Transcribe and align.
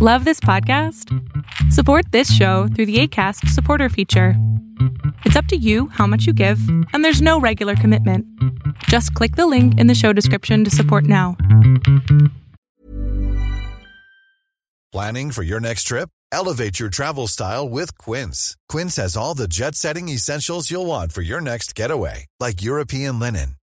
Love 0.00 0.24
this 0.24 0.38
podcast? 0.38 1.12
Support 1.72 2.12
this 2.12 2.32
show 2.32 2.68
through 2.68 2.86
the 2.86 3.00
ACAST 3.02 3.48
supporter 3.48 3.88
feature. 3.88 4.34
It's 5.24 5.34
up 5.34 5.46
to 5.46 5.56
you 5.56 5.88
how 5.88 6.06
much 6.06 6.24
you 6.24 6.32
give, 6.32 6.60
and 6.92 7.04
there's 7.04 7.20
no 7.20 7.40
regular 7.40 7.74
commitment. 7.74 8.24
Just 8.84 9.12
click 9.14 9.34
the 9.34 9.48
link 9.48 9.76
in 9.80 9.88
the 9.88 9.96
show 9.96 10.12
description 10.12 10.62
to 10.62 10.70
support 10.70 11.02
now. 11.02 11.36
Planning 14.92 15.32
for 15.32 15.42
your 15.42 15.58
next 15.58 15.82
trip? 15.82 16.10
Elevate 16.30 16.78
your 16.78 16.90
travel 16.90 17.26
style 17.26 17.68
with 17.68 17.98
Quince. 17.98 18.56
Quince 18.68 18.94
has 18.96 19.16
all 19.16 19.34
the 19.34 19.48
jet 19.48 19.74
setting 19.74 20.08
essentials 20.08 20.70
you'll 20.70 20.86
want 20.86 21.10
for 21.10 21.22
your 21.22 21.40
next 21.40 21.74
getaway, 21.74 22.26
like 22.38 22.62
European 22.62 23.18
linen, 23.18 23.56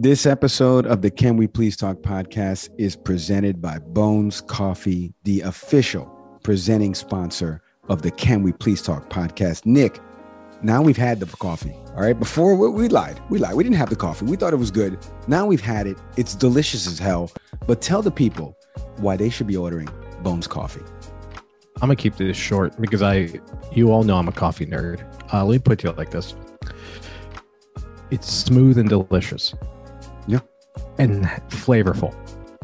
This 0.00 0.26
episode 0.26 0.86
of 0.86 1.02
the 1.02 1.10
Can 1.10 1.36
We 1.36 1.48
Please 1.48 1.76
Talk 1.76 1.96
podcast 2.02 2.70
is 2.78 2.94
presented 2.94 3.60
by 3.60 3.80
Bones 3.80 4.40
Coffee, 4.40 5.12
the 5.24 5.40
official 5.40 6.06
presenting 6.44 6.94
sponsor 6.94 7.60
of 7.88 8.02
the 8.02 8.12
Can 8.12 8.44
We 8.44 8.52
Please 8.52 8.80
Talk 8.80 9.10
podcast. 9.10 9.66
Nick, 9.66 9.98
now 10.62 10.82
we've 10.82 10.96
had 10.96 11.18
the 11.18 11.26
coffee. 11.26 11.74
All 11.96 12.02
right. 12.02 12.16
Before 12.16 12.54
we, 12.54 12.68
we 12.68 12.86
lied. 12.86 13.20
We 13.28 13.40
lied. 13.40 13.56
We 13.56 13.64
didn't 13.64 13.74
have 13.74 13.90
the 13.90 13.96
coffee. 13.96 14.24
We 14.24 14.36
thought 14.36 14.52
it 14.52 14.58
was 14.58 14.70
good. 14.70 15.04
Now 15.26 15.46
we've 15.46 15.60
had 15.60 15.88
it. 15.88 15.98
It's 16.16 16.36
delicious 16.36 16.86
as 16.86 17.00
hell. 17.00 17.32
But 17.66 17.82
tell 17.82 18.00
the 18.00 18.12
people 18.12 18.56
why 18.98 19.16
they 19.16 19.30
should 19.30 19.48
be 19.48 19.56
ordering 19.56 19.88
Bones 20.22 20.46
Coffee. 20.46 20.84
I'm 21.82 21.88
gonna 21.88 21.96
keep 21.96 22.14
this 22.14 22.36
short 22.36 22.80
because 22.80 23.02
I, 23.02 23.32
you 23.72 23.90
all 23.90 24.04
know 24.04 24.16
I'm 24.16 24.28
a 24.28 24.32
coffee 24.32 24.64
nerd. 24.64 25.02
Uh, 25.32 25.44
let 25.44 25.54
me 25.54 25.58
put 25.58 25.84
it 25.84 25.98
like 25.98 26.12
this: 26.12 26.36
it's 28.12 28.32
smooth 28.32 28.78
and 28.78 28.88
delicious. 28.88 29.54
And 30.98 31.24
flavorful. 31.48 32.14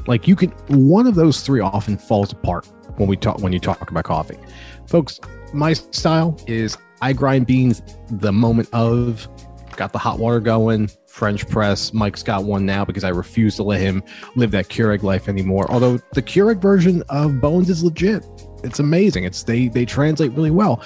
Like 0.07 0.29
you 0.29 0.37
can, 0.37 0.51
one 0.69 1.07
of 1.07 1.15
those 1.15 1.41
three 1.43 1.61
often 1.61 1.97
falls 1.97 2.33
apart 2.33 2.67
when 2.97 3.09
we 3.09 3.17
talk 3.17 3.39
when 3.39 3.53
you 3.53 3.59
talk 3.59 3.91
about 3.91 4.05
coffee, 4.05 4.39
folks. 4.87 5.21
My 5.53 5.73
style 5.73 6.37
is 6.47 6.77
I 7.01 7.13
grind 7.13 7.47
beans 7.47 7.83
the 8.11 8.33
moment 8.33 8.69
of, 8.73 9.29
got 9.77 9.93
the 9.93 9.99
hot 9.99 10.19
water 10.19 10.41
going, 10.41 10.91
French 11.07 11.49
press. 11.49 11.93
Mike's 11.93 12.23
got 12.23 12.45
one 12.45 12.67
now 12.67 12.85
because 12.85 13.05
I 13.05 13.11
refuse 13.11 13.57
to 13.57 13.63
let 13.63 13.81
him 13.81 14.03
live 14.35 14.51
that 14.51 14.69
Keurig 14.69 15.03
life 15.03 15.29
anymore. 15.29 15.71
Although 15.71 15.99
the 16.13 16.23
Keurig 16.23 16.61
version 16.61 17.03
of 17.09 17.41
Bones 17.41 17.71
is 17.71 17.85
legit. 17.85 18.27
It's 18.65 18.81
amazing. 18.81 19.25
It's 19.25 19.43
they 19.45 19.69
they 19.69 19.85
translate 19.85 20.33
really 20.33 20.51
well. 20.51 20.83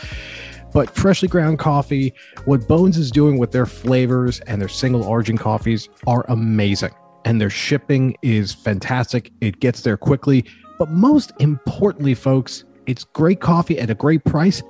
But 0.72 0.94
freshly 0.94 1.28
ground 1.28 1.58
coffee, 1.58 2.12
what 2.44 2.68
Bones 2.68 2.98
is 2.98 3.10
doing 3.10 3.38
with 3.38 3.52
their 3.52 3.64
flavors 3.64 4.40
and 4.40 4.60
their 4.60 4.68
single 4.68 5.02
origin 5.04 5.38
coffees 5.38 5.88
are 6.06 6.26
amazing. 6.28 6.92
And 7.24 7.40
their 7.40 7.50
shipping 7.50 8.16
is 8.22 8.54
fantastic. 8.54 9.30
It 9.40 9.60
gets 9.60 9.82
there 9.82 9.96
quickly. 9.96 10.44
But 10.78 10.90
most 10.90 11.32
importantly, 11.40 12.14
folks, 12.14 12.64
it's 12.86 13.04
great 13.04 13.40
coffee 13.40 13.78
at 13.78 13.90
a 13.90 13.94
great 13.94 14.24
price, 14.24 14.62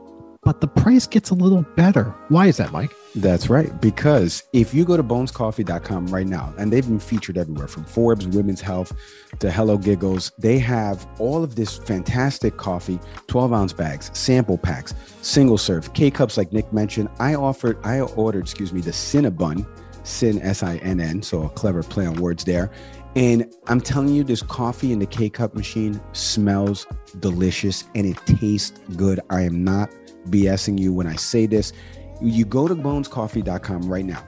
but 0.42 0.60
the 0.60 0.66
price 0.66 1.06
gets 1.06 1.30
a 1.30 1.34
little 1.34 1.62
better. 1.76 2.14
Why 2.28 2.46
is 2.46 2.56
that, 2.56 2.72
Mike? 2.72 2.90
That's 3.14 3.50
right. 3.50 3.80
Because 3.80 4.42
if 4.52 4.72
you 4.72 4.84
go 4.84 4.96
to 4.96 5.02
bonescoffee.com 5.02 6.06
right 6.08 6.26
now, 6.26 6.54
and 6.58 6.72
they've 6.72 6.86
been 6.86 6.98
featured 6.98 7.36
everywhere 7.36 7.68
from 7.68 7.84
Forbes, 7.84 8.26
Women's 8.26 8.60
Health 8.60 8.92
to 9.40 9.50
Hello 9.50 9.76
Giggles, 9.76 10.32
they 10.38 10.58
have 10.58 11.06
all 11.18 11.44
of 11.44 11.56
this 11.56 11.78
fantastic 11.78 12.56
coffee, 12.56 12.98
12 13.26 13.52
ounce 13.52 13.72
bags, 13.72 14.10
sample 14.14 14.58
packs, 14.58 14.94
single 15.22 15.58
serve, 15.58 15.92
K 15.94 16.10
cups, 16.10 16.36
like 16.36 16.52
Nick 16.52 16.72
mentioned. 16.72 17.08
I 17.18 17.34
offered, 17.34 17.78
I 17.84 18.00
ordered, 18.00 18.42
excuse 18.42 18.72
me, 18.72 18.80
the 18.80 18.90
Cinnabon, 18.90 19.66
Sin 20.08 20.40
S 20.42 20.62
I 20.62 20.76
N 20.78 21.00
N, 21.00 21.22
so 21.22 21.42
a 21.42 21.50
clever 21.50 21.82
play 21.82 22.06
on 22.06 22.16
words 22.16 22.44
there. 22.44 22.70
And 23.14 23.52
I'm 23.66 23.80
telling 23.80 24.14
you, 24.14 24.24
this 24.24 24.42
coffee 24.42 24.92
in 24.92 24.98
the 24.98 25.06
K 25.06 25.28
cup 25.28 25.54
machine 25.54 26.00
smells 26.12 26.86
delicious 27.20 27.84
and 27.94 28.06
it 28.06 28.16
tastes 28.26 28.78
good. 28.96 29.20
I 29.30 29.42
am 29.42 29.64
not 29.64 29.90
BSing 30.28 30.78
you 30.78 30.92
when 30.92 31.06
I 31.06 31.16
say 31.16 31.46
this. 31.46 31.72
You 32.20 32.44
go 32.44 32.68
to 32.68 32.74
bonescoffee.com 32.74 33.88
right 33.88 34.04
now. 34.04 34.26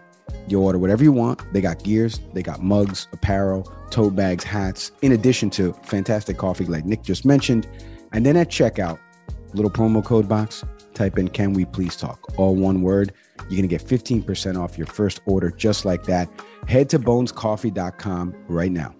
You 0.49 0.61
order 0.61 0.79
whatever 0.79 1.05
you 1.05 1.13
want. 1.13 1.41
They 1.53 1.61
got 1.61 1.83
gears, 1.83 2.21
they 2.33 2.43
got 2.43 2.63
mugs, 2.63 3.09
apparel, 3.13 3.71
tote 3.91 4.17
bags, 4.17 4.45
hats, 4.45 4.93
in 5.03 5.13
addition 5.13 5.51
to 5.51 5.73
fantastic 5.85 6.39
coffee 6.39 6.65
like 6.65 6.85
Nick 6.85 7.03
just 7.03 7.25
mentioned. 7.25 7.69
And 8.13 8.27
then 8.27 8.37
at 8.37 8.49
checkout, 8.49 8.99
little 9.55 9.71
promo 9.71 10.05
code 10.05 10.29
box, 10.29 10.65
type 11.01 11.19
in 11.19 11.29
Can 11.29 11.55
We 11.55 11.65
Please 11.65 11.97
Talk, 11.97 12.39
all 12.39 12.55
one 12.55 12.83
word. 12.83 13.15
You're 13.49 13.63
going 13.63 13.63
to 13.63 13.69
get 13.69 13.83
15% 13.83 14.63
off 14.63 14.77
your 14.77 14.87
first 14.87 15.23
order 15.25 15.51
just 15.51 15.87
like 15.87 16.05
that. 16.05 16.29
Head 16.69 16.91
to 16.91 16.99
bonescoffee.com 16.99 18.35
right 18.49 18.71
now. 18.71 18.95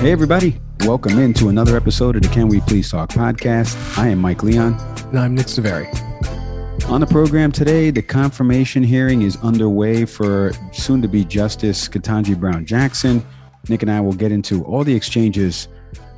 Hey, 0.00 0.12
everybody. 0.12 0.58
Welcome 0.80 1.18
into 1.18 1.48
another 1.48 1.76
episode 1.76 2.16
of 2.16 2.22
the 2.22 2.28
Can 2.28 2.48
We 2.48 2.60
Please 2.60 2.90
Talk 2.90 3.10
podcast. 3.10 3.98
I 3.98 4.08
am 4.08 4.20
Mike 4.20 4.42
Leon. 4.44 4.78
And 5.10 5.18
I'm 5.18 5.34
Nick 5.34 5.46
Saveri. 5.46 6.05
On 6.88 7.00
the 7.00 7.06
program 7.06 7.50
today, 7.50 7.90
the 7.90 8.00
confirmation 8.00 8.80
hearing 8.84 9.22
is 9.22 9.36
underway 9.42 10.04
for 10.04 10.52
soon 10.72 11.02
to 11.02 11.08
be 11.08 11.24
Justice 11.24 11.88
Ketanji 11.88 12.38
Brown 12.38 12.64
Jackson. 12.64 13.26
Nick 13.68 13.82
and 13.82 13.90
I 13.90 14.00
will 14.00 14.12
get 14.12 14.30
into 14.30 14.64
all 14.64 14.84
the 14.84 14.94
exchanges 14.94 15.66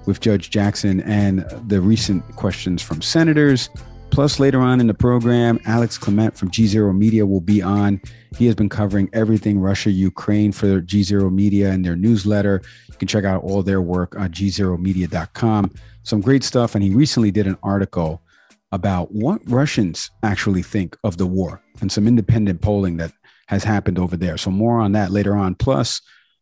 with 0.05 0.20
Judge 0.20 0.50
Jackson 0.50 1.00
and 1.00 1.41
the 1.69 1.81
recent 1.81 2.23
questions 2.37 2.82
from 2.82 3.00
senators. 3.00 3.70
Plus, 4.11 4.38
later 4.38 4.61
on 4.61 4.79
in 4.79 4.87
the 4.87 4.94
program, 4.94 5.59
Alex 5.65 5.99
Kliment 5.99 6.37
from 6.37 6.50
G 6.50 6.67
Zero 6.67 6.93
Media 6.93 7.25
will 7.25 7.41
be 7.41 7.62
on. 7.62 7.99
He 8.37 8.44
has 8.44 8.55
been 8.55 8.69
covering 8.69 9.09
everything 9.14 9.59
Russia, 9.59 9.91
Ukraine 9.91 10.53
for 10.53 10.82
G 10.82 11.03
Zero 11.03 11.31
Media 11.31 11.71
and 11.71 11.82
their 11.82 11.97
newsletter. 11.97 12.61
You 12.88 12.94
can 12.94 13.09
check 13.09 13.25
out 13.25 13.43
all 13.43 13.62
their 13.62 13.81
work 13.81 14.17
on 14.17 14.32
gzeromedia.com. 14.32 15.73
Some 16.03 16.21
great 16.21 16.44
stuff. 16.44 16.75
And 16.75 16.85
he 16.85 16.91
recently 16.91 17.31
did 17.31 17.47
an 17.47 17.56
article 17.62 18.21
about 18.73 19.12
what 19.12 19.41
Russians 19.47 20.11
actually 20.23 20.62
think 20.62 20.97
of 21.05 21.17
the 21.17 21.26
war 21.26 21.62
and 21.81 21.91
some 21.91 22.06
independent 22.06 22.61
polling 22.61 22.99
that 22.99 23.12
has 23.47 23.65
happened 23.65 23.99
over 23.99 24.17
there. 24.17 24.37
So, 24.37 24.50
more 24.50 24.81
on 24.81 24.93
that 24.93 25.11
later 25.11 25.37
on. 25.37 25.55
Plus, 25.55 26.00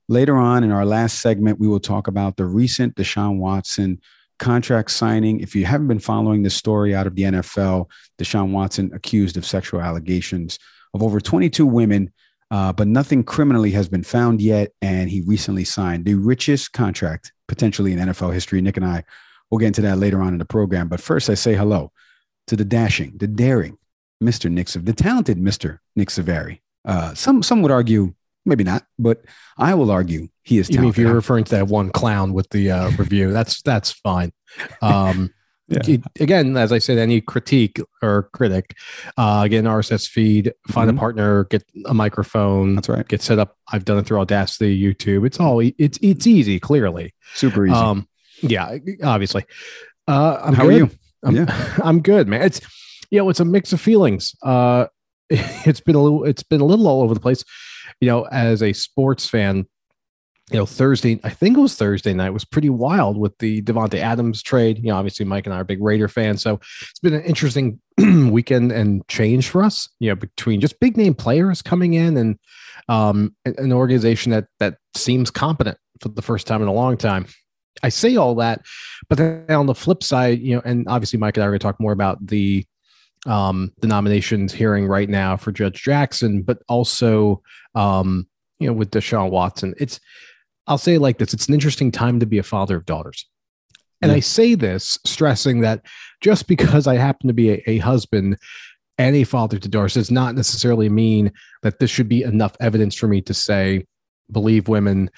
later 0.09 0.37
on 0.37 0.65
in 0.65 0.73
our 0.73 0.85
last 0.85 1.21
segment, 1.21 1.61
we 1.61 1.69
will 1.69 1.81
talk 1.81 2.09
about 2.09 2.37
the 2.37 2.45
recent 2.45 2.97
Deshaun 2.97 3.39
Watson 3.39 4.01
contract 4.39 4.91
signing. 4.91 5.41
If 5.41 5.55
you 5.55 5.65
haven't 5.65 5.89
been 5.89 5.99
following 5.99 6.43
this 6.43 6.55
story 6.55 6.95
out 6.95 7.07
of 7.07 7.15
the 7.15 7.23
NFL, 7.23 7.89
Deshaun 8.19 8.51
Watson 8.51 8.91
accused 8.93 9.37
of 9.37 9.47
sexual 9.47 9.81
allegations 9.81 10.59
of 10.95 11.03
over 11.03 11.21
22 11.21 11.65
women, 11.65 12.13
uh, 12.51 12.73
but 12.73 12.89
nothing 12.89 13.23
criminally 13.23 13.71
has 13.71 13.89
been 13.89 14.03
found 14.03 14.43
yet. 14.43 14.73
And 14.83 15.09
he 15.09 15.23
recently 15.23 15.65
signed 15.65 16.05
the 16.05 16.15
richest 16.15 16.73
contract 16.73 17.33
potentially 17.49 17.93
in 17.93 17.99
NFL 17.99 18.35
history. 18.35 18.61
Nick 18.61 18.77
and 18.77 18.87
I 18.87 19.05
will 19.51 19.59
get 19.59 19.69
into 19.69 19.83
that 19.83 19.99
later 19.99 20.21
on 20.21 20.33
in 20.33 20.39
the 20.39 20.45
program. 20.45 20.89
But 20.89 21.01
first, 21.01 21.31
I 21.31 21.35
say 21.35 21.55
hello 21.55 21.93
to 22.47 22.57
the 22.57 22.65
dashing, 22.65 23.17
the 23.19 23.27
daring 23.27 23.79
Mr. 24.23 24.51
Nick, 24.51 24.69
the 24.69 24.93
talented 24.93 25.39
Mr. 25.39 25.79
Nick 25.95 26.09
Saveri. 26.09 26.61
Uh, 26.85 27.15
some 27.15 27.43
some 27.43 27.63
would 27.63 27.73
argue 27.73 28.15
maybe 28.45 28.65
not, 28.65 28.85
but 28.99 29.25
I 29.59 29.75
will 29.75 29.91
argue 29.91 30.29
he 30.43 30.59
is. 30.59 30.71
Even 30.71 30.87
if 30.87 30.97
you're 30.97 31.13
referring 31.13 31.45
to 31.45 31.57
that 31.57 31.67
one 31.67 31.91
clown 31.91 32.33
with 32.33 32.49
the 32.51 32.71
uh, 32.71 32.91
review, 32.99 33.33
that's 33.33 33.61
that's 33.63 33.91
fine. 33.91 34.33
Um, 34.81 35.35
yeah. 35.69 35.97
again, 36.21 36.57
as 36.57 36.73
I 36.73 36.79
said, 36.79 36.97
any 36.97 37.21
critique 37.21 37.81
or 38.01 38.31
critic, 38.33 38.77
uh, 39.19 39.43
again, 39.45 39.65
RSS 39.65 40.09
feed, 40.09 40.55
find 40.69 40.89
mm-hmm. 40.89 40.97
a 40.97 41.01
partner, 41.01 41.45
get 41.45 41.65
a 41.87 41.93
microphone. 41.93 42.77
That's 42.77 42.89
right. 42.89 43.07
Get 43.07 43.21
set 43.21 43.39
up. 43.39 43.57
I've 43.69 43.85
done 43.85 43.99
it 43.99 44.07
through 44.07 44.21
Audacity, 44.21 44.81
YouTube. 44.81 45.27
It's 45.27 45.41
all 45.41 45.61
it's 45.61 45.99
it's 46.01 46.27
easy. 46.27 46.61
Clearly, 46.61 47.15
super 47.35 47.67
easy. 47.67 47.75
Um, 47.75 48.09
yeah, 48.41 48.79
obviously. 49.03 49.45
Uh, 50.09 50.41
I'm 50.45 50.55
How 50.55 50.63
good. 50.63 50.75
are 50.75 50.77
you? 50.79 50.91
I'm, 51.25 51.37
yeah, 51.37 51.75
I'm 51.85 52.01
good, 52.03 52.29
man. 52.29 52.43
It's 52.43 52.61
you 53.11 53.19
know, 53.19 53.29
it's 53.29 53.41
a 53.41 53.45
mix 53.45 53.73
of 53.73 53.81
feelings. 53.81 54.35
Uh, 54.43 54.87
it's 55.31 55.81
been 55.81 55.95
a 55.95 56.03
little, 56.03 56.25
it's 56.25 56.43
been 56.43 56.61
a 56.61 56.65
little 56.65 56.89
all 56.89 57.03
over 57.03 57.15
the 57.15 57.21
place. 57.21 57.45
You 58.01 58.09
know, 58.09 58.25
as 58.25 58.63
a 58.63 58.73
sports 58.73 59.29
fan, 59.29 59.67
you 60.51 60.59
know, 60.59 60.67
Thursday, 60.67 61.19
I 61.25 61.31
think 61.31 61.57
it 61.57 61.61
was 61.61 61.75
Thursday 61.75 62.13
night, 62.13 62.31
was 62.31 62.45
pretty 62.45 62.71
wild 62.71 63.17
with 63.17 63.37
the 63.39 63.63
Davante 63.63 63.99
Adams 63.99 64.43
trade. 64.43 64.79
You 64.79 64.91
know, 64.91 64.97
obviously 64.97 65.27
Mike 65.27 65.47
and 65.47 65.55
I 65.55 65.59
are 65.59 65.65
big 65.65 65.83
Raider 65.83 66.09
fans, 66.09 66.43
so 66.43 66.61
it's 66.83 67.01
been 67.03 67.15
an 67.15 67.23
interesting 67.23 67.81
weekend 68.31 68.71
and 68.71 69.07
change 69.09 69.49
for 69.49 69.63
us. 69.63 69.89
You 69.99 70.11
know, 70.11 70.17
between 70.17 70.61
just 70.61 70.79
big 70.79 70.97
name 70.97 71.15
players 71.15 71.63
coming 71.63 71.95
in 71.95 72.17
and 72.17 72.39
um, 72.89 73.35
an 73.45 73.73
organization 73.73 74.31
that 74.33 74.47
that 74.61 74.79
seems 74.95 75.31
competent 75.31 75.79
for 76.01 76.11
the 76.11 76.23
first 76.23 76.47
time 76.47 76.63
in 76.63 76.69
a 76.69 76.73
long 76.73 76.97
time. 76.97 77.27
I 77.83 77.89
say 77.89 78.17
all 78.17 78.35
that, 78.37 78.65
but 79.09 79.19
then 79.19 79.51
on 79.51 79.67
the 79.67 79.75
flip 79.75 80.03
side, 80.03 80.41
you 80.41 80.57
know, 80.57 80.63
and 80.65 80.87
obviously 80.89 81.19
Mike 81.19 81.37
and 81.37 81.45
I 81.45 81.47
are 81.47 81.51
going 81.51 81.59
to 81.59 81.63
talk 81.63 81.81
more 81.81 81.93
about 81.93 82.25
the 82.27 82.65
um, 83.27 83.73
the 83.81 83.87
nominations 83.87 84.53
hearing 84.53 84.87
right 84.87 85.09
now 85.09 85.37
for 85.37 85.53
Judge 85.53 85.83
Jackson, 85.83 86.43
but 86.43 86.63
also 86.69 87.43
um, 87.75 88.27
you 88.59 88.67
know 88.67 88.73
with 88.73 88.91
Deshaun 88.91 89.31
Watson. 89.31 89.75
It's 89.79 90.01
I'll 90.67 90.79
say 90.79 90.95
it 90.95 91.01
like 91.01 91.19
this: 91.19 91.35
it's 91.35 91.49
an 91.49 91.55
interesting 91.55 91.91
time 91.91 92.21
to 92.21 92.27
be 92.27 92.39
a 92.39 92.43
father 92.43 92.77
of 92.77 92.87
daughters. 92.87 93.27
And 94.03 94.11
yeah. 94.11 94.17
I 94.17 94.21
say 94.21 94.55
this 94.55 94.99
stressing 95.05 95.61
that 95.61 95.83
just 96.21 96.47
because 96.47 96.87
I 96.87 96.97
happen 96.97 97.29
to 97.29 97.35
be 97.35 97.53
a, 97.53 97.63
a 97.67 97.79
husband 97.79 98.37
and 98.99 99.17
a 99.17 99.25
father 99.25 99.59
to 99.59 99.69
daughters 99.69 99.95
does 99.95 100.11
not 100.11 100.35
necessarily 100.35 100.89
mean 100.89 101.33
that 101.63 101.79
this 101.79 101.91
should 101.91 102.09
be 102.09 102.23
enough 102.23 102.57
evidence 102.61 102.95
for 102.95 103.09
me 103.09 103.21
to 103.23 103.35
say 103.35 103.87
believe 104.31 104.69
women 104.69 105.11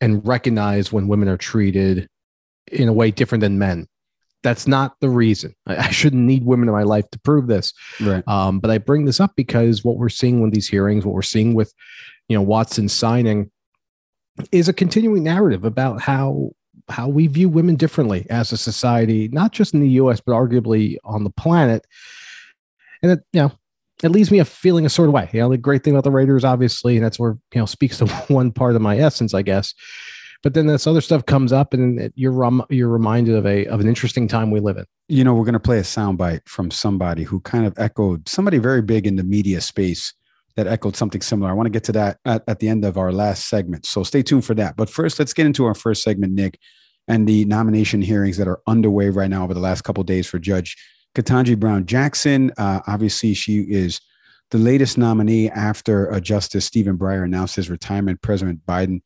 and 0.00 0.26
recognize 0.26 0.92
when 0.92 1.08
women 1.08 1.28
are 1.28 1.36
treated 1.36 2.08
in 2.70 2.88
a 2.88 2.92
way 2.92 3.10
different 3.10 3.40
than 3.40 3.58
men. 3.58 3.86
That's 4.42 4.68
not 4.68 4.94
the 5.00 5.08
reason. 5.08 5.54
I, 5.66 5.76
I 5.76 5.90
shouldn't 5.90 6.22
need 6.22 6.44
women 6.44 6.68
in 6.68 6.74
my 6.74 6.84
life 6.84 7.10
to 7.10 7.18
prove 7.18 7.48
this. 7.48 7.72
Right. 8.00 8.26
Um, 8.28 8.60
but 8.60 8.70
I 8.70 8.78
bring 8.78 9.04
this 9.04 9.20
up 9.20 9.32
because 9.36 9.84
what 9.84 9.96
we're 9.96 10.08
seeing 10.08 10.40
with 10.40 10.52
these 10.52 10.68
hearings, 10.68 11.04
what 11.04 11.14
we're 11.14 11.22
seeing 11.22 11.54
with, 11.54 11.72
you 12.28 12.36
know, 12.36 12.42
Watson 12.42 12.88
signing, 12.88 13.50
is 14.52 14.68
a 14.68 14.72
continuing 14.72 15.24
narrative 15.24 15.64
about 15.64 16.00
how 16.00 16.50
how 16.88 17.08
we 17.08 17.26
view 17.26 17.48
women 17.48 17.74
differently 17.74 18.26
as 18.30 18.52
a 18.52 18.56
society, 18.56 19.28
not 19.28 19.52
just 19.52 19.74
in 19.74 19.80
the 19.80 19.88
U.S. 19.90 20.20
but 20.24 20.32
arguably 20.32 20.96
on 21.04 21.24
the 21.24 21.30
planet. 21.30 21.84
And 23.02 23.12
it, 23.12 23.20
you 23.32 23.42
know, 23.42 23.52
it 24.02 24.10
leaves 24.10 24.30
me 24.30 24.38
a 24.38 24.44
feeling 24.44 24.86
a 24.86 24.88
sort 24.88 25.08
of 25.08 25.14
way. 25.14 25.28
You 25.32 25.40
know, 25.40 25.50
the 25.50 25.58
great 25.58 25.82
thing 25.82 25.94
about 25.94 26.04
the 26.04 26.10
Raiders, 26.10 26.44
obviously, 26.44 26.96
and 26.96 27.04
that's 27.04 27.18
where 27.18 27.36
you 27.54 27.60
know 27.60 27.66
speaks 27.66 27.98
to 27.98 28.06
one 28.28 28.52
part 28.52 28.76
of 28.76 28.82
my 28.82 28.98
essence, 28.98 29.34
I 29.34 29.42
guess. 29.42 29.74
But 30.42 30.54
then 30.54 30.68
this 30.68 30.86
other 30.86 31.00
stuff 31.00 31.26
comes 31.26 31.52
up, 31.52 31.74
and 31.74 32.12
you're 32.14 32.50
you're 32.70 32.88
reminded 32.88 33.34
of 33.34 33.44
a 33.46 33.66
of 33.66 33.80
an 33.80 33.88
interesting 33.88 34.28
time 34.28 34.50
we 34.50 34.60
live 34.60 34.76
in. 34.76 34.84
You 35.08 35.24
know, 35.24 35.34
we're 35.34 35.44
going 35.44 35.54
to 35.54 35.60
play 35.60 35.78
a 35.78 35.82
soundbite 35.82 36.48
from 36.48 36.70
somebody 36.70 37.24
who 37.24 37.40
kind 37.40 37.66
of 37.66 37.74
echoed 37.76 38.28
somebody 38.28 38.58
very 38.58 38.82
big 38.82 39.06
in 39.06 39.16
the 39.16 39.24
media 39.24 39.60
space 39.60 40.14
that 40.54 40.66
echoed 40.66 40.96
something 40.96 41.20
similar. 41.20 41.50
I 41.50 41.54
want 41.54 41.66
to 41.66 41.70
get 41.70 41.84
to 41.84 41.92
that 41.92 42.18
at, 42.24 42.44
at 42.46 42.60
the 42.60 42.68
end 42.68 42.84
of 42.84 42.98
our 42.98 43.12
last 43.12 43.48
segment, 43.48 43.84
so 43.84 44.04
stay 44.04 44.22
tuned 44.22 44.44
for 44.44 44.54
that. 44.54 44.76
But 44.76 44.88
first, 44.88 45.18
let's 45.18 45.32
get 45.32 45.46
into 45.46 45.64
our 45.64 45.74
first 45.74 46.02
segment, 46.02 46.34
Nick, 46.34 46.58
and 47.08 47.26
the 47.26 47.44
nomination 47.46 48.00
hearings 48.00 48.36
that 48.36 48.46
are 48.46 48.60
underway 48.68 49.08
right 49.08 49.30
now 49.30 49.42
over 49.42 49.54
the 49.54 49.60
last 49.60 49.82
couple 49.82 50.04
days 50.04 50.28
for 50.28 50.38
Judge 50.38 50.76
Ketanji 51.14 51.58
Brown 51.58 51.86
Jackson. 51.86 52.52
Uh, 52.58 52.80
obviously, 52.86 53.34
she 53.34 53.60
is 53.60 54.00
the 54.50 54.58
latest 54.58 54.96
nominee 54.96 55.50
after 55.50 56.12
uh, 56.12 56.20
Justice 56.20 56.64
Stephen 56.64 56.96
Breyer 56.96 57.24
announced 57.24 57.56
his 57.56 57.68
retirement. 57.68 58.22
President 58.22 58.64
Biden 58.66 59.00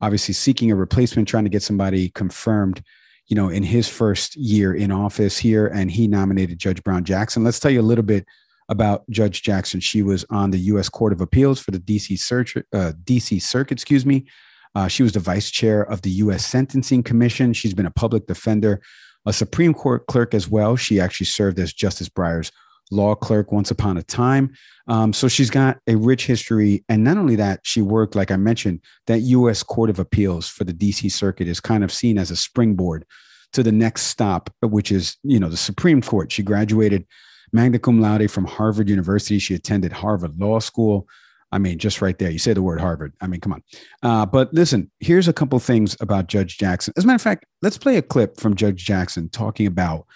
obviously 0.00 0.34
seeking 0.34 0.70
a 0.70 0.76
replacement, 0.76 1.28
trying 1.28 1.44
to 1.44 1.50
get 1.50 1.62
somebody 1.62 2.10
confirmed, 2.10 2.82
you 3.26 3.36
know, 3.36 3.48
in 3.48 3.62
his 3.62 3.88
first 3.88 4.36
year 4.36 4.74
in 4.74 4.90
office 4.90 5.38
here, 5.38 5.66
and 5.66 5.90
he 5.90 6.08
nominated 6.08 6.58
Judge 6.58 6.82
Brown 6.82 7.04
Jackson. 7.04 7.44
Let's 7.44 7.60
tell 7.60 7.70
you 7.70 7.80
a 7.80 7.82
little 7.82 8.04
bit 8.04 8.26
about 8.68 9.08
Judge 9.10 9.42
Jackson. 9.42 9.80
She 9.80 10.02
was 10.02 10.24
on 10.30 10.50
the 10.50 10.58
U.S. 10.58 10.88
Court 10.88 11.12
of 11.12 11.20
Appeals 11.20 11.60
for 11.60 11.70
the 11.70 11.78
D.C. 11.78 12.16
Search, 12.16 12.56
uh, 12.72 12.92
D.C. 13.04 13.38
Circuit, 13.38 13.72
excuse 13.72 14.04
me. 14.04 14.26
Uh, 14.74 14.86
she 14.86 15.02
was 15.02 15.12
the 15.12 15.20
vice 15.20 15.50
chair 15.50 15.82
of 15.82 16.02
the 16.02 16.10
U.S. 16.10 16.46
Sentencing 16.46 17.02
Commission. 17.02 17.52
She's 17.52 17.74
been 17.74 17.86
a 17.86 17.90
public 17.90 18.26
defender, 18.26 18.82
a 19.28 19.32
Supreme 19.32 19.74
Court 19.74 20.06
clerk 20.06 20.32
as 20.32 20.48
well. 20.48 20.74
She 20.74 20.98
actually 20.98 21.26
served 21.26 21.58
as 21.58 21.72
Justice 21.74 22.08
Breyer's 22.08 22.50
law 22.90 23.14
clerk 23.14 23.52
once 23.52 23.70
upon 23.70 23.98
a 23.98 24.02
time. 24.02 24.54
Um, 24.86 25.12
so 25.12 25.28
she's 25.28 25.50
got 25.50 25.78
a 25.86 25.96
rich 25.96 26.26
history. 26.26 26.82
And 26.88 27.04
not 27.04 27.18
only 27.18 27.36
that, 27.36 27.60
she 27.62 27.82
worked, 27.82 28.14
like 28.14 28.30
I 28.30 28.36
mentioned, 28.36 28.80
that 29.06 29.20
U.S. 29.20 29.62
Court 29.62 29.90
of 29.90 29.98
Appeals 29.98 30.48
for 30.48 30.64
the 30.64 30.72
D.C. 30.72 31.10
Circuit 31.10 31.46
is 31.46 31.60
kind 31.60 31.84
of 31.84 31.92
seen 31.92 32.16
as 32.16 32.30
a 32.30 32.36
springboard 32.36 33.04
to 33.52 33.62
the 33.62 33.70
next 33.70 34.02
stop, 34.04 34.48
which 34.62 34.90
is, 34.90 35.18
you 35.22 35.38
know, 35.38 35.50
the 35.50 35.58
Supreme 35.58 36.00
Court. 36.00 36.32
She 36.32 36.42
graduated 36.42 37.06
magna 37.52 37.78
cum 37.78 38.00
laude 38.00 38.30
from 38.30 38.46
Harvard 38.46 38.88
University. 38.88 39.38
She 39.38 39.54
attended 39.54 39.92
Harvard 39.92 40.40
Law 40.40 40.58
School. 40.58 41.06
I 41.50 41.58
mean, 41.58 41.78
just 41.78 42.02
right 42.02 42.18
there, 42.18 42.30
you 42.30 42.38
say 42.38 42.52
the 42.52 42.62
word 42.62 42.80
Harvard. 42.80 43.14
I 43.20 43.26
mean, 43.26 43.40
come 43.40 43.52
on. 43.54 43.62
Uh, 44.02 44.26
but 44.26 44.52
listen, 44.52 44.90
here's 45.00 45.28
a 45.28 45.32
couple 45.32 45.58
things 45.58 45.96
about 46.00 46.26
Judge 46.26 46.58
Jackson. 46.58 46.92
As 46.96 47.04
a 47.04 47.06
matter 47.06 47.16
of 47.16 47.22
fact, 47.22 47.46
let's 47.62 47.78
play 47.78 47.96
a 47.96 48.02
clip 48.02 48.38
from 48.38 48.54
Judge 48.54 48.84
Jackson 48.84 49.28
talking 49.30 49.66
about 49.66 50.06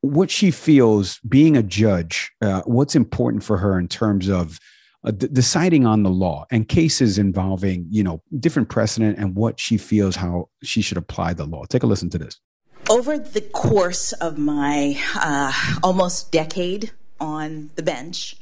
what 0.00 0.30
she 0.30 0.50
feels 0.50 1.20
being 1.28 1.56
a 1.56 1.62
judge, 1.62 2.32
uh, 2.42 2.62
what's 2.64 2.96
important 2.96 3.44
for 3.44 3.58
her 3.58 3.78
in 3.78 3.88
terms 3.88 4.28
of 4.28 4.58
uh, 5.04 5.10
d- 5.10 5.28
deciding 5.32 5.86
on 5.86 6.02
the 6.02 6.10
law 6.10 6.46
and 6.50 6.68
cases 6.68 7.18
involving, 7.18 7.86
you 7.90 8.02
know, 8.02 8.22
different 8.40 8.68
precedent 8.68 9.18
and 9.18 9.36
what 9.36 9.60
she 9.60 9.76
feels 9.76 10.16
how 10.16 10.48
she 10.62 10.82
should 10.82 10.98
apply 10.98 11.32
the 11.32 11.44
law. 11.44 11.64
Take 11.64 11.82
a 11.82 11.86
listen 11.86 12.10
to 12.10 12.18
this. 12.18 12.40
Over 12.88 13.18
the 13.18 13.40
course 13.40 14.12
of 14.14 14.38
my 14.38 14.98
uh, 15.14 15.52
almost 15.82 16.32
decade 16.32 16.92
on 17.20 17.70
the 17.74 17.82
bench, 17.82 18.36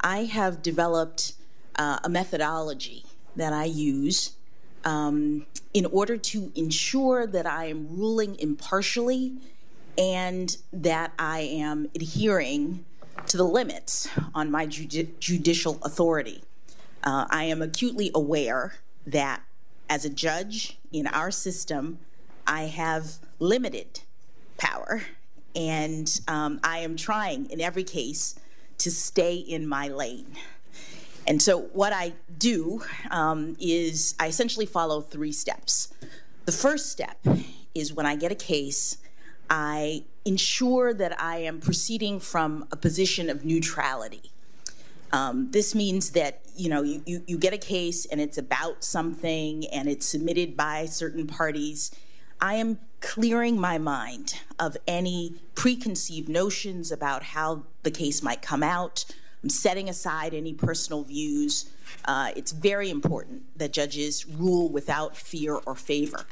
I 0.00 0.24
have 0.24 0.62
developed 0.62 1.34
uh, 1.80 1.98
a 2.04 2.10
methodology 2.10 3.06
that 3.36 3.54
I 3.54 3.64
use 3.64 4.32
um, 4.84 5.46
in 5.72 5.86
order 5.86 6.18
to 6.18 6.52
ensure 6.54 7.26
that 7.26 7.46
I 7.46 7.66
am 7.66 7.88
ruling 7.88 8.38
impartially 8.38 9.38
and 9.96 10.54
that 10.74 11.12
I 11.18 11.40
am 11.40 11.88
adhering 11.94 12.84
to 13.28 13.38
the 13.38 13.44
limits 13.44 14.10
on 14.34 14.50
my 14.50 14.66
judi- 14.66 15.18
judicial 15.20 15.78
authority. 15.82 16.42
Uh, 17.02 17.24
I 17.30 17.44
am 17.44 17.62
acutely 17.62 18.10
aware 18.14 18.74
that 19.06 19.42
as 19.88 20.04
a 20.04 20.10
judge 20.10 20.76
in 20.92 21.06
our 21.06 21.30
system, 21.30 21.98
I 22.46 22.64
have 22.64 23.14
limited 23.38 24.00
power, 24.58 25.02
and 25.56 26.20
um, 26.28 26.60
I 26.62 26.80
am 26.80 26.96
trying 26.96 27.50
in 27.50 27.58
every 27.62 27.84
case 27.84 28.38
to 28.78 28.90
stay 28.90 29.36
in 29.36 29.66
my 29.66 29.88
lane. 29.88 30.36
And 31.30 31.40
so, 31.40 31.60
what 31.60 31.92
I 31.92 32.14
do 32.38 32.82
um, 33.12 33.56
is 33.60 34.16
I 34.18 34.26
essentially 34.26 34.66
follow 34.66 35.00
three 35.00 35.30
steps. 35.30 35.94
The 36.44 36.50
first 36.50 36.90
step 36.90 37.24
is 37.72 37.92
when 37.92 38.04
I 38.04 38.16
get 38.16 38.32
a 38.32 38.34
case 38.34 38.96
I 39.48 40.02
ensure 40.24 40.92
that 40.92 41.20
I 41.22 41.36
am 41.38 41.60
proceeding 41.60 42.18
from 42.18 42.66
a 42.72 42.76
position 42.76 43.30
of 43.30 43.44
neutrality. 43.44 44.32
Um, 45.12 45.52
this 45.52 45.72
means 45.72 46.10
that 46.10 46.40
you 46.56 46.68
know 46.68 46.82
you, 46.82 47.00
you, 47.06 47.22
you 47.28 47.38
get 47.38 47.52
a 47.52 47.58
case 47.58 48.06
and 48.06 48.20
it's 48.20 48.36
about 48.36 48.82
something 48.82 49.68
and 49.68 49.88
it's 49.88 50.06
submitted 50.06 50.56
by 50.56 50.86
certain 50.86 51.28
parties. 51.28 51.92
I 52.40 52.54
am 52.54 52.80
clearing 53.00 53.60
my 53.60 53.78
mind 53.78 54.34
of 54.58 54.76
any 54.88 55.36
preconceived 55.54 56.28
notions 56.28 56.90
about 56.90 57.22
how 57.22 57.66
the 57.84 57.92
case 57.92 58.20
might 58.20 58.42
come 58.42 58.64
out. 58.64 59.04
I'm 59.42 59.48
setting 59.48 59.88
aside 59.88 60.34
any 60.34 60.52
personal 60.52 61.02
views. 61.02 61.70
Uh, 62.04 62.30
it's 62.36 62.52
very 62.52 62.90
important 62.90 63.42
that 63.58 63.72
judges 63.72 64.26
rule 64.26 64.68
without 64.68 65.16
fear 65.16 65.54
or 65.54 65.74
favor. 65.74 66.26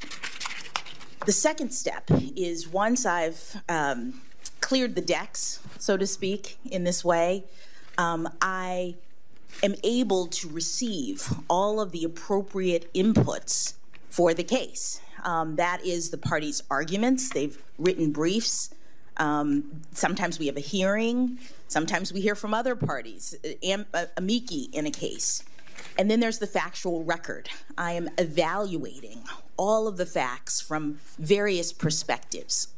The 1.25 1.33
second 1.33 1.71
step 1.71 2.11
is 2.37 2.69
once 2.69 3.05
I've 3.07 3.57
um, 3.69 4.21
cleared 4.61 4.95
the 4.95 5.01
decks, 5.01 5.61
so 5.79 5.97
to 5.97 6.07
speak, 6.07 6.59
in 6.71 6.85
this 6.85 7.05
way, 7.05 7.45
um, 7.97 8.29
I 8.41 8.97
am 9.63 9.75
able 9.83 10.27
to 10.29 10.49
receive 10.49 11.29
all 11.49 11.81
of 11.81 11.93
the 11.93 12.05
appropriate 12.05 12.93
inputs 12.95 13.75
for 14.09 14.35
the 14.35 14.45
case. 14.45 15.01
Um, 15.25 15.57
that 15.57 15.85
is 15.85 16.11
the 16.11 16.19
parties' 16.19 16.63
arguments. 16.71 17.31
They've 17.31 17.61
written 17.79 18.13
briefs. 18.13 18.71
Um, 19.19 19.83
sometimes 19.93 20.39
we 20.39 20.47
have 20.47 20.57
a 20.57 20.61
hearing. 20.61 21.39
Sometimes 21.69 22.13
we 22.13 22.21
hear 22.21 22.35
from 22.35 22.55
other 22.55 22.77
parties, 22.77 23.35
am, 23.63 23.87
uh, 23.93 24.07
amici 24.17 24.69
in 24.73 24.87
a 24.87 24.91
case. 24.91 25.43
And 25.99 26.11
then 26.11 26.21
there's 26.21 26.39
the 26.39 26.47
factual 26.47 27.05
record. 27.05 27.49
I 27.77 27.93
am 27.93 28.09
evaluating 28.19 29.23
all 29.57 29.89
of 29.89 29.97
the 29.97 30.07
facts 30.07 30.61
from 30.61 31.01
various 31.19 31.73
perspectives. 31.73 32.69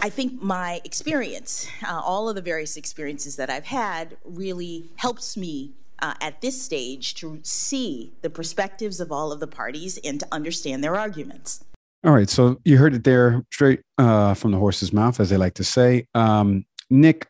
I 0.00 0.08
think 0.08 0.42
my 0.42 0.80
experience, 0.84 1.68
uh, 1.86 2.00
all 2.00 2.28
of 2.28 2.34
the 2.34 2.42
various 2.42 2.76
experiences 2.76 3.36
that 3.36 3.50
I've 3.50 3.66
had, 3.66 4.16
really 4.24 4.90
helps 4.96 5.36
me 5.36 5.72
uh, 6.00 6.14
at 6.20 6.40
this 6.40 6.60
stage 6.60 7.14
to 7.16 7.38
see 7.42 8.12
the 8.22 8.30
perspectives 8.30 9.00
of 9.00 9.12
all 9.12 9.30
of 9.30 9.40
the 9.40 9.46
parties 9.46 9.98
and 10.02 10.18
to 10.20 10.26
understand 10.32 10.82
their 10.82 10.96
arguments. 10.96 11.64
All 12.04 12.12
right. 12.12 12.28
So 12.28 12.60
you 12.64 12.76
heard 12.76 12.94
it 12.94 13.04
there 13.04 13.42
straight 13.50 13.80
uh, 13.96 14.34
from 14.34 14.50
the 14.52 14.58
horse's 14.58 14.92
mouth, 14.92 15.20
as 15.20 15.30
they 15.30 15.38
like 15.38 15.54
to 15.54 15.64
say. 15.64 16.06
Um, 16.14 16.66
Nick, 16.90 17.26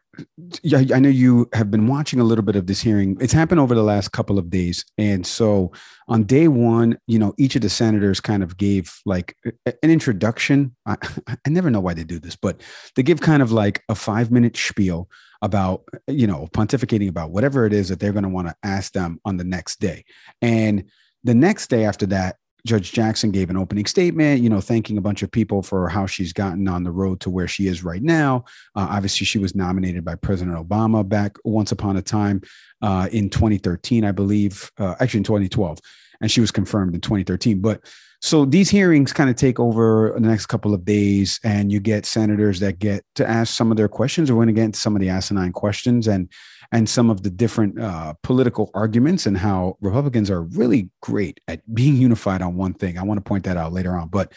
I 0.74 0.98
know 0.98 1.08
you 1.08 1.48
have 1.52 1.70
been 1.70 1.86
watching 1.86 2.18
a 2.18 2.24
little 2.24 2.44
bit 2.44 2.56
of 2.56 2.66
this 2.66 2.80
hearing. 2.80 3.16
It's 3.20 3.32
happened 3.32 3.60
over 3.60 3.74
the 3.74 3.84
last 3.84 4.10
couple 4.10 4.36
of 4.36 4.50
days. 4.50 4.84
And 4.98 5.24
so 5.24 5.70
on 6.08 6.24
day 6.24 6.48
one, 6.48 6.98
you 7.06 7.20
know, 7.20 7.34
each 7.38 7.54
of 7.54 7.62
the 7.62 7.68
senators 7.68 8.20
kind 8.20 8.42
of 8.42 8.56
gave 8.56 8.92
like 9.06 9.36
an 9.64 9.90
introduction. 9.90 10.74
I, 10.86 10.96
I 11.28 11.48
never 11.48 11.70
know 11.70 11.80
why 11.80 11.94
they 11.94 12.04
do 12.04 12.18
this, 12.18 12.34
but 12.34 12.60
they 12.96 13.04
give 13.04 13.20
kind 13.20 13.42
of 13.42 13.52
like 13.52 13.84
a 13.88 13.94
five 13.94 14.32
minute 14.32 14.56
spiel 14.56 15.08
about, 15.40 15.84
you 16.08 16.26
know, 16.26 16.48
pontificating 16.52 17.08
about 17.08 17.30
whatever 17.30 17.64
it 17.64 17.72
is 17.72 17.90
that 17.90 18.00
they're 18.00 18.12
going 18.12 18.24
to 18.24 18.28
want 18.28 18.48
to 18.48 18.56
ask 18.64 18.92
them 18.92 19.20
on 19.24 19.36
the 19.36 19.44
next 19.44 19.78
day. 19.78 20.04
And 20.42 20.90
the 21.22 21.34
next 21.34 21.68
day 21.68 21.84
after 21.84 22.06
that, 22.06 22.36
Judge 22.66 22.92
Jackson 22.92 23.30
gave 23.30 23.50
an 23.50 23.58
opening 23.58 23.84
statement, 23.84 24.40
you 24.40 24.48
know, 24.48 24.60
thanking 24.60 24.96
a 24.96 25.02
bunch 25.02 25.22
of 25.22 25.30
people 25.30 25.62
for 25.62 25.88
how 25.88 26.06
she's 26.06 26.32
gotten 26.32 26.66
on 26.66 26.82
the 26.82 26.90
road 26.90 27.20
to 27.20 27.30
where 27.30 27.46
she 27.46 27.66
is 27.66 27.84
right 27.84 28.02
now. 28.02 28.44
Uh, 28.74 28.88
obviously, 28.90 29.26
she 29.26 29.38
was 29.38 29.54
nominated 29.54 30.04
by 30.04 30.14
President 30.14 30.56
Obama 30.56 31.06
back 31.06 31.36
once 31.44 31.72
upon 31.72 31.98
a 31.98 32.02
time 32.02 32.40
uh, 32.80 33.08
in 33.12 33.28
2013, 33.28 34.04
I 34.04 34.12
believe, 34.12 34.70
uh, 34.78 34.94
actually 34.98 35.18
in 35.18 35.24
2012, 35.24 35.78
and 36.22 36.30
she 36.30 36.40
was 36.40 36.50
confirmed 36.50 36.94
in 36.94 37.02
2013. 37.02 37.60
But 37.60 37.82
so 38.22 38.46
these 38.46 38.70
hearings 38.70 39.12
kind 39.12 39.28
of 39.28 39.36
take 39.36 39.60
over 39.60 40.12
the 40.14 40.26
next 40.26 40.46
couple 40.46 40.72
of 40.72 40.86
days, 40.86 41.38
and 41.44 41.70
you 41.70 41.78
get 41.78 42.06
senators 42.06 42.60
that 42.60 42.78
get 42.78 43.04
to 43.16 43.28
ask 43.28 43.52
some 43.52 43.70
of 43.70 43.76
their 43.76 43.88
questions. 43.88 44.32
We're 44.32 44.36
going 44.36 44.46
to 44.46 44.54
get 44.54 44.64
into 44.64 44.80
some 44.80 44.96
of 44.96 45.00
the 45.02 45.10
asinine 45.10 45.52
questions 45.52 46.08
and 46.08 46.30
and 46.72 46.88
some 46.88 47.10
of 47.10 47.22
the 47.22 47.30
different 47.30 47.80
uh, 47.80 48.14
political 48.22 48.70
arguments 48.74 49.26
and 49.26 49.38
how 49.38 49.76
Republicans 49.80 50.30
are 50.30 50.42
really 50.42 50.90
great 51.00 51.40
at 51.48 51.62
being 51.74 51.96
unified 51.96 52.42
on 52.42 52.56
one 52.56 52.74
thing. 52.74 52.98
I 52.98 53.02
want 53.02 53.18
to 53.18 53.28
point 53.28 53.44
that 53.44 53.56
out 53.56 53.72
later 53.72 53.96
on, 53.96 54.08
but 54.08 54.32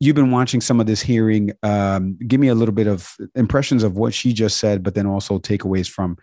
you've 0.00 0.16
been 0.16 0.30
watching 0.30 0.60
some 0.60 0.80
of 0.80 0.86
this 0.86 1.00
hearing. 1.00 1.52
Um, 1.62 2.16
give 2.26 2.40
me 2.40 2.48
a 2.48 2.54
little 2.54 2.74
bit 2.74 2.86
of 2.86 3.14
impressions 3.34 3.82
of 3.82 3.96
what 3.96 4.14
she 4.14 4.32
just 4.32 4.58
said, 4.58 4.82
but 4.82 4.94
then 4.94 5.06
also 5.06 5.38
takeaways 5.38 5.88
from 5.88 6.16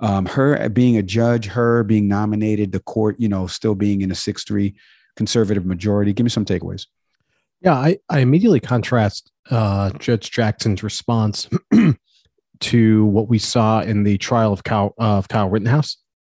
um, 0.00 0.26
her 0.26 0.68
being 0.68 0.96
a 0.96 1.02
judge, 1.02 1.46
her 1.46 1.84
being 1.84 2.08
nominated, 2.08 2.72
the 2.72 2.80
court, 2.80 3.16
you 3.18 3.28
know, 3.28 3.46
still 3.46 3.74
being 3.74 4.00
in 4.00 4.10
a 4.10 4.16
six 4.16 4.44
three 4.44 4.74
conservative 5.16 5.64
majority. 5.64 6.12
Give 6.12 6.24
me 6.24 6.30
some 6.30 6.44
takeaways. 6.44 6.86
Yeah, 7.60 7.74
I, 7.74 7.98
I 8.08 8.18
immediately 8.18 8.58
contrast 8.58 9.30
uh, 9.50 9.90
Judge 9.98 10.30
Jackson's 10.32 10.82
response 10.82 11.48
to 12.62 13.04
what 13.06 13.28
we 13.28 13.38
saw 13.38 13.80
in 13.80 14.04
the 14.04 14.18
trial 14.18 14.52
of 14.52 14.64
Kyle, 14.64 14.94
uh, 14.98 15.18
of 15.18 15.28
Kyle 15.28 15.48
Rittenhouse, 15.48 15.96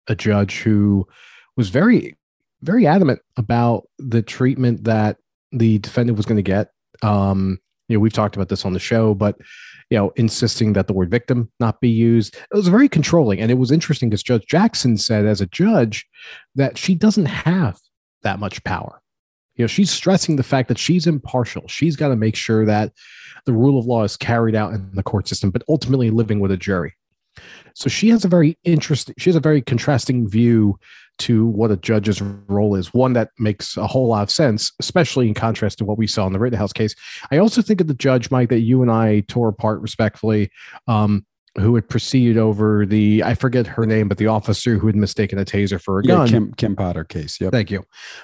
a 0.07 0.15
judge 0.15 0.61
who 0.61 1.07
was 1.55 1.69
very, 1.69 2.17
very 2.61 2.87
adamant 2.87 3.19
about 3.37 3.83
the 3.99 4.21
treatment 4.21 4.85
that 4.85 5.17
the 5.51 5.79
defendant 5.79 6.17
was 6.17 6.25
going 6.25 6.37
to 6.37 6.41
get. 6.41 6.71
Um, 7.01 7.59
you 7.87 7.97
know, 7.97 7.99
we've 7.99 8.13
talked 8.13 8.35
about 8.35 8.49
this 8.49 8.65
on 8.65 8.73
the 8.73 8.79
show, 8.79 9.13
but 9.13 9.37
you 9.89 9.97
know, 9.97 10.11
insisting 10.15 10.73
that 10.73 10.87
the 10.87 10.93
word 10.93 11.11
victim 11.11 11.51
not 11.59 11.79
be 11.81 11.89
used. 11.89 12.35
It 12.35 12.55
was 12.55 12.67
very 12.67 12.89
controlling, 12.89 13.39
and 13.39 13.51
it 13.51 13.59
was 13.59 13.71
interesting 13.71 14.09
because 14.09 14.23
Judge 14.23 14.45
Jackson 14.47 14.97
said, 14.97 15.25
as 15.25 15.41
a 15.41 15.45
judge, 15.47 16.07
that 16.55 16.77
she 16.77 16.95
doesn't 16.95 17.25
have 17.25 17.77
that 18.23 18.39
much 18.39 18.63
power. 18.63 19.02
You 19.55 19.63
know, 19.63 19.67
she's 19.67 19.91
stressing 19.91 20.35
the 20.35 20.43
fact 20.43 20.67
that 20.69 20.77
she's 20.77 21.07
impartial. 21.07 21.67
She's 21.67 21.95
got 21.95 22.09
to 22.09 22.15
make 22.15 22.35
sure 22.35 22.65
that 22.65 22.91
the 23.45 23.53
rule 23.53 23.77
of 23.77 23.85
law 23.85 24.03
is 24.03 24.17
carried 24.17 24.55
out 24.55 24.73
in 24.73 24.89
the 24.93 25.03
court 25.03 25.27
system, 25.27 25.51
but 25.51 25.63
ultimately 25.69 26.09
living 26.09 26.39
with 26.39 26.51
a 26.51 26.57
jury. 26.57 26.93
So 27.75 27.89
she 27.89 28.09
has 28.09 28.23
a 28.23 28.27
very 28.27 28.57
interesting, 28.63 29.15
she 29.17 29.29
has 29.29 29.35
a 29.35 29.39
very 29.41 29.61
contrasting 29.61 30.27
view 30.27 30.77
to 31.19 31.45
what 31.47 31.71
a 31.71 31.77
judge's 31.77 32.21
role 32.21 32.75
is, 32.75 32.93
one 32.93 33.13
that 33.13 33.29
makes 33.37 33.77
a 33.77 33.87
whole 33.87 34.07
lot 34.07 34.23
of 34.23 34.31
sense, 34.31 34.71
especially 34.79 35.27
in 35.27 35.33
contrast 35.33 35.77
to 35.79 35.85
what 35.85 35.97
we 35.97 36.07
saw 36.07 36.25
in 36.27 36.33
the 36.33 36.39
Rittenhouse 36.39 36.73
case. 36.73 36.95
I 37.31 37.37
also 37.37 37.61
think 37.61 37.81
of 37.81 37.87
the 37.87 37.93
judge, 37.93 38.31
Mike, 38.31 38.49
that 38.49 38.61
you 38.61 38.81
and 38.81 38.91
I 38.91 39.21
tore 39.21 39.49
apart 39.49 39.81
respectfully. 39.81 40.51
Um, 40.87 41.25
who 41.59 41.75
had 41.75 41.87
proceeded 41.87 42.37
over 42.37 42.85
the 42.85 43.23
I 43.23 43.35
forget 43.35 43.67
her 43.67 43.85
name, 43.85 44.07
but 44.07 44.17
the 44.17 44.27
officer 44.27 44.77
who 44.77 44.87
had 44.87 44.95
mistaken 44.95 45.37
a 45.37 45.45
taser 45.45 45.79
for 45.79 45.99
a 45.99 46.03
yeah, 46.03 46.15
gun. 46.15 46.27
Kim, 46.27 46.53
Kim 46.55 46.75
Potter 46.75 47.03
case. 47.03 47.39
Yep. 47.39 47.51
Thank 47.51 47.69
you. 47.69 47.83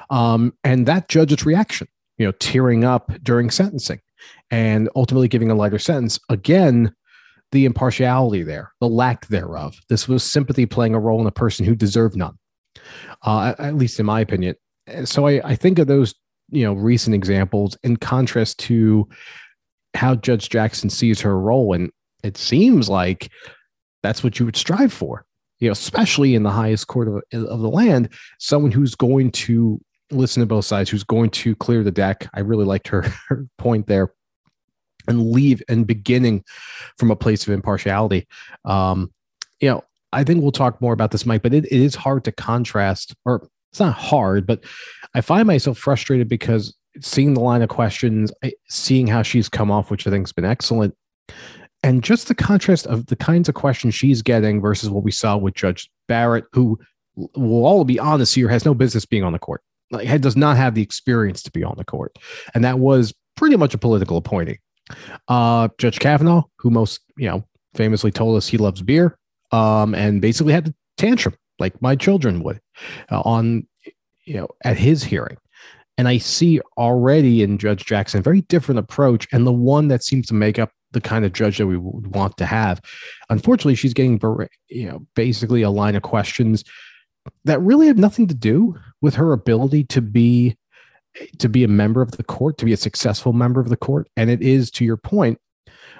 Um, 0.10 0.54
and 0.64 0.86
that 0.88 1.10
judge's 1.10 1.46
reaction, 1.46 1.88
you 2.18 2.26
know, 2.26 2.32
tearing 2.34 2.84
up 2.84 3.12
during 3.22 3.52
sentencing 3.52 4.00
and 4.50 4.90
ultimately 4.96 5.28
giving 5.28 5.52
a 5.52 5.56
lighter 5.56 5.80
sentence. 5.80 6.20
Again, 6.30 6.94
the 7.52 7.66
impartiality 7.66 8.44
there, 8.44 8.72
the 8.80 8.88
lack 8.88 9.28
thereof. 9.28 9.80
This 9.90 10.08
was 10.08 10.24
sympathy 10.24 10.66
playing 10.66 10.96
a 10.96 11.00
role 11.00 11.22
in 11.22 11.28
a 11.28 11.32
person 11.32 11.66
who 11.66 11.76
deserved 11.76 12.16
none, 12.16 12.38
uh, 13.24 13.54
at 13.60 13.76
least 13.76 14.00
in 14.00 14.06
my 14.06 14.22
opinion. 14.22 14.56
So 15.06 15.28
I, 15.28 15.42
I 15.48 15.56
think 15.56 15.78
of 15.80 15.88
those, 15.88 16.16
you 16.50 16.64
know, 16.64 16.74
recent 16.74 17.16
examples 17.16 17.78
in 17.84 17.98
contrast 17.98 18.58
to 18.60 19.08
how 19.94 20.16
Judge 20.16 20.50
Jackson 20.50 20.90
sees 20.90 21.22
her 21.22 21.40
role 21.40 21.74
and 21.74 21.92
it 22.24 22.38
seems 22.38 22.90
like 22.90 23.30
that's 24.04 24.24
what 24.24 24.40
you 24.40 24.46
would 24.46 24.56
strive 24.56 24.94
for 24.94 25.26
you 25.60 25.68
know 25.68 25.74
especially 25.74 26.36
in 26.36 26.44
the 26.44 26.52
highest 26.52 26.88
court 26.88 27.08
of, 27.08 27.24
of 27.34 27.60
the 27.60 27.70
land. 27.70 28.10
Someone 28.40 28.72
who's 28.72 28.96
going 28.96 29.32
to 29.32 29.80
listen 30.12 30.42
to 30.42 30.48
both 30.48 30.66
sides 30.66 30.90
who's 30.90 31.04
going 31.04 31.30
to 31.30 31.56
clear 31.56 31.84
the 31.84 31.92
deck. 31.92 32.28
I 32.34 32.40
really 32.40 32.66
liked 32.66 32.88
her, 32.88 33.02
her 33.28 33.46
point 33.58 33.88
there. 33.88 34.12
And 35.08 35.32
leave 35.32 35.64
and 35.68 35.88
beginning 35.88 36.44
from 36.98 37.10
a 37.10 37.16
place 37.16 37.48
of 37.48 37.54
impartiality. 37.54 38.28
Um 38.66 39.12
you 39.60 39.70
know 39.70 39.84
i 40.12 40.24
think 40.24 40.42
we'll 40.42 40.52
talk 40.52 40.82
more 40.82 40.94
about 40.94 41.12
this 41.12 41.26
mike 41.26 41.42
but 41.42 41.54
it, 41.54 41.66
it 41.66 41.72
is 41.72 41.96
hard 41.96 42.24
to 42.24 42.32
contrast 42.32 43.16
or 43.26 43.48
it's 43.72 43.80
not 43.80 43.94
hard 43.94 44.46
but 44.46 44.64
i 45.14 45.22
find 45.22 45.48
myself 45.48 45.78
frustrated 45.78 46.28
because 46.28 46.76
seeing 47.02 47.34
the 47.34 47.40
line 47.40 47.62
of 47.62 47.70
questions 47.70 48.32
seeing 48.68 49.08
how 49.08 49.22
she's 49.22 49.50
come 49.50 49.72
off 49.72 49.92
which 49.92 50.08
i 50.08 50.10
think 50.10 50.26
has 50.26 50.34
been 50.34 50.46
excellent 50.46 50.96
and 51.84 52.04
just 52.04 52.28
the 52.28 52.36
contrast 52.36 52.88
of 52.88 53.06
the 53.08 53.16
kinds 53.16 53.48
of 53.48 53.56
questions 53.56 53.96
she's 53.96 54.22
getting 54.22 54.62
versus 54.62 54.90
what 54.90 55.04
we 55.04 55.12
saw 55.12 55.38
with 55.38 55.54
Judge 55.54 55.90
Barrett, 56.08 56.46
who 56.52 56.78
will 57.16 57.66
all 57.66 57.86
be 57.86 58.00
honest 58.00 58.36
here, 58.36 58.50
has 58.50 58.66
no 58.66 58.74
business 58.74 59.06
being 59.06 59.24
on 59.24 59.34
the 59.34 59.40
court. 59.40 59.62
Like, 59.92 60.22
does 60.22 60.36
not 60.36 60.58
have 60.58 60.76
the 60.76 60.84
experience 60.84 61.42
to 61.44 61.52
be 61.52 61.64
on 61.64 61.76
the 61.78 61.86
court. 61.86 62.18
And 62.54 62.64
that 62.64 62.80
was 62.80 63.14
pretty 63.36 63.56
much 63.56 63.74
a 63.74 63.78
political 63.78 64.18
appointee. 64.18 64.60
Uh, 65.28 65.70
Judge 65.78 66.00
Kavanaugh, 66.00 66.44
who 66.58 66.70
most, 66.70 67.02
you 67.18 67.28
know, 67.28 67.44
famously 67.74 68.12
told 68.12 68.38
us 68.38 68.48
he 68.48 68.58
loves 68.58 68.82
beer, 68.82 69.18
um, 69.52 69.96
and 69.96 70.22
basically 70.22 70.54
had 70.54 70.66
the 70.66 70.76
tantrum 70.98 71.36
like 71.60 71.82
my 71.82 71.96
children 71.96 72.44
would 72.44 72.60
uh, 73.12 73.22
on, 73.22 73.68
you 74.26 74.36
know, 74.36 74.48
at 74.64 74.78
his 74.78 75.04
hearing. 75.04 75.38
And 75.98 76.08
I 76.08 76.18
see 76.18 76.62
already 76.78 77.44
in 77.44 77.58
Judge 77.58 77.86
Jackson 77.86 78.20
a 78.20 78.24
very 78.24 78.42
different 78.42 78.80
approach, 78.80 79.28
and 79.32 79.46
the 79.46 79.52
one 79.52 79.88
that 79.90 80.04
seems 80.04 80.28
to 80.28 80.34
make 80.34 80.60
up 80.60 80.72
the 80.92 81.02
kind 81.02 81.26
of 81.26 81.34
judge 81.34 81.58
that 81.58 81.68
we 81.68 81.78
would 81.78 82.16
want 82.16 82.38
to 82.38 82.46
have. 82.46 82.82
Unfortunately, 83.30 83.76
she's 83.76 83.94
getting 83.94 84.20
you 84.70 84.90
know 84.90 85.06
basically 85.16 85.62
a 85.62 85.70
line 85.70 85.96
of 85.96 86.04
questions 86.04 86.64
that 87.46 87.62
really 87.62 87.88
have 87.88 87.98
nothing 87.98 88.28
to 88.28 88.34
do 88.34 88.76
with 89.02 89.16
her 89.16 89.32
ability 89.34 89.84
to 89.86 90.02
be 90.02 90.56
to 91.40 91.50
be 91.50 91.64
a 91.64 91.68
member 91.68 92.02
of 92.02 92.12
the 92.12 92.24
court, 92.24 92.58
to 92.60 92.66
be 92.66 92.74
a 92.74 92.78
successful 92.78 93.34
member 93.34 93.60
of 93.60 93.70
the 93.70 93.78
court, 93.78 94.08
and 94.16 94.30
it 94.30 94.42
is 94.42 94.70
to 94.72 94.86
your 94.86 94.98
point. 94.98 95.40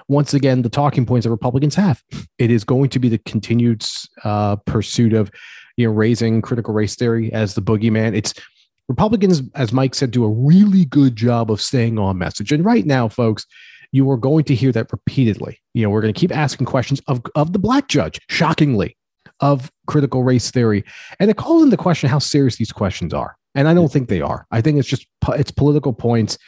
Once 0.08 0.34
again, 0.34 0.62
the 0.62 0.68
talking 0.68 1.06
points 1.06 1.24
that 1.24 1.30
Republicans 1.30 1.74
have. 1.74 2.02
It 2.38 2.50
is 2.50 2.64
going 2.64 2.90
to 2.90 2.98
be 2.98 3.08
the 3.08 3.18
continued 3.18 3.84
uh, 4.24 4.56
pursuit 4.56 5.12
of, 5.12 5.30
you 5.76 5.86
know, 5.86 5.92
raising 5.92 6.42
critical 6.42 6.74
race 6.74 6.96
theory 6.96 7.32
as 7.32 7.54
the 7.54 7.62
boogeyman. 7.62 8.16
It's 8.16 8.34
Republicans, 8.88 9.42
as 9.54 9.72
Mike 9.72 9.94
said, 9.94 10.10
do 10.10 10.24
a 10.24 10.28
really 10.28 10.84
good 10.84 11.14
job 11.14 11.48
of 11.48 11.60
staying 11.60 11.96
on 11.98 12.18
message. 12.18 12.50
And 12.50 12.64
right 12.64 12.84
now, 12.84 13.08
folks, 13.08 13.46
you 13.92 14.10
are 14.10 14.16
going 14.16 14.44
to 14.44 14.54
hear 14.54 14.72
that 14.72 14.90
repeatedly. 14.92 15.58
You 15.74 15.82
know, 15.82 15.90
we're 15.90 16.00
going 16.00 16.14
to 16.14 16.18
keep 16.18 16.34
asking 16.34 16.66
questions 16.66 17.00
of, 17.06 17.22
of 17.34 17.52
the 17.52 17.58
black 17.58 17.88
judge, 17.88 18.20
shockingly, 18.28 18.96
of 19.40 19.70
critical 19.86 20.22
race 20.22 20.50
theory. 20.50 20.84
And 21.18 21.30
it 21.30 21.36
calls 21.36 21.62
into 21.62 21.76
question 21.76 22.08
how 22.08 22.18
serious 22.18 22.56
these 22.56 22.72
questions 22.72 23.12
are. 23.12 23.36
And 23.54 23.66
I 23.66 23.74
don't 23.74 23.90
think 23.90 24.08
they 24.08 24.20
are. 24.20 24.46
I 24.52 24.60
think 24.60 24.78
it's 24.78 24.88
just 24.88 25.06
it's 25.30 25.50
political 25.50 25.92
points. 25.92 26.38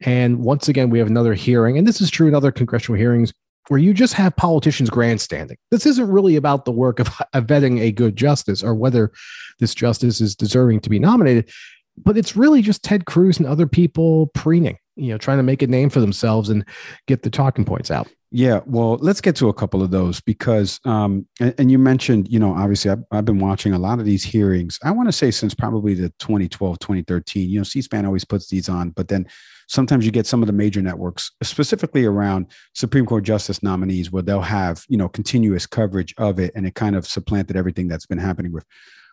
And 0.00 0.38
once 0.38 0.68
again, 0.68 0.90
we 0.90 0.98
have 0.98 1.08
another 1.08 1.34
hearing, 1.34 1.78
and 1.78 1.86
this 1.86 2.00
is 2.00 2.10
true 2.10 2.28
in 2.28 2.34
other 2.34 2.52
congressional 2.52 2.98
hearings 2.98 3.32
where 3.68 3.80
you 3.80 3.94
just 3.94 4.12
have 4.14 4.36
politicians 4.36 4.90
grandstanding. 4.90 5.56
This 5.70 5.86
isn't 5.86 6.10
really 6.10 6.36
about 6.36 6.64
the 6.64 6.72
work 6.72 7.00
of, 7.00 7.08
of 7.32 7.46
vetting 7.46 7.80
a 7.80 7.92
good 7.92 8.16
justice 8.16 8.62
or 8.62 8.74
whether 8.74 9.10
this 9.58 9.74
justice 9.74 10.20
is 10.20 10.36
deserving 10.36 10.80
to 10.80 10.90
be 10.90 10.98
nominated, 10.98 11.50
but 11.96 12.16
it's 12.16 12.36
really 12.36 12.62
just 12.62 12.82
Ted 12.82 13.06
Cruz 13.06 13.38
and 13.38 13.46
other 13.46 13.66
people 13.66 14.28
preening, 14.28 14.78
you 14.96 15.10
know, 15.10 15.18
trying 15.18 15.38
to 15.38 15.42
make 15.42 15.62
a 15.62 15.66
name 15.66 15.90
for 15.90 16.00
themselves 16.00 16.48
and 16.48 16.64
get 17.06 17.22
the 17.22 17.30
talking 17.30 17.64
points 17.64 17.90
out. 17.90 18.08
Yeah, 18.36 18.60
well, 18.66 18.96
let's 18.96 19.20
get 19.20 19.36
to 19.36 19.48
a 19.48 19.54
couple 19.54 19.80
of 19.80 19.92
those 19.92 20.20
because, 20.20 20.80
um, 20.84 21.24
and, 21.40 21.54
and 21.56 21.70
you 21.70 21.78
mentioned, 21.78 22.26
you 22.28 22.40
know, 22.40 22.52
obviously 22.52 22.90
I've, 22.90 23.04
I've, 23.12 23.24
been 23.24 23.38
watching 23.38 23.72
a 23.72 23.78
lot 23.78 24.00
of 24.00 24.04
these 24.04 24.24
hearings. 24.24 24.76
I 24.82 24.90
want 24.90 25.06
to 25.06 25.12
say 25.12 25.30
since 25.30 25.54
probably 25.54 25.94
the 25.94 26.08
2012, 26.18 26.80
2013, 26.80 27.48
you 27.48 27.60
know, 27.60 27.62
C-SPAN 27.62 28.04
always 28.04 28.24
puts 28.24 28.48
these 28.48 28.68
on, 28.68 28.90
but 28.90 29.06
then 29.06 29.28
sometimes 29.68 30.04
you 30.04 30.10
get 30.10 30.26
some 30.26 30.42
of 30.42 30.48
the 30.48 30.52
major 30.52 30.82
networks, 30.82 31.30
specifically 31.44 32.04
around 32.04 32.46
Supreme 32.74 33.06
Court 33.06 33.22
justice 33.22 33.62
nominees, 33.62 34.10
where 34.10 34.22
they'll 34.22 34.40
have, 34.40 34.84
you 34.88 34.96
know, 34.96 35.08
continuous 35.08 35.64
coverage 35.64 36.12
of 36.18 36.40
it. 36.40 36.50
And 36.56 36.66
it 36.66 36.74
kind 36.74 36.96
of 36.96 37.06
supplanted 37.06 37.56
everything 37.56 37.86
that's 37.86 38.06
been 38.06 38.18
happening 38.18 38.52
with 38.52 38.64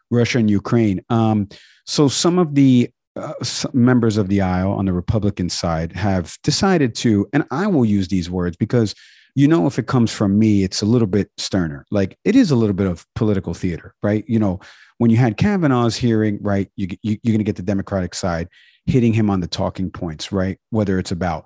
Russia 0.10 0.40
and 0.40 0.50
Ukraine. 0.50 1.04
Um, 1.10 1.48
so 1.86 2.08
some 2.08 2.40
of 2.40 2.56
the 2.56 2.90
uh, 3.16 3.34
members 3.74 4.18
of 4.18 4.30
the 4.30 4.42
aisle 4.42 4.72
on 4.72 4.86
the 4.86 4.94
Republican 4.94 5.50
side 5.50 5.92
have 5.94 6.38
decided 6.44 6.96
to, 6.96 7.28
and 7.34 7.46
I 7.52 7.68
will 7.68 7.86
use 7.86 8.08
these 8.08 8.30
words 8.30 8.56
because 8.58 8.96
you 9.36 9.48
know, 9.48 9.66
if 9.66 9.80
it 9.80 9.88
comes 9.88 10.12
from 10.12 10.38
me, 10.38 10.64
it's 10.64 10.82
a 10.82 10.86
little 10.86 11.08
bit 11.08 11.32
sterner. 11.38 11.86
Like 11.90 12.18
it 12.26 12.36
is 12.36 12.52
a 12.52 12.56
little 12.56 12.74
bit 12.74 12.88
of 12.88 13.06
political 13.16 13.54
theater, 13.54 13.94
right? 14.04 14.26
You 14.28 14.40
know, 14.40 14.60
when 14.98 15.10
you 15.10 15.18
had 15.18 15.38
Kavanaugh's 15.38 15.96
hearing, 15.96 16.38
right, 16.42 16.70
you, 16.76 16.88
you, 17.02 17.18
you're 17.24 17.32
going 17.32 17.40
to 17.40 17.46
get 17.46 17.56
the 17.56 17.62
Democratic 17.62 18.14
side 18.14 18.50
hitting 18.86 19.14
him 19.14 19.30
on 19.30 19.40
the 19.40 19.48
talking 19.48 19.90
points, 19.90 20.32
right? 20.32 20.60
Whether 20.70 21.00
it's 21.00 21.12
about 21.12 21.46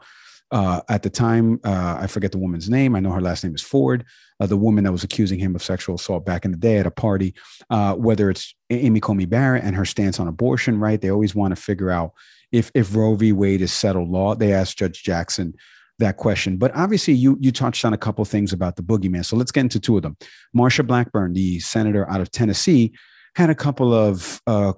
uh, 0.51 0.81
at 0.89 1.03
the 1.03 1.09
time, 1.09 1.59
uh, 1.63 1.97
I 1.99 2.07
forget 2.07 2.31
the 2.31 2.37
woman's 2.37 2.69
name. 2.69 2.95
I 2.95 2.99
know 2.99 3.11
her 3.11 3.21
last 3.21 3.43
name 3.43 3.55
is 3.55 3.61
Ford, 3.61 4.05
uh, 4.39 4.45
the 4.45 4.57
woman 4.57 4.83
that 4.83 4.91
was 4.91 5.03
accusing 5.03 5.39
him 5.39 5.55
of 5.55 5.63
sexual 5.63 5.95
assault 5.95 6.25
back 6.25 6.45
in 6.45 6.51
the 6.51 6.57
day 6.57 6.77
at 6.77 6.85
a 6.85 6.91
party. 6.91 7.33
Uh, 7.69 7.95
whether 7.95 8.29
it's 8.29 8.53
Amy 8.69 8.99
Coney 8.99 9.25
Barrett 9.25 9.63
and 9.63 9.75
her 9.75 9.85
stance 9.85 10.19
on 10.19 10.27
abortion, 10.27 10.79
right? 10.79 11.01
They 11.01 11.09
always 11.09 11.33
want 11.35 11.55
to 11.55 11.61
figure 11.61 11.89
out 11.89 12.13
if 12.51 12.71
if 12.73 12.95
Roe 12.95 13.15
v. 13.15 13.31
Wade 13.31 13.61
is 13.61 13.73
settled 13.73 14.09
law. 14.09 14.35
They 14.35 14.53
asked 14.53 14.77
Judge 14.77 15.03
Jackson 15.03 15.55
that 15.99 16.17
question. 16.17 16.57
But 16.57 16.75
obviously, 16.75 17.13
you 17.13 17.37
you 17.39 17.51
touched 17.51 17.83
on 17.83 17.93
a 17.93 17.97
couple 17.97 18.23
things 18.25 18.53
about 18.53 18.75
the 18.75 18.83
boogeyman. 18.83 19.25
So 19.25 19.35
let's 19.35 19.51
get 19.51 19.61
into 19.61 19.79
two 19.79 19.97
of 19.97 20.03
them. 20.03 20.17
Marsha 20.55 20.85
Blackburn, 20.85 21.33
the 21.33 21.59
senator 21.59 22.09
out 22.09 22.21
of 22.21 22.31
Tennessee, 22.31 22.93
had 23.35 23.49
a 23.49 23.55
couple 23.55 23.93
of 23.93 24.41
uh, 24.47 24.73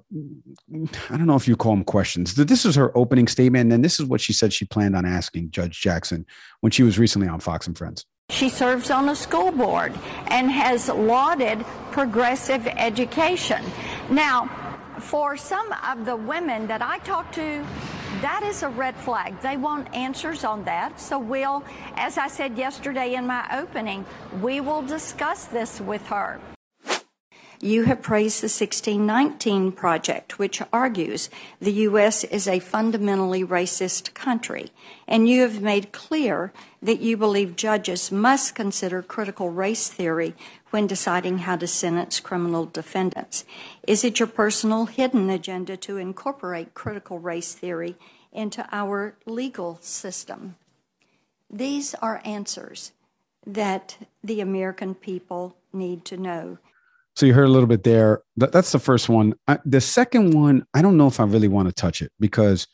I 1.10 1.16
don't 1.16 1.26
know 1.26 1.36
if 1.36 1.46
you 1.46 1.56
call 1.56 1.72
them 1.72 1.84
questions. 1.84 2.34
This 2.34 2.64
is 2.64 2.74
her 2.74 2.96
opening 2.96 3.28
statement, 3.28 3.62
and 3.62 3.72
then 3.72 3.82
this 3.82 4.00
is 4.00 4.06
what 4.06 4.20
she 4.20 4.32
said 4.32 4.52
she 4.52 4.64
planned 4.64 4.96
on 4.96 5.04
asking 5.06 5.50
Judge 5.50 5.80
Jackson 5.80 6.26
when 6.60 6.72
she 6.72 6.82
was 6.82 6.98
recently 6.98 7.28
on 7.28 7.40
Fox 7.40 7.66
and 7.66 7.78
Friends. 7.78 8.04
She 8.30 8.48
serves 8.48 8.90
on 8.90 9.08
a 9.08 9.16
school 9.16 9.52
board 9.52 9.94
and 10.26 10.50
has 10.50 10.88
lauded 10.88 11.64
progressive 11.92 12.66
education. 12.66 13.64
Now, 14.10 14.50
for 14.98 15.36
some 15.36 15.72
of 15.88 16.04
the 16.04 16.16
women 16.16 16.66
that 16.66 16.82
I 16.82 16.98
talk 16.98 17.32
to, 17.32 17.64
that 18.20 18.42
is 18.42 18.62
a 18.62 18.68
red 18.68 18.96
flag. 18.96 19.40
They 19.40 19.56
want 19.56 19.94
answers 19.94 20.44
on 20.44 20.64
that. 20.64 21.00
So 21.00 21.18
we'll, 21.18 21.64
as 21.94 22.18
I 22.18 22.28
said 22.28 22.58
yesterday 22.58 23.14
in 23.14 23.26
my 23.26 23.46
opening, 23.52 24.04
we 24.42 24.60
will 24.60 24.82
discuss 24.82 25.44
this 25.46 25.80
with 25.80 26.04
her. 26.08 26.40
You 27.60 27.84
have 27.84 28.02
praised 28.02 28.40
the 28.40 28.44
1619 28.44 29.72
Project, 29.72 30.38
which 30.38 30.62
argues 30.72 31.28
the 31.60 31.72
U.S. 31.72 32.22
is 32.22 32.46
a 32.46 32.60
fundamentally 32.60 33.44
racist 33.44 34.14
country, 34.14 34.70
and 35.08 35.28
you 35.28 35.42
have 35.42 35.60
made 35.60 35.90
clear 35.90 36.52
that 36.80 37.00
you 37.00 37.16
believe 37.16 37.56
judges 37.56 38.12
must 38.12 38.54
consider 38.54 39.02
critical 39.02 39.50
race 39.50 39.88
theory 39.88 40.36
when 40.70 40.86
deciding 40.86 41.38
how 41.38 41.56
to 41.56 41.66
sentence 41.66 42.20
criminal 42.20 42.64
defendants. 42.64 43.44
Is 43.88 44.04
it 44.04 44.20
your 44.20 44.28
personal 44.28 44.86
hidden 44.86 45.28
agenda 45.28 45.76
to 45.78 45.96
incorporate 45.96 46.74
critical 46.74 47.18
race 47.18 47.54
theory 47.54 47.96
into 48.32 48.68
our 48.70 49.16
legal 49.26 49.78
system? 49.80 50.54
These 51.50 51.96
are 51.96 52.22
answers 52.24 52.92
that 53.44 53.96
the 54.22 54.40
American 54.40 54.94
people 54.94 55.56
need 55.72 56.04
to 56.04 56.16
know. 56.16 56.58
So 57.18 57.26
you 57.26 57.34
heard 57.34 57.48
a 57.48 57.50
little 57.50 57.66
bit 57.66 57.82
there. 57.82 58.22
That's 58.36 58.70
the 58.70 58.78
first 58.78 59.08
one. 59.08 59.34
I, 59.48 59.58
the 59.64 59.80
second 59.80 60.34
one, 60.34 60.64
I 60.72 60.82
don't 60.82 60.96
know 60.96 61.08
if 61.08 61.18
I 61.18 61.24
really 61.24 61.48
want 61.48 61.66
to 61.66 61.74
touch 61.74 62.00
it 62.00 62.12
because 62.20 62.68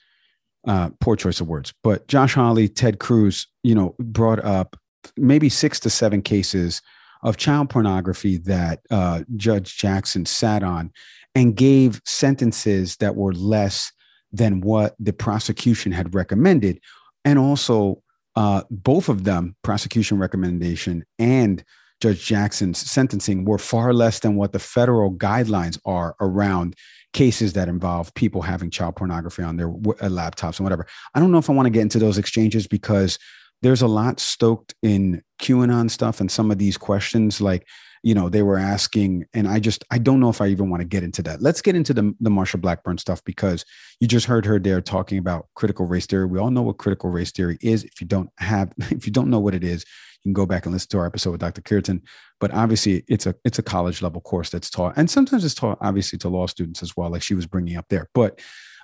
uh, 0.67 0.91
poor 1.01 1.17
choice 1.17 1.41
of 1.41 1.49
words. 1.49 1.73
But 1.83 2.09
Josh 2.09 2.35
Hawley, 2.35 2.69
Ted 2.69 2.99
Cruz, 2.99 3.47
you 3.63 3.75
know, 3.75 3.95
brought 3.99 4.45
up 4.45 4.77
maybe 5.17 5.49
six 5.49 5.81
to 5.81 5.89
seven 5.89 6.21
cases 6.21 6.83
of 7.23 7.39
child 7.39 7.71
pornography 7.71 8.37
that 8.37 8.81
uh, 8.91 9.23
Judge 9.35 9.79
Jackson 9.79 10.27
sat 10.27 10.63
on 10.63 10.93
and 11.35 11.57
gave 11.57 12.03
sentences 12.05 12.97
that 12.99 13.17
were 13.17 13.33
less 13.33 13.91
than 14.31 14.61
what 14.61 14.95
the 14.99 15.15
prosecution 15.15 15.91
had 15.91 16.15
recommended. 16.15 16.81
And 17.25 17.39
also, 17.39 18.03
uh, 18.37 18.65
both 18.71 19.09
of 19.09 19.25
them, 19.25 19.57
prosecution 19.63 20.19
recommendation 20.19 21.03
and 21.19 21.65
Judge 22.05 22.27
Jackson's 22.27 22.79
sentencing 22.79 23.47
were 23.47 23.57
far 23.57 23.95
less 23.95 24.19
than 24.19 24.37
what 24.37 24.53
the 24.53 24.59
federal 24.59 25.11
guidelines 25.11 25.79
are 25.87 26.15
around 26.21 26.77
cases 27.15 27.55
that 27.55 27.67
involve 27.67 28.13
people 28.13 28.43
having 28.43 28.69
child 28.69 28.95
pornography 28.95 29.43
on 29.43 29.57
their 29.57 29.71
uh, 29.71 30.11
laptops 30.11 30.59
and 30.59 30.67
whatever. 30.67 30.87
I 31.15 31.21
don't 31.21 31.33
know 31.33 31.39
if 31.39 31.49
I 31.49 31.55
want 31.55 31.65
to 31.65 31.71
get 31.71 31.81
into 31.81 31.99
those 31.99 32.19
exchanges 32.19 32.67
because 32.67 33.19
there's 33.63 33.81
a 33.81 33.87
lot 33.87 34.21
stoked 34.21 34.75
in 34.83 35.23
QAnon 35.41 35.91
stuff 35.91 36.21
and 36.21 36.31
some 36.31 36.51
of 36.51 36.59
these 36.59 36.77
questions. 36.77 37.41
Like, 37.41 37.67
you 38.03 38.15
know, 38.15 38.29
they 38.29 38.43
were 38.43 38.59
asking, 38.59 39.25
and 39.33 39.49
I 39.49 39.59
just, 39.59 39.83
I 39.91 39.97
don't 39.97 40.21
know 40.21 40.29
if 40.29 40.43
I 40.43 40.49
even 40.49 40.69
want 40.69 40.83
to 40.83 40.87
get 40.87 41.05
into 41.05 41.23
that. 41.23 41.41
Let's 41.41 41.63
get 41.63 41.75
into 41.75 41.95
the, 41.95 42.15
the 42.21 42.29
Marsha 42.29 42.61
Blackburn 42.61 42.99
stuff 42.99 43.25
because 43.25 43.65
you 43.99 44.07
just 44.07 44.27
heard 44.27 44.45
her 44.45 44.59
there 44.59 44.83
talking 44.83 45.17
about 45.17 45.47
critical 45.55 45.87
race 45.87 46.05
theory. 46.05 46.27
We 46.27 46.39
all 46.39 46.51
know 46.51 46.61
what 46.61 46.77
critical 46.77 47.09
race 47.09 47.33
theory 47.33 47.57
is. 47.63 47.83
If 47.83 48.03
you 48.03 48.07
don't 48.07 48.29
have, 48.37 48.75
if 48.91 49.07
you 49.07 49.13
don't 49.15 49.31
know 49.31 49.41
what 49.41 49.55
it 49.55 49.65
is, 49.65 49.87
can 50.25 50.33
go 50.33 50.47
back 50.47 50.67
and 50.67 50.73
listen 50.73 50.89
to 50.91 50.99
our 50.99 51.07
episode 51.07 51.31
with 51.31 51.41
Dr. 51.41 51.63
Kirtan. 51.63 52.03
But 52.41 52.53
obviously, 52.53 53.05
it's 53.09 53.27
a 53.27 53.35
it's 53.45 53.59
a 53.59 53.63
college 53.63 54.03
level 54.03 54.21
course 54.21 54.51
that's 54.51 54.71
taught, 54.71 54.95
and 54.97 55.09
sometimes 55.09 55.45
it's 55.45 55.55
taught 55.55 55.79
obviously 55.81 56.19
to 56.21 56.29
law 56.29 56.47
students 56.47 56.83
as 56.83 56.97
well, 56.97 57.11
like 57.11 57.23
she 57.23 57.35
was 57.35 57.47
bringing 57.47 57.77
up 57.77 57.87
there. 57.89 58.09
But 58.15 58.41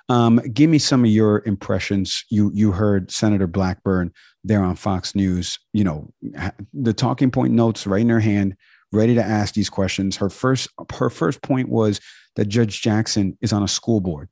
um, 0.09 0.37
give 0.53 0.69
me 0.69 0.79
some 0.79 1.03
of 1.03 1.11
your 1.11 1.43
impressions. 1.45 2.23
You 2.29 2.51
you 2.53 2.71
heard 2.71 3.11
Senator 3.11 3.47
Blackburn 3.47 4.13
there 4.43 4.63
on 4.63 4.75
Fox 4.75 5.15
News. 5.15 5.59
You 5.73 5.83
know 5.83 6.13
the 6.73 6.93
talking 6.93 7.31
point 7.31 7.53
notes 7.53 7.85
right 7.85 8.01
in 8.01 8.09
her 8.09 8.19
hand, 8.19 8.55
ready 8.91 9.15
to 9.15 9.23
ask 9.23 9.53
these 9.53 9.69
questions. 9.69 10.17
Her 10.17 10.29
first 10.29 10.69
her 10.93 11.09
first 11.09 11.41
point 11.41 11.69
was 11.69 11.99
that 12.35 12.47
Judge 12.47 12.81
Jackson 12.81 13.37
is 13.41 13.53
on 13.53 13.63
a 13.63 13.67
school 13.67 13.99
board, 13.99 14.29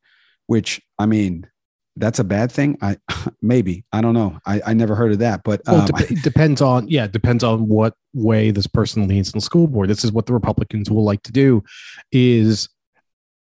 which 0.47 0.81
I 0.97 1.05
mean 1.05 1.47
that's 1.95 2.19
a 2.19 2.23
bad 2.23 2.52
thing? 2.52 2.78
I 2.82 2.97
maybe. 3.41 3.86
I 3.91 4.02
don't 4.02 4.13
know. 4.13 4.39
I, 4.45 4.62
I 4.67 4.73
never 4.73 4.95
heard 4.95 5.12
of 5.12 5.19
that 5.19 5.41
but 5.43 5.62
um, 5.67 5.88
well, 5.91 6.04
it 6.10 6.23
depends 6.23 6.62
on 6.62 6.88
yeah 6.88 7.08
depends 7.08 7.43
on 7.43 7.67
what 7.67 7.93
way 8.13 8.52
this 8.52 8.67
person 8.67 9.08
leans 9.08 9.34
in 9.34 9.38
the 9.38 9.41
school 9.41 9.67
board. 9.67 9.89
This 9.89 10.04
is 10.04 10.12
what 10.12 10.25
the 10.25 10.34
republicans 10.34 10.89
will 10.89 11.04
like 11.04 11.23
to 11.23 11.32
do 11.32 11.63
is 12.12 12.69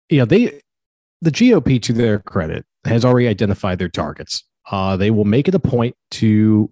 you 0.10 0.20
know 0.20 0.26
they 0.26 0.62
the 1.22 1.32
gop 1.32 1.82
to 1.82 1.94
their 1.94 2.20
credit 2.20 2.66
has 2.86 3.06
already 3.06 3.28
identified 3.28 3.80
their 3.80 3.90
targets. 3.90 4.44
Uh, 4.70 4.98
they 4.98 5.12
will 5.12 5.26
make 5.26 5.48
it 5.48 5.56
a 5.56 5.60
point 5.60 5.96
to 6.12 6.72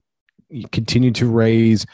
continue 0.72 1.12
to 1.12 1.30
raise 1.30 1.86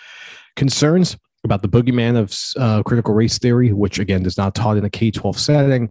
concerns 0.56 1.18
about 1.48 1.62
the 1.62 1.70
boogeyman 1.70 2.18
of 2.18 2.62
uh, 2.62 2.84
critical 2.84 3.14
race 3.14 3.38
theory, 3.38 3.74
which 3.74 4.00
again 4.00 4.26
is 4.26 4.38
not 4.38 4.56
taught 4.56 4.78
in 4.78 4.86
a 4.86 4.90
K 4.90 5.12
12 5.12 5.40
setting. 5.40 5.90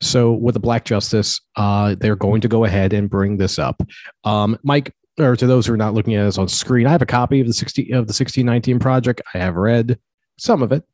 So, 0.00 0.32
with 0.32 0.54
the 0.54 0.60
Black 0.60 0.84
Justice, 0.84 1.40
uh, 1.56 1.96
they're 1.98 2.16
going 2.16 2.40
to 2.40 2.48
go 2.48 2.64
ahead 2.64 2.92
and 2.92 3.10
bring 3.10 3.36
this 3.36 3.58
up. 3.58 3.82
Um, 4.24 4.58
Mike, 4.62 4.92
or 5.18 5.36
to 5.36 5.46
those 5.46 5.66
who 5.66 5.74
are 5.74 5.78
not 5.78 5.94
looking 5.94 6.14
at 6.14 6.26
us 6.26 6.38
on 6.38 6.48
screen, 6.48 6.86
I 6.86 6.90
have 6.90 7.02
a 7.02 7.06
copy 7.06 7.40
of 7.40 7.46
the 7.46 7.52
60 7.52 7.82
of 7.84 8.06
the 8.06 8.12
1619 8.12 8.78
project. 8.78 9.22
I 9.34 9.38
have 9.38 9.56
read 9.56 9.98
some 10.38 10.62
of 10.62 10.72
it. 10.72 10.84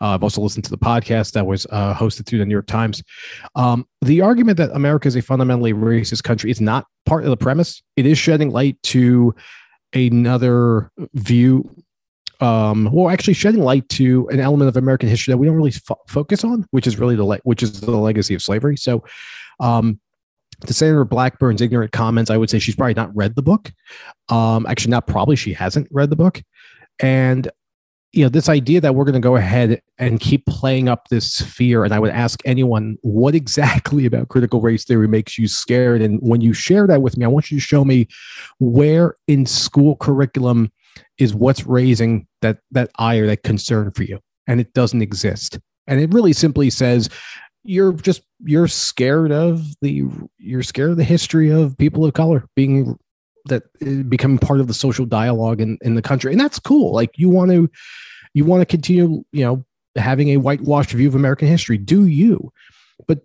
Uh, 0.00 0.14
I've 0.14 0.22
also 0.22 0.42
listened 0.42 0.64
to 0.64 0.70
the 0.70 0.78
podcast 0.78 1.32
that 1.32 1.46
was 1.46 1.66
uh, 1.70 1.94
hosted 1.94 2.26
through 2.26 2.40
the 2.40 2.44
New 2.44 2.54
York 2.54 2.66
Times. 2.66 3.02
Um, 3.54 3.86
the 4.02 4.20
argument 4.20 4.58
that 4.58 4.70
America 4.74 5.08
is 5.08 5.16
a 5.16 5.22
fundamentally 5.22 5.72
racist 5.72 6.22
country 6.22 6.50
is 6.50 6.60
not 6.60 6.86
part 7.06 7.24
of 7.24 7.30
the 7.30 7.36
premise. 7.36 7.82
It 7.96 8.06
is 8.06 8.18
shedding 8.18 8.50
light 8.50 8.80
to 8.84 9.34
another 9.94 10.90
view 11.14 11.68
um, 12.40 12.88
well, 12.92 13.10
actually 13.10 13.34
shedding 13.34 13.62
light 13.62 13.88
to 13.90 14.28
an 14.30 14.40
element 14.40 14.68
of 14.68 14.76
American 14.76 15.08
history 15.08 15.32
that 15.32 15.38
we 15.38 15.46
don't 15.46 15.56
really 15.56 15.70
fo- 15.70 16.00
focus 16.08 16.42
on, 16.42 16.66
which 16.70 16.86
is 16.86 16.98
really 16.98 17.16
the 17.16 17.24
le- 17.24 17.40
which 17.44 17.62
is 17.62 17.80
the 17.80 17.90
legacy 17.90 18.34
of 18.34 18.42
slavery. 18.42 18.76
So, 18.76 19.04
um, 19.60 20.00
to 20.66 20.74
Senator 20.74 21.04
Blackburn's 21.04 21.60
ignorant 21.60 21.92
comments, 21.92 22.30
I 22.30 22.36
would 22.36 22.50
say 22.50 22.58
she's 22.58 22.76
probably 22.76 22.94
not 22.94 23.14
read 23.14 23.34
the 23.34 23.42
book. 23.42 23.72
Um, 24.28 24.66
actually, 24.66 24.90
not 24.90 25.06
probably 25.06 25.36
she 25.36 25.52
hasn't 25.52 25.88
read 25.90 26.10
the 26.10 26.16
book, 26.16 26.42
and 26.98 27.50
you 28.12 28.24
know 28.24 28.30
this 28.30 28.48
idea 28.48 28.80
that 28.80 28.94
we're 28.94 29.04
going 29.04 29.14
to 29.14 29.20
go 29.20 29.36
ahead 29.36 29.82
and 29.98 30.18
keep 30.18 30.46
playing 30.46 30.88
up 30.88 31.08
this 31.08 31.42
fear. 31.42 31.84
And 31.84 31.92
I 31.92 31.98
would 31.98 32.10
ask 32.10 32.40
anyone, 32.46 32.96
what 33.02 33.34
exactly 33.34 34.06
about 34.06 34.28
critical 34.28 34.62
race 34.62 34.84
theory 34.84 35.08
makes 35.08 35.36
you 35.36 35.46
scared? 35.46 36.00
And 36.00 36.18
when 36.22 36.40
you 36.40 36.54
share 36.54 36.86
that 36.86 37.02
with 37.02 37.18
me, 37.18 37.26
I 37.26 37.28
want 37.28 37.50
you 37.50 37.58
to 37.58 37.62
show 37.62 37.84
me 37.84 38.08
where 38.58 39.14
in 39.26 39.44
school 39.44 39.96
curriculum 39.96 40.72
is 41.20 41.34
what's 41.34 41.66
raising 41.66 42.26
that 42.42 42.58
that 42.70 42.90
ire, 42.98 43.26
that 43.26 43.42
concern 43.42 43.90
for 43.92 44.02
you, 44.02 44.18
and 44.46 44.60
it 44.60 44.72
doesn't 44.72 45.02
exist. 45.02 45.58
And 45.86 46.00
it 46.00 46.12
really 46.12 46.32
simply 46.32 46.70
says 46.70 47.08
you're 47.62 47.92
just 47.92 48.22
you're 48.44 48.68
scared 48.68 49.32
of 49.32 49.62
the 49.82 50.04
you're 50.38 50.62
scared 50.62 50.90
of 50.90 50.96
the 50.96 51.04
history 51.04 51.50
of 51.50 51.76
people 51.78 52.04
of 52.04 52.14
color 52.14 52.46
being 52.56 52.98
that 53.46 53.64
uh, 53.86 54.02
becoming 54.08 54.38
part 54.38 54.60
of 54.60 54.66
the 54.66 54.74
social 54.74 55.06
dialogue 55.06 55.60
in, 55.60 55.78
in 55.82 55.94
the 55.94 56.02
country. 56.02 56.32
And 56.32 56.40
that's 56.40 56.58
cool. 56.58 56.92
Like 56.92 57.10
you 57.16 57.28
want 57.28 57.50
to 57.50 57.70
you 58.34 58.44
want 58.44 58.62
to 58.62 58.66
continue 58.66 59.24
you 59.32 59.44
know 59.44 59.64
having 59.96 60.30
a 60.30 60.36
whitewashed 60.36 60.92
view 60.92 61.08
of 61.08 61.14
american 61.14 61.48
history. 61.48 61.76
Do 61.76 62.06
you? 62.06 62.50
But 63.06 63.20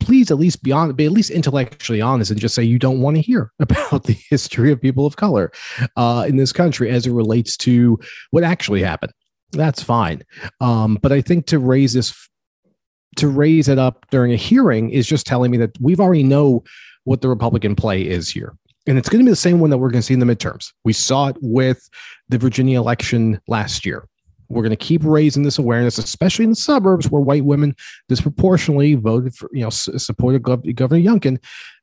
please 0.00 0.30
at 0.30 0.38
least 0.38 0.62
be 0.62 0.72
on 0.72 0.92
be 0.92 1.06
at 1.06 1.12
least 1.12 1.30
intellectually 1.30 2.00
honest 2.00 2.30
and 2.30 2.40
just 2.40 2.54
say 2.54 2.62
you 2.62 2.78
don't 2.78 3.00
want 3.00 3.16
to 3.16 3.22
hear 3.22 3.52
about 3.60 4.04
the 4.04 4.16
history 4.30 4.72
of 4.72 4.80
people 4.80 5.06
of 5.06 5.16
color 5.16 5.50
uh, 5.96 6.24
in 6.28 6.36
this 6.36 6.52
country 6.52 6.90
as 6.90 7.06
it 7.06 7.12
relates 7.12 7.56
to 7.56 7.98
what 8.30 8.44
actually 8.44 8.82
happened. 8.82 9.12
That's 9.52 9.82
fine. 9.82 10.22
Um, 10.60 10.98
but 11.02 11.12
i 11.12 11.20
think 11.20 11.46
to 11.46 11.58
raise 11.58 11.92
this 11.92 12.28
to 13.16 13.28
raise 13.28 13.68
it 13.68 13.78
up 13.78 14.06
during 14.10 14.32
a 14.32 14.36
hearing 14.36 14.90
is 14.90 15.06
just 15.06 15.26
telling 15.26 15.50
me 15.50 15.58
that 15.58 15.76
we've 15.80 16.00
already 16.00 16.22
know 16.22 16.64
what 17.04 17.20
the 17.20 17.28
republican 17.28 17.76
play 17.76 18.02
is 18.02 18.30
here. 18.30 18.54
And 18.86 18.98
it's 18.98 19.08
going 19.08 19.20
to 19.20 19.24
be 19.24 19.30
the 19.30 19.36
same 19.36 19.60
one 19.60 19.70
that 19.70 19.78
we're 19.78 19.90
going 19.90 20.00
to 20.00 20.06
see 20.06 20.14
in 20.14 20.18
the 20.18 20.26
midterms. 20.26 20.72
We 20.84 20.92
saw 20.92 21.28
it 21.28 21.36
with 21.40 21.88
the 22.30 22.38
virginia 22.38 22.80
election 22.80 23.40
last 23.46 23.84
year 23.84 24.08
we're 24.52 24.62
going 24.62 24.70
to 24.70 24.76
keep 24.76 25.02
raising 25.04 25.42
this 25.42 25.58
awareness, 25.58 25.98
especially 25.98 26.44
in 26.44 26.50
the 26.50 26.56
suburbs 26.56 27.10
where 27.10 27.22
white 27.22 27.44
women 27.44 27.74
disproportionately 28.08 28.94
voted 28.94 29.34
for, 29.34 29.48
you 29.52 29.62
know, 29.62 29.70
supported 29.70 30.42
Gov- 30.42 30.74
Governor 30.74 31.02
Youngkin 31.02 31.38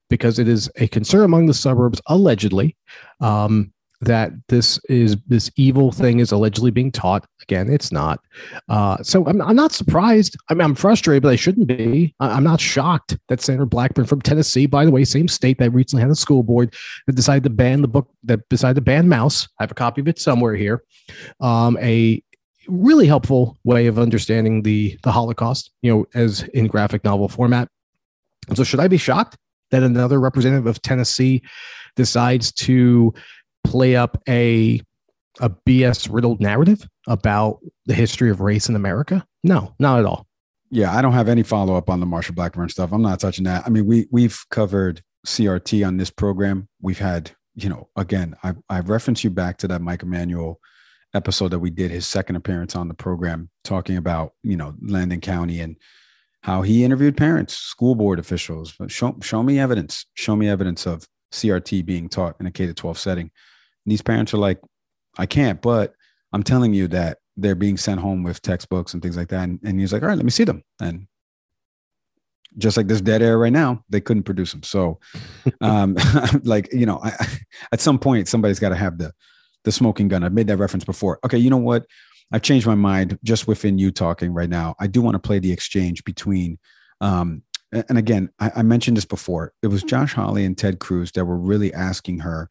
because 0.10 0.40
it 0.40 0.48
is 0.48 0.70
a 0.78 0.88
concern 0.88 1.24
among 1.24 1.46
the 1.46 1.54
suburbs, 1.54 2.02
allegedly, 2.08 2.76
um, 3.22 3.72
that 4.02 4.32
this 4.48 4.80
is 4.88 5.18
this 5.28 5.52
evil 5.58 5.92
thing 5.92 6.20
is 6.20 6.32
allegedly 6.32 6.72
being 6.72 6.92
taught. 6.92 7.26
Again, 7.42 7.70
it's 7.70 7.92
not. 7.92 8.22
Uh, 8.70 8.98
so 9.04 9.26
I'm, 9.28 9.42
I'm 9.42 9.56
not 9.56 9.74
surprised. 9.74 10.38
I 10.48 10.54
mean, 10.54 10.62
I'm 10.62 10.76
frustrated, 10.76 11.24
but 11.24 11.34
I 11.34 11.36
shouldn't 11.36 11.68
be. 11.68 12.16
I'm 12.20 12.44
not 12.44 12.62
shocked 12.62 13.18
that 13.28 13.42
Senator 13.42 13.66
Blackburn 13.66 14.06
from 14.06 14.22
Tennessee, 14.22 14.68
by 14.68 14.86
the 14.86 14.92
way, 14.92 15.04
same 15.04 15.28
state 15.28 15.58
that 15.60 15.72
recently 15.72 16.02
had 16.02 16.12
a 16.12 16.16
school 16.16 16.44
board 16.44 16.74
that 17.08 17.16
decided 17.16 17.44
to 17.44 17.50
ban 17.50 17.82
the 17.82 17.90
book 17.90 18.10
that 18.24 18.48
decided 18.48 18.76
to 18.76 18.82
ban 18.82 19.08
Maus. 19.08 19.50
I 19.60 19.64
have 19.64 19.72
a 19.72 19.76
copy 19.76 20.00
of 20.00 20.08
it 20.08 20.18
somewhere 20.18 20.56
here. 20.56 20.84
Um, 21.42 21.78
a 21.82 22.24
really 22.70 23.08
helpful 23.08 23.58
way 23.64 23.88
of 23.88 24.00
understanding 24.00 24.64
the 24.64 24.98
the 25.04 25.12
Holocaust, 25.12 25.72
you 25.82 25.92
know, 25.92 26.06
as 26.14 26.44
in 26.54 26.68
graphic 26.68 27.04
novel 27.04 27.28
format. 27.28 27.68
And 28.48 28.58
so, 28.58 28.64
should 28.64 28.80
I 28.80 28.88
be 28.88 28.98
shocked 28.98 29.38
that 29.72 29.84
another 29.84 30.20
representative 30.20 30.68
of 30.68 30.82
Tennessee 30.82 31.42
decides 31.96 32.52
to 32.54 33.14
play 33.64 33.96
up 33.96 34.22
a 34.28 34.82
a 35.40 35.50
BS 35.50 36.12
riddled 36.12 36.42
narrative 36.42 36.88
about 37.08 37.60
the 37.86 37.94
history 37.94 38.30
of 38.30 38.42
race 38.42 38.70
in 38.70 38.76
America? 38.76 39.26
No, 39.44 39.74
not 39.80 40.00
at 40.00 40.06
all. 40.06 40.26
Yeah, 40.72 40.96
I 40.96 41.02
don't 41.02 41.14
have 41.14 41.30
any 41.30 41.44
follow 41.44 41.76
up 41.76 41.90
on 41.90 42.00
the 42.00 42.06
Marsha 42.06 42.34
Blackburn 42.34 42.70
stuff. 42.70 42.92
I'm 42.92 43.02
not 43.02 43.20
touching 43.20 43.46
that. 43.46 43.64
I 43.66 43.70
mean, 43.70 43.86
we 43.86 44.08
we've 44.12 44.40
covered 44.52 45.02
CRT 45.26 45.86
on 45.86 45.98
this 45.98 46.10
program. 46.10 46.68
We've 46.82 47.00
had, 47.00 47.32
you 47.56 47.70
know, 47.70 47.90
again, 47.96 48.36
I 48.44 48.54
I 48.70 48.80
reference 48.82 49.24
you 49.24 49.30
back 49.30 49.58
to 49.58 49.68
that 49.68 49.82
Mike 49.82 50.04
Emanuel 50.04 50.60
episode 51.14 51.50
that 51.50 51.60
we 51.60 51.70
did, 51.70 51.92
his 51.92 52.08
second 52.08 52.36
appearance 52.36 52.76
on 52.76 52.88
the 52.88 52.94
program, 52.94 53.50
talking 53.64 53.98
about 53.98 54.34
you 54.44 54.58
know 54.58 54.76
Loudoun 54.82 55.22
County 55.22 55.60
and 55.60 55.76
how 56.42 56.62
he 56.62 56.84
interviewed 56.84 57.18
parents, 57.18 57.56
school 57.56 57.96
board 57.96 58.20
officials. 58.20 58.74
Show 58.88 59.18
show 59.22 59.44
me 59.44 59.60
evidence. 59.60 60.06
Show 60.14 60.36
me 60.36 60.48
evidence 60.48 60.86
of 60.86 61.08
CRT 61.32 61.86
being 61.86 62.10
taught 62.10 62.36
in 62.40 62.46
a 62.46 62.52
K 62.52 62.66
to 62.66 62.74
12 62.74 62.98
setting. 62.98 63.32
And 63.86 63.92
these 63.92 64.02
parents 64.02 64.34
are 64.34 64.38
like, 64.38 64.60
I 65.18 65.26
can't, 65.26 65.62
but 65.62 65.94
I'm 66.34 66.44
telling 66.44 66.74
you 66.74 66.88
that 66.90 67.20
they're 67.38 67.56
being 67.56 67.78
sent 67.78 68.00
home 68.00 68.24
with 68.24 68.42
textbooks 68.42 68.94
and 68.94 69.02
things 69.02 69.18
like 69.18 69.30
that. 69.30 69.44
And, 69.44 69.60
and 69.64 69.80
he's 69.80 69.94
like, 69.94 70.02
all 70.02 70.10
right, 70.10 70.18
let 70.18 70.26
me 70.26 70.32
see 70.32 70.44
them. 70.44 70.64
And 70.82 71.08
just 72.58 72.78
like 72.78 72.88
this 72.88 73.02
dead 73.02 73.22
air 73.22 73.38
right 73.38 73.54
now, 73.54 73.84
they 73.90 74.02
couldn't 74.02 74.24
produce 74.24 74.52
them. 74.52 74.64
So, 74.64 75.00
um, 75.62 75.96
like, 76.44 76.72
you 76.74 76.86
know, 76.86 77.00
I, 77.04 77.14
at 77.72 77.82
some 77.82 78.00
point, 78.00 78.28
somebody's 78.28 78.60
got 78.60 78.70
to 78.70 78.76
have 78.76 78.98
the 78.98 79.14
the 79.64 79.72
smoking 79.72 80.08
gun. 80.08 80.24
I've 80.24 80.34
made 80.34 80.48
that 80.48 80.58
reference 80.58 80.86
before. 80.86 81.20
Okay, 81.26 81.38
you 81.38 81.50
know 81.50 81.58
what? 81.58 81.86
I've 82.32 82.42
changed 82.42 82.68
my 82.68 82.76
mind 82.76 83.18
just 83.24 83.48
within 83.48 83.80
you 83.80 83.92
talking 83.92 84.34
right 84.34 84.50
now. 84.50 84.76
I 84.80 84.88
do 84.88 85.02
want 85.02 85.16
to 85.16 85.20
play 85.20 85.40
the 85.40 85.52
exchange 85.52 86.04
between, 86.04 86.60
um, 87.02 87.44
and 87.72 87.98
again, 87.98 88.30
I, 88.40 88.52
I 88.58 88.62
mentioned 88.64 88.98
this 88.98 89.06
before. 89.06 89.54
It 89.62 89.68
was 89.68 89.84
Josh 89.84 90.14
Hawley 90.14 90.46
and 90.46 90.58
Ted 90.58 90.80
Cruz 90.80 91.12
that 91.14 91.26
were 91.26 91.38
really 91.38 91.74
asking 91.74 92.20
her 92.20 92.48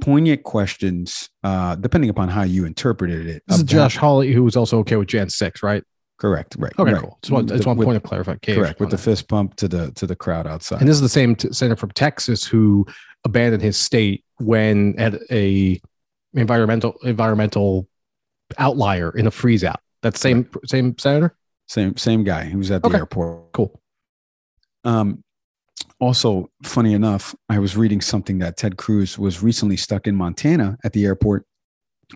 poignant 0.00 0.42
questions, 0.42 1.30
uh, 1.42 1.76
depending 1.76 2.10
upon 2.10 2.28
how 2.28 2.42
you 2.42 2.64
interpreted 2.64 3.26
it. 3.26 3.42
This 3.46 3.58
is 3.58 3.64
Josh 3.64 3.96
Hawley, 3.96 4.32
who 4.32 4.42
was 4.42 4.56
also 4.56 4.78
okay 4.80 4.96
with 4.96 5.08
Jan 5.08 5.30
six, 5.30 5.62
right? 5.62 5.82
Correct. 6.18 6.56
Right. 6.58 6.72
Okay. 6.78 6.92
Right. 6.92 7.00
Cool. 7.00 7.18
Just 7.22 7.32
one, 7.32 7.46
one 7.46 7.84
point 7.84 7.96
of 7.96 8.02
clarification. 8.02 8.62
Correct. 8.62 8.80
With 8.80 8.90
the 8.90 8.98
fist 8.98 9.28
pump 9.28 9.54
to 9.56 9.68
the 9.68 9.92
to 9.92 10.06
the 10.06 10.16
crowd 10.16 10.46
outside. 10.46 10.80
And 10.80 10.88
this 10.88 10.96
is 10.96 11.02
the 11.02 11.08
same 11.08 11.36
t- 11.36 11.52
senator 11.52 11.76
from 11.76 11.90
Texas 11.90 12.44
who 12.44 12.86
abandoned 13.24 13.62
his 13.62 13.76
state 13.76 14.24
when 14.38 14.98
at 14.98 15.14
a 15.30 15.80
environmental 16.36 16.94
environmental 17.02 17.88
outlier 18.58 19.10
in 19.16 19.26
a 19.26 19.30
freeze 19.30 19.64
out. 19.64 19.80
That 20.02 20.16
same 20.16 20.48
right. 20.54 20.68
same 20.68 20.98
senator, 20.98 21.36
same 21.66 21.96
same 21.96 22.24
guy 22.24 22.44
who 22.44 22.58
was 22.58 22.70
at 22.70 22.82
the 22.82 22.88
okay. 22.88 22.98
airport. 22.98 23.52
Cool. 23.52 23.80
Um, 24.84 25.24
also, 25.98 26.50
funny 26.62 26.92
enough, 26.92 27.34
I 27.48 27.58
was 27.58 27.76
reading 27.76 28.00
something 28.00 28.38
that 28.38 28.56
Ted 28.56 28.76
Cruz 28.76 29.18
was 29.18 29.42
recently 29.42 29.76
stuck 29.76 30.06
in 30.06 30.14
Montana 30.14 30.76
at 30.84 30.92
the 30.92 31.04
airport. 31.04 31.46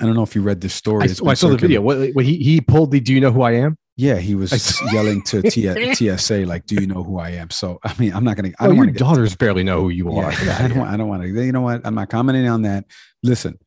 I 0.00 0.04
don't 0.04 0.14
know 0.14 0.22
if 0.22 0.34
you 0.34 0.42
read 0.42 0.60
this 0.60 0.74
story. 0.74 1.08
I, 1.08 1.30
I 1.30 1.34
saw 1.34 1.48
the 1.48 1.56
video. 1.56 1.80
What, 1.80 2.10
what, 2.14 2.24
he 2.24 2.36
he 2.36 2.60
pulled 2.60 2.92
the 2.92 3.00
"Do 3.00 3.12
you 3.12 3.20
know 3.20 3.32
who 3.32 3.42
I 3.42 3.52
am?" 3.52 3.76
Yeah, 3.96 4.16
he 4.16 4.34
was 4.34 4.80
yelling 4.92 5.22
to 5.24 5.42
T- 5.42 5.94
TSA 6.16 6.46
like, 6.46 6.66
"Do 6.66 6.76
you 6.76 6.86
know 6.86 7.02
who 7.02 7.18
I 7.18 7.30
am?" 7.30 7.50
So 7.50 7.80
I 7.82 7.94
mean, 7.98 8.12
I'm 8.12 8.22
not 8.22 8.36
gonna. 8.36 8.52
I 8.60 8.66
don't 8.66 8.78
oh, 8.78 8.82
your 8.82 8.92
daughters 8.92 9.34
barely 9.34 9.64
know 9.64 9.80
who 9.80 9.88
you 9.88 10.12
are. 10.12 10.32
Yeah, 10.44 10.58
I 10.60 10.68
don't. 10.68 10.86
I 10.86 10.96
don't 10.96 11.08
want 11.08 11.22
to. 11.22 11.28
You 11.28 11.52
know 11.52 11.62
what? 11.62 11.80
I'm 11.84 11.94
not 11.94 12.08
commenting 12.08 12.48
on 12.48 12.62
that. 12.62 12.84
Listen, 13.22 13.58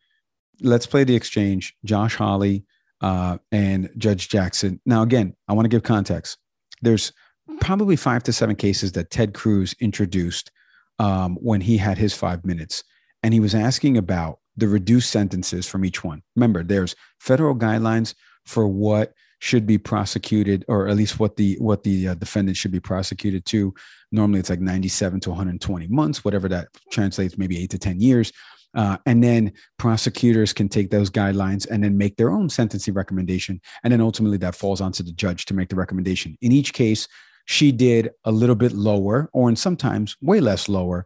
let's 0.62 0.86
play 0.86 1.04
the 1.04 1.16
exchange. 1.16 1.76
Josh 1.84 2.16
Hawley 2.16 2.66
uh, 3.02 3.38
and 3.52 3.90
Judge 3.98 4.30
Jackson. 4.30 4.80
Now, 4.86 5.04
again, 5.04 5.36
I 5.48 5.54
want 5.54 5.66
to 5.66 5.70
give 5.70 5.84
context. 5.84 6.38
There's 6.82 7.12
probably 7.60 7.96
five 7.96 8.24
to 8.24 8.34
seven 8.34 8.56
cases 8.56 8.94
that 8.94 9.10
Ted 9.10 9.34
Cruz 9.34 9.76
introduced 9.80 10.52
um, 11.00 11.36
when 11.42 11.62
he 11.62 11.78
had 11.78 11.98
his 11.98 12.14
five 12.14 12.46
minutes, 12.46 12.84
and 13.22 13.34
he 13.34 13.40
was 13.40 13.56
asking 13.56 13.98
about 13.98 14.40
the 14.56 14.68
reduced 14.68 15.10
sentences 15.10 15.68
from 15.68 15.84
each 15.84 16.04
one. 16.04 16.22
Remember, 16.36 16.64
there's 16.64 16.96
federal 17.20 17.56
guidelines 17.56 18.14
for 18.46 18.68
what 18.68 19.14
should 19.40 19.66
be 19.66 19.78
prosecuted, 19.78 20.64
or 20.70 20.88
at 20.88 20.96
least 20.96 21.20
what 21.20 21.36
the 21.36 21.58
what 21.60 21.84
the 21.84 22.10
uh, 22.10 22.14
defendant 22.14 22.56
should 22.56 22.72
be 22.72 22.80
prosecuted 22.80 23.46
to. 23.46 23.74
Normally, 24.12 24.40
it's 24.40 24.50
like 24.50 24.62
97 24.62 25.20
to 25.22 25.30
120 25.32 25.88
months, 25.88 26.24
whatever 26.24 26.48
that 26.48 26.70
translates, 26.92 27.38
maybe 27.38 27.62
eight 27.62 27.72
to 27.72 27.80
10 27.80 28.00
years. 28.00 28.32
Uh, 28.76 28.98
and 29.06 29.24
then 29.24 29.52
prosecutors 29.78 30.54
can 30.54 30.68
take 30.68 30.90
those 30.90 31.10
guidelines 31.10 31.70
and 31.70 31.84
then 31.84 31.98
make 31.98 32.18
their 32.18 32.32
own 32.32 32.50
sentencing 32.50 32.94
recommendation. 32.94 33.62
And 33.84 33.94
then 33.94 34.02
ultimately 34.02 34.38
that 34.38 34.56
falls 34.56 34.82
onto 34.82 35.04
the 35.04 35.12
judge 35.12 35.46
to 35.46 35.54
make 35.54 35.70
the 35.70 35.76
recommendation. 35.76 36.38
In 36.42 36.52
each 36.52 36.74
case, 36.74 37.08
she 37.46 37.72
did 37.72 38.10
a 38.24 38.32
little 38.32 38.56
bit 38.56 38.72
lower, 38.72 39.30
or 39.34 39.50
in 39.50 39.56
sometimes 39.56 40.16
way 40.22 40.40
less 40.40 40.70
lower, 40.70 41.06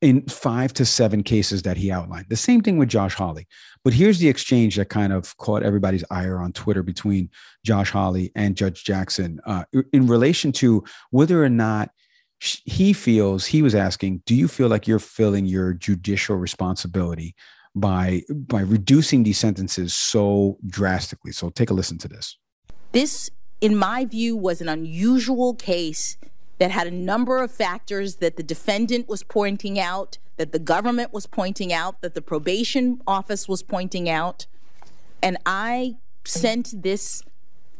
in 0.00 0.22
five 0.26 0.72
to 0.74 0.84
seven 0.84 1.22
cases 1.22 1.62
that 1.62 1.76
he 1.76 1.90
outlined. 1.90 2.26
The 2.28 2.36
same 2.36 2.60
thing 2.60 2.78
with 2.78 2.88
Josh 2.88 3.14
Hawley. 3.14 3.48
But 3.82 3.94
here's 3.94 4.18
the 4.18 4.28
exchange 4.28 4.76
that 4.76 4.90
kind 4.90 5.12
of 5.12 5.36
caught 5.38 5.62
everybody's 5.62 6.04
ire 6.10 6.38
on 6.38 6.52
Twitter 6.52 6.82
between 6.82 7.30
Josh 7.64 7.90
Hawley 7.90 8.30
and 8.36 8.56
Judge 8.56 8.84
Jackson 8.84 9.40
uh, 9.44 9.64
in 9.92 10.06
relation 10.06 10.52
to 10.52 10.84
whether 11.10 11.42
or 11.42 11.48
not 11.48 11.90
he 12.40 12.92
feels 12.92 13.46
he 13.46 13.62
was 13.62 13.74
asking 13.74 14.22
do 14.24 14.34
you 14.34 14.46
feel 14.46 14.68
like 14.68 14.86
you're 14.86 14.98
filling 14.98 15.46
your 15.46 15.72
judicial 15.72 16.36
responsibility 16.36 17.34
by 17.74 18.22
by 18.30 18.60
reducing 18.60 19.22
these 19.22 19.38
sentences 19.38 19.94
so 19.94 20.58
drastically? 20.66 21.32
So 21.32 21.50
take 21.50 21.70
a 21.70 21.74
listen 21.74 21.98
to 21.98 22.08
this. 22.08 22.38
This 22.92 23.30
in 23.60 23.76
my 23.76 24.04
view 24.04 24.36
was 24.36 24.60
an 24.60 24.68
unusual 24.68 25.54
case 25.54 26.16
that 26.58 26.70
had 26.70 26.86
a 26.86 26.92
number 26.92 27.38
of 27.42 27.50
factors 27.50 28.16
that 28.16 28.36
the 28.36 28.42
defendant 28.42 29.08
was 29.08 29.22
pointing 29.22 29.78
out 29.78 30.18
that 30.36 30.52
the 30.52 30.58
government 30.58 31.12
was 31.12 31.26
pointing 31.26 31.72
out 31.72 32.00
that 32.00 32.14
the 32.14 32.22
probation 32.22 33.00
office 33.06 33.48
was 33.48 33.62
pointing 33.62 34.08
out. 34.08 34.46
And 35.20 35.36
i 35.44 35.96
sent 36.24 36.82
this 36.82 37.22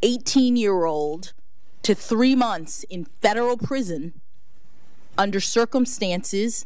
18 0.02 0.56
year 0.56 0.84
old 0.84 1.32
to 1.82 1.94
3 1.94 2.34
months 2.34 2.84
in 2.84 3.04
federal 3.04 3.56
prison 3.56 4.20
under 5.18 5.40
circumstances 5.40 6.64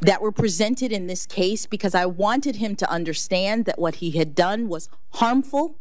that 0.00 0.22
were 0.22 0.32
presented 0.32 0.92
in 0.92 1.06
this 1.06 1.26
case 1.26 1.66
because 1.66 1.94
I 1.94 2.06
wanted 2.06 2.56
him 2.56 2.76
to 2.76 2.90
understand 2.90 3.64
that 3.64 3.78
what 3.78 3.96
he 3.96 4.12
had 4.12 4.34
done 4.34 4.68
was 4.68 4.88
harmful, 5.14 5.76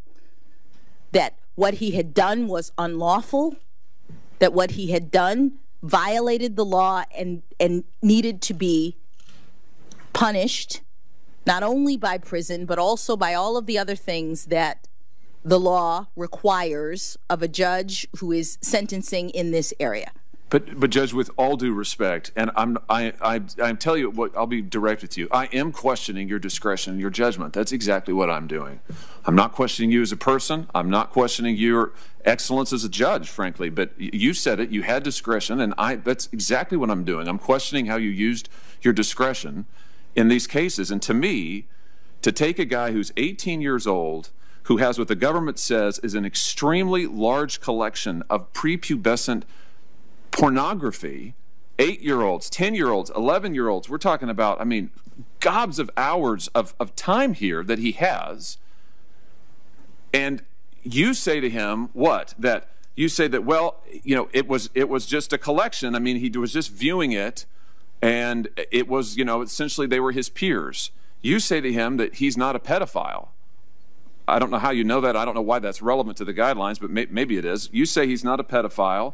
that 1.12 1.36
what 1.56 1.76
he 1.76 1.92
had 1.92 2.14
done 2.14 2.48
was 2.48 2.72
unlawful, 2.78 3.56
that 4.40 4.54
what 4.54 4.72
he 4.72 4.92
had 4.92 5.12
done 5.12 5.60
violated 5.84 6.56
the 6.56 6.66
law 6.66 7.04
and, 7.16 7.44
and 7.60 7.84
needed 8.02 8.42
to 8.44 8.54
be 8.54 8.98
punished 10.14 10.82
not 11.46 11.64
only 11.64 11.98
by 11.98 12.18
prison, 12.18 12.66
but 12.66 12.78
also 12.78 13.16
by 13.16 13.34
all 13.34 13.58
of 13.58 13.66
the 13.66 13.78
other 13.78 13.96
things 13.96 14.46
that 14.46 14.88
the 15.44 15.60
law 15.60 16.08
requires 16.16 17.18
of 17.30 17.42
a 17.42 17.48
judge 17.48 18.08
who 18.18 18.32
is 18.32 18.58
sentencing 18.62 19.30
in 19.30 19.52
this 19.52 19.74
area. 19.80 20.12
But, 20.50 20.80
but 20.80 20.90
Judge, 20.90 21.14
with 21.14 21.30
all 21.38 21.58
due 21.58 21.74
respect, 21.74 22.32
and 22.36 22.50
I'm, 22.56 22.78
I, 22.90 23.14
I, 23.22 23.42
I'm 23.62 23.78
telling 23.78 24.02
you 24.02 24.10
what, 24.10 24.36
I'll 24.36 24.48
be 24.48 24.62
direct 24.62 25.04
with 25.04 25.16
you. 25.16 25.28
I 25.32 25.46
am 25.48 25.72
questioning 25.72 26.28
your 26.28 26.40
discretion 26.40 26.94
and 26.94 27.02
your 27.02 27.12
judgment. 27.12 27.54
That's 27.54 27.72
exactly 27.72 28.16
what 28.16 28.32
I'm 28.32 28.48
doing. 28.48 28.80
I'm 29.26 29.36
not 29.36 29.52
questioning 29.52 29.92
you 29.92 30.02
as 30.02 30.12
a 30.12 30.18
person. 30.18 30.68
I'm 30.74 30.90
not 30.90 31.12
questioning 31.12 31.56
your 31.56 31.92
excellence 32.26 32.74
as 32.74 32.84
a 32.84 32.90
judge, 32.90 33.30
frankly. 33.30 33.70
But 33.70 33.92
you 33.98 34.34
said 34.34 34.60
it. 34.60 34.72
You 34.72 34.82
had 34.82 35.04
discretion, 35.04 35.60
and 35.60 35.76
I. 35.78 35.98
That's 35.98 36.30
exactly 36.32 36.78
what 36.78 36.90
I'm 36.90 37.04
doing. 37.04 37.28
I'm 37.28 37.38
questioning 37.38 37.86
how 37.86 37.98
you 37.98 38.10
used 38.10 38.50
your 38.82 38.94
discretion 38.94 39.68
in 40.16 40.30
these 40.30 40.48
cases. 40.48 40.90
And 40.90 41.02
to 41.04 41.14
me, 41.14 41.68
to 42.24 42.32
take 42.32 42.58
a 42.58 42.66
guy 42.66 42.92
who's 42.92 43.14
18 43.18 43.62
years 43.62 43.86
old 43.86 44.32
who 44.64 44.78
has 44.78 45.00
what 45.00 45.08
the 45.08 45.16
government 45.16 45.58
says 45.58 46.00
is 46.00 46.14
an 46.14 46.26
extremely 46.26 47.08
large 47.08 47.60
collection 47.60 48.24
of 48.30 48.52
prepubescent 48.54 49.44
pornography, 50.32 51.36
eight 51.78 52.02
year 52.02 52.22
olds, 52.22 52.50
10 52.50 52.76
year 52.76 52.90
olds, 52.90 53.12
11 53.16 53.54
year 53.54 53.70
olds. 53.70 53.90
We're 53.90 53.98
talking 53.98 54.30
about, 54.30 54.60
I 54.60 54.64
mean, 54.64 54.92
gobs 55.40 55.80
of 55.80 55.90
hours 55.98 56.48
of, 56.50 56.74
of 56.80 56.96
time 56.96 57.34
here 57.34 57.64
that 57.64 57.80
he 57.80 57.94
has. 57.94 58.58
And 60.14 60.44
you 60.84 61.14
say 61.14 61.40
to 61.40 61.50
him, 61.50 61.90
what? 61.94 62.34
That 62.38 62.70
you 62.96 63.10
say 63.10 63.28
that, 63.28 63.44
well, 63.44 63.78
you 64.04 64.16
know, 64.16 64.30
it 64.34 64.48
was 64.48 64.70
it 64.74 64.90
was 64.90 65.06
just 65.06 65.32
a 65.32 65.38
collection. 65.38 65.96
I 65.96 66.00
mean, 66.00 66.18
he 66.18 66.30
was 66.38 66.52
just 66.52 66.72
viewing 66.72 67.12
it 67.12 67.46
and 68.02 68.48
it 68.72 68.88
was, 68.88 69.18
you 69.18 69.26
know, 69.26 69.42
essentially 69.42 69.88
they 69.88 70.00
were 70.00 70.12
his 70.12 70.30
peers. 70.30 70.92
You 71.22 71.40
say 71.40 71.60
to 71.62 71.72
him 71.72 71.98
that 71.98 72.16
he's 72.16 72.38
not 72.38 72.56
a 72.56 72.60
pedophile. 72.60 73.30
I 74.28 74.40
don't 74.40 74.52
know 74.52 74.60
how 74.60 74.72
you 74.72 74.84
know 74.84 75.02
that. 75.02 75.16
I 75.16 75.26
don't 75.26 75.34
know 75.34 75.42
why 75.42 75.60
that's 75.60 75.82
relevant 75.82 76.18
to 76.18 76.26
the 76.26 76.34
guidelines, 76.34 76.80
but 76.80 76.90
may, 76.90 77.08
maybe 77.10 77.38
it 77.38 77.46
is. 77.46 77.70
You 77.74 77.86
say 77.86 78.08
he's 78.08 78.24
not 78.24 78.40
a 78.40 78.44
pedophile. 78.44 79.14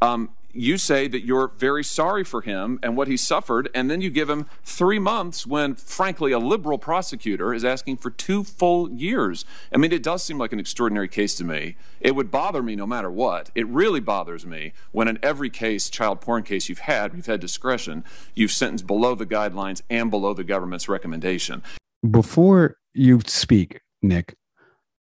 Um, 0.00 0.30
you 0.52 0.76
say 0.78 1.08
that 1.08 1.24
you're 1.24 1.48
very 1.58 1.84
sorry 1.84 2.24
for 2.24 2.42
him 2.42 2.78
and 2.82 2.96
what 2.96 3.08
he 3.08 3.16
suffered, 3.16 3.70
and 3.74 3.90
then 3.90 4.00
you 4.00 4.10
give 4.10 4.28
him 4.28 4.46
three 4.64 4.98
months 4.98 5.46
when, 5.46 5.74
frankly, 5.74 6.32
a 6.32 6.38
liberal 6.38 6.78
prosecutor 6.78 7.54
is 7.54 7.64
asking 7.64 7.96
for 7.96 8.10
two 8.10 8.44
full 8.44 8.90
years. 8.90 9.44
I 9.72 9.78
mean, 9.78 9.92
it 9.92 10.02
does 10.02 10.22
seem 10.22 10.38
like 10.38 10.52
an 10.52 10.60
extraordinary 10.60 11.08
case 11.08 11.34
to 11.36 11.44
me. 11.44 11.76
It 12.00 12.14
would 12.14 12.30
bother 12.30 12.62
me 12.62 12.76
no 12.76 12.86
matter 12.86 13.10
what. 13.10 13.50
It 13.54 13.66
really 13.66 14.00
bothers 14.00 14.44
me 14.44 14.72
when, 14.92 15.08
in 15.08 15.18
every 15.22 15.50
case, 15.50 15.88
child 15.88 16.20
porn 16.20 16.42
case 16.42 16.68
you've 16.68 16.80
had, 16.80 17.14
you've 17.14 17.26
had 17.26 17.40
discretion, 17.40 18.04
you've 18.34 18.52
sentenced 18.52 18.86
below 18.86 19.14
the 19.14 19.26
guidelines 19.26 19.82
and 19.88 20.10
below 20.10 20.34
the 20.34 20.44
government's 20.44 20.88
recommendation. 20.88 21.62
Before 22.08 22.76
you 22.94 23.20
speak, 23.26 23.80
Nick, 24.02 24.34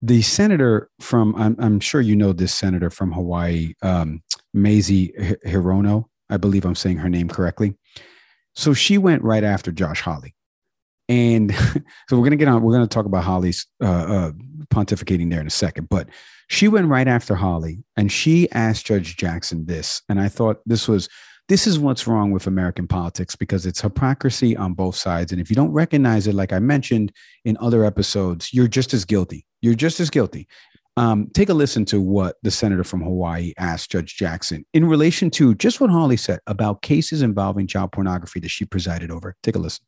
the 0.02 0.22
senator 0.22 0.88
from 1.00 1.34
I'm, 1.36 1.56
I'm 1.58 1.80
sure 1.80 2.00
you 2.00 2.16
know 2.16 2.32
this 2.32 2.54
senator 2.54 2.90
from 2.90 3.12
Hawaii, 3.12 3.74
um, 3.82 4.22
Mazie 4.54 5.12
Hirono. 5.46 6.06
I 6.30 6.36
believe 6.36 6.64
I'm 6.64 6.74
saying 6.74 6.98
her 6.98 7.08
name 7.08 7.28
correctly. 7.28 7.74
So 8.54 8.72
she 8.72 8.98
went 8.98 9.22
right 9.22 9.44
after 9.44 9.72
Josh 9.72 10.00
Hawley. 10.00 10.34
And 11.08 11.54
so 12.08 12.16
we're 12.16 12.18
going 12.18 12.30
to 12.30 12.36
get 12.36 12.48
on, 12.48 12.62
we're 12.62 12.72
going 12.72 12.86
to 12.86 12.94
talk 12.94 13.06
about 13.06 13.24
Hawley's 13.24 13.66
uh, 13.82 13.86
uh, 13.86 14.32
pontificating 14.72 15.30
there 15.30 15.40
in 15.40 15.46
a 15.46 15.50
second. 15.50 15.88
But 15.88 16.08
she 16.48 16.68
went 16.68 16.86
right 16.88 17.08
after 17.08 17.34
Hawley 17.34 17.82
and 17.96 18.10
she 18.10 18.50
asked 18.52 18.86
Judge 18.86 19.16
Jackson 19.16 19.66
this. 19.66 20.02
And 20.08 20.20
I 20.20 20.28
thought 20.28 20.60
this 20.66 20.88
was, 20.88 21.08
this 21.50 21.66
is 21.66 21.80
what's 21.80 22.06
wrong 22.06 22.30
with 22.30 22.46
American 22.46 22.86
politics 22.86 23.34
because 23.34 23.66
it's 23.66 23.80
hypocrisy 23.80 24.56
on 24.56 24.72
both 24.72 24.94
sides. 24.94 25.32
And 25.32 25.40
if 25.40 25.50
you 25.50 25.56
don't 25.56 25.72
recognize 25.72 26.28
it, 26.28 26.34
like 26.36 26.52
I 26.52 26.60
mentioned 26.60 27.10
in 27.44 27.56
other 27.60 27.84
episodes, 27.84 28.54
you're 28.54 28.68
just 28.68 28.94
as 28.94 29.04
guilty. 29.04 29.44
You're 29.60 29.74
just 29.74 29.98
as 29.98 30.10
guilty. 30.10 30.46
Um, 30.96 31.28
take 31.34 31.48
a 31.48 31.54
listen 31.54 31.84
to 31.86 32.00
what 32.00 32.36
the 32.44 32.52
senator 32.52 32.84
from 32.84 33.00
Hawaii 33.02 33.52
asked 33.58 33.90
Judge 33.90 34.16
Jackson 34.16 34.64
in 34.74 34.84
relation 34.84 35.28
to 35.30 35.56
just 35.56 35.80
what 35.80 35.90
Hawley 35.90 36.16
said 36.16 36.38
about 36.46 36.82
cases 36.82 37.20
involving 37.20 37.66
child 37.66 37.90
pornography 37.90 38.38
that 38.38 38.50
she 38.50 38.64
presided 38.64 39.10
over. 39.10 39.34
Take 39.42 39.56
a 39.56 39.58
listen. 39.58 39.84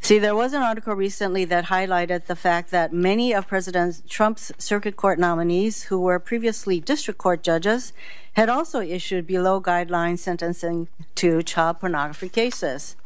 See, 0.00 0.18
there 0.18 0.34
was 0.34 0.52
an 0.54 0.62
article 0.62 0.94
recently 0.94 1.44
that 1.44 1.66
highlighted 1.66 2.26
the 2.26 2.34
fact 2.34 2.70
that 2.70 2.92
many 2.92 3.32
of 3.32 3.46
President 3.46 4.08
Trump's 4.08 4.50
circuit 4.58 4.96
court 4.96 5.18
nominees, 5.18 5.84
who 5.84 6.00
were 6.00 6.18
previously 6.18 6.80
district 6.80 7.18
court 7.18 7.42
judges, 7.42 7.92
had 8.32 8.48
also 8.48 8.80
issued 8.80 9.26
below 9.26 9.60
guideline 9.60 10.18
sentencing 10.18 10.88
to 11.16 11.42
child 11.42 11.80
pornography 11.80 12.28
cases. 12.28 12.96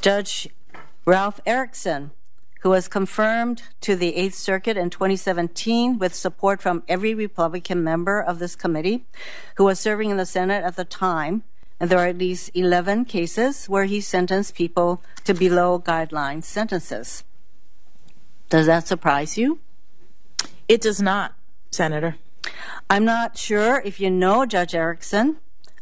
Judge 0.00 0.48
Ralph 1.04 1.40
Erickson 1.44 2.12
who 2.60 2.70
was 2.70 2.88
confirmed 2.88 3.62
to 3.80 3.94
the 3.94 4.16
Eighth 4.16 4.34
Circuit 4.34 4.76
in 4.76 4.90
2017 4.90 5.98
with 5.98 6.14
support 6.14 6.60
from 6.60 6.82
every 6.88 7.14
Republican 7.14 7.84
member 7.84 8.20
of 8.20 8.38
this 8.38 8.56
committee 8.56 9.04
who 9.56 9.64
was 9.64 9.78
serving 9.78 10.10
in 10.10 10.16
the 10.16 10.26
Senate 10.26 10.64
at 10.64 10.76
the 10.76 10.84
time. 10.84 11.44
And 11.80 11.90
there 11.90 11.98
are 11.98 12.06
at 12.06 12.18
least 12.18 12.50
11 12.54 13.04
cases 13.04 13.66
where 13.66 13.84
he 13.84 14.00
sentenced 14.00 14.54
people 14.54 15.02
to 15.24 15.34
below 15.34 15.78
guideline 15.78 16.42
sentences. 16.42 17.24
Does 18.48 18.66
that 18.66 18.86
surprise 18.86 19.38
you? 19.38 19.60
It 20.66 20.80
does 20.80 21.00
not, 21.00 21.34
Senator. 21.70 22.16
I'm 22.90 23.04
not 23.04 23.36
sure 23.36 23.80
if 23.84 24.00
you 24.00 24.10
know 24.10 24.46
Judge 24.46 24.74
Erickson, 24.74 25.36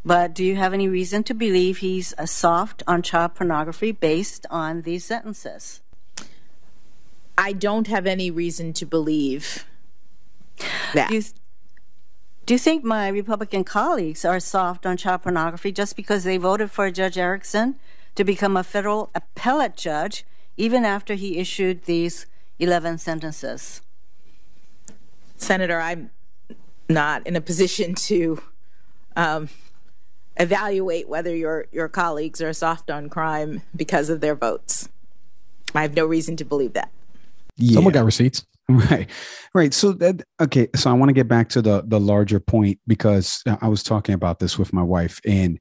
but 0.05 0.35
do 0.35 0.45
you 0.45 0.57
have 0.57 0.73
any 0.73 0.89
reason 0.89 1.23
to 1.25 1.35
believe 1.35 1.79
he's 1.79 2.15
a 2.19 2.27
soft 2.27 2.83
on 2.87 3.03
child 3.03 3.35
pornography 3.35 3.93
based 3.93 4.47
on 4.51 4.83
these 4.83 5.05
sentences? 5.05 5.81
I 7.39 7.53
don't 7.53 7.87
have 7.87 8.07
any 8.07 8.31
reason 8.31 8.73
to 8.75 8.87
believe 8.87 9.67
that. 10.95 11.09
Do 11.09 11.17
you, 11.17 11.23
do 12.47 12.55
you 12.55 12.59
think 12.59 12.85
my 12.85 13.09
Republican 13.09 13.65
colleagues 13.65 14.25
are 14.25 14.39
soft 14.39 14.87
on 14.87 14.97
child 14.97 15.23
pornography 15.23 15.73
just 15.73 15.97
because 15.97 16.23
they 16.23 16.37
voted 16.37 16.71
for 16.71 16.89
Judge 16.93 17.19
Erickson 17.19 17.75
to 18.15 18.23
become 18.23 18.57
a 18.57 18.63
federal 18.63 19.11
appellate 19.17 19.77
judge 19.77 20.25
even 20.57 20.85
after 20.85 21.15
he 21.15 21.39
issued 21.39 21.83
these 21.85 22.27
11 22.61 22.99
sentences? 22.99 23.83
Senator, 25.37 25.81
I'm 25.81 26.11
not 26.89 27.27
in 27.27 27.35
a 27.35 27.41
position 27.41 27.97
to 27.97 28.41
um, 29.17 29.49
evaluate 30.37 31.09
whether 31.09 31.35
your, 31.35 31.67
your 31.73 31.89
colleagues 31.89 32.41
are 32.41 32.53
soft 32.53 32.93
on 32.93 33.09
crime 33.09 33.63
because 33.75 34.09
of 34.09 34.21
their 34.21 34.37
votes. 34.37 34.89
I 35.75 35.83
have 35.83 35.97
no 35.97 36.07
reason 36.07 36.37
to 36.37 36.45
believe 36.45 36.75
that. 36.75 36.93
Yeah. 37.57 37.75
Someone 37.75 37.93
got 37.93 38.05
receipts. 38.05 38.47
Right. 38.69 39.09
Right. 39.55 39.73
So 39.73 39.93
that 39.93 40.23
okay, 40.41 40.69
so 40.75 40.91
I 40.91 40.95
want 40.95 41.09
to 41.09 41.13
get 41.13 41.29
back 41.29 41.49
to 41.51 41.63
the 41.63 41.85
the 41.87 42.01
larger 42.01 42.41
point 42.41 42.81
because 42.87 43.43
I 43.63 43.69
was 43.69 43.83
talking 43.83 44.15
about 44.15 44.41
this 44.41 44.59
with 44.59 44.73
my 44.73 44.83
wife 44.83 45.21
and 45.25 45.61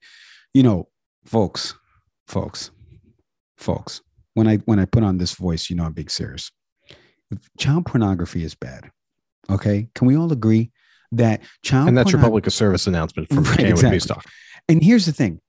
you 0.55 0.63
know, 0.63 0.87
folks, 1.25 1.75
folks, 2.27 2.71
folks, 3.57 4.01
when 4.33 4.47
I 4.47 4.57
when 4.57 4.79
I 4.79 4.85
put 4.85 5.03
on 5.03 5.17
this 5.17 5.33
voice, 5.33 5.69
you 5.69 5.75
know 5.75 5.83
I'm 5.83 5.93
being 5.93 6.07
serious. 6.07 6.51
Child 7.57 7.85
pornography 7.85 8.43
is 8.43 8.55
bad. 8.55 8.89
Okay? 9.49 9.87
Can 9.95 10.07
we 10.07 10.15
all 10.15 10.31
agree 10.31 10.71
that 11.11 11.41
child 11.63 11.87
And 11.87 11.97
that's 11.97 12.11
your 12.11 12.21
public 12.21 12.49
service 12.49 12.87
announcement 12.87 13.29
from 13.29 13.43
right, 13.43 13.61
exactly. 13.61 14.15
And 14.67 14.83
here's 14.83 15.05
the 15.05 15.11
thing 15.11 15.39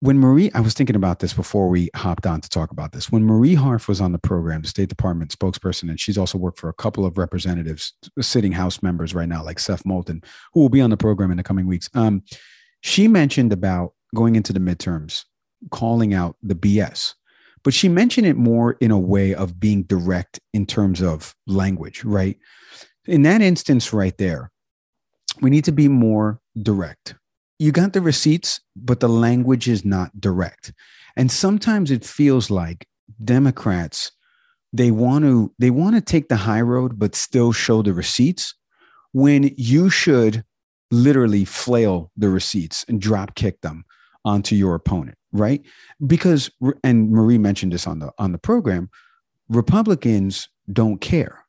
when 0.00 0.18
Marie, 0.18 0.50
I 0.54 0.60
was 0.60 0.74
thinking 0.74 0.94
about 0.94 1.18
this 1.18 1.34
before 1.34 1.68
we 1.68 1.90
hopped 1.96 2.24
on 2.24 2.40
to 2.40 2.48
talk 2.48 2.70
about 2.70 2.92
this. 2.92 3.10
When 3.10 3.24
Marie 3.24 3.54
Harf 3.54 3.88
was 3.88 4.00
on 4.00 4.12
the 4.12 4.18
program, 4.18 4.62
the 4.62 4.68
State 4.68 4.88
Department 4.88 5.36
spokesperson, 5.36 5.88
and 5.88 5.98
she's 5.98 6.16
also 6.16 6.38
worked 6.38 6.60
for 6.60 6.68
a 6.68 6.74
couple 6.74 7.04
of 7.04 7.18
representatives, 7.18 7.92
sitting 8.20 8.52
House 8.52 8.80
members 8.80 9.12
right 9.12 9.28
now, 9.28 9.42
like 9.42 9.58
Seth 9.58 9.84
Moulton, 9.84 10.22
who 10.52 10.60
will 10.60 10.68
be 10.68 10.80
on 10.80 10.90
the 10.90 10.96
program 10.96 11.32
in 11.32 11.36
the 11.36 11.42
coming 11.42 11.66
weeks. 11.66 11.90
Um, 11.94 12.22
she 12.80 13.08
mentioned 13.08 13.52
about 13.52 13.94
going 14.14 14.36
into 14.36 14.52
the 14.52 14.60
midterms, 14.60 15.24
calling 15.72 16.14
out 16.14 16.36
the 16.42 16.54
BS, 16.54 17.14
but 17.64 17.74
she 17.74 17.88
mentioned 17.88 18.26
it 18.26 18.36
more 18.36 18.76
in 18.80 18.92
a 18.92 18.98
way 18.98 19.34
of 19.34 19.58
being 19.58 19.82
direct 19.82 20.38
in 20.54 20.64
terms 20.64 21.02
of 21.02 21.34
language, 21.48 22.04
right? 22.04 22.38
In 23.06 23.22
that 23.22 23.42
instance, 23.42 23.92
right 23.92 24.16
there, 24.16 24.52
we 25.40 25.50
need 25.50 25.64
to 25.64 25.72
be 25.72 25.88
more 25.88 26.40
direct 26.62 27.16
you 27.58 27.72
got 27.72 27.92
the 27.92 28.00
receipts, 28.00 28.60
but 28.76 29.00
the 29.00 29.08
language 29.08 29.68
is 29.68 29.84
not 29.84 30.20
direct. 30.20 30.72
And 31.16 31.30
sometimes 31.30 31.90
it 31.90 32.04
feels 32.04 32.50
like 32.50 32.86
Democrats 33.24 34.12
they 34.72 34.90
want 34.90 35.24
to 35.24 35.52
they 35.58 35.70
want 35.70 35.96
to 35.96 36.00
take 36.00 36.28
the 36.28 36.36
high 36.36 36.60
road 36.60 36.98
but 36.98 37.14
still 37.14 37.52
show 37.52 37.82
the 37.82 37.92
receipts 37.92 38.54
when 39.12 39.50
you 39.56 39.88
should 39.90 40.44
literally 40.90 41.44
flail 41.44 42.10
the 42.16 42.28
receipts 42.28 42.84
and 42.88 43.00
drop 43.00 43.34
kick 43.34 43.60
them 43.60 43.84
onto 44.24 44.54
your 44.54 44.74
opponent, 44.74 45.16
right? 45.32 45.62
Because 46.06 46.50
and 46.84 47.10
Marie 47.10 47.38
mentioned 47.38 47.72
this 47.72 47.86
on 47.86 47.98
the 47.98 48.12
on 48.18 48.32
the 48.32 48.38
program, 48.38 48.90
Republicans 49.48 50.48
don't 50.72 51.00
care. 51.00 51.44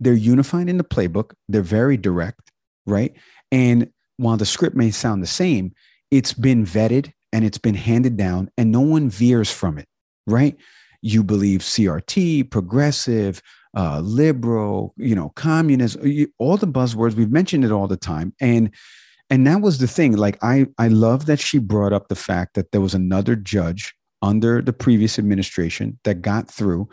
They're 0.00 0.14
unified 0.14 0.68
in 0.68 0.78
the 0.78 0.84
playbook, 0.84 1.32
they're 1.48 1.62
very 1.62 1.96
direct, 1.96 2.52
right? 2.86 3.14
And 3.50 3.90
while 4.16 4.36
the 4.36 4.46
script 4.46 4.76
may 4.76 4.90
sound 4.90 5.22
the 5.22 5.26
same, 5.26 5.72
it's 6.10 6.32
been 6.32 6.64
vetted 6.64 7.12
and 7.32 7.44
it's 7.44 7.58
been 7.58 7.74
handed 7.74 8.16
down 8.16 8.50
and 8.56 8.70
no 8.70 8.80
one 8.80 9.08
veers 9.08 9.50
from 9.50 9.78
it, 9.78 9.88
right? 10.26 10.56
you 11.02 11.24
believe 11.24 11.60
CRT, 11.60 12.50
progressive, 12.50 13.42
uh, 13.76 14.00
liberal, 14.00 14.94
you 14.96 15.14
know, 15.14 15.30
communist, 15.30 15.96
all 16.38 16.56
the 16.56 16.66
buzzwords. 16.66 17.14
We've 17.14 17.30
mentioned 17.30 17.64
it 17.64 17.72
all 17.72 17.88
the 17.88 17.96
time. 17.96 18.32
And 18.40 18.70
and 19.28 19.46
that 19.46 19.62
was 19.62 19.78
the 19.78 19.88
thing. 19.88 20.16
Like 20.16 20.38
I 20.42 20.66
I 20.78 20.88
love 20.88 21.26
that 21.26 21.40
she 21.40 21.58
brought 21.58 21.92
up 21.92 22.08
the 22.08 22.14
fact 22.14 22.54
that 22.54 22.70
there 22.70 22.80
was 22.80 22.94
another 22.94 23.34
judge 23.34 23.94
under 24.20 24.62
the 24.62 24.72
previous 24.72 25.18
administration 25.18 25.98
that 26.04 26.22
got 26.22 26.48
through 26.48 26.88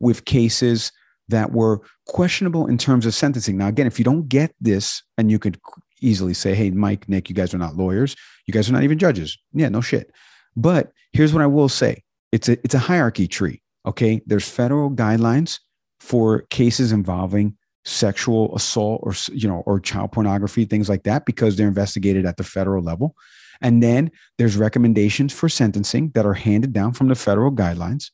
with 0.00 0.26
cases 0.26 0.92
that 1.28 1.52
were 1.52 1.80
questionable 2.06 2.66
in 2.66 2.76
terms 2.76 3.06
of 3.06 3.14
sentencing. 3.14 3.56
Now, 3.56 3.68
again, 3.68 3.86
if 3.86 3.98
you 3.98 4.04
don't 4.04 4.28
get 4.28 4.54
this, 4.60 5.02
and 5.16 5.30
you 5.30 5.38
could 5.38 5.58
easily 6.04 6.34
say, 6.34 6.54
hey, 6.54 6.70
Mike, 6.70 7.08
Nick, 7.08 7.28
you 7.28 7.34
guys 7.34 7.54
are 7.54 7.58
not 7.58 7.76
lawyers. 7.76 8.14
You 8.46 8.52
guys 8.52 8.68
are 8.68 8.72
not 8.72 8.84
even 8.84 8.98
judges. 8.98 9.38
Yeah, 9.52 9.68
no 9.68 9.80
shit. 9.80 10.12
But 10.56 10.92
here's 11.12 11.32
what 11.32 11.42
I 11.42 11.46
will 11.46 11.68
say 11.68 12.02
it's 12.32 12.48
a, 12.48 12.52
it's 12.64 12.74
a 12.74 12.78
hierarchy 12.78 13.26
tree. 13.26 13.62
Okay. 13.86 14.22
There's 14.26 14.48
federal 14.48 14.90
guidelines 14.90 15.60
for 16.00 16.42
cases 16.50 16.92
involving 16.92 17.56
sexual 17.84 18.54
assault 18.56 19.00
or 19.02 19.14
you 19.32 19.46
know 19.46 19.62
or 19.66 19.78
child 19.78 20.10
pornography 20.10 20.64
things 20.64 20.88
like 20.88 21.02
that 21.02 21.26
because 21.26 21.56
they're 21.56 21.68
investigated 21.68 22.24
at 22.24 22.38
the 22.38 22.44
federal 22.44 22.82
level 22.82 23.14
and 23.60 23.82
then 23.82 24.10
there's 24.38 24.56
recommendations 24.56 25.34
for 25.34 25.50
sentencing 25.50 26.10
that 26.14 26.24
are 26.24 26.34
handed 26.34 26.72
down 26.72 26.94
from 26.94 27.08
the 27.08 27.14
federal 27.14 27.52
guidelines 27.52 28.10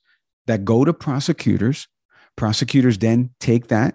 that 0.48 0.64
go 0.64 0.85
to 0.85 0.92
prosecutors 0.92 1.87
prosecutors 2.37 2.98
then 2.98 3.31
take 3.38 3.68
that 3.68 3.94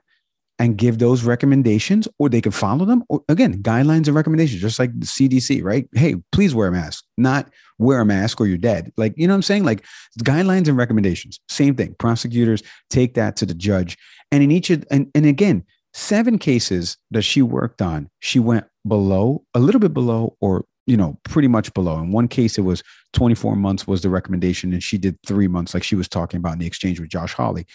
and 0.60 0.78
give 0.78 1.00
those 1.00 1.24
recommendations 1.24 2.08
or 2.20 2.30
they 2.30 2.41
can 2.41 2.52
follow 2.52 2.86
them. 2.86 3.04
Or 3.10 3.24
again 3.30 3.62
guidelines 3.62 4.08
and 4.08 4.15
recommendations 4.15 4.62
just 4.62 4.80
like 4.80 4.98
the 4.98 5.06
cdc 5.06 5.63
right? 5.63 5.88
Hey 5.94 6.15
please 6.32 6.56
wear 6.56 6.68
a 6.68 6.72
mask 6.72 7.04
not 7.18 7.50
wear 7.78 8.02
a 8.02 8.06
mask 8.06 8.39
or 8.39 8.48
you're 8.48 8.58
dead. 8.58 8.91
Like 8.98 9.13
you 9.18 9.28
know 9.28 9.34
what 9.34 9.38
i'm 9.38 9.41
saying? 9.44 9.63
Like 9.63 9.84
guidelines 10.20 10.68
and 10.68 10.78
recommendations 10.78 11.39
same 11.50 11.76
thing. 11.76 11.96
Prosecutors 12.00 12.63
take 12.89 13.15
that 13.15 13.36
to 13.38 13.46
the 13.46 13.54
judge. 13.54 13.98
And 14.32 14.44
in 14.44 14.52
each 14.52 14.70
of 14.70 14.86
and, 14.91 15.10
and 15.15 15.26
again 15.26 15.65
seven 15.94 16.38
cases 16.38 16.98
that 17.12 17.22
she 17.22 17.41
worked 17.41 17.82
on 17.82 18.10
she 18.20 18.39
went 18.39 18.65
below 18.88 19.44
a 19.54 19.60
little 19.60 19.80
bit 19.80 19.94
below 19.94 20.36
or 20.41 20.65
you 20.88 20.98
know 20.98 21.18
pretty 21.24 21.48
much 21.48 21.74
below. 21.74 21.98
In 22.00 22.12
one 22.12 22.28
case 22.28 22.58
it 22.58 22.62
was 22.62 22.84
24 23.13 23.56
months 23.56 23.88
was 23.88 24.02
the 24.02 24.10
recommendation 24.10 24.74
and 24.74 24.84
she 24.84 24.98
did 24.98 25.18
three 25.26 25.48
months 25.48 25.74
like 25.74 25.84
she 25.84 25.96
was 25.96 26.08
talking 26.08 26.38
about 26.38 26.54
in 26.54 26.60
the 26.60 26.68
exchange 26.68 27.00
with 27.00 27.10
josh 27.10 27.34
hawley 27.34 27.65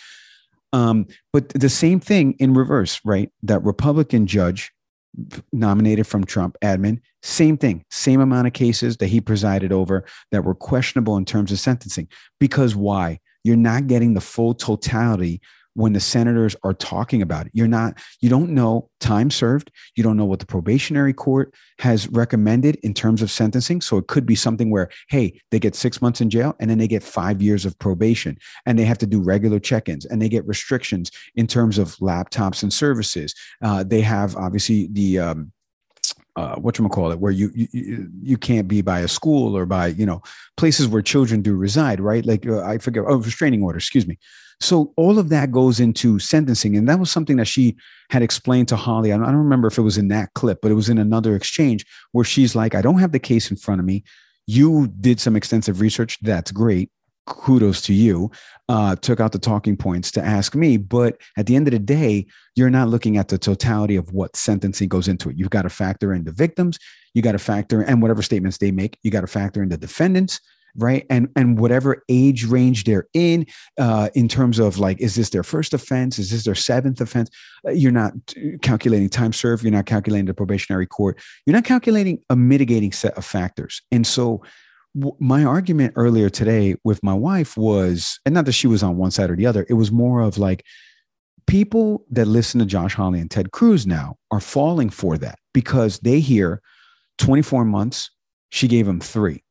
um, 0.73 1.07
but 1.33 1.49
the 1.51 1.69
same 1.69 2.01
thing 2.01 2.33
in 2.39 2.55
reverse, 2.55 3.01
right? 3.05 3.31
That 3.43 3.63
Republican 3.65 4.27
judge 4.27 4.73
nominated 5.53 6.07
from 6.07 6.25
Trump 6.25 6.57
admin, 6.63 7.01
same 7.23 7.57
thing, 7.57 7.85
same 7.91 8.21
amount 8.21 8.47
of 8.47 8.53
cases 8.53 8.97
that 8.99 9.09
he 9.09 9.21
presided 9.21 9.73
over 9.73 10.05
that 10.31 10.45
were 10.45 10.55
questionable 10.55 11.17
in 11.17 11.25
terms 11.25 11.51
of 11.51 11.59
sentencing. 11.59 12.09
Because 12.39 12.77
why? 12.77 13.19
You're 13.43 13.57
not 13.57 13.87
getting 13.87 14.15
the 14.15 14.21
full 14.21 14.55
totality 14.55 15.41
when 15.81 15.93
the 15.95 16.01
senators 16.01 16.55
are 16.63 16.75
talking 16.75 17.23
about 17.23 17.47
it. 17.47 17.53
You're 17.55 17.69
not, 17.69 17.99
you 18.21 18.29
don't 18.29 18.51
know 18.51 18.91
time 19.01 19.31
served. 19.31 19.71
You 19.97 20.03
don't 20.03 20.17
know 20.17 20.27
what 20.27 20.39
the 20.39 20.47
probationary 20.47 21.13
court 21.13 21.55
has 21.79 22.07
recommended 22.09 22.77
in 22.83 22.93
terms 22.93 23.23
of 23.23 23.31
sentencing. 23.31 23.81
So 23.81 23.97
it 23.97 24.07
could 24.07 24.27
be 24.27 24.35
something 24.35 24.71
where, 24.71 24.91
hey, 25.09 25.41
they 25.51 25.59
get 25.59 25.75
six 25.75 26.03
months 26.03 26.21
in 26.21 26.29
jail 26.29 26.55
and 26.61 26.71
then 26.71 26.79
they 26.79 26.89
get 26.89 27.03
five 27.03 27.41
years 27.41 27.65
of 27.65 27.79
probation 27.79 28.37
and 28.67 28.79
they 28.79 28.85
have 28.85 28.99
to 28.99 29.07
do 29.07 29.21
regular 29.21 29.59
check 29.59 29.89
ins 29.89 30.05
and 30.05 30.21
they 30.21 30.29
get 30.29 30.47
restrictions 30.47 31.11
in 31.35 31.47
terms 31.47 31.79
of 31.79 31.97
laptops 31.97 32.63
and 32.63 32.73
services. 32.73 33.35
Uh, 33.63 33.83
they 33.83 34.03
have 34.03 34.37
obviously 34.37 34.89
the, 34.93 35.19
um, 35.19 35.53
uh, 36.37 36.57
what 36.57 36.79
you 36.79 36.89
call 36.89 37.11
it, 37.11 37.19
where 37.19 37.33
you, 37.33 37.51
you 37.55 38.09
you 38.23 38.39
can't 38.39 38.69
be 38.69 38.83
by 38.83 39.01
a 39.01 39.09
school 39.09 39.57
or 39.57 39.67
by 39.67 39.89
you 39.89 40.07
know 40.07 40.23
places 40.57 40.87
where 40.87 41.03
children 41.03 41.43
do 41.43 41.55
reside, 41.55 42.01
right? 42.01 42.25
Like 42.25 42.47
uh, 42.47 42.63
I 42.63 42.79
forget, 42.79 43.05
oh, 43.07 43.17
restraining 43.17 43.63
order, 43.63 43.79
excuse 43.79 44.07
me. 44.07 44.19
So 44.61 44.93
all 44.97 45.19
of 45.19 45.31
that 45.31 45.53
goes 45.53 45.81
into 45.81 46.19
sentencing. 46.19 46.77
And 46.77 46.89
that 46.89 47.01
was 47.01 47.11
something 47.11 47.37
that 47.39 47.47
she 47.47 47.77
had 48.11 48.23
explained 48.23 48.69
to 48.69 48.77
Hawley. 48.77 49.13
I 49.13 49.17
don't, 49.17 49.35
remember 49.35 49.69
if 49.69 49.79
it 49.79 49.83
was 49.83 49.97
in 49.97 50.09
that 50.09 50.35
clip, 50.35 50.61
but 50.61 50.71
it 50.71 50.75
was 50.75 50.91
in 50.91 50.99
another 50.99 51.35
exchange 51.35 51.87
where 52.13 52.25
she's 52.25 52.55
like, 52.55 52.75
I 52.75 52.83
don't 52.83 52.99
have 52.99 53.13
the 53.13 53.19
case 53.19 53.51
in 53.51 53.57
front 53.57 53.81
of 53.81 53.87
me. 53.87 54.05
You 54.47 54.89
did 55.01 55.19
some 55.19 55.35
extensive 55.35 55.81
research. 55.81 56.19
That's 56.21 56.53
great. 56.53 56.91
Kudos 57.27 57.81
to 57.83 57.95
you. 57.95 58.31
Uh, 58.69 58.97
took 58.97 59.19
out 59.19 59.33
the 59.33 59.39
talking 59.39 59.77
points 59.77 60.11
to 60.13 60.23
ask 60.23 60.55
me. 60.55 60.77
But 60.77 61.21
at 61.39 61.47
the 61.47 61.57
end 61.57 61.67
of 61.67 61.73
the 61.73 61.79
day, 61.79 62.27
you're 62.55 62.71
not 62.71 62.89
looking 62.89 63.17
at 63.17 63.29
the 63.29 63.39
totality 63.39 63.97
of 63.97 64.13
what 64.13 64.37
sentencing 64.37 64.89
goes 64.89 65.09
into 65.09 65.31
it. 65.31 65.37
You've 65.39 65.51
got 65.51 65.63
to 65.63 65.71
factor 65.71 66.13
in 66.13 66.25
the 66.25 66.33
victims. 66.33 66.79
You 67.15 67.23
got 67.23 67.33
to 67.33 67.39
factor 67.39 67.81
and 67.81 68.03
whatever 68.03 68.23
statements 68.23 68.59
they 68.59 68.73
make. 68.73 68.99
You 69.03 69.11
got 69.11 69.23
to 69.23 69.27
factor 69.27 69.63
in 69.63 69.71
the 69.71 69.79
defendants 69.79 70.41
right? 70.77 71.07
And 71.11 71.29
and 71.37 71.59
whatever 71.59 72.03
age 72.09 72.45
range 72.45 72.85
they're 72.85 73.07
in 73.15 73.47
uh, 73.79 74.11
in 74.15 74.29
terms 74.29 74.59
of 74.59 74.79
like 74.79 75.01
is 75.01 75.15
this 75.15 75.31
their 75.31 75.43
first 75.43 75.75
offense? 75.75 76.19
Is 76.19 76.31
this 76.31 76.45
their 76.45 76.55
seventh 76.55 77.01
offense? 77.01 77.31
Uh, 77.67 77.73
you're 77.73 77.93
not 77.93 78.13
calculating 78.63 79.09
time 79.09 79.33
served. 79.33 79.63
You're 79.63 79.73
not 79.73 79.87
calculating 79.87 80.27
the 80.27 80.35
probationary 80.35 80.87
court. 80.87 81.21
You're 81.47 81.55
not 81.55 81.65
calculating 81.65 82.21
a 82.31 82.37
mitigating 82.37 82.93
set 82.93 83.15
of 83.17 83.25
factors. 83.25 83.83
And 83.91 84.07
so 84.07 84.43
w- 84.95 85.17
my 85.19 85.45
argument 85.45 85.93
earlier 85.97 86.29
today 86.29 86.77
with 86.85 87.03
my 87.03 87.15
wife 87.15 87.57
was 87.57 88.19
and 88.25 88.35
not 88.35 88.45
that 88.47 88.53
she 88.53 88.67
was 88.67 88.83
on 88.83 88.97
one 88.97 89.11
side 89.11 89.31
or 89.31 89.37
the 89.37 89.47
other 89.47 89.67
it 89.69 89.75
was 89.75 89.93
more 89.93 90.21
of 90.21 90.39
like 90.39 90.65
people 91.47 92.05
that 92.11 92.27
listen 92.27 92.61
to 92.61 92.67
josh 92.67 92.95
hawley 92.95 93.21
and 93.21 93.31
ted 93.31 93.51
cruz 93.53 93.87
now 93.87 94.17
are 94.31 94.41
falling 94.41 94.91
for 94.91 95.17
that 95.19 95.39
because 95.53 95.99
they 96.01 96.21
hear 96.21 96.61
24 97.19 97.65
months 97.65 98.11
she 98.51 98.69
gave 98.69 98.87
him 98.87 99.01
three 99.01 99.43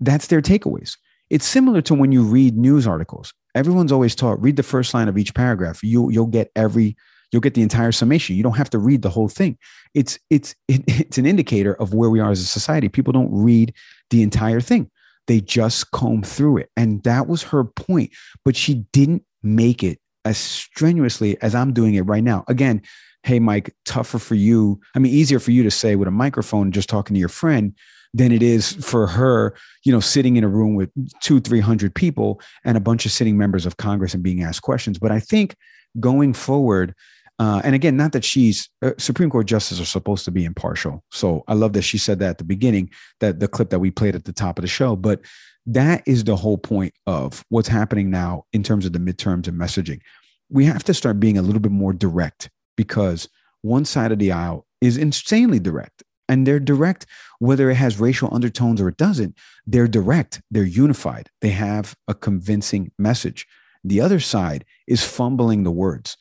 that's 0.00 0.28
their 0.28 0.42
takeaways. 0.42 0.96
It's 1.30 1.46
similar 1.46 1.82
to 1.82 1.94
when 1.94 2.12
you 2.12 2.22
read 2.22 2.56
news 2.56 2.86
articles. 2.86 3.32
Everyone's 3.54 3.92
always 3.92 4.14
taught 4.14 4.40
read 4.40 4.56
the 4.56 4.62
first 4.62 4.94
line 4.94 5.08
of 5.08 5.18
each 5.18 5.34
paragraph. 5.34 5.82
You 5.82 6.10
you'll 6.10 6.26
get 6.26 6.52
every 6.54 6.96
you'll 7.32 7.40
get 7.40 7.54
the 7.54 7.62
entire 7.62 7.92
summation. 7.92 8.36
You 8.36 8.42
don't 8.42 8.56
have 8.56 8.70
to 8.70 8.78
read 8.78 9.02
the 9.02 9.10
whole 9.10 9.28
thing. 9.28 9.58
It's 9.94 10.18
it's 10.30 10.54
it, 10.68 10.82
it's 10.86 11.18
an 11.18 11.26
indicator 11.26 11.74
of 11.74 11.94
where 11.94 12.10
we 12.10 12.20
are 12.20 12.30
as 12.30 12.40
a 12.40 12.46
society. 12.46 12.88
People 12.88 13.12
don't 13.12 13.32
read 13.32 13.74
the 14.10 14.22
entire 14.22 14.60
thing. 14.60 14.90
They 15.26 15.40
just 15.40 15.90
comb 15.90 16.22
through 16.22 16.58
it. 16.58 16.70
And 16.76 17.02
that 17.02 17.26
was 17.26 17.42
her 17.44 17.64
point, 17.64 18.12
but 18.44 18.54
she 18.54 18.86
didn't 18.92 19.24
make 19.42 19.82
it 19.82 19.98
as 20.24 20.38
strenuously 20.38 21.40
as 21.42 21.54
I'm 21.54 21.72
doing 21.72 21.94
it 21.94 22.02
right 22.02 22.22
now. 22.22 22.44
Again, 22.46 22.82
hey 23.24 23.40
Mike, 23.40 23.74
tougher 23.84 24.20
for 24.20 24.36
you. 24.36 24.80
I 24.94 25.00
mean, 25.00 25.12
easier 25.12 25.40
for 25.40 25.50
you 25.50 25.64
to 25.64 25.70
say 25.70 25.96
with 25.96 26.06
a 26.06 26.12
microphone 26.12 26.70
just 26.70 26.88
talking 26.88 27.14
to 27.14 27.20
your 27.20 27.28
friend 27.28 27.74
than 28.16 28.32
it 28.32 28.42
is 28.42 28.72
for 28.72 29.06
her, 29.06 29.54
you 29.84 29.92
know, 29.92 30.00
sitting 30.00 30.36
in 30.36 30.44
a 30.44 30.48
room 30.48 30.74
with 30.74 30.90
two, 31.20 31.38
300 31.38 31.94
people 31.94 32.40
and 32.64 32.76
a 32.76 32.80
bunch 32.80 33.04
of 33.04 33.12
sitting 33.12 33.36
members 33.36 33.66
of 33.66 33.76
Congress 33.76 34.14
and 34.14 34.22
being 34.22 34.42
asked 34.42 34.62
questions. 34.62 34.98
But 34.98 35.12
I 35.12 35.20
think 35.20 35.54
going 36.00 36.32
forward, 36.32 36.94
uh, 37.38 37.60
and 37.62 37.74
again, 37.74 37.94
not 37.94 38.12
that 38.12 38.24
she's 38.24 38.70
uh, 38.80 38.92
Supreme 38.96 39.28
Court 39.28 39.46
justices 39.46 39.82
are 39.82 39.84
supposed 39.86 40.24
to 40.24 40.30
be 40.30 40.46
impartial. 40.46 41.04
So 41.10 41.44
I 41.46 41.52
love 41.52 41.74
that 41.74 41.82
she 41.82 41.98
said 41.98 42.18
that 42.20 42.30
at 42.30 42.38
the 42.38 42.44
beginning, 42.44 42.88
that 43.20 43.38
the 43.38 43.48
clip 43.48 43.68
that 43.68 43.80
we 43.80 43.90
played 43.90 44.14
at 44.14 44.24
the 44.24 44.32
top 44.32 44.58
of 44.58 44.62
the 44.62 44.68
show. 44.68 44.96
But 44.96 45.20
that 45.66 46.02
is 46.06 46.24
the 46.24 46.36
whole 46.36 46.56
point 46.56 46.94
of 47.06 47.44
what's 47.50 47.68
happening 47.68 48.10
now 48.10 48.44
in 48.54 48.62
terms 48.62 48.86
of 48.86 48.94
the 48.94 48.98
midterms 48.98 49.46
and 49.46 49.60
messaging. 49.60 50.00
We 50.48 50.64
have 50.64 50.84
to 50.84 50.94
start 50.94 51.20
being 51.20 51.36
a 51.36 51.42
little 51.42 51.60
bit 51.60 51.72
more 51.72 51.92
direct 51.92 52.48
because 52.76 53.28
one 53.60 53.84
side 53.84 54.12
of 54.12 54.18
the 54.18 54.32
aisle 54.32 54.64
is 54.80 54.96
insanely 54.96 55.58
direct 55.58 56.02
and 56.28 56.46
they're 56.46 56.60
direct 56.60 57.06
whether 57.38 57.70
it 57.70 57.76
has 57.76 58.00
racial 58.00 58.32
undertones 58.32 58.80
or 58.80 58.88
it 58.88 58.96
doesn't 58.96 59.36
they're 59.66 59.88
direct 59.88 60.40
they're 60.50 60.64
unified 60.64 61.30
they 61.40 61.50
have 61.50 61.94
a 62.08 62.14
convincing 62.14 62.90
message. 62.98 63.46
The 63.84 64.00
other 64.00 64.18
side 64.18 64.64
is 64.88 65.04
fumbling 65.04 65.62
the 65.62 65.70
words. 65.70 66.16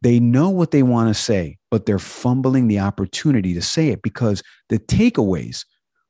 They 0.00 0.18
know 0.18 0.48
what 0.48 0.70
they 0.70 0.82
want 0.82 1.08
to 1.08 1.14
say 1.14 1.58
but 1.70 1.86
they're 1.86 1.98
fumbling 1.98 2.66
the 2.68 2.80
opportunity 2.80 3.54
to 3.54 3.62
say 3.62 3.88
it 3.88 4.02
because 4.02 4.42
the 4.68 4.78
takeaways 4.78 5.64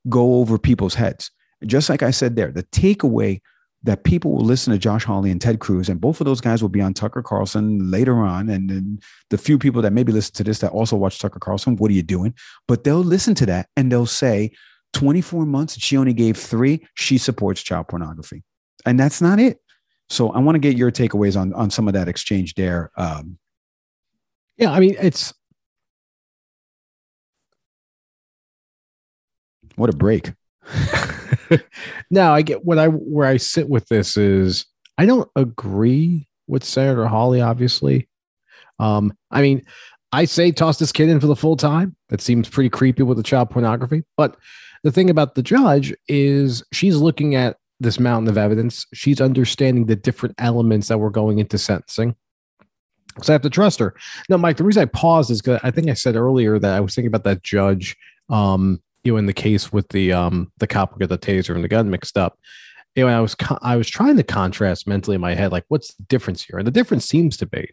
go 0.09 0.37
over 0.37 0.59
people's 0.59 0.95
heads. 0.95 1.31
Just 1.67 1.91
like 1.91 2.03
i 2.03 2.11
said 2.11 2.37
there 2.37 2.53
the 2.53 2.65
takeaway 2.65 3.41
that 3.83 4.05
people 4.05 4.33
will 4.33 4.45
listen 4.45 4.73
to 4.73 4.79
Josh 4.79 5.05
Hawley 5.05 5.31
and 5.31 5.41
Ted 5.41 5.59
Cruz, 5.59 5.89
and 5.89 6.01
both 6.01 6.21
of 6.21 6.27
those 6.27 6.41
guys 6.41 6.61
will 6.61 6.69
be 6.69 6.83
on 6.83 6.93
Tucker 6.93 7.23
Carlson 7.23 7.91
later 7.91 8.17
on. 8.17 8.49
And, 8.49 8.71
and, 8.71 9.03
the 9.31 9.39
few 9.39 9.59
people 9.59 9.81
that 9.83 9.93
maybe 9.93 10.13
listen 10.13 10.35
to 10.35 10.45
this 10.45 10.59
that 10.59 10.73
also 10.73 10.97
watch 10.97 11.19
Tucker 11.21 11.39
Carlson, 11.39 11.77
what 11.77 11.91
are 11.91 11.95
you 11.95 12.03
doing? 12.03 12.35
But 12.67 12.83
they'll 12.85 12.99
listen 12.99 13.35
to 13.37 13.47
that 13.47 13.69
and 13.77 13.91
they'll 13.91 14.07
say, 14.07 14.51
24 14.93 15.47
months, 15.47 15.79
she 15.79 15.97
only 15.97 16.13
gave 16.13 16.37
three, 16.37 16.85
she 16.95 17.17
supports 17.17 17.63
child 17.63 17.87
pornography. 17.89 18.43
And 18.85 18.99
that's 18.99 19.23
not 19.23 19.39
it. 19.39 19.61
So 20.09 20.31
I 20.31 20.41
want 20.41 20.57
to 20.57 20.61
get 20.61 20.77
your 20.77 20.91
takeaways 20.91 21.41
on, 21.41 21.55
on 21.55 21.71
some 21.71 21.87
of 21.87 21.95
that 21.95 22.09
exchange 22.09 22.55
there. 22.55 22.91
Um, 22.97 23.39
yeah, 24.57 24.73
I 24.73 24.81
mean, 24.81 24.97
it's 25.01 25.33
what 29.77 29.89
a 29.89 29.97
break. 29.97 30.33
now 32.11 32.35
I 32.35 32.43
get 32.43 32.65
what 32.65 32.79
I 32.79 32.87
where 32.89 33.27
I 33.27 33.37
sit 33.37 33.69
with 33.69 33.89
this 33.89 34.17
is 34.17 34.67
I 34.99 35.07
don't 35.07 35.29
agree 35.37 36.29
with 36.47 36.65
Senator 36.65 37.07
Hawley, 37.07 37.41
obviously. 37.41 38.09
Um, 38.79 39.13
I 39.31 39.43
mean, 39.43 39.63
I 40.13 40.25
say 40.25 40.51
toss 40.51 40.79
this 40.79 40.93
kid 40.93 41.09
in 41.09 41.21
for 41.21 41.27
the 41.27 41.37
full 41.37 41.57
time. 41.57 41.97
That 42.09 42.21
seems 42.21 42.49
pretty 42.49 42.71
creepy 42.71 43.03
with 43.03 43.17
the 43.17 43.23
child 43.23 43.51
pornography. 43.51 44.03
But 44.17 44.37
the 44.83 44.91
thing 44.91 45.11
about 45.11 45.35
the 45.35 45.43
judge 45.43 45.95
is 46.09 46.65
she's 46.73 46.97
looking 46.97 47.35
at 47.35 47.57
this 47.79 48.01
mountain 48.01 48.29
of 48.29 48.37
evidence. 48.37 48.87
She's 48.93 49.21
understanding 49.21 49.87
the 49.87 49.97
different 49.97 50.35
elements 50.39 50.89
that 50.89 50.99
were 50.99 51.11
going 51.11 51.39
into 51.39 51.59
sentencing. 51.59 52.17
So 53.23 53.33
I 53.33 53.35
have 53.35 53.43
to 53.43 53.51
trust 53.51 53.79
her. 53.81 53.95
Now, 54.29 54.37
Mike, 54.37 54.57
the 54.57 54.65
reason 54.65 54.83
I 54.83 54.87
paused 54.87 55.31
is 55.31 55.43
because 55.43 55.61
I 55.63 55.71
think 55.71 55.89
I 55.89 55.95
said 55.95 56.17
earlier 56.17 56.59
that 56.59 56.73
I 56.73 56.81
was 56.81 56.95
thinking 56.95 57.09
about 57.09 57.25
that 57.25 57.43
judge, 57.43 57.97
um, 58.29 58.83
you 59.05 59.13
know, 59.13 59.19
in 59.19 59.27
the 59.27 59.33
case 59.33 59.73
with 59.73 59.89
the 59.89 60.13
um, 60.13 60.53
the 60.59 60.67
cop 60.67 60.99
got 60.99 61.09
the 61.09 61.19
taser 61.19 61.55
and 61.55 61.65
the 61.65 61.69
gun 61.69 61.91
mixed 61.91 62.19
up. 62.19 62.39
You 62.97 63.07
know, 63.07 63.17
I 63.17 63.21
was 63.21 63.37
I 63.63 63.77
was 63.77 63.89
trying 63.89 64.17
to 64.17 64.23
contrast 64.23 64.87
mentally 64.87 65.15
in 65.15 65.21
my 65.21 65.35
head, 65.35 65.53
like, 65.53 65.65
what's 65.69 65.95
the 65.95 66.03
difference 66.05 66.43
here? 66.43 66.59
And 66.59 66.67
the 66.67 66.73
difference 66.73 67.07
seems 67.07 67.37
to 67.39 67.47
be 67.47 67.71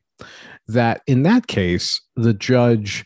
that 0.67 1.01
in 1.07 1.23
that 1.23 1.47
case, 1.47 2.01
the 2.15 2.33
judge, 2.33 3.03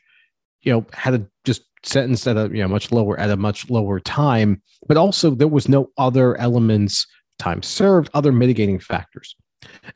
you 0.62 0.74
know, 0.74 0.86
had 0.94 1.14
a 1.14 1.26
just 1.46 1.64
sentenced 1.84 2.28
at 2.28 2.38
a 2.38 2.50
you 2.54 2.62
know 2.62 2.68
much 2.68 2.92
lower 2.92 3.20
at 3.20 3.30
a 3.30 3.38
much 3.38 3.70
lower 3.70 4.00
time, 4.00 4.62
but 4.88 4.98
also 4.98 5.32
there 5.32 5.48
was 5.48 5.70
no 5.70 5.90
other 5.98 6.38
elements, 6.38 7.08
time 7.40 7.64
served, 7.64 8.10
other 8.14 8.32
mitigating 8.32 8.80
factors. 8.80 9.36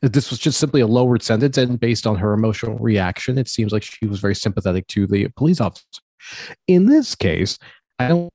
This 0.01 0.29
was 0.29 0.39
just 0.39 0.59
simply 0.59 0.81
a 0.81 0.87
lowered 0.87 1.21
sentence, 1.23 1.57
and 1.57 1.79
based 1.79 2.07
on 2.07 2.15
her 2.15 2.33
emotional 2.33 2.77
reaction, 2.77 3.37
it 3.37 3.49
seems 3.49 3.71
like 3.71 3.83
she 3.83 4.05
was 4.05 4.19
very 4.19 4.35
sympathetic 4.35 4.87
to 4.87 5.07
the 5.07 5.27
police 5.35 5.59
officer. 5.59 5.85
In 6.67 6.85
this 6.85 7.15
case, 7.15 7.57
I 7.99 8.07
don't. 8.07 8.29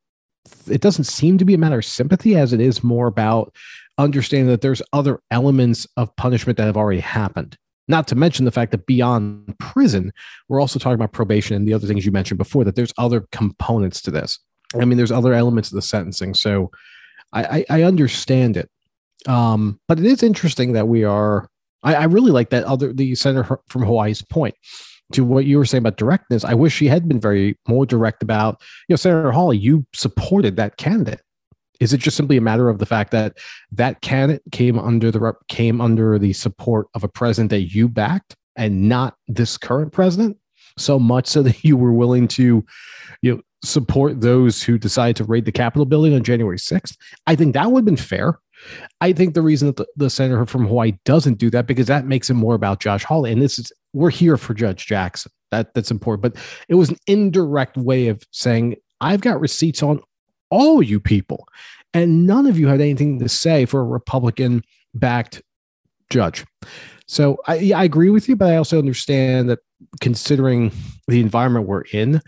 It 0.70 0.80
doesn't 0.80 1.04
seem 1.04 1.38
to 1.38 1.44
be 1.44 1.54
a 1.54 1.58
matter 1.58 1.78
of 1.78 1.84
sympathy 1.84 2.36
as 2.36 2.52
it 2.52 2.60
is 2.60 2.82
more 2.82 3.06
about 3.06 3.54
understanding 3.98 4.48
that 4.48 4.62
there's 4.62 4.82
other 4.92 5.20
elements 5.30 5.86
of 5.96 6.14
punishment 6.16 6.56
that 6.56 6.64
have 6.64 6.76
already 6.76 7.00
happened. 7.00 7.56
Not 7.88 8.08
to 8.08 8.14
mention 8.14 8.44
the 8.44 8.50
fact 8.50 8.70
that 8.70 8.86
beyond 8.86 9.58
prison, 9.58 10.12
we're 10.48 10.60
also 10.60 10.78
talking 10.78 10.94
about 10.94 11.12
probation 11.12 11.56
and 11.56 11.68
the 11.68 11.74
other 11.74 11.86
things 11.86 12.06
you 12.06 12.12
mentioned 12.12 12.38
before, 12.38 12.64
that 12.64 12.76
there's 12.76 12.94
other 12.98 13.26
components 13.32 14.00
to 14.02 14.10
this. 14.10 14.38
I 14.80 14.84
mean, 14.84 14.96
there's 14.96 15.12
other 15.12 15.34
elements 15.34 15.70
of 15.70 15.74
the 15.74 15.82
sentencing. 15.82 16.34
So 16.34 16.70
I, 17.32 17.64
I, 17.68 17.80
I 17.80 17.82
understand 17.82 18.56
it. 18.56 18.70
Um, 19.26 19.80
but 19.88 19.98
it 19.98 20.06
is 20.06 20.22
interesting 20.22 20.72
that 20.72 20.88
we 20.88 21.04
are, 21.04 21.48
I, 21.82 21.96
I 21.96 22.04
really 22.04 22.30
like 22.30 22.50
that 22.50 22.64
other, 22.64 22.92
the 22.92 23.14
senator 23.14 23.58
from 23.68 23.82
Hawaii's 23.82 24.22
point 24.22 24.54
to 25.12 25.24
what 25.24 25.44
you 25.44 25.58
were 25.58 25.64
saying 25.64 25.82
about 25.82 25.96
directness. 25.96 26.44
I 26.44 26.54
wish 26.54 26.74
she 26.74 26.86
had 26.86 27.08
been 27.08 27.20
very 27.20 27.58
more 27.68 27.86
direct 27.86 28.22
about, 28.22 28.60
you 28.88 28.92
know, 28.92 28.96
Senator 28.96 29.32
Hawley, 29.32 29.58
you 29.58 29.86
supported 29.92 30.56
that 30.56 30.76
candidate. 30.76 31.20
Is 31.80 31.92
it 31.92 31.98
just 31.98 32.16
simply 32.16 32.36
a 32.36 32.42
matter 32.42 32.68
of 32.68 32.78
the 32.78 32.86
fact 32.86 33.10
that 33.12 33.38
that 33.72 34.02
candidate 34.02 34.42
came 34.52 34.78
under 34.78 35.10
the 35.10 35.32
came 35.48 35.80
under 35.80 36.18
the 36.18 36.34
support 36.34 36.88
of 36.94 37.02
a 37.02 37.08
president 37.08 37.50
that 37.50 37.74
you 37.74 37.88
backed 37.88 38.36
and 38.56 38.88
not 38.88 39.16
this 39.26 39.56
current 39.56 39.92
president? 39.92 40.36
So 40.76 40.98
much 40.98 41.26
so 41.26 41.42
that 41.44 41.64
you 41.64 41.76
were 41.76 41.92
willing 41.92 42.28
to, 42.28 42.64
you 43.22 43.34
know, 43.34 43.40
support 43.62 44.20
those 44.20 44.62
who 44.62 44.78
decided 44.78 45.16
to 45.16 45.24
raid 45.24 45.44
the 45.44 45.52
Capitol 45.52 45.84
building 45.84 46.14
on 46.14 46.22
January 46.22 46.56
6th. 46.56 46.96
I 47.26 47.34
think 47.34 47.54
that 47.54 47.70
would 47.70 47.80
have 47.80 47.84
been 47.84 47.96
fair. 47.96 48.38
I 49.00 49.12
think 49.12 49.34
the 49.34 49.42
reason 49.42 49.68
that 49.68 49.76
the, 49.76 49.86
the 49.96 50.10
senator 50.10 50.46
from 50.46 50.66
Hawaii 50.66 50.92
doesn't 51.04 51.38
do 51.38 51.50
that 51.50 51.66
because 51.66 51.86
that 51.86 52.06
makes 52.06 52.30
it 52.30 52.34
more 52.34 52.54
about 52.54 52.80
Josh 52.80 53.04
Hawley. 53.04 53.32
And 53.32 53.40
this 53.40 53.58
is 53.58 53.72
we're 53.92 54.10
here 54.10 54.36
for 54.36 54.54
Judge 54.54 54.86
Jackson. 54.86 55.32
That 55.50 55.74
that's 55.74 55.90
important. 55.90 56.22
But 56.22 56.42
it 56.68 56.74
was 56.74 56.90
an 56.90 56.98
indirect 57.06 57.76
way 57.76 58.08
of 58.08 58.22
saying 58.30 58.76
I've 59.00 59.20
got 59.20 59.40
receipts 59.40 59.82
on 59.82 60.00
all 60.50 60.82
you 60.82 61.00
people. 61.00 61.46
And 61.92 62.26
none 62.26 62.46
of 62.46 62.58
you 62.58 62.68
had 62.68 62.80
anything 62.80 63.18
to 63.18 63.28
say 63.28 63.64
for 63.66 63.80
a 63.80 63.84
Republican 63.84 64.62
backed 64.94 65.42
judge. 66.10 66.44
So 67.06 67.38
I, 67.46 67.72
I 67.74 67.84
agree 67.84 68.10
with 68.10 68.28
you, 68.28 68.36
but 68.36 68.50
I 68.52 68.56
also 68.56 68.78
understand 68.78 69.50
that 69.50 69.60
considering 70.00 70.70
the 71.08 71.20
environment 71.20 71.66
we're 71.66 71.82
in, 71.92 72.20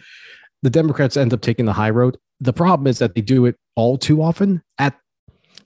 the 0.63 0.71
Democrats 0.71 1.17
end 1.17 1.33
up 1.33 1.41
taking 1.41 1.67
the 1.67 1.73
high 1.73 1.91
road. 1.91 2.17
The 2.41 2.53
problem 2.53 2.89
is 2.89 2.99
that 2.99 3.15
they 3.15 3.21
do 3.21 3.47
it 3.47 3.57
all 3.77 3.99
too 3.99 4.23
often 4.23 4.63
at 4.79 4.99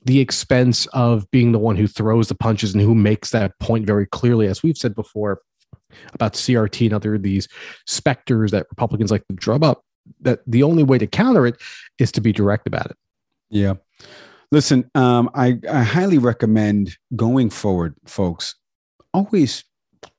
the 0.07 0.19
expense 0.21 0.85
of 0.87 1.29
being 1.31 1.51
the 1.51 1.59
one 1.59 1.75
who 1.75 1.85
throws 1.85 2.29
the 2.29 2.35
punches 2.35 2.73
and 2.73 2.81
who 2.81 2.95
makes 2.95 3.31
that 3.31 3.51
point 3.59 3.85
very 3.85 4.05
clearly. 4.05 4.47
As 4.47 4.63
we've 4.63 4.77
said 4.77 4.95
before 4.95 5.41
about 6.13 6.33
CRT 6.33 6.85
and 6.85 6.93
other 6.93 7.15
of 7.15 7.23
these 7.23 7.47
specters 7.85 8.51
that 8.51 8.67
Republicans 8.69 9.11
like 9.11 9.27
to 9.27 9.35
drum 9.35 9.63
up, 9.63 9.83
that 10.21 10.39
the 10.47 10.63
only 10.63 10.83
way 10.83 10.97
to 10.97 11.07
counter 11.07 11.45
it 11.45 11.61
is 11.99 12.11
to 12.13 12.21
be 12.21 12.31
direct 12.31 12.67
about 12.67 12.85
it. 12.85 12.97
Yeah. 13.49 13.73
Listen, 14.49 14.89
um, 14.95 15.29
I, 15.35 15.59
I 15.69 15.83
highly 15.83 16.17
recommend 16.17 16.97
going 17.15 17.49
forward, 17.49 17.95
folks. 18.05 18.55
Always 19.13 19.65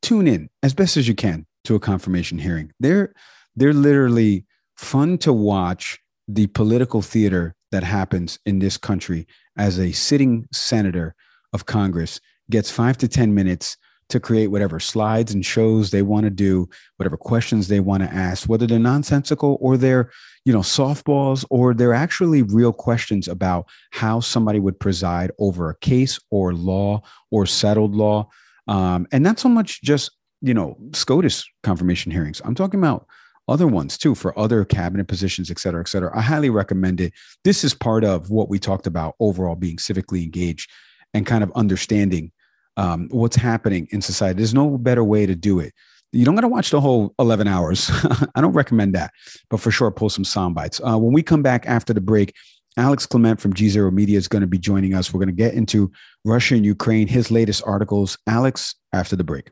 tune 0.03 0.29
in 0.29 0.51
as 0.63 0.75
best 0.75 0.99
as 0.99 1.09
you 1.09 1.15
can 1.15 1.47
to 1.65 1.75
a 1.75 1.81
confirmation 1.81 2.39
hearing. 2.39 2.73
They're 2.79 3.15
they're 3.57 3.73
literally 3.73 4.45
fun 4.77 5.19
to 5.19 5.33
watch 5.33 5.99
the 6.29 6.47
political 6.49 7.01
theater 7.01 7.57
that 7.73 7.85
happens 7.85 8.39
in 8.47 8.59
this 8.59 8.77
country 8.77 9.27
as 9.59 9.79
a 9.79 9.93
sitting 9.93 10.49
senator 10.53 11.15
of 11.53 11.67
Congress 11.67 12.21
gets 12.51 12.71
five 12.71 12.97
to 12.99 13.09
10 13.09 13.35
minutes 13.35 13.77
to 14.09 14.19
create 14.19 14.47
whatever 14.47 14.81
slides 14.81 15.35
and 15.35 15.45
shows 15.45 15.91
they 15.91 16.01
want 16.01 16.25
to 16.25 16.31
do, 16.31 16.67
whatever 16.97 17.17
questions 17.17 17.69
they 17.69 17.81
want 17.81 18.03
to 18.03 18.13
ask, 18.13 18.49
whether 18.49 18.67
they're 18.67 18.79
nonsensical 18.79 19.59
or 19.61 19.77
they're, 19.77 20.11
you 20.45 20.53
know, 20.53 20.61
softballs 20.61 21.45
or 21.51 21.75
they're 21.75 21.93
actually 21.93 22.43
real 22.43 22.73
questions 22.73 23.29
about 23.29 23.67
how 23.91 24.19
somebody 24.19 24.61
would 24.61 24.81
preside 24.81 25.31
over 25.39 25.69
a 25.69 25.77
case 25.79 26.19
or 26.31 26.55
law 26.55 27.03
or 27.31 27.45
settled 27.45 27.95
law. 27.95 28.27
Um, 28.67 29.07
and 29.13 29.23
not 29.23 29.39
so 29.39 29.49
much 29.49 29.83
just, 29.83 30.11
you 30.41 30.55
know, 30.55 30.79
SCOTUS 30.95 31.45
confirmation 31.63 32.11
hearings. 32.11 32.41
I'm 32.45 32.55
talking 32.55 32.81
about 32.81 33.07
other 33.49 33.67
ones 33.67 33.97
too 33.97 34.15
for 34.15 34.39
other 34.39 34.65
cabinet 34.65 35.09
positions, 35.09 35.51
et 35.51 35.59
cetera, 35.59 35.81
et 35.81 35.89
cetera. 35.89 36.17
I 36.17 36.21
highly 36.21 36.51
recommend 36.51 37.01
it. 37.01 37.13
This 37.45 37.65
is 37.65 37.75
part 37.75 38.05
of 38.05 38.31
what 38.31 38.49
we 38.49 38.59
talked 38.59 38.87
about 38.87 39.15
overall 39.21 39.57
being 39.57 39.77
civically 39.77 40.23
engaged 40.23 40.71
and 41.15 41.27
kind 41.27 41.43
of 41.43 41.51
understanding 41.55 42.33
um, 42.77 43.09
what's 43.11 43.37
happening 43.37 43.89
in 43.91 44.01
society. 44.01 44.39
There's 44.39 44.55
no 44.55 44.79
better 44.79 45.03
way 45.03 45.27
to 45.27 45.35
do 45.35 45.59
it. 45.59 45.73
You 46.13 46.25
don't 46.25 46.37
got 46.37 46.43
to 46.43 46.49
watch 46.49 46.71
the 46.71 46.81
whole 46.81 47.15
11 47.19 47.49
hours. 47.49 47.91
I 48.35 48.41
don't 48.41 48.53
recommend 48.53 48.95
that, 48.95 49.13
but 49.51 49.61
for 49.61 49.71
sure, 49.71 49.91
pull 49.91 50.09
some 50.09 50.25
sound 50.25 50.55
bites. 50.55 50.81
Uh, 50.81 50.97
when 50.99 51.13
we 51.13 51.23
come 51.23 51.43
back 51.43 51.67
after 51.67 51.93
the 51.93 52.01
break, 52.01 52.35
Alex 52.79 53.07
Kliment 53.07 53.41
from 53.41 53.53
GZERO 53.53 53.93
Media 53.93 54.17
is 54.17 54.29
going 54.29 54.41
to 54.41 54.47
be 54.47 54.59
joining 54.59 54.95
us. 54.95 55.13
We're 55.13 55.19
going 55.19 55.29
to 55.29 55.35
get 55.35 55.55
into 55.55 55.91
Russia 56.25 56.55
and 56.55 56.65
Ukraine, 56.65 57.09
his 57.09 57.31
latest 57.31 57.63
articles. 57.67 58.17
Alex, 58.27 58.77
after 58.93 59.17
the 59.17 59.25
break. 59.25 59.51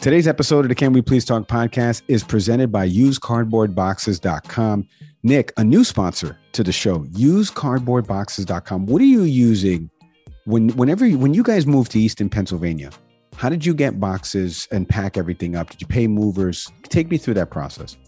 Today's 0.00 0.26
episode 0.26 0.64
of 0.64 0.70
the 0.70 0.74
Can 0.74 0.94
We 0.94 1.02
Please 1.02 1.26
Talk 1.26 1.46
podcast 1.46 2.00
is 2.08 2.24
presented 2.24 2.72
by 2.72 2.88
UsedCardboardBoxes.com. 2.88 4.88
Nick, 5.22 5.52
a 5.58 5.62
new 5.62 5.84
sponsor 5.84 6.38
to 6.52 6.64
the 6.64 6.72
show, 6.72 7.00
UsedCardboardBoxes.com. 7.00 8.86
What 8.86 9.02
are 9.02 9.04
you 9.04 9.24
using 9.24 9.90
when 10.46 10.70
whenever 10.70 11.04
you, 11.04 11.18
when 11.18 11.34
you 11.34 11.42
guys 11.42 11.66
moved 11.66 11.92
to 11.92 12.00
Easton, 12.00 12.30
Pennsylvania, 12.30 12.88
how 13.36 13.50
did 13.50 13.66
you 13.66 13.74
get 13.74 14.00
boxes 14.00 14.66
and 14.72 14.88
pack 14.88 15.18
everything 15.18 15.54
up? 15.54 15.68
Did 15.68 15.82
you 15.82 15.86
pay 15.86 16.06
movers? 16.06 16.66
Take 16.84 17.10
me 17.10 17.18
through 17.18 17.34
that 17.34 17.50
process. 17.50 17.98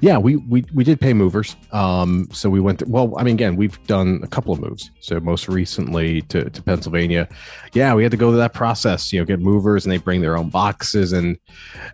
Yeah, 0.00 0.18
we 0.18 0.36
we 0.36 0.64
we 0.72 0.84
did 0.84 1.00
pay 1.00 1.12
movers. 1.12 1.56
Um, 1.72 2.28
so 2.32 2.50
we 2.50 2.60
went. 2.60 2.80
To, 2.80 2.86
well, 2.86 3.14
I 3.18 3.22
mean, 3.22 3.34
again, 3.34 3.56
we've 3.56 3.82
done 3.86 4.20
a 4.22 4.26
couple 4.26 4.52
of 4.52 4.60
moves. 4.60 4.90
So 5.00 5.20
most 5.20 5.48
recently 5.48 6.22
to 6.22 6.48
to 6.50 6.62
Pennsylvania, 6.62 7.28
yeah, 7.72 7.94
we 7.94 8.02
had 8.02 8.10
to 8.12 8.16
go 8.16 8.30
through 8.30 8.38
that 8.38 8.54
process. 8.54 9.12
You 9.12 9.20
know, 9.20 9.24
get 9.24 9.40
movers 9.40 9.84
and 9.84 9.92
they 9.92 9.98
bring 9.98 10.20
their 10.20 10.36
own 10.36 10.50
boxes, 10.50 11.12
and 11.12 11.38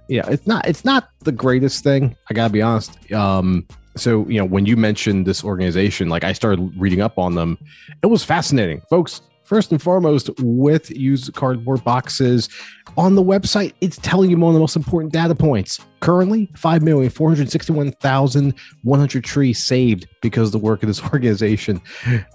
yeah, 0.09 0.29
it's 0.29 0.47
not 0.47 0.66
it's 0.68 0.85
not 0.85 1.11
the 1.20 1.33
greatest 1.33 1.83
thing. 1.83 2.16
I 2.31 2.35
gotta 2.35 2.53
be 2.53 2.62
honest. 2.62 3.12
Um, 3.12 3.66
so 3.97 4.27
you 4.29 4.39
know, 4.39 4.45
when 4.45 4.66
you 4.66 4.77
mentioned 4.77 5.27
this 5.27 5.45
organization, 5.45 6.09
like 6.09 6.25
I 6.25 6.33
started 6.33 6.72
reading 6.79 7.01
up 7.01 7.18
on 7.18 7.35
them, 7.35 7.59
it 8.03 8.07
was 8.07 8.25
fascinating, 8.25 8.81
folks 8.91 9.22
first 9.45 9.70
and 9.70 9.80
foremost 9.80 10.28
with 10.40 10.90
used 10.90 11.32
cardboard 11.34 11.84
boxes 11.84 12.49
on 12.97 13.14
the 13.14 13.22
website 13.22 13.72
it's 13.80 13.99
telling 13.99 14.30
you 14.30 14.36
one 14.36 14.51
of 14.51 14.55
the 14.55 14.61
most 14.61 14.74
important 14.76 15.12
data 15.12 15.34
points. 15.34 15.80
Currently 16.01 16.49
5,461,100 16.55 19.24
trees 19.24 19.64
saved 19.64 20.07
because 20.20 20.49
of 20.49 20.53
the 20.53 20.59
work 20.59 20.82
of 20.82 20.88
this 20.88 21.03
organization. 21.12 21.80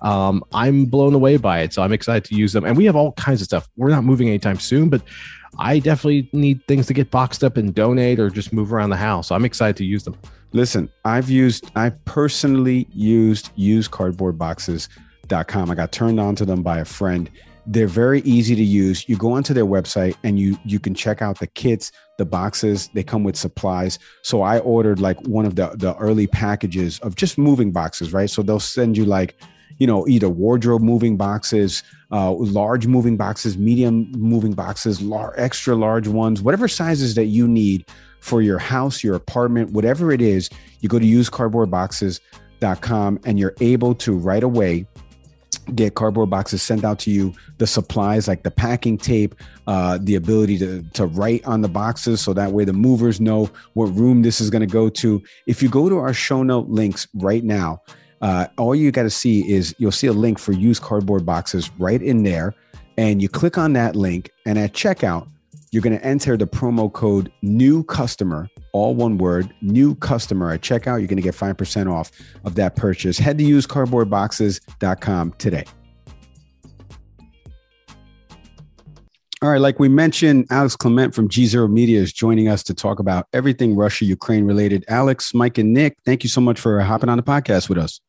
Um, 0.02 0.44
i'm 0.54 0.86
blown 0.86 1.14
away 1.14 1.38
by 1.38 1.62
it 1.62 1.74
so 1.74 1.82
i'm 1.82 1.94
excited 1.94 2.26
to 2.26 2.36
use 2.36 2.54
them. 2.54 2.66
And 2.66 2.78
we 2.78 2.86
have 2.86 2.96
all 2.96 3.14
kinds 3.14 3.42
of 3.42 3.46
stuff. 3.46 3.68
We're 3.76 3.90
not 3.90 4.04
moving 4.04 4.30
anytime 4.30 4.60
soon 4.60 4.90
but 4.90 5.02
i 5.58 5.80
definitely 5.80 6.30
need 6.32 6.64
things 6.68 6.86
to 6.86 6.94
get 6.94 7.10
boxed 7.10 7.44
up 7.44 7.58
and 7.58 7.74
donate 7.74 8.20
or 8.20 8.30
just 8.30 8.54
move 8.54 8.72
around 8.72 8.92
the 8.92 8.96
house 8.96 9.30
so 9.30 9.36
i'm 9.36 9.46
excited 9.46 9.76
to 9.78 9.86
use 9.86 10.04
them. 10.04 10.16
Listen 10.54 10.90
i've 11.06 11.30
used 11.30 11.72
i've 11.76 12.04
personally 12.06 12.88
used 12.94 13.50
used 13.56 13.92
cardboard 13.92 14.38
boxes. 14.38 14.90
I 15.34 15.76
got 15.76 15.92
turned 15.92 16.20
on 16.20 16.36
to 16.36 16.46
them 16.46 16.64
by 16.64 16.80
a 16.80 16.86
friend. 16.86 17.30
They're 17.66 17.88
very 17.88 18.22
easy 18.22 18.56
to 18.56 18.64
use. 18.64 19.08
You 19.08 19.16
go 19.16 19.34
onto 19.34 19.54
their 19.54 19.66
website 19.66 20.16
and 20.24 20.40
you 20.40 20.58
you 20.66 20.80
can 20.80 20.96
check 20.96 21.22
out 21.22 21.40
the 21.40 21.48
kits, 21.48 21.92
the 22.18 22.26
boxes. 22.26 22.90
They 22.94 23.04
come 23.04 23.24
with 23.24 23.36
supplies. 23.36 24.00
So 24.24 24.42
I 24.42 24.60
ordered 24.60 25.00
like 25.00 25.20
one 25.28 25.46
of 25.46 25.56
the 25.56 25.70
the 25.76 25.96
early 25.98 26.28
packages 26.28 27.00
of 27.00 27.16
just 27.16 27.38
moving 27.38 27.72
boxes, 27.72 28.12
right? 28.12 28.30
So 28.30 28.42
they'll 28.42 28.60
send 28.60 28.98
you 28.98 29.06
like 29.06 29.36
you 29.80 29.88
know 29.88 30.08
either 30.08 30.30
wardrobe 30.30 30.84
moving 30.84 31.18
boxes 31.18 31.82
uh, 32.12 32.32
large 32.32 32.86
moving 32.86 33.18
boxes 33.18 33.58
medium 33.58 34.12
moving 34.12 34.54
boxes 34.54 35.02
lar- 35.02 35.34
extra 35.38 35.76
large 35.76 36.08
ones 36.08 36.40
whatever 36.42 36.68
sizes 36.68 37.16
that 37.16 37.26
you 37.26 37.48
need 37.48 37.86
for 38.20 38.42
your 38.42 38.60
house 38.60 39.04
your 39.04 39.16
apartment 39.16 39.72
whatever 39.72 40.12
it 40.12 40.22
is 40.22 40.50
you 40.82 40.90
go 40.90 41.00
to 41.00 41.06
usedcardboardboxes.com 41.06 43.20
and 43.26 43.40
you're 43.40 43.56
able 43.62 43.96
to 43.96 44.18
right 44.18 44.44
away 44.44 44.86
get 45.76 45.96
cardboard 45.96 46.30
boxes 46.30 46.62
sent 46.62 46.84
out 46.84 47.00
to 47.00 47.12
you 47.12 47.34
the 47.58 47.68
supplies 47.68 48.28
like 48.28 48.44
the 48.44 48.52
packing 48.52 48.98
tape 48.98 49.36
uh, 49.68 49.98
the 50.02 50.16
ability 50.16 50.58
to, 50.58 50.84
to 50.94 51.06
write 51.06 51.44
on 51.46 51.62
the 51.62 51.68
boxes 51.68 52.22
so 52.22 52.34
that 52.34 52.52
way 52.52 52.66
the 52.66 52.74
movers 52.74 53.20
know 53.20 53.50
what 53.74 53.86
room 53.88 54.22
this 54.22 54.42
is 54.42 54.50
going 54.50 54.62
to 54.62 54.68
go 54.68 54.90
to. 54.90 55.22
If 55.48 55.62
you 55.62 55.70
go 55.70 55.90
to 55.90 55.98
our 55.98 56.14
show 56.14 56.44
note 56.44 56.68
links 56.68 57.08
right 57.16 57.44
now 57.44 57.82
uh, 58.22 58.48
all 58.58 58.76
you 58.76 58.92
got 58.92 59.04
to 59.04 59.10
see 59.10 59.50
is 59.50 59.74
you'll 59.78 59.92
see 59.92 60.08
a 60.08 60.14
link 60.14 60.40
for 60.40 60.52
used 60.52 60.82
cardboard 60.82 61.26
boxes 61.26 61.72
right 61.80 62.02
in 62.02 62.24
there. 62.24 62.54
And 62.98 63.22
you 63.22 63.30
click 63.30 63.58
on 63.58 63.74
that 63.74 63.96
link 63.96 64.30
and 64.46 64.60
at 64.60 64.74
checkout 64.74 65.30
you're 65.72 65.82
going 65.84 65.98
to 65.98 66.06
enter 66.06 66.36
the 66.36 66.48
promo 66.48 66.92
code 66.92 67.32
new 67.42 67.84
customer 67.84 68.50
all 68.72 68.96
one 68.96 69.18
word 69.18 69.54
new 69.62 69.96
customer 69.96 70.52
at 70.52 70.62
checkout 70.62 71.00
you're 71.00 71.08
going 71.08 71.18
to 71.18 71.22
get 71.22 71.36
5% 71.36 71.92
off 71.92 72.12
of 72.44 72.56
that 72.56 72.76
purchase. 72.76 73.18
Head 73.18 73.38
to 73.38 73.44
usedcardboardboxes.com 73.44 75.34
today. 75.38 75.66
All 79.42 79.50
right 79.50 79.62
like 79.62 79.80
we 79.80 79.88
mentioned 79.88 80.48
alex 80.50 80.76
kliment 80.76 81.14
from 81.14 81.30
gzero 81.30 81.72
media 81.72 82.02
is 82.02 82.12
joining 82.12 82.50
us 82.50 82.62
to 82.64 82.74
talk 82.74 83.00
about 83.00 83.26
everything 83.32 83.74
russia 83.76 84.04
ukraine 84.04 84.44
related. 84.44 84.84
Alex 84.90 85.34
mike 85.34 85.58
and 85.58 85.74
nick 85.74 85.96
thank 86.06 86.24
you 86.24 86.30
so 86.30 86.42
much 86.42 86.60
for 86.60 86.80
hopping 86.82 87.10
on 87.10 87.18
the 87.18 87.24
podcast 87.24 87.70
with 87.70 87.78
us. 87.78 88.02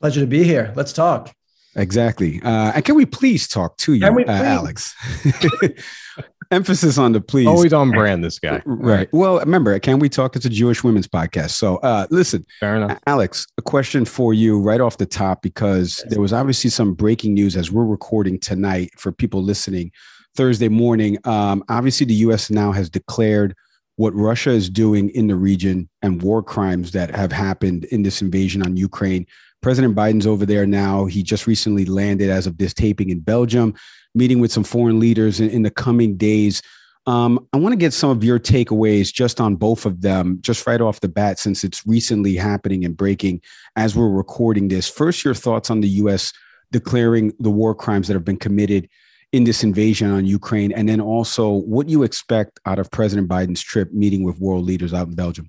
Pleasure 0.00 0.20
to 0.20 0.26
be 0.26 0.44
here. 0.44 0.72
Let's 0.76 0.92
talk. 0.92 1.34
Exactly. 1.76 2.40
Uh, 2.42 2.72
and 2.74 2.84
can 2.84 2.94
we 2.94 3.06
please 3.06 3.48
talk 3.48 3.76
to 3.78 3.94
you 3.94 4.06
uh, 4.06 4.24
alex 4.28 4.94
emphasis 6.50 6.98
on 6.98 7.12
the 7.12 7.20
please. 7.20 7.46
Always 7.46 7.72
on 7.72 7.90
brand, 7.90 8.24
this 8.24 8.38
guy. 8.38 8.62
Right. 8.64 9.08
Well, 9.12 9.38
remember, 9.38 9.78
Can 9.78 9.98
We 9.98 10.08
Talk? 10.08 10.36
It's 10.36 10.44
a 10.44 10.50
Jewish 10.50 10.82
women's 10.82 11.06
podcast. 11.06 11.50
So 11.50 11.76
uh, 11.78 12.06
listen, 12.10 12.44
fair 12.58 12.76
enough. 12.76 12.98
Alex, 13.06 13.46
a 13.58 13.62
question 13.62 14.04
for 14.04 14.34
you 14.34 14.60
right 14.60 14.80
off 14.80 14.98
the 14.98 15.06
top, 15.06 15.42
because 15.42 16.04
there 16.08 16.20
was 16.20 16.32
obviously 16.32 16.70
some 16.70 16.94
breaking 16.94 17.34
news 17.34 17.56
as 17.56 17.70
we're 17.70 17.84
recording 17.84 18.38
tonight 18.38 18.90
for 18.96 19.12
people 19.12 19.42
listening 19.42 19.92
Thursday 20.36 20.68
morning. 20.68 21.18
Um, 21.24 21.64
obviously, 21.68 22.06
the 22.06 22.14
U.S. 22.14 22.50
now 22.50 22.72
has 22.72 22.90
declared 22.90 23.54
what 23.96 24.14
Russia 24.14 24.50
is 24.50 24.70
doing 24.70 25.10
in 25.10 25.26
the 25.26 25.36
region 25.36 25.88
and 26.02 26.22
war 26.22 26.42
crimes 26.42 26.92
that 26.92 27.14
have 27.14 27.32
happened 27.32 27.84
in 27.86 28.02
this 28.02 28.22
invasion 28.22 28.62
on 28.62 28.76
Ukraine. 28.76 29.26
President 29.60 29.94
Biden's 29.94 30.26
over 30.26 30.46
there 30.46 30.66
now. 30.66 31.04
He 31.04 31.22
just 31.22 31.46
recently 31.46 31.84
landed, 31.84 32.30
as 32.30 32.46
of 32.46 32.56
this 32.56 32.72
taping, 32.72 33.10
in 33.10 33.20
Belgium 33.20 33.74
meeting 34.14 34.40
with 34.40 34.52
some 34.52 34.64
foreign 34.64 34.98
leaders 34.98 35.40
in, 35.40 35.50
in 35.50 35.62
the 35.62 35.70
coming 35.70 36.16
days. 36.16 36.62
Um, 37.06 37.46
I 37.52 37.56
want 37.56 37.72
to 37.72 37.78
get 37.78 37.92
some 37.92 38.10
of 38.10 38.22
your 38.22 38.38
takeaways 38.38 39.12
just 39.12 39.40
on 39.40 39.56
both 39.56 39.86
of 39.86 40.02
them, 40.02 40.38
just 40.42 40.66
right 40.66 40.80
off 40.80 41.00
the 41.00 41.08
bat, 41.08 41.38
since 41.38 41.64
it's 41.64 41.86
recently 41.86 42.36
happening 42.36 42.84
and 42.84 42.96
breaking 42.96 43.40
as 43.76 43.96
we're 43.96 44.10
recording 44.10 44.68
this. 44.68 44.88
First, 44.88 45.24
your 45.24 45.34
thoughts 45.34 45.70
on 45.70 45.80
the 45.80 45.88
U.S. 45.88 46.32
declaring 46.72 47.32
the 47.38 47.50
war 47.50 47.74
crimes 47.74 48.06
that 48.08 48.14
have 48.14 48.24
been 48.24 48.36
committed 48.36 48.88
in 49.32 49.44
this 49.44 49.62
invasion 49.62 50.10
on 50.10 50.26
Ukraine, 50.26 50.72
and 50.72 50.88
then 50.88 51.00
also 51.00 51.50
what 51.50 51.88
you 51.88 52.02
expect 52.02 52.58
out 52.66 52.78
of 52.78 52.90
President 52.90 53.28
Biden's 53.28 53.62
trip 53.62 53.92
meeting 53.92 54.24
with 54.24 54.40
world 54.40 54.64
leaders 54.64 54.92
out 54.92 55.08
in 55.08 55.14
Belgium. 55.14 55.48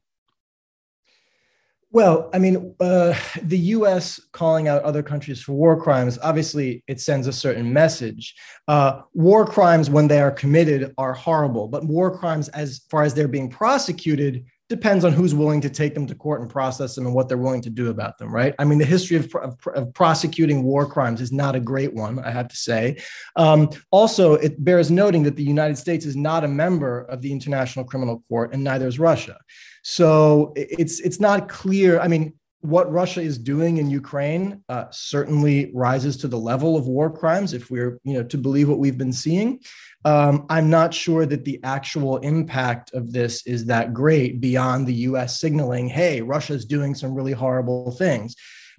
Well, 1.94 2.30
I 2.34 2.40
mean, 2.40 2.74
uh, 2.80 3.14
the 3.44 3.58
US 3.58 4.20
calling 4.32 4.70
out 4.70 4.84
other 4.84 5.04
countries 5.04 5.42
for 5.42 5.52
war 5.52 5.82
crimes, 5.82 6.18
obviously, 6.24 6.84
it 6.88 7.02
sends 7.02 7.28
a 7.28 7.34
certain 7.34 7.72
message. 7.72 8.34
Uh, 8.68 9.02
war 9.14 9.46
crimes, 9.46 9.90
when 9.90 10.08
they 10.08 10.22
are 10.22 10.32
committed, 10.32 10.94
are 10.98 11.14
horrible, 11.14 11.68
but 11.68 11.86
war 11.86 12.18
crimes, 12.18 12.48
as 12.50 12.82
far 12.90 13.04
as 13.04 13.14
they're 13.14 13.28
being 13.28 13.50
prosecuted, 13.50 14.46
depends 14.72 15.04
on 15.04 15.12
who's 15.12 15.36
willing 15.36 15.60
to 15.60 15.70
take 15.70 15.94
them 15.94 16.08
to 16.08 16.16
court 16.16 16.40
and 16.40 16.50
process 16.50 16.96
them 16.96 17.06
and 17.06 17.14
what 17.14 17.28
they're 17.28 17.38
willing 17.38 17.62
to 17.62 17.70
do 17.70 17.90
about 17.90 18.18
them, 18.18 18.34
right? 18.34 18.56
I 18.58 18.64
mean, 18.64 18.78
the 18.78 18.86
history 18.86 19.18
of, 19.18 19.36
of, 19.36 19.58
of 19.76 19.94
prosecuting 19.94 20.64
war 20.64 20.86
crimes 20.86 21.20
is 21.20 21.30
not 21.30 21.58
a 21.58 21.60
great 21.60 21.94
one, 21.94 22.20
I 22.20 22.32
have 22.32 22.48
to 22.48 22.56
say. 22.56 22.98
Um, 23.36 23.70
also, 23.92 24.36
it 24.36 24.64
bears 24.64 24.90
noting 24.90 25.24
that 25.24 25.36
the 25.36 25.44
United 25.44 25.78
States 25.78 26.06
is 26.06 26.16
not 26.16 26.46
a 26.46 26.48
member 26.48 27.02
of 27.02 27.22
the 27.22 27.34
International 27.34 27.84
Criminal 27.84 28.24
Court, 28.30 28.54
and 28.54 28.64
neither 28.64 28.88
is 28.88 28.98
Russia. 28.98 29.38
So 29.84 30.54
it's 30.56 31.02
it's 31.02 31.20
not 31.20 31.50
clear. 31.50 32.00
I 32.00 32.08
mean, 32.08 32.34
what 32.62 32.92
Russia 32.92 33.22
is 33.22 33.38
doing 33.38 33.78
in 33.78 33.90
Ukraine 33.90 34.64
uh, 34.70 34.86
certainly 34.92 35.72
rises 35.74 36.16
to 36.18 36.28
the 36.28 36.38
level 36.38 36.78
of 36.78 36.88
war 36.88 37.10
crimes 37.10 37.54
if 37.54 37.72
we're 37.72 38.00
you 38.04 38.14
know 38.14 38.24
to 38.24 38.38
believe 38.38 38.70
what 38.70 38.80
we've 38.80 38.98
been 38.98 39.14
seeing. 39.14 39.60
Um, 40.06 40.46
I'm 40.50 40.70
not 40.70 40.94
sure 40.94 41.26
that 41.26 41.44
the 41.46 41.60
actual 41.64 42.18
impact 42.18 42.94
of 42.94 43.12
this 43.12 43.46
is 43.46 43.66
that 43.66 43.94
great 43.94 44.40
beyond 44.40 44.88
the 44.88 44.94
U.S. 45.10 45.40
signaling, 45.40 45.90
"Hey, 45.90 46.22
Russia's 46.22 46.66
doing 46.66 46.96
some 46.96 47.16
really 47.16 47.34
horrible 47.34 47.92
things." 47.92 48.36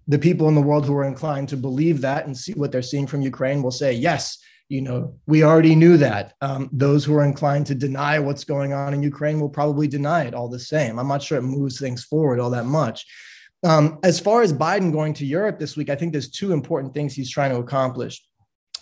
The 0.08 0.18
people 0.18 0.48
in 0.48 0.54
the 0.54 0.62
world 0.62 0.86
who 0.86 0.96
are 0.96 1.04
inclined 1.04 1.48
to 1.50 1.56
believe 1.56 2.00
that 2.00 2.26
and 2.26 2.36
see 2.36 2.52
what 2.52 2.72
they're 2.72 2.82
seeing 2.82 3.06
from 3.06 3.22
Ukraine 3.22 3.62
will 3.62 3.70
say, 3.72 3.92
"Yes, 3.92 4.38
you 4.68 4.80
know, 4.80 5.14
we 5.26 5.42
already 5.42 5.74
knew 5.74 5.96
that. 5.98 6.34
Um, 6.40 6.70
those 6.72 7.04
who 7.04 7.14
are 7.14 7.24
inclined 7.24 7.66
to 7.66 7.74
deny 7.74 8.18
what's 8.18 8.44
going 8.44 8.72
on 8.72 8.94
in 8.94 9.02
Ukraine 9.02 9.40
will 9.40 9.50
probably 9.50 9.86
deny 9.86 10.24
it 10.24 10.34
all 10.34 10.48
the 10.48 10.58
same. 10.58 10.98
I'm 10.98 11.08
not 11.08 11.22
sure 11.22 11.36
it 11.36 11.42
moves 11.42 11.78
things 11.78 12.04
forward 12.04 12.40
all 12.40 12.50
that 12.50 12.64
much. 12.66 13.06
Um, 13.64 13.98
as 14.02 14.18
far 14.18 14.42
as 14.42 14.52
Biden 14.52 14.92
going 14.92 15.14
to 15.14 15.26
Europe 15.26 15.58
this 15.58 15.76
week, 15.76 15.88
I 15.88 15.94
think 15.94 16.12
there's 16.12 16.30
two 16.30 16.52
important 16.52 16.94
things 16.94 17.14
he's 17.14 17.30
trying 17.30 17.50
to 17.50 17.58
accomplish. 17.58 18.22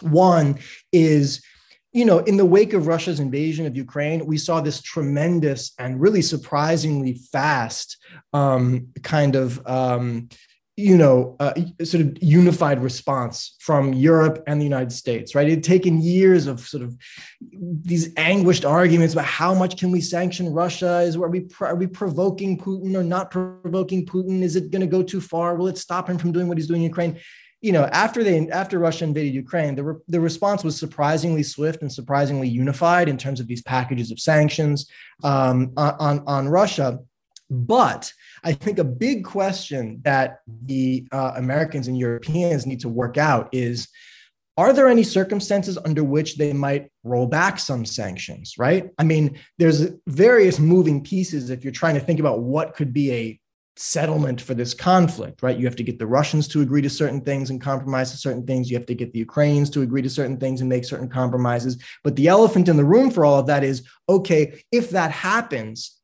One 0.01 0.59
is, 0.93 1.43
you 1.93 2.05
know, 2.05 2.21
in 2.21 2.37
the 2.37 2.47
wake 2.47 2.73
of 2.73 2.87
Russia's 2.87 3.21
invasion 3.21 3.67
of 3.67 3.77
Ukraine, 3.77 4.25
we 4.25 4.39
saw 4.39 4.61
this 4.61 4.81
tremendous 4.81 5.73
and 5.79 6.01
really 6.01 6.23
surprisingly 6.23 7.21
fast 7.31 7.99
um, 8.33 8.89
kind 9.03 9.37
of 9.37 9.61
um, 9.67 10.29
you 10.81 10.97
know, 10.97 11.37
uh, 11.41 11.53
sort 11.85 12.01
of 12.03 12.17
unified 12.23 12.83
response 12.83 13.55
from 13.61 13.93
Europe 13.93 14.43
and 14.47 14.61
the 14.61 14.65
United 14.65 14.93
States, 14.93 15.35
right? 15.35 15.47
It 15.47 15.51
had 15.51 15.65
taken 15.65 16.01
years 16.01 16.47
of 16.47 16.61
sort 16.61 16.83
of 16.83 16.97
these 17.41 18.13
anguished 18.17 18.65
arguments 18.65 19.13
about 19.13 19.27
how 19.27 19.55
much 19.55 19.77
can 19.77 19.91
we 19.91 20.01
sanction 20.01 20.53
Russia? 20.53 21.01
Is 21.01 21.17
are 21.17 21.29
we 21.29 21.47
are 21.61 21.77
we 21.77 21.87
provoking 21.87 22.57
Putin 22.57 22.97
or 22.97 23.03
not 23.03 23.31
provoking 23.31 24.07
Putin? 24.07 24.43
Is 24.43 24.57
it 24.57 24.71
going 24.71 24.81
to 24.81 24.87
go 24.87 25.03
too 25.03 25.21
far? 25.21 25.55
Will 25.55 25.69
it 25.69 25.77
stop 25.79 26.09
him 26.09 26.17
from 26.17 26.33
doing 26.33 26.49
what 26.49 26.57
he's 26.57 26.67
doing 26.67 26.83
in 26.83 26.89
Ukraine? 26.89 27.21
You 27.61 27.73
know, 27.73 27.85
after 27.93 28.25
they 28.25 28.49
after 28.49 28.79
Russia 28.79 29.05
invaded 29.05 29.35
Ukraine, 29.35 29.75
the 29.75 29.85
re- 29.85 30.01
the 30.09 30.21
response 30.21 30.65
was 30.65 30.79
surprisingly 30.79 31.43
swift 31.43 31.83
and 31.83 31.93
surprisingly 31.93 32.49
unified 32.49 33.07
in 33.09 33.19
terms 33.19 33.39
of 33.39 33.47
these 33.47 33.63
packages 33.63 34.11
of 34.11 34.19
sanctions 34.19 34.89
um, 35.23 35.73
on 35.77 36.23
on 36.27 36.49
Russia. 36.49 37.01
But 37.51 38.13
I 38.45 38.53
think 38.53 38.79
a 38.79 38.85
big 38.85 39.25
question 39.25 40.01
that 40.05 40.39
the 40.65 41.07
uh, 41.11 41.33
Americans 41.37 41.89
and 41.89 41.99
Europeans 41.99 42.65
need 42.65 42.81
to 42.81 42.89
work 42.89 43.19
out 43.19 43.49
is 43.53 43.89
are 44.57 44.73
there 44.73 44.89
any 44.89 45.03
circumstances 45.03 45.79
under 45.85 46.05
which 46.05 46.37
they 46.37 46.53
might 46.53 46.91
roll 47.03 47.27
back 47.27 47.59
some 47.59 47.85
sanctions, 47.85 48.57
right? 48.59 48.91
I 48.99 49.05
mean, 49.05 49.39
there's 49.59 49.87
various 50.07 50.59
moving 50.59 51.03
pieces 51.03 51.51
if 51.51 51.65
you're 51.65 51.73
trying 51.73 51.95
to 51.95 52.01
think 52.01 52.21
about 52.21 52.41
what 52.41 52.75
could 52.75 52.93
be 52.93 53.13
a 53.13 53.41
settlement 53.77 54.41
for 54.41 54.53
this 54.53 54.75
conflict, 54.75 55.43
right? 55.43 55.57
You 55.57 55.65
have 55.65 55.77
to 55.77 55.83
get 55.83 55.99
the 55.99 56.07
Russians 56.07 56.47
to 56.49 56.61
agree 56.61 56.83
to 56.83 56.91
certain 56.91 57.23
things 57.23 57.49
and 57.49 57.61
compromise 57.61 58.11
to 58.11 58.19
certain 58.19 58.47
things. 58.47 58.71
You 58.71 58.77
have 58.77 58.87
to 58.87 58.95
get 58.95 59.13
the 59.13 59.21
Ukrainians 59.21 59.71
to 59.71 59.83
agree 59.83 60.03
to 60.03 60.11
certain 60.11 60.37
things 60.37 60.61
and 60.61 60.69
make 60.69 60.85
certain 60.85 61.09
compromises. 61.09 61.83
But 62.05 62.17
the 62.17 62.29
elephant 62.29 62.69
in 62.69 62.77
the 62.77 62.85
room 62.85 63.11
for 63.11 63.25
all 63.25 63.39
of 63.39 63.47
that 63.47 63.65
is 63.65 63.89
okay, 64.09 64.63
if 64.71 64.91
that 64.91 65.11
happens, 65.11 66.00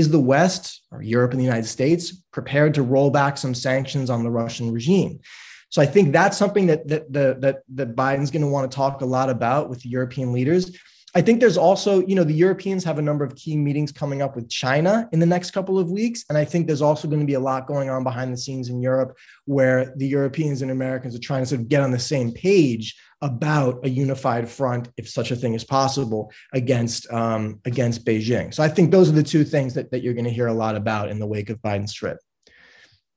is 0.00 0.10
the 0.10 0.20
West 0.20 0.82
or 0.90 1.02
Europe 1.02 1.30
and 1.30 1.40
the 1.40 1.44
United 1.44 1.66
States 1.66 2.12
prepared 2.32 2.74
to 2.74 2.82
roll 2.82 3.10
back 3.10 3.38
some 3.38 3.54
sanctions 3.54 4.10
on 4.10 4.24
the 4.24 4.30
Russian 4.30 4.72
regime? 4.72 5.20
So 5.68 5.80
I 5.80 5.86
think 5.86 6.12
that's 6.12 6.36
something 6.36 6.66
that 6.66 6.88
that 6.88 7.12
that, 7.12 7.62
that 7.74 7.94
Biden's 7.94 8.32
going 8.32 8.42
to 8.42 8.48
want 8.48 8.70
to 8.70 8.74
talk 8.74 9.02
a 9.02 9.06
lot 9.06 9.30
about 9.30 9.70
with 9.70 9.80
the 9.82 9.88
European 9.88 10.32
leaders. 10.32 10.76
I 11.14 11.22
think 11.22 11.40
there's 11.40 11.56
also, 11.56 12.06
you 12.06 12.14
know, 12.14 12.22
the 12.22 12.32
Europeans 12.32 12.84
have 12.84 12.98
a 12.98 13.02
number 13.02 13.24
of 13.24 13.34
key 13.34 13.56
meetings 13.56 13.90
coming 13.90 14.22
up 14.22 14.36
with 14.36 14.48
China 14.48 15.08
in 15.12 15.18
the 15.18 15.26
next 15.26 15.50
couple 15.50 15.78
of 15.78 15.90
weeks. 15.90 16.24
And 16.28 16.38
I 16.38 16.44
think 16.44 16.66
there's 16.66 16.82
also 16.82 17.08
going 17.08 17.20
to 17.20 17.26
be 17.26 17.34
a 17.34 17.40
lot 17.40 17.66
going 17.66 17.90
on 17.90 18.04
behind 18.04 18.32
the 18.32 18.36
scenes 18.36 18.68
in 18.68 18.80
Europe 18.80 19.16
where 19.44 19.92
the 19.96 20.06
Europeans 20.06 20.62
and 20.62 20.70
Americans 20.70 21.16
are 21.16 21.20
trying 21.20 21.42
to 21.42 21.46
sort 21.46 21.62
of 21.62 21.68
get 21.68 21.82
on 21.82 21.90
the 21.90 21.98
same 21.98 22.32
page 22.32 22.96
about 23.22 23.84
a 23.84 23.90
unified 23.90 24.48
front, 24.48 24.88
if 24.96 25.08
such 25.08 25.30
a 25.30 25.36
thing 25.36 25.54
is 25.54 25.64
possible, 25.64 26.32
against 26.52 27.10
um, 27.12 27.60
against 27.64 28.06
Beijing. 28.06 28.54
So 28.54 28.62
I 28.62 28.68
think 28.68 28.90
those 28.90 29.08
are 29.08 29.12
the 29.12 29.22
two 29.22 29.44
things 29.44 29.74
that, 29.74 29.90
that 29.90 30.02
you're 30.02 30.14
going 30.14 30.24
to 30.24 30.30
hear 30.30 30.46
a 30.46 30.54
lot 30.54 30.76
about 30.76 31.10
in 31.10 31.18
the 31.18 31.26
wake 31.26 31.50
of 31.50 31.60
Biden's 31.60 31.92
trip. 31.92 32.18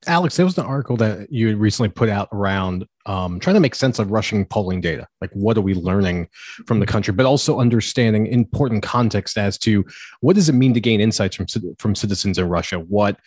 Alex, 0.08 0.38
there 0.38 0.46
was 0.46 0.58
an 0.58 0.66
article 0.66 0.98
that 0.98 1.32
you 1.32 1.56
recently 1.58 1.90
put 1.90 2.10
out 2.10 2.30
around 2.32 2.86
um, 3.06 3.40
trying 3.40 3.56
to 3.56 3.60
make 3.60 3.76
sense 3.76 4.00
of 4.00 4.12
Russian 4.12 4.46
polling 4.46 4.82
data. 4.82 5.08
Like, 5.22 5.32
what 5.34 5.58
are 5.58 5.62
we 5.62 5.74
learning 5.74 6.30
from 6.66 6.80
the 6.80 6.86
country, 6.86 7.14
but 7.14 7.26
also 7.26 7.60
understanding 7.60 8.28
important 8.28 8.84
context 8.84 9.38
as 9.38 9.58
to 9.60 9.86
what 10.22 10.36
does 10.36 10.50
it 10.50 10.54
mean 10.54 10.74
to 10.74 10.80
gain 10.80 11.02
insights 11.02 11.36
from 11.36 11.48
from 11.80 11.96
citizens 11.96 12.38
in 12.38 12.48
Russia? 12.48 12.80
What 12.80 13.20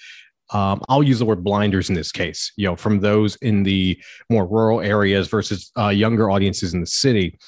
um, 0.53 0.83
I'll 0.89 1.03
use 1.03 1.19
the 1.19 1.25
word 1.25 1.43
blinders 1.43 1.89
in 1.89 1.95
this 1.95 2.13
case, 2.13 2.53
you 2.57 2.67
know, 2.67 2.77
from 2.77 3.01
those 3.01 3.37
in 3.37 3.65
the 3.65 4.01
more 4.31 4.47
rural 4.47 4.81
areas 4.81 5.29
versus 5.29 5.73
uh, 5.77 5.89
younger 5.89 6.31
audiences 6.31 6.73
in 6.73 6.81
the 6.81 6.87
city. 6.87 7.39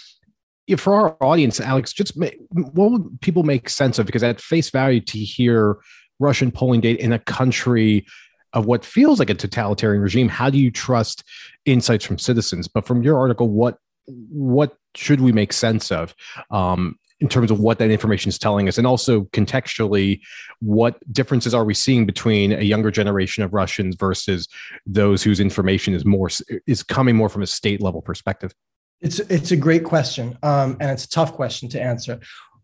If 0.67 0.81
for 0.81 0.95
our 0.95 1.17
audience, 1.21 1.61
Alex, 1.61 1.93
just 1.93 2.17
make, 2.17 2.39
what 2.51 2.91
would 2.91 3.21
people 3.21 3.43
make 3.43 3.69
sense 3.69 3.99
of? 3.99 4.07
Because 4.07 4.23
at 4.23 4.41
face 4.41 4.69
value, 4.71 5.01
to 5.01 5.19
hear 5.19 5.79
Russian 6.19 6.51
polling 6.51 6.81
data 6.81 7.03
in 7.03 7.13
a 7.13 7.19
country 7.19 8.05
of 8.53 8.67
what 8.67 8.85
feels 8.85 9.19
like 9.19 9.31
a 9.31 9.35
totalitarian 9.35 10.03
regime, 10.03 10.29
how 10.29 10.51
do 10.51 10.59
you 10.59 10.71
trust 10.71 11.25
insights 11.65 12.05
from 12.05 12.19
citizens? 12.19 12.69
But 12.69 12.87
from 12.87 13.03
your 13.03 13.19
article, 13.19 13.49
what 13.49 13.79
what 14.07 14.77
should 14.95 15.21
we 15.21 15.33
make 15.33 15.53
sense 15.53 15.93
of 15.93 16.15
um, 16.51 16.99
in 17.21 17.29
terms 17.29 17.51
of 17.51 17.61
what 17.61 17.79
that 17.79 17.91
information 17.91 18.29
is 18.29 18.39
telling 18.39 18.69
us? 18.69 18.79
And 18.79 18.87
also 18.87 19.23
contextually 19.27 20.21
what 20.61 20.97
differences 21.13 21.53
are 21.55 21.65
we 21.65 21.75
seeing 21.75 22.07
between 22.07 22.53
a 22.53 22.63
younger 22.63 22.91
generation 22.91 23.43
of 23.43 23.53
russians 23.53 23.97
versus 23.97 24.49
those 24.87 25.23
whose 25.23 25.41
information 25.41 25.95
is 25.95 26.05
more 26.05 26.31
is 26.67 26.83
coming 26.83 27.17
more 27.17 27.29
from 27.29 27.43
a 27.43 27.47
state 27.47 27.83
level 27.83 28.01
perspective? 28.01 28.55
It's 29.01 29.21
it's 29.21 29.53
a 29.53 29.57
great 29.57 29.85
question 29.85 30.37
um, 30.43 30.77
and 30.81 30.91
it's 30.91 31.05
a 31.05 31.11
tough 31.11 31.33
question 31.33 31.69
to 31.71 31.81
answer 31.81 32.19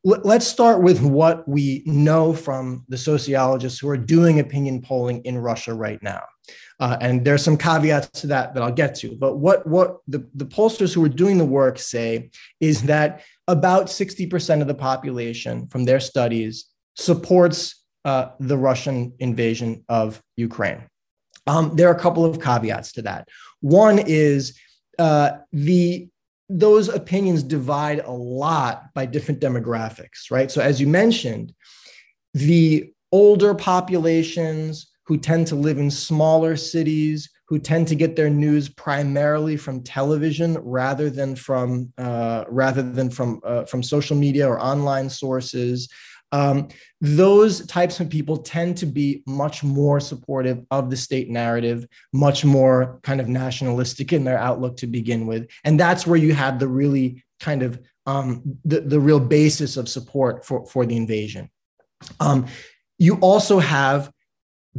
let's 0.05 0.47
start 0.47 0.83
with 0.83 1.01
what 1.03 1.49
we 1.49 1.83
know 1.87 2.35
from 2.35 2.85
the 2.89 2.99
sociologists 2.99 3.79
who 3.79 3.89
are 3.89 3.97
doing 3.97 4.41
opinion 4.41 4.83
polling 4.83 5.23
in 5.25 5.39
russia 5.39 5.73
right 5.73 6.03
now 6.03 6.23
uh, 6.81 6.97
and 7.01 7.25
there's 7.25 7.43
some 7.43 7.57
caveats 7.57 8.21
to 8.21 8.27
that 8.27 8.55
that 8.55 8.63
I'll 8.63 8.73
get 8.73 8.95
to. 8.97 9.17
But 9.17 9.39
what, 9.39 9.67
what 9.67 9.99
the, 10.09 10.29
the 10.35 10.45
pollsters 10.45 10.93
who 10.93 11.05
are 11.05 11.09
doing 11.09 11.39
the 11.39 11.45
work 11.45 11.79
say 11.79 12.31
is 12.61 12.83
that 12.83 13.23
about 13.49 13.87
60% 13.87 14.61
of 14.61 14.67
the 14.67 14.75
population 14.75 15.69
from 15.69 15.85
their 15.85 16.01
studies 16.01 16.67
supports 16.97 17.85
uh, 18.05 18.31
the 18.41 18.59
Russian 18.59 19.15
invasion 19.19 19.85
of 19.89 20.21
Ukraine. 20.37 20.83
Um, 21.47 21.77
there 21.77 21.89
are 21.89 21.95
a 21.95 22.01
couple 22.01 22.25
of 22.25 22.41
caveats 22.41 22.93
to 22.93 23.03
that. 23.03 23.29
One 23.61 23.99
is 23.99 24.59
uh, 24.99 25.39
the 25.53 26.09
those 26.49 26.89
opinions 26.89 27.43
divide 27.43 28.01
a 28.01 28.11
lot 28.11 28.93
by 28.95 29.07
different 29.07 29.41
demographics, 29.41 30.31
right? 30.31 30.51
So 30.51 30.61
as 30.61 30.81
you 30.81 30.87
mentioned, 30.87 31.55
the 32.35 32.93
older 33.13 33.55
populations 33.55 34.91
who 35.07 35.19
tend 35.19 35.47
to 35.47 35.55
live 35.55 35.79
in 35.79 35.91
smaller 35.91 36.57
cities, 36.57 37.31
who 37.47 37.59
tend 37.59 37.87
to 37.89 37.95
get 37.95 38.17
their 38.17 38.31
news 38.31 38.69
primarily 38.69 39.57
from 39.57 39.83
television 39.83 40.57
rather 40.59 41.11
than 41.11 41.37
from 41.37 41.93
uh, 41.99 42.45
rather 42.49 42.83
than 42.83 43.11
from 43.11 43.41
uh, 43.45 43.65
from 43.65 43.83
social 43.83 44.17
media 44.17 44.49
or 44.49 44.59
online 44.61 45.11
sources. 45.11 45.89
Um, 46.33 46.69
those 47.01 47.65
types 47.67 48.01
of 48.01 48.11
people 48.11 48.39
tend 48.39 48.77
to 48.79 48.87
be 48.87 49.23
much 49.27 49.63
more 49.63 50.01
supportive 50.01 50.65
of 50.71 50.91
the 50.91 50.97
state 50.97 51.31
narrative, 51.31 51.87
much 52.13 52.45
more 52.45 52.99
kind 53.03 53.21
of 53.21 53.29
nationalistic 53.29 54.13
in 54.13 54.25
their 54.25 54.39
outlook 54.39 54.77
to 54.79 54.87
begin 54.87 55.27
with, 55.27 55.49
and 55.63 55.79
that's 55.79 56.07
where 56.07 56.19
you 56.19 56.35
have 56.35 56.59
the 56.59 56.69
really 56.69 57.23
kind 57.41 57.63
of 57.63 57.81
um, 58.07 58.59
the, 58.65 58.81
the 58.81 59.01
real 59.01 59.21
basis 59.21 59.77
of 59.77 59.89
support 59.89 60.45
for, 60.45 60.67
for 60.67 60.85
the 60.87 60.97
invasion. 60.97 61.51
Um, 62.21 62.47
you 62.99 63.17
also 63.17 63.59
have 63.59 64.11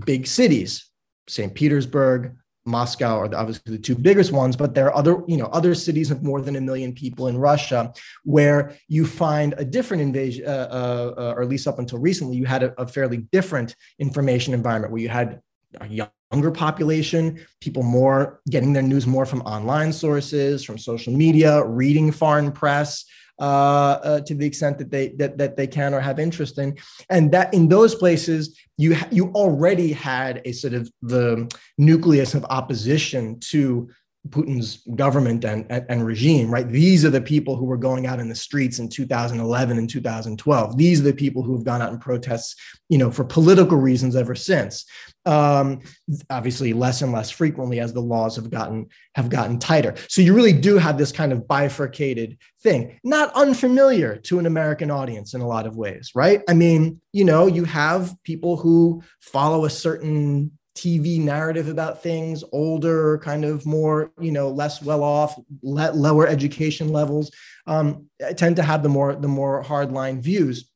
big 0.06 0.28
cities, 0.28 0.90
St. 1.28 1.54
Petersburg, 1.54 2.36
Moscow 2.66 3.20
are 3.20 3.36
obviously 3.36 3.78
the 3.78 3.82
two 3.82 3.96
biggest 3.96 4.32
ones, 4.32 4.56
but 4.56 4.74
there 4.74 4.88
are 4.88 4.96
other, 4.96 5.22
you 5.28 5.38
know, 5.38 5.46
other 5.48 5.76
cities 5.76 6.10
of 6.10 6.24
more 6.24 6.42
than 6.42 6.56
a 6.56 6.62
million 6.62 6.94
people 6.94 7.28
in 7.28 7.38
Russia 7.38 7.94
where 8.24 8.76
you 8.88 9.06
find 9.06 9.54
a 9.58 9.66
different 9.66 10.02
invasion, 10.02 10.48
uh, 10.48 10.68
uh, 10.72 11.14
uh, 11.18 11.34
or 11.36 11.44
at 11.44 11.50
least 11.50 11.68
up 11.68 11.80
until 11.80 12.00
recently, 12.00 12.36
you 12.36 12.46
had 12.46 12.64
a, 12.64 12.82
a, 12.82 12.88
fairly 12.88 13.18
different 13.32 13.76
information 14.00 14.54
environment 14.54 14.92
where 14.92 15.02
you 15.02 15.10
had 15.10 15.42
a 15.82 15.88
younger 15.88 16.52
population, 16.52 17.40
people 17.62 17.84
more 17.84 18.42
getting 18.50 18.74
their 18.74 18.84
news 18.84 19.06
more 19.06 19.26
from 19.26 19.42
online 19.42 19.94
sources, 19.94 20.64
from 20.64 20.78
social 20.78 21.14
media, 21.14 21.64
reading 21.66 22.12
foreign 22.12 22.52
press, 22.52 23.06
uh, 23.40 24.00
uh, 24.04 24.22
to 24.22 24.34
the 24.34 24.46
extent 24.46 24.78
that 24.78 24.92
they 24.92 25.10
that, 25.10 25.38
that 25.38 25.58
they 25.58 25.68
can 25.68 25.94
or 25.94 26.00
have 26.00 26.20
interest 26.20 26.58
in, 26.58 26.78
and 27.10 27.32
that 27.32 27.54
in 27.54 27.68
those 27.68 27.96
places 27.96 28.58
you 28.78 28.96
you 29.12 29.28
already 29.32 29.92
had 29.92 30.42
a 30.46 30.52
sort 30.52 30.74
of 30.74 30.90
the 31.02 31.50
nucleus 31.78 32.34
of 32.34 32.46
opposition 32.46 33.40
to 33.40 33.90
Putin's 34.30 34.78
government 34.96 35.46
and, 35.46 35.66
and, 35.70 36.06
regime, 36.06 36.50
right? 36.50 36.68
These 36.68 37.06
are 37.06 37.10
the 37.10 37.22
people 37.22 37.56
who 37.56 37.66
were 37.66 37.78
going 37.78 38.08
out 38.08 38.20
in 38.20 38.28
the 38.28 38.36
streets 38.36 38.80
in 38.80 38.90
2011 38.90 39.78
and 39.78 39.90
2012. 39.90 40.78
These 40.78 41.00
are 41.00 41.04
the 41.04 41.14
people 41.14 41.44
who 41.44 41.54
have 41.56 41.64
gone 41.64 41.82
out 41.82 41.92
in 41.92 42.00
protests, 42.00 42.56
you 42.90 42.98
know, 42.98 43.12
for 43.12 43.24
political 43.24 43.78
reasons 43.78 44.16
ever 44.16 44.34
since. 44.34 44.86
Um, 45.26 45.82
obviously, 46.30 46.74
less 46.74 47.02
and 47.02 47.12
less 47.12 47.30
frequently 47.30 47.80
as 47.80 47.94
the 47.94 48.02
laws 48.02 48.36
have 48.36 48.50
gotten 48.50 48.88
have 49.14 49.30
gotten 49.30 49.60
tighter. 49.60 49.96
So 50.08 50.22
you 50.22 50.34
really 50.34 50.54
do 50.54 50.78
have 50.78 50.98
this 50.98 51.12
kind 51.12 51.32
of 51.32 51.48
bifurcated 51.48 52.38
thing, 52.62 53.00
not 53.04 53.34
unfamiliar 53.36 54.18
to 54.18 54.40
an 54.40 54.46
American 54.46 54.92
audience 54.92 55.34
in 55.34 55.42
a 55.42 55.48
lot 55.48 55.68
of 55.68 55.78
ways, 55.78 56.12
right? 56.16 56.42
I 56.50 56.54
mean, 56.54 57.02
you 57.12 57.26
know, 57.26 57.48
you 57.48 57.64
have 57.66 58.16
people 58.24 58.58
who 58.58 59.04
follow 59.20 59.66
a 59.66 59.70
certain 59.70 60.52
TV 60.76 61.20
narrative 61.20 61.70
about 61.70 62.04
things, 62.04 62.44
older, 62.52 63.18
kind 63.20 63.46
of 63.46 63.66
more, 63.66 64.12
you 64.20 64.32
know, 64.32 64.50
less 64.50 64.82
well 64.82 65.04
off, 65.04 65.40
lower 65.62 66.28
education 66.28 66.90
levels, 66.90 67.32
um, 67.66 68.08
tend 68.36 68.58
to 68.58 68.64
have 68.64 68.84
the 68.84 68.90
more 68.90 69.16
the 69.16 69.28
more 69.28 69.64
hardline 69.64 70.20
views. 70.20 70.70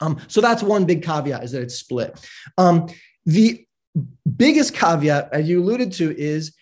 Um, 0.00 0.18
so 0.26 0.40
that's 0.40 0.62
one 0.62 0.84
big 0.84 1.02
caveat 1.02 1.44
is 1.44 1.52
that 1.52 1.62
it's 1.62 1.76
split. 1.76 2.18
Um, 2.58 2.88
the 3.24 3.64
biggest 4.36 4.74
caveat, 4.74 5.28
as 5.32 5.48
you 5.48 5.62
alluded 5.62 5.92
to, 5.92 6.16
is 6.18 6.54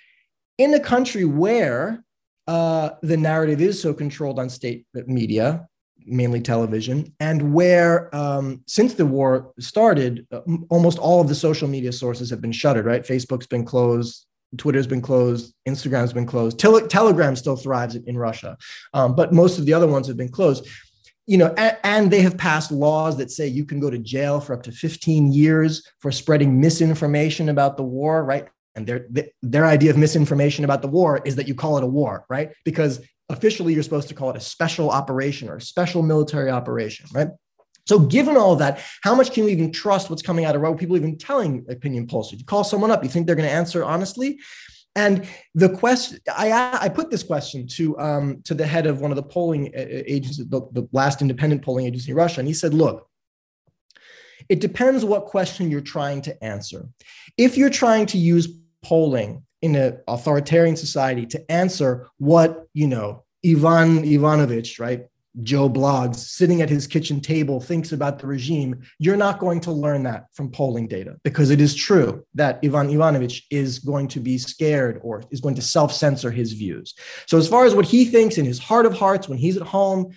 in 0.59 0.75
a 0.75 0.81
country 0.81 1.25
where 1.25 2.05
uh, 2.47 2.91
the 3.03 3.17
narrative 3.17 3.61
is 3.61 3.81
so 3.81 3.95
controlled 3.95 4.39
on 4.39 4.51
state 4.51 4.87
media, 5.07 5.67
mainly 6.07 6.41
television, 6.41 7.13
and 7.21 7.55
where 7.55 8.15
um, 8.15 8.63
since 8.67 8.95
the 8.95 9.07
war 9.07 9.53
started, 9.59 10.27
uh, 10.33 10.41
almost 10.71 10.99
all 10.99 11.21
of 11.21 11.29
the 11.29 11.35
social 11.35 11.69
media 11.69 11.93
sources 11.93 12.31
have 12.31 12.41
been 12.41 12.53
shuttered. 12.53 12.87
Right, 12.87 13.03
Facebook's 13.03 13.47
been 13.47 13.65
closed, 13.65 14.27
Twitter's 14.57 14.87
been 14.87 15.03
closed, 15.03 15.55
Instagram's 15.69 16.13
been 16.13 16.27
closed. 16.27 16.59
Tele- 16.59 16.89
Telegram 16.89 17.37
still 17.37 17.57
thrives 17.57 17.95
in, 17.95 18.19
Russia, 18.19 18.57
um, 18.95 19.15
but 19.15 19.33
most 19.33 19.59
of 19.59 19.67
the 19.67 19.75
other 19.75 19.87
ones 19.87 20.07
have 20.07 20.17
been 20.17 20.31
closed. 20.31 20.67
You 21.27 21.39
know, 21.39 21.55
and, 21.57 21.77
and 21.85 22.11
they 22.11 22.21
have 22.23 22.37
passed 22.37 22.73
laws 22.73 23.17
that 23.19 23.31
say 23.31 23.47
you 23.47 23.65
can 23.65 23.79
go 23.79 23.91
to 23.91 23.99
jail 23.99 24.41
for 24.41 24.55
up 24.55 24.65
to 24.65 24.73
15 24.73 25.33
years 25.33 25.89
for 26.01 26.11
spreading 26.11 26.61
misinformation 26.61 27.49
about 27.49 27.77
the 27.77 27.85
war. 27.85 28.25
Right, 28.25 28.49
and 28.75 28.87
their 28.87 29.07
their 29.43 29.67
idea 29.67 29.91
of 29.91 29.97
misinformation 29.97 30.65
about 30.65 30.83
the 30.83 30.89
war 30.89 31.21
is 31.25 31.37
that 31.37 31.49
you 31.49 31.55
call 31.55 31.79
it 31.79 31.85
a 31.85 31.87
war, 31.87 32.25
right? 32.29 32.53
Because 32.65 33.01
officially 33.33 33.75
you're 33.75 33.83
supposed 33.83 34.09
to 34.09 34.15
call 34.15 34.31
it 34.31 34.37
a 34.37 34.41
special 34.41 34.91
operation 34.91 35.49
or 35.49 35.57
a 35.57 35.61
special 35.61 36.03
military 36.03 36.51
operation, 36.51 37.07
right? 37.13 37.29
So, 37.87 37.99
given 37.99 38.37
all 38.37 38.53
of 38.53 38.61
that, 38.61 38.81
how 39.03 39.15
much 39.15 39.33
can 39.33 39.45
we 39.45 39.53
even 39.53 39.73
trust 39.73 40.09
what's 40.09 40.23
coming 40.23 40.45
out 40.45 40.55
of 40.55 40.63
What 40.63 40.79
people 40.79 40.97
even 40.97 41.19
telling 41.19 41.67
opinion 41.69 42.07
polls? 42.07 42.33
You 42.33 42.45
call 42.45 42.65
someone 42.65 42.91
up, 42.91 43.03
you 43.03 43.11
think 43.11 43.27
they're 43.27 43.37
going 43.37 43.49
to 43.49 43.55
answer 43.55 43.85
honestly? 43.85 44.39
And 44.95 45.27
the 45.55 45.71
question, 45.71 46.19
I, 46.33 46.79
I 46.83 46.89
put 46.91 47.11
this 47.11 47.23
question 47.23 47.67
to 47.69 47.99
um, 47.99 48.43
to 48.45 48.55
the 48.55 48.67
head 48.67 48.87
of 48.87 49.01
one 49.01 49.11
of 49.11 49.17
the 49.17 49.23
polling 49.23 49.71
agencies, 49.75 50.47
the, 50.47 50.61
the 50.73 50.87
last 50.93 51.23
independent 51.23 51.63
polling 51.63 51.87
agency 51.87 52.11
in 52.11 52.17
Russia, 52.17 52.41
and 52.41 52.47
he 52.47 52.55
said, 52.55 52.75
"Look, 52.75 53.09
it 54.49 54.61
depends 54.61 55.05
what 55.05 55.25
question 55.25 55.71
you're 55.71 55.81
trying 55.81 56.23
to 56.23 56.45
answer. 56.45 56.89
If 57.39 57.57
you're 57.57 57.71
trying 57.71 58.07
to 58.07 58.19
use 58.19 58.49
polling 58.83 59.45
in 59.63 59.75
an 59.77 59.99
authoritarian 60.09 60.77
society 60.77 61.25
to 61.27 61.51
answer 61.51 62.09
what 62.19 62.67
you 62.75 62.87
know 62.87 63.25
Ivan 63.45 64.05
Ivanovich, 64.05 64.79
right? 64.79 65.07
Joe 65.43 65.71
Bloggs 65.71 66.17
sitting 66.17 66.61
at 66.61 66.69
his 66.69 66.87
kitchen 66.87 67.19
table 67.19 67.59
thinks 67.59 67.93
about 67.93 68.19
the 68.19 68.27
regime, 68.27 68.83
you're 68.99 69.17
not 69.17 69.39
going 69.39 69.61
to 69.61 69.73
learn 69.73 70.03
that 70.03 70.27
from 70.35 70.51
polling 70.51 70.87
data 70.87 71.17
because 71.25 71.49
it 71.49 71.59
is 71.59 71.75
true 71.75 72.23
that 72.35 72.59
Ivan 72.63 72.91
Ivanovich 72.91 73.47
is 73.51 73.79
going 73.79 74.09
to 74.09 74.21
be 74.21 74.37
scared 74.37 75.01
or 75.03 75.23
is 75.31 75.41
going 75.41 75.55
to 75.55 75.63
self 75.63 75.93
censor 75.93 76.31
his 76.31 76.53
views. 76.53 76.95
So, 77.27 77.39
as 77.39 77.49
far 77.49 77.65
as 77.65 77.75
what 77.75 77.87
he 77.87 78.05
thinks 78.05 78.37
in 78.37 78.45
his 78.45 78.59
heart 78.59 78.85
of 78.85 78.93
hearts 78.93 79.27
when 79.27 79.39
he's 79.39 79.57
at 79.57 79.67
home, 79.67 80.11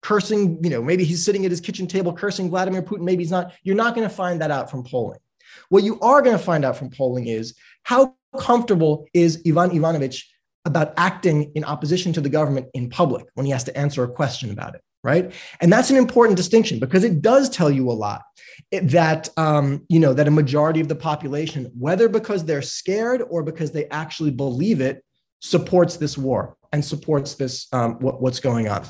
cursing, 0.00 0.58
you 0.64 0.70
know, 0.70 0.82
maybe 0.82 1.04
he's 1.04 1.22
sitting 1.22 1.44
at 1.44 1.50
his 1.50 1.60
kitchen 1.60 1.86
table 1.86 2.12
cursing 2.12 2.48
Vladimir 2.48 2.82
Putin, 2.82 3.02
maybe 3.02 3.22
he's 3.22 3.30
not, 3.30 3.52
you're 3.62 3.76
not 3.76 3.94
going 3.94 4.08
to 4.08 4.14
find 4.14 4.40
that 4.40 4.50
out 4.50 4.70
from 4.70 4.84
polling. 4.84 5.20
What 5.68 5.84
you 5.84 6.00
are 6.00 6.22
going 6.22 6.36
to 6.36 6.42
find 6.42 6.64
out 6.64 6.76
from 6.76 6.90
polling 6.90 7.26
is 7.26 7.54
how 7.82 8.16
comfortable 8.38 9.06
is 9.14 9.42
Ivan 9.46 9.72
Ivanovich 9.72 10.28
about 10.64 10.94
acting 10.96 11.52
in 11.54 11.64
opposition 11.64 12.12
to 12.12 12.20
the 12.20 12.28
government 12.28 12.68
in 12.74 12.88
public 12.88 13.26
when 13.34 13.46
he 13.46 13.52
has 13.52 13.64
to 13.64 13.76
answer 13.76 14.04
a 14.04 14.08
question 14.08 14.50
about 14.50 14.74
it 14.74 14.82
right? 15.04 15.32
And 15.60 15.72
that's 15.72 15.90
an 15.90 15.96
important 15.96 16.36
distinction 16.36 16.78
because 16.78 17.04
it 17.04 17.22
does 17.22 17.48
tell 17.50 17.70
you 17.70 17.90
a 17.90 17.92
lot 17.92 18.22
that 18.70 19.28
um, 19.36 19.84
you 19.88 19.98
know 19.98 20.14
that 20.14 20.28
a 20.28 20.30
majority 20.30 20.80
of 20.80 20.88
the 20.88 20.94
population 20.94 21.70
whether 21.78 22.08
because 22.08 22.44
they're 22.44 22.62
scared 22.62 23.22
or 23.30 23.42
because 23.42 23.72
they 23.72 23.86
actually 23.86 24.30
believe 24.30 24.80
it 24.80 25.04
supports 25.40 25.96
this 25.96 26.16
war 26.16 26.56
and 26.72 26.84
supports 26.84 27.34
this 27.34 27.66
um, 27.72 27.94
what, 27.94 28.22
what's 28.22 28.40
going 28.40 28.68
on. 28.68 28.84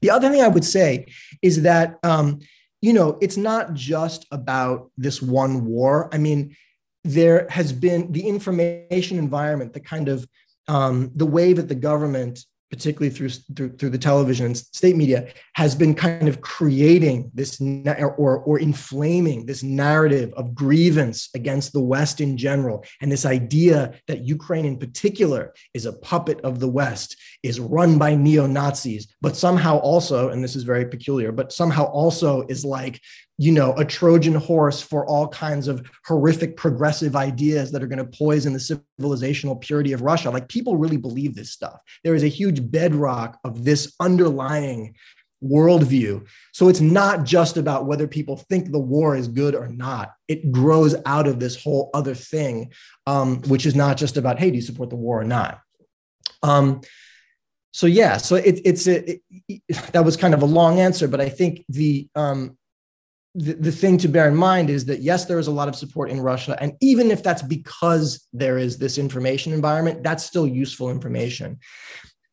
The 0.00 0.10
other 0.10 0.30
thing 0.30 0.42
i 0.42 0.48
would 0.48 0.64
say 0.64 1.06
is 1.42 1.62
that 1.62 1.98
um, 2.02 2.40
you 2.80 2.92
know 2.92 3.18
it's 3.20 3.36
not 3.36 3.74
just 3.74 4.26
about 4.30 4.90
this 4.96 5.20
one 5.20 5.66
war. 5.66 6.08
I 6.12 6.18
mean 6.18 6.56
there 7.04 7.46
has 7.50 7.72
been 7.72 8.12
the 8.12 8.26
information 8.26 9.18
environment, 9.18 9.72
the 9.72 9.80
kind 9.80 10.08
of 10.08 10.26
um, 10.68 11.10
the 11.16 11.26
way 11.26 11.52
that 11.52 11.68
the 11.68 11.74
government 11.74 12.44
particularly 12.72 13.10
through, 13.10 13.28
through, 13.28 13.76
through 13.76 13.90
the 13.90 13.98
television 13.98 14.46
and 14.46 14.56
state 14.56 14.96
media, 14.96 15.28
has 15.52 15.74
been 15.74 15.94
kind 15.94 16.26
of 16.26 16.40
creating 16.40 17.30
this 17.34 17.60
or, 17.60 18.38
or 18.38 18.58
inflaming 18.58 19.44
this 19.44 19.62
narrative 19.62 20.32
of 20.38 20.54
grievance 20.54 21.28
against 21.34 21.74
the 21.74 21.82
West 21.82 22.22
in 22.22 22.34
general. 22.34 22.82
And 23.02 23.12
this 23.12 23.26
idea 23.26 23.92
that 24.08 24.26
Ukraine 24.26 24.64
in 24.64 24.78
particular 24.78 25.52
is 25.74 25.84
a 25.84 25.92
puppet 25.92 26.40
of 26.40 26.60
the 26.60 26.68
West, 26.68 27.14
is 27.42 27.60
run 27.60 27.98
by 27.98 28.14
neo 28.14 28.46
Nazis, 28.46 29.06
but 29.20 29.36
somehow 29.36 29.76
also, 29.76 30.30
and 30.30 30.42
this 30.42 30.56
is 30.56 30.62
very 30.62 30.86
peculiar, 30.86 31.30
but 31.30 31.52
somehow 31.52 31.84
also 31.84 32.46
is 32.48 32.64
like 32.64 33.02
you 33.42 33.50
know, 33.50 33.72
a 33.72 33.84
Trojan 33.84 34.36
horse 34.36 34.80
for 34.80 35.04
all 35.04 35.26
kinds 35.26 35.66
of 35.66 35.84
horrific 36.06 36.56
progressive 36.56 37.16
ideas 37.16 37.72
that 37.72 37.82
are 37.82 37.88
going 37.88 37.98
to 37.98 38.16
poison 38.16 38.52
the 38.52 38.60
civilizational 39.00 39.60
purity 39.60 39.92
of 39.92 40.00
Russia. 40.00 40.30
Like 40.30 40.46
people 40.46 40.76
really 40.76 40.96
believe 40.96 41.34
this 41.34 41.50
stuff. 41.50 41.82
There 42.04 42.14
is 42.14 42.22
a 42.22 42.28
huge 42.28 42.70
bedrock 42.70 43.40
of 43.42 43.64
this 43.64 43.96
underlying 43.98 44.94
worldview. 45.42 46.24
So 46.52 46.68
it's 46.68 46.80
not 46.80 47.24
just 47.24 47.56
about 47.56 47.84
whether 47.84 48.06
people 48.06 48.36
think 48.36 48.70
the 48.70 48.78
war 48.78 49.16
is 49.16 49.26
good 49.26 49.56
or 49.56 49.66
not. 49.66 50.12
It 50.28 50.52
grows 50.52 50.94
out 51.04 51.26
of 51.26 51.40
this 51.40 51.60
whole 51.60 51.90
other 51.94 52.14
thing, 52.14 52.70
um, 53.08 53.42
which 53.48 53.66
is 53.66 53.74
not 53.74 53.96
just 53.96 54.16
about, 54.16 54.38
hey, 54.38 54.50
do 54.50 54.56
you 54.56 54.62
support 54.62 54.88
the 54.88 54.94
war 54.94 55.20
or 55.20 55.24
not? 55.24 55.58
Um, 56.44 56.82
so 57.72 57.88
yeah, 57.88 58.18
so 58.18 58.36
it, 58.36 58.60
it's 58.64 58.86
a, 58.86 59.20
it, 59.48 59.62
that 59.90 60.04
was 60.04 60.16
kind 60.16 60.32
of 60.32 60.42
a 60.42 60.46
long 60.46 60.78
answer, 60.78 61.08
but 61.08 61.20
I 61.20 61.28
think 61.28 61.64
the 61.68 62.06
um, 62.14 62.56
the, 63.34 63.54
the 63.54 63.72
thing 63.72 63.96
to 63.98 64.08
bear 64.08 64.28
in 64.28 64.36
mind 64.36 64.68
is 64.68 64.84
that 64.86 65.00
yes, 65.00 65.24
there 65.24 65.38
is 65.38 65.46
a 65.46 65.52
lot 65.52 65.68
of 65.68 65.76
support 65.76 66.10
in 66.10 66.20
Russia. 66.20 66.56
And 66.60 66.74
even 66.80 67.10
if 67.10 67.22
that's 67.22 67.42
because 67.42 68.26
there 68.32 68.58
is 68.58 68.78
this 68.78 68.98
information 68.98 69.52
environment, 69.52 70.02
that's 70.02 70.24
still 70.24 70.46
useful 70.46 70.90
information. 70.90 71.58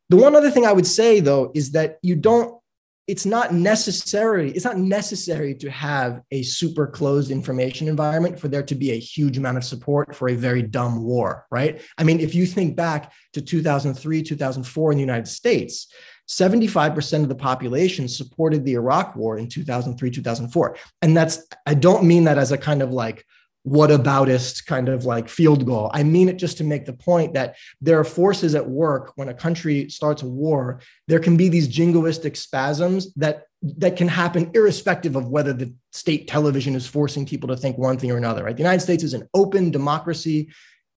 The 0.09 0.17
one 0.17 0.35
other 0.35 0.51
thing 0.51 0.65
I 0.65 0.73
would 0.73 0.87
say 0.87 1.19
though 1.19 1.51
is 1.53 1.71
that 1.71 1.99
you 2.01 2.15
don't, 2.15 2.59
it's 3.07 3.25
not 3.25 3.53
necessary, 3.53 4.51
it's 4.51 4.65
not 4.65 4.77
necessary 4.77 5.55
to 5.55 5.71
have 5.71 6.21
a 6.31 6.43
super 6.43 6.85
closed 6.85 7.31
information 7.31 7.87
environment 7.87 8.39
for 8.39 8.49
there 8.49 8.61
to 8.61 8.75
be 8.75 8.91
a 8.91 8.99
huge 8.99 9.37
amount 9.37 9.57
of 9.57 9.63
support 9.63 10.15
for 10.15 10.29
a 10.29 10.35
very 10.35 10.61
dumb 10.61 11.03
war, 11.03 11.47
right? 11.49 11.81
I 11.97 12.03
mean, 12.03 12.19
if 12.19 12.35
you 12.35 12.45
think 12.45 12.75
back 12.75 13.11
to 13.33 13.41
2003, 13.41 14.21
2004 14.21 14.91
in 14.91 14.97
the 14.97 15.01
United 15.01 15.27
States, 15.27 15.91
75% 16.29 17.23
of 17.23 17.29
the 17.29 17.35
population 17.35 18.07
supported 18.07 18.63
the 18.63 18.75
Iraq 18.75 19.15
war 19.15 19.37
in 19.37 19.47
2003, 19.47 20.11
2004. 20.11 20.77
And 21.01 21.17
that's, 21.17 21.45
I 21.65 21.73
don't 21.73 22.03
mean 22.05 22.23
that 22.25 22.37
as 22.37 22.51
a 22.51 22.57
kind 22.57 22.81
of 22.81 22.91
like, 22.91 23.25
what 23.63 23.89
aboutist 23.89 24.65
kind 24.65 24.87
of 24.87 25.05
like 25.05 25.27
field 25.27 25.65
goal. 25.65 25.91
I 25.93 26.03
mean 26.03 26.29
it 26.29 26.37
just 26.37 26.57
to 26.57 26.63
make 26.63 26.85
the 26.85 26.93
point 26.93 27.33
that 27.33 27.57
there 27.81 27.99
are 27.99 28.05
forces 28.05 28.55
at 28.55 28.67
work 28.67 29.11
when 29.15 29.29
a 29.29 29.33
country 29.33 29.89
starts 29.89 30.21
a 30.21 30.27
war. 30.27 30.81
There 31.07 31.19
can 31.19 31.35
be 31.35 31.49
these 31.49 31.67
jingoistic 31.67 32.37
spasms 32.37 33.13
that 33.15 33.43
that 33.61 33.97
can 33.97 34.07
happen 34.07 34.51
irrespective 34.53 35.17
of 35.17 35.27
whether 35.27 35.51
the 35.51 35.73
state 35.91 36.29
television 36.29 36.73
is 36.75 36.87
forcing 36.87 37.25
people 37.25 37.49
to 37.49 37.57
think 37.57 37.77
one 37.77 37.97
thing 37.97 38.09
or 38.09 38.17
another. 38.17 38.45
Right? 38.45 38.55
The 38.55 38.63
United 38.63 38.79
States 38.79 39.03
is 39.03 39.13
an 39.13 39.27
open 39.33 39.71
democracy 39.71 40.49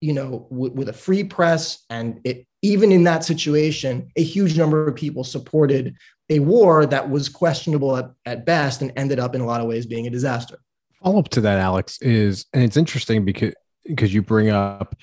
you 0.02 0.12
know, 0.12 0.46
w- 0.50 0.72
with 0.72 0.88
a 0.88 0.92
free 0.92 1.24
press. 1.24 1.84
And 1.88 2.20
it, 2.24 2.46
even 2.60 2.92
in 2.92 3.04
that 3.04 3.24
situation, 3.24 4.10
a 4.16 4.22
huge 4.22 4.58
number 4.58 4.86
of 4.86 4.94
people 4.94 5.24
supported 5.24 5.96
a 6.28 6.40
war 6.40 6.86
that 6.86 7.08
was 7.08 7.28
questionable 7.28 7.96
at, 7.96 8.10
at 8.26 8.44
best 8.44 8.82
and 8.82 8.92
ended 8.96 9.18
up 9.18 9.34
in 9.34 9.40
a 9.40 9.46
lot 9.46 9.60
of 9.60 9.66
ways 9.66 9.86
being 9.86 10.06
a 10.06 10.10
disaster. 10.10 10.58
Follow 11.02 11.18
up 11.18 11.28
to 11.30 11.40
that, 11.40 11.58
Alex, 11.58 11.98
is, 12.00 12.46
and 12.52 12.62
it's 12.62 12.76
interesting 12.76 13.24
because, 13.24 13.54
because 13.84 14.12
you 14.12 14.22
bring 14.22 14.50
up 14.50 14.94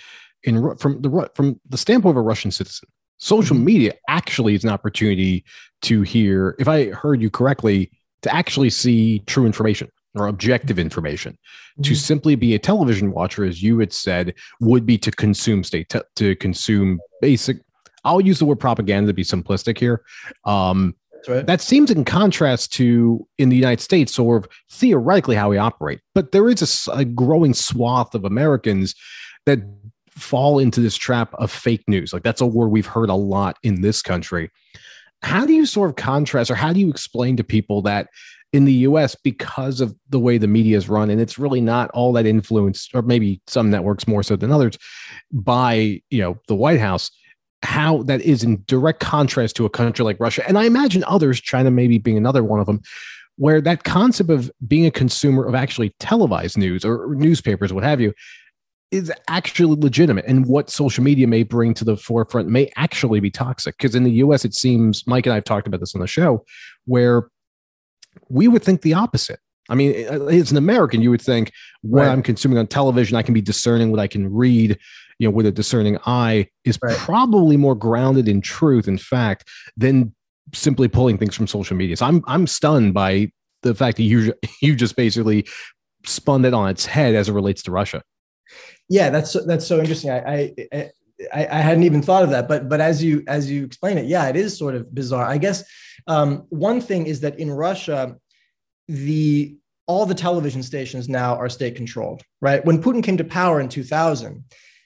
in 0.43 0.75
from 0.77 1.01
the 1.01 1.29
from 1.35 1.59
the 1.67 1.77
standpoint 1.77 2.13
of 2.13 2.17
a 2.17 2.21
Russian 2.21 2.51
citizen, 2.51 2.87
social 3.17 3.55
mm-hmm. 3.55 3.65
media 3.65 3.93
actually 4.07 4.55
is 4.55 4.63
an 4.63 4.69
opportunity 4.69 5.43
to 5.81 6.01
hear, 6.01 6.55
if 6.59 6.67
I 6.67 6.85
heard 6.85 7.21
you 7.21 7.29
correctly, 7.29 7.91
to 8.21 8.33
actually 8.33 8.69
see 8.69 9.19
true 9.19 9.45
information 9.45 9.89
or 10.15 10.27
objective 10.27 10.79
information. 10.79 11.33
Mm-hmm. 11.33 11.83
To 11.83 11.95
simply 11.95 12.35
be 12.35 12.55
a 12.55 12.59
television 12.59 13.11
watcher, 13.11 13.45
as 13.45 13.61
you 13.61 13.79
had 13.79 13.93
said, 13.93 14.33
would 14.59 14.85
be 14.85 14.97
to 14.99 15.11
consume 15.11 15.63
state 15.63 15.89
te- 15.89 16.01
to 16.15 16.35
consume 16.35 16.99
basic. 17.21 17.57
I'll 18.03 18.21
use 18.21 18.39
the 18.39 18.45
word 18.45 18.59
propaganda 18.59 19.07
to 19.07 19.13
be 19.13 19.23
simplistic 19.23 19.77
here. 19.77 20.03
Um, 20.45 20.95
right. 21.27 21.45
That 21.45 21.61
seems 21.61 21.91
in 21.91 22.05
contrast 22.05 22.73
to 22.73 23.27
in 23.37 23.49
the 23.49 23.55
United 23.55 23.81
States, 23.81 24.13
sort 24.13 24.45
of 24.45 24.51
theoretically 24.71 25.35
how 25.35 25.49
we 25.49 25.57
operate. 25.57 25.99
But 26.15 26.31
there 26.31 26.49
is 26.49 26.87
a, 26.87 26.91
a 26.91 27.05
growing 27.05 27.53
swath 27.53 28.15
of 28.15 28.25
Americans 28.25 28.95
that 29.45 29.59
fall 30.09 30.59
into 30.59 30.81
this 30.81 30.97
trap 30.97 31.33
of 31.35 31.51
fake 31.51 31.83
news. 31.87 32.13
Like 32.13 32.23
that's 32.23 32.41
a 32.41 32.45
word 32.45 32.69
we've 32.69 32.85
heard 32.85 33.09
a 33.09 33.15
lot 33.15 33.57
in 33.63 33.81
this 33.81 34.01
country. 34.01 34.49
How 35.21 35.45
do 35.45 35.53
you 35.53 35.65
sort 35.65 35.89
of 35.89 35.97
contrast, 35.97 36.49
or 36.49 36.55
how 36.55 36.71
do 36.71 36.79
you 36.79 36.89
explain 36.89 37.35
to 37.37 37.43
people 37.43 37.81
that 37.83 38.07
in 38.51 38.65
the 38.65 38.73
US 38.73 39.15
because 39.15 39.81
of 39.81 39.95
the 40.09 40.19
way 40.19 40.37
the 40.37 40.47
media 40.47 40.77
is 40.77 40.89
run. 40.89 41.09
And 41.09 41.21
it's 41.21 41.37
really 41.37 41.61
not 41.61 41.89
all 41.91 42.13
that 42.13 42.25
influenced, 42.25 42.95
or 42.95 43.01
maybe 43.01 43.41
some 43.47 43.69
networks 43.69 44.07
more 44.07 44.23
so 44.23 44.35
than 44.35 44.51
others, 44.51 44.77
by 45.31 46.01
you 46.09 46.21
know 46.21 46.37
the 46.47 46.55
White 46.55 46.79
House. 46.79 47.11
How 47.61 48.03
that 48.03 48.21
is 48.21 48.41
in 48.41 48.63
direct 48.67 49.01
contrast 49.01 49.57
to 49.57 49.65
a 49.65 49.69
country 49.69 50.05
like 50.05 50.17
Russia. 50.17 50.47
And 50.47 50.57
I 50.57 50.63
imagine 50.63 51.03
others, 51.05 51.41
China 51.41 51.69
maybe 51.69 51.97
being 51.97 52.15
another 52.15 52.41
one 52.41 52.61
of 52.61 52.67
them, 52.67 52.81
where 53.35 53.59
that 53.59 53.83
concept 53.83 54.29
of 54.29 54.49
being 54.65 54.85
a 54.85 54.91
consumer 54.91 55.45
of 55.45 55.53
actually 55.53 55.93
televised 55.99 56.57
news 56.57 56.85
or 56.85 57.13
newspapers, 57.15 57.73
what 57.73 57.83
have 57.83 57.99
you, 57.99 58.13
is 58.91 59.11
actually 59.27 59.75
legitimate 59.75 60.25
and 60.25 60.45
what 60.45 60.69
social 60.69 61.03
media 61.03 61.27
may 61.27 61.43
bring 61.43 61.73
to 61.73 61.85
the 61.85 61.97
forefront 61.97 62.47
may 62.47 62.71
actually 62.75 63.19
be 63.19 63.29
toxic 63.29 63.77
because 63.77 63.93
in 63.93 64.03
the 64.03 64.11
us 64.11 64.43
it 64.43 64.53
seems 64.53 65.05
mike 65.05 65.27
and 65.27 65.33
i've 65.33 65.43
talked 65.43 65.67
about 65.67 65.79
this 65.79 65.93
on 65.93 66.01
the 66.01 66.07
show 66.07 66.43
where 66.85 67.29
we 68.29 68.47
would 68.47 68.63
think 68.63 68.81
the 68.81 68.93
opposite. 68.93 69.39
I 69.69 69.75
mean, 69.75 69.93
as 69.93 70.51
an 70.51 70.57
American, 70.57 71.01
you 71.01 71.11
would 71.11 71.21
think 71.21 71.51
what 71.81 72.01
right. 72.01 72.09
I'm 72.09 72.23
consuming 72.23 72.57
on 72.57 72.67
television, 72.67 73.15
I 73.15 73.21
can 73.21 73.33
be 73.33 73.41
discerning 73.41 73.91
what 73.91 73.99
I 73.99 74.07
can 74.07 74.33
read, 74.33 74.77
you 75.19 75.27
know, 75.27 75.31
with 75.31 75.45
a 75.45 75.51
discerning 75.51 75.99
eye 76.05 76.47
is 76.65 76.79
right. 76.81 76.97
probably 76.97 77.55
more 77.55 77.75
grounded 77.75 78.27
in 78.27 78.41
truth, 78.41 78.87
in 78.87 78.97
fact, 78.97 79.47
than 79.77 80.13
simply 80.53 80.87
pulling 80.87 81.19
things 81.19 81.35
from 81.35 81.45
social 81.45 81.77
media. 81.77 81.95
So 81.97 82.07
I'm 82.07 82.23
I'm 82.25 82.47
stunned 82.47 82.95
by 82.95 83.31
the 83.61 83.75
fact 83.75 83.97
that 83.97 84.03
you 84.03 84.33
you 84.61 84.75
just 84.75 84.95
basically 84.95 85.47
spun 86.05 86.45
it 86.45 86.53
on 86.53 86.69
its 86.69 86.85
head 86.85 87.13
as 87.13 87.29
it 87.29 87.33
relates 87.33 87.61
to 87.63 87.71
Russia. 87.71 88.01
Yeah, 88.89 89.11
that's 89.11 89.33
that's 89.45 89.67
so 89.67 89.79
interesting. 89.79 90.09
I, 90.09 90.53
I 90.73 90.89
I, 91.33 91.47
I 91.47 91.59
hadn't 91.59 91.83
even 91.83 92.01
thought 92.01 92.23
of 92.23 92.29
that, 92.31 92.47
but 92.47 92.69
but 92.69 92.81
as 92.81 93.03
you 93.03 93.23
as 93.27 93.51
you 93.51 93.65
explain 93.65 93.97
it, 93.97 94.05
yeah, 94.05 94.27
it 94.29 94.35
is 94.35 94.57
sort 94.57 94.75
of 94.75 94.93
bizarre. 94.93 95.25
I 95.25 95.37
guess 95.37 95.63
um, 96.09 96.47
one 96.49 96.81
thing 96.81 97.05
is 97.05 97.21
that 97.21 97.39
in 97.39 97.51
Russia, 97.51 98.17
the 98.87 99.55
all 99.85 100.05
the 100.05 100.15
television 100.15 100.61
stations 100.61 101.07
now 101.07 101.35
are 101.35 101.49
state 101.49 101.75
controlled, 101.75 102.23
right? 102.41 102.63
When 102.65 102.81
Putin 102.81 103.03
came 103.03 103.17
to 103.17 103.23
power 103.23 103.59
in 103.59 103.69
2000, 103.69 104.43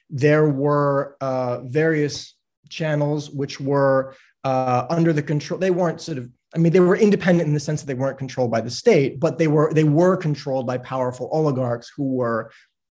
there 0.09 0.47
were 0.47 1.17
uh, 1.19 1.61
various 1.61 2.36
channels 2.69 3.30
which 3.30 3.59
were 3.59 4.15
uh, 4.43 4.86
under 4.89 5.11
the 5.11 5.24
control. 5.24 5.59
They 5.59 5.71
weren't 5.71 6.01
sort 6.01 6.19
of 6.19 6.30
I 6.55 6.59
mean, 6.59 6.71
they 6.71 6.80
were 6.80 6.95
independent 6.95 7.47
in 7.47 7.53
the 7.53 7.59
sense 7.59 7.82
that 7.82 7.88
they 7.88 7.95
weren't 7.95 8.19
controlled 8.19 8.51
by 8.51 8.61
the 8.61 8.69
state, 8.69 9.19
but 9.19 9.38
they 9.38 9.47
were 9.47 9.74
they 9.74 9.86
were 9.86 10.17
controlled 10.17 10.67
by 10.67 10.78
powerful 10.78 11.30
oligarchs 11.32 11.91
who 11.95 12.03
were 12.03 12.51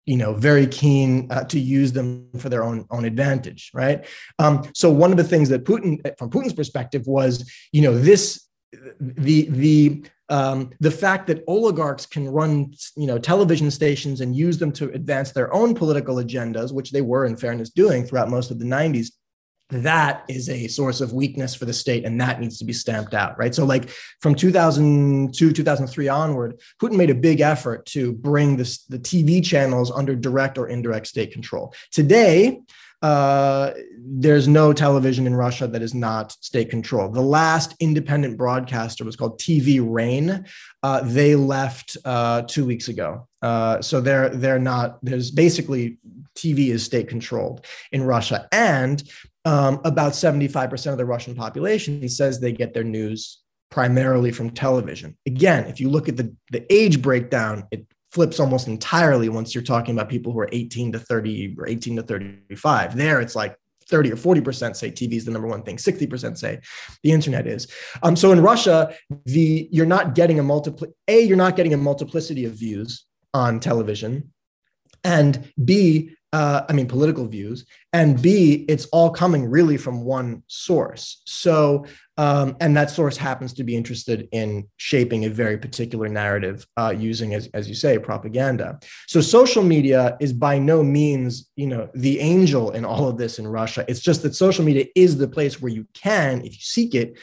you 0.06 0.16
know 0.16 0.34
very 0.34 0.66
keen 0.66 1.30
uh, 1.30 1.44
to 1.44 1.58
use 1.58 1.92
them 1.92 2.28
for 2.38 2.48
their 2.48 2.64
own 2.64 2.86
own 2.90 3.04
advantage 3.04 3.70
right? 3.74 4.06
Um, 4.38 4.68
so 4.74 4.90
one 4.90 5.10
of 5.10 5.16
the 5.16 5.24
things 5.24 5.48
that 5.48 5.64
putin 5.64 6.00
from 6.18 6.30
putin's 6.30 6.52
perspective 6.52 7.06
was 7.06 7.50
you 7.72 7.82
know 7.82 7.96
this 7.96 8.46
the 9.00 9.48
the 9.50 10.04
um, 10.30 10.70
the 10.80 10.90
fact 10.90 11.26
that 11.26 11.44
oligarchs 11.46 12.06
can 12.06 12.28
run 12.28 12.72
you 12.96 13.06
know 13.06 13.18
television 13.18 13.70
stations 13.70 14.20
and 14.20 14.34
use 14.34 14.58
them 14.58 14.72
to 14.72 14.90
advance 14.92 15.32
their 15.32 15.52
own 15.52 15.74
political 15.74 16.16
agendas 16.16 16.72
which 16.72 16.90
they 16.90 17.02
were 17.02 17.26
in 17.26 17.36
fairness 17.36 17.70
doing 17.70 18.04
throughout 18.04 18.30
most 18.30 18.50
of 18.50 18.58
the 18.58 18.64
90s 18.64 19.08
that 19.70 20.24
is 20.28 20.48
a 20.48 20.68
source 20.68 21.00
of 21.00 21.12
weakness 21.12 21.54
for 21.54 21.64
the 21.64 21.72
state 21.72 22.04
and 22.04 22.20
that 22.20 22.40
needs 22.40 22.58
to 22.58 22.64
be 22.64 22.72
stamped 22.72 23.14
out 23.14 23.36
right 23.38 23.54
so 23.54 23.64
like 23.64 23.90
from 24.20 24.34
2002 24.34 25.52
2003 25.52 26.08
onward 26.08 26.60
putin 26.80 26.96
made 26.96 27.10
a 27.10 27.14
big 27.14 27.40
effort 27.40 27.84
to 27.86 28.12
bring 28.12 28.56
this, 28.56 28.84
the 28.84 28.98
tv 28.98 29.44
channels 29.44 29.90
under 29.90 30.14
direct 30.14 30.58
or 30.58 30.68
indirect 30.68 31.06
state 31.06 31.32
control 31.32 31.74
today 31.90 32.60
uh, 33.04 33.74
there's 33.98 34.48
no 34.48 34.72
television 34.72 35.26
in 35.26 35.34
Russia 35.34 35.66
that 35.66 35.82
is 35.82 35.92
not 35.92 36.32
state 36.32 36.70
controlled. 36.70 37.12
The 37.12 37.20
last 37.20 37.76
independent 37.78 38.38
broadcaster 38.38 39.04
was 39.04 39.14
called 39.14 39.38
TV 39.38 39.78
Rain. 39.86 40.46
Uh, 40.82 41.02
they 41.02 41.36
left 41.36 41.98
uh, 42.06 42.42
two 42.48 42.64
weeks 42.64 42.88
ago, 42.88 43.28
uh, 43.42 43.82
so 43.82 44.00
they're 44.00 44.30
they're 44.30 44.58
not. 44.58 45.00
There's 45.02 45.30
basically 45.30 45.98
TV 46.34 46.68
is 46.68 46.82
state 46.82 47.08
controlled 47.08 47.66
in 47.92 48.02
Russia, 48.04 48.48
and 48.52 49.02
um, 49.44 49.80
about 49.84 50.12
75% 50.12 50.92
of 50.92 50.98
the 50.98 51.04
Russian 51.04 51.34
population 51.34 52.08
says 52.08 52.40
they 52.40 52.52
get 52.52 52.74
their 52.74 52.84
news 52.84 53.42
primarily 53.70 54.30
from 54.30 54.50
television. 54.50 55.16
Again, 55.26 55.66
if 55.66 55.80
you 55.80 55.88
look 55.88 56.08
at 56.08 56.16
the, 56.16 56.34
the 56.50 56.64
age 56.72 57.02
breakdown, 57.02 57.66
it 57.70 57.86
flips 58.12 58.38
almost 58.38 58.68
entirely 58.68 59.28
once 59.28 59.54
you're 59.54 59.64
talking 59.64 59.96
about 59.96 60.08
people 60.08 60.32
who 60.32 60.38
are 60.38 60.48
18 60.52 60.92
to 60.92 61.00
30 61.00 61.56
or 61.58 61.66
18 61.66 61.96
to 61.96 62.02
35. 62.02 62.96
There, 62.96 63.20
it's 63.20 63.34
like 63.34 63.56
30 63.88 64.12
or 64.12 64.16
40% 64.16 64.76
say 64.76 64.90
TV 64.90 65.14
is 65.14 65.24
the 65.24 65.30
number 65.30 65.48
one 65.48 65.62
thing. 65.62 65.76
60% 65.76 66.38
say 66.38 66.60
the 67.02 67.12
internet 67.12 67.46
is. 67.46 67.66
Um, 68.02 68.16
so 68.16 68.32
in 68.32 68.40
Russia, 68.40 68.94
the 69.26 69.68
you're 69.70 69.86
not 69.86 70.14
getting 70.14 70.38
a 70.38 70.42
multiple 70.42 70.86
A, 71.08 71.20
you're 71.22 71.36
not 71.36 71.56
getting 71.56 71.74
a 71.74 71.76
multiplicity 71.76 72.44
of 72.44 72.52
views 72.52 73.04
on 73.34 73.60
television. 73.60 74.32
And 75.02 75.52
B, 75.62 76.12
uh, 76.34 76.66
I 76.68 76.72
mean, 76.72 76.88
political 76.88 77.28
views, 77.28 77.64
and 77.92 78.20
B, 78.20 78.64
it's 78.68 78.86
all 78.86 79.10
coming 79.10 79.48
really 79.48 79.76
from 79.76 80.02
one 80.02 80.42
source. 80.48 81.22
So, 81.26 81.86
um, 82.16 82.56
and 82.60 82.76
that 82.76 82.90
source 82.90 83.16
happens 83.16 83.52
to 83.52 83.62
be 83.62 83.76
interested 83.76 84.28
in 84.32 84.66
shaping 84.76 85.26
a 85.26 85.30
very 85.30 85.56
particular 85.58 86.08
narrative 86.08 86.66
uh, 86.76 86.92
using, 86.98 87.34
as, 87.34 87.48
as 87.54 87.68
you 87.68 87.76
say, 87.76 88.00
propaganda. 88.00 88.80
So, 89.06 89.20
social 89.20 89.62
media 89.62 90.16
is 90.18 90.32
by 90.32 90.58
no 90.58 90.82
means, 90.82 91.50
you 91.54 91.68
know, 91.68 91.88
the 91.94 92.18
angel 92.18 92.72
in 92.72 92.84
all 92.84 93.08
of 93.08 93.16
this 93.16 93.38
in 93.38 93.46
Russia. 93.46 93.84
It's 93.86 94.00
just 94.00 94.22
that 94.22 94.34
social 94.34 94.64
media 94.64 94.86
is 94.96 95.16
the 95.16 95.28
place 95.28 95.62
where 95.62 95.70
you 95.70 95.86
can, 95.94 96.40
if 96.40 96.52
you 96.54 96.62
seek 96.62 96.96
it, 96.96 97.16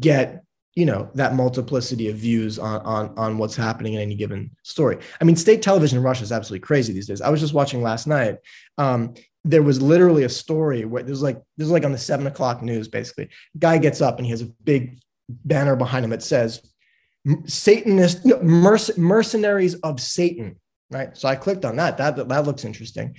get 0.00 0.42
you 0.78 0.86
know 0.86 1.10
that 1.14 1.34
multiplicity 1.34 2.08
of 2.08 2.16
views 2.16 2.56
on 2.56 2.80
on 2.82 3.12
on 3.18 3.36
what's 3.36 3.56
happening 3.56 3.94
in 3.94 4.00
any 4.00 4.14
given 4.14 4.48
story. 4.62 4.96
I 5.20 5.24
mean, 5.24 5.34
state 5.34 5.60
television 5.60 5.98
in 5.98 6.04
Russia 6.04 6.22
is 6.22 6.30
absolutely 6.30 6.64
crazy 6.64 6.92
these 6.92 7.08
days. 7.08 7.20
I 7.20 7.30
was 7.30 7.40
just 7.40 7.52
watching 7.52 7.82
last 7.82 8.06
night. 8.06 8.36
Um, 8.78 9.14
there 9.42 9.64
was 9.64 9.82
literally 9.82 10.22
a 10.22 10.28
story 10.28 10.84
where 10.84 11.02
there's 11.02 11.20
like 11.20 11.42
there's 11.56 11.72
like 11.72 11.84
on 11.84 11.90
the 11.90 11.98
seven 11.98 12.28
o'clock 12.28 12.62
news. 12.62 12.86
Basically, 12.86 13.28
guy 13.58 13.78
gets 13.78 14.00
up 14.00 14.18
and 14.18 14.26
he 14.26 14.30
has 14.30 14.42
a 14.42 14.46
big 14.46 15.00
banner 15.28 15.74
behind 15.74 16.04
him 16.04 16.12
that 16.12 16.22
says 16.22 16.62
"Satanist 17.46 18.24
no, 18.24 18.40
merc- 18.40 18.96
mercenaries 18.96 19.74
of 19.80 20.00
Satan." 20.00 20.60
Right. 20.92 21.16
So 21.16 21.26
I 21.26 21.34
clicked 21.34 21.64
on 21.64 21.74
that. 21.74 21.98
That 21.98 22.14
that, 22.14 22.28
that 22.28 22.46
looks 22.46 22.64
interesting. 22.64 23.16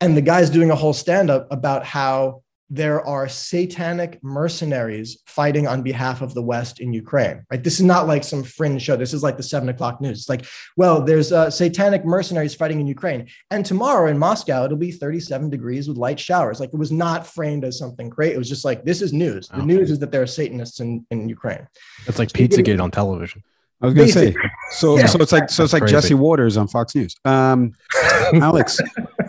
And 0.00 0.16
the 0.16 0.22
guy's 0.22 0.48
doing 0.48 0.70
a 0.70 0.76
whole 0.76 0.92
stand 0.92 1.28
up 1.28 1.48
about 1.50 1.84
how 1.84 2.44
there 2.70 3.04
are 3.04 3.28
satanic 3.28 4.22
mercenaries 4.22 5.18
fighting 5.26 5.66
on 5.66 5.82
behalf 5.82 6.22
of 6.22 6.34
the 6.34 6.42
West 6.42 6.78
in 6.78 6.92
Ukraine. 6.92 7.44
Right? 7.50 7.62
This 7.62 7.74
is 7.74 7.84
not 7.84 8.06
like 8.06 8.22
some 8.22 8.44
fringe 8.44 8.82
show. 8.82 8.96
This 8.96 9.12
is 9.12 9.24
like 9.24 9.36
the 9.36 9.42
seven 9.42 9.68
o'clock 9.68 10.00
news. 10.00 10.20
It's 10.20 10.28
like, 10.28 10.46
well, 10.76 11.02
there's 11.02 11.32
uh, 11.32 11.50
satanic 11.50 12.04
mercenaries 12.04 12.54
fighting 12.54 12.80
in 12.80 12.86
Ukraine, 12.86 13.28
and 13.50 13.66
tomorrow 13.66 14.08
in 14.08 14.18
Moscow 14.18 14.64
it'll 14.64 14.76
be 14.76 14.92
37 14.92 15.50
degrees 15.50 15.88
with 15.88 15.96
light 15.96 16.20
showers. 16.20 16.60
Like 16.60 16.72
it 16.72 16.78
was 16.78 16.92
not 16.92 17.26
framed 17.26 17.64
as 17.64 17.76
something 17.76 18.08
great. 18.08 18.34
It 18.34 18.38
was 18.38 18.48
just 18.48 18.64
like 18.64 18.84
this 18.84 19.02
is 19.02 19.12
news. 19.12 19.48
The 19.48 19.56
okay. 19.56 19.66
news 19.66 19.90
is 19.90 19.98
that 19.98 20.12
there 20.12 20.22
are 20.22 20.26
Satanists 20.26 20.78
in 20.80 21.04
in 21.10 21.28
Ukraine. 21.28 21.66
It's 22.06 22.18
like 22.18 22.28
Pizzagate 22.30 22.80
on 22.80 22.92
television. 22.92 23.42
I 23.82 23.86
was 23.86 23.94
gonna 23.94 24.08
say, 24.08 24.34
so 24.72 24.98
yeah. 24.98 25.06
so 25.06 25.18
it's 25.20 25.32
like 25.32 25.48
so 25.48 25.64
it's 25.64 25.72
like 25.72 25.86
Jesse 25.86 26.14
Watters 26.14 26.56
on 26.58 26.68
Fox 26.68 26.94
News. 26.94 27.16
Um, 27.24 27.72
Alex, 28.34 28.78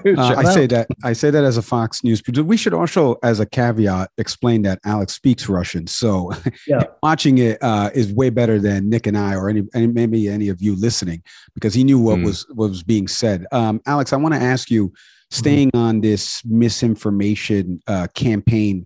uh, 0.17 0.35
I 0.37 0.43
say 0.53 0.67
that 0.67 0.87
I 1.03 1.13
say 1.13 1.29
that 1.29 1.43
as 1.43 1.57
a 1.57 1.61
Fox 1.61 2.03
News 2.03 2.21
producer. 2.21 2.43
We 2.43 2.57
should 2.57 2.73
also, 2.73 3.17
as 3.23 3.39
a 3.39 3.45
caveat, 3.45 4.11
explain 4.17 4.61
that 4.63 4.79
Alex 4.85 5.13
speaks 5.13 5.47
Russian. 5.49 5.87
So 5.87 6.31
yeah. 6.67 6.83
watching 7.03 7.37
it 7.37 7.61
uh, 7.61 7.89
is 7.93 8.13
way 8.13 8.29
better 8.29 8.59
than 8.59 8.89
Nick 8.89 9.07
and 9.07 9.17
I, 9.17 9.35
or 9.35 9.49
any, 9.49 9.63
any 9.73 9.87
maybe 9.87 10.27
any 10.27 10.49
of 10.49 10.61
you 10.61 10.75
listening, 10.75 11.23
because 11.53 11.73
he 11.73 11.83
knew 11.83 11.99
what 11.99 12.19
mm. 12.19 12.25
was 12.25 12.45
what 12.53 12.69
was 12.69 12.83
being 12.83 13.07
said. 13.07 13.45
Um, 13.51 13.81
Alex, 13.85 14.13
I 14.13 14.17
want 14.17 14.33
to 14.35 14.41
ask 14.41 14.69
you, 14.69 14.93
staying 15.31 15.71
mm. 15.71 15.79
on 15.79 16.01
this 16.01 16.43
misinformation 16.45 17.81
uh, 17.87 18.07
campaign. 18.13 18.85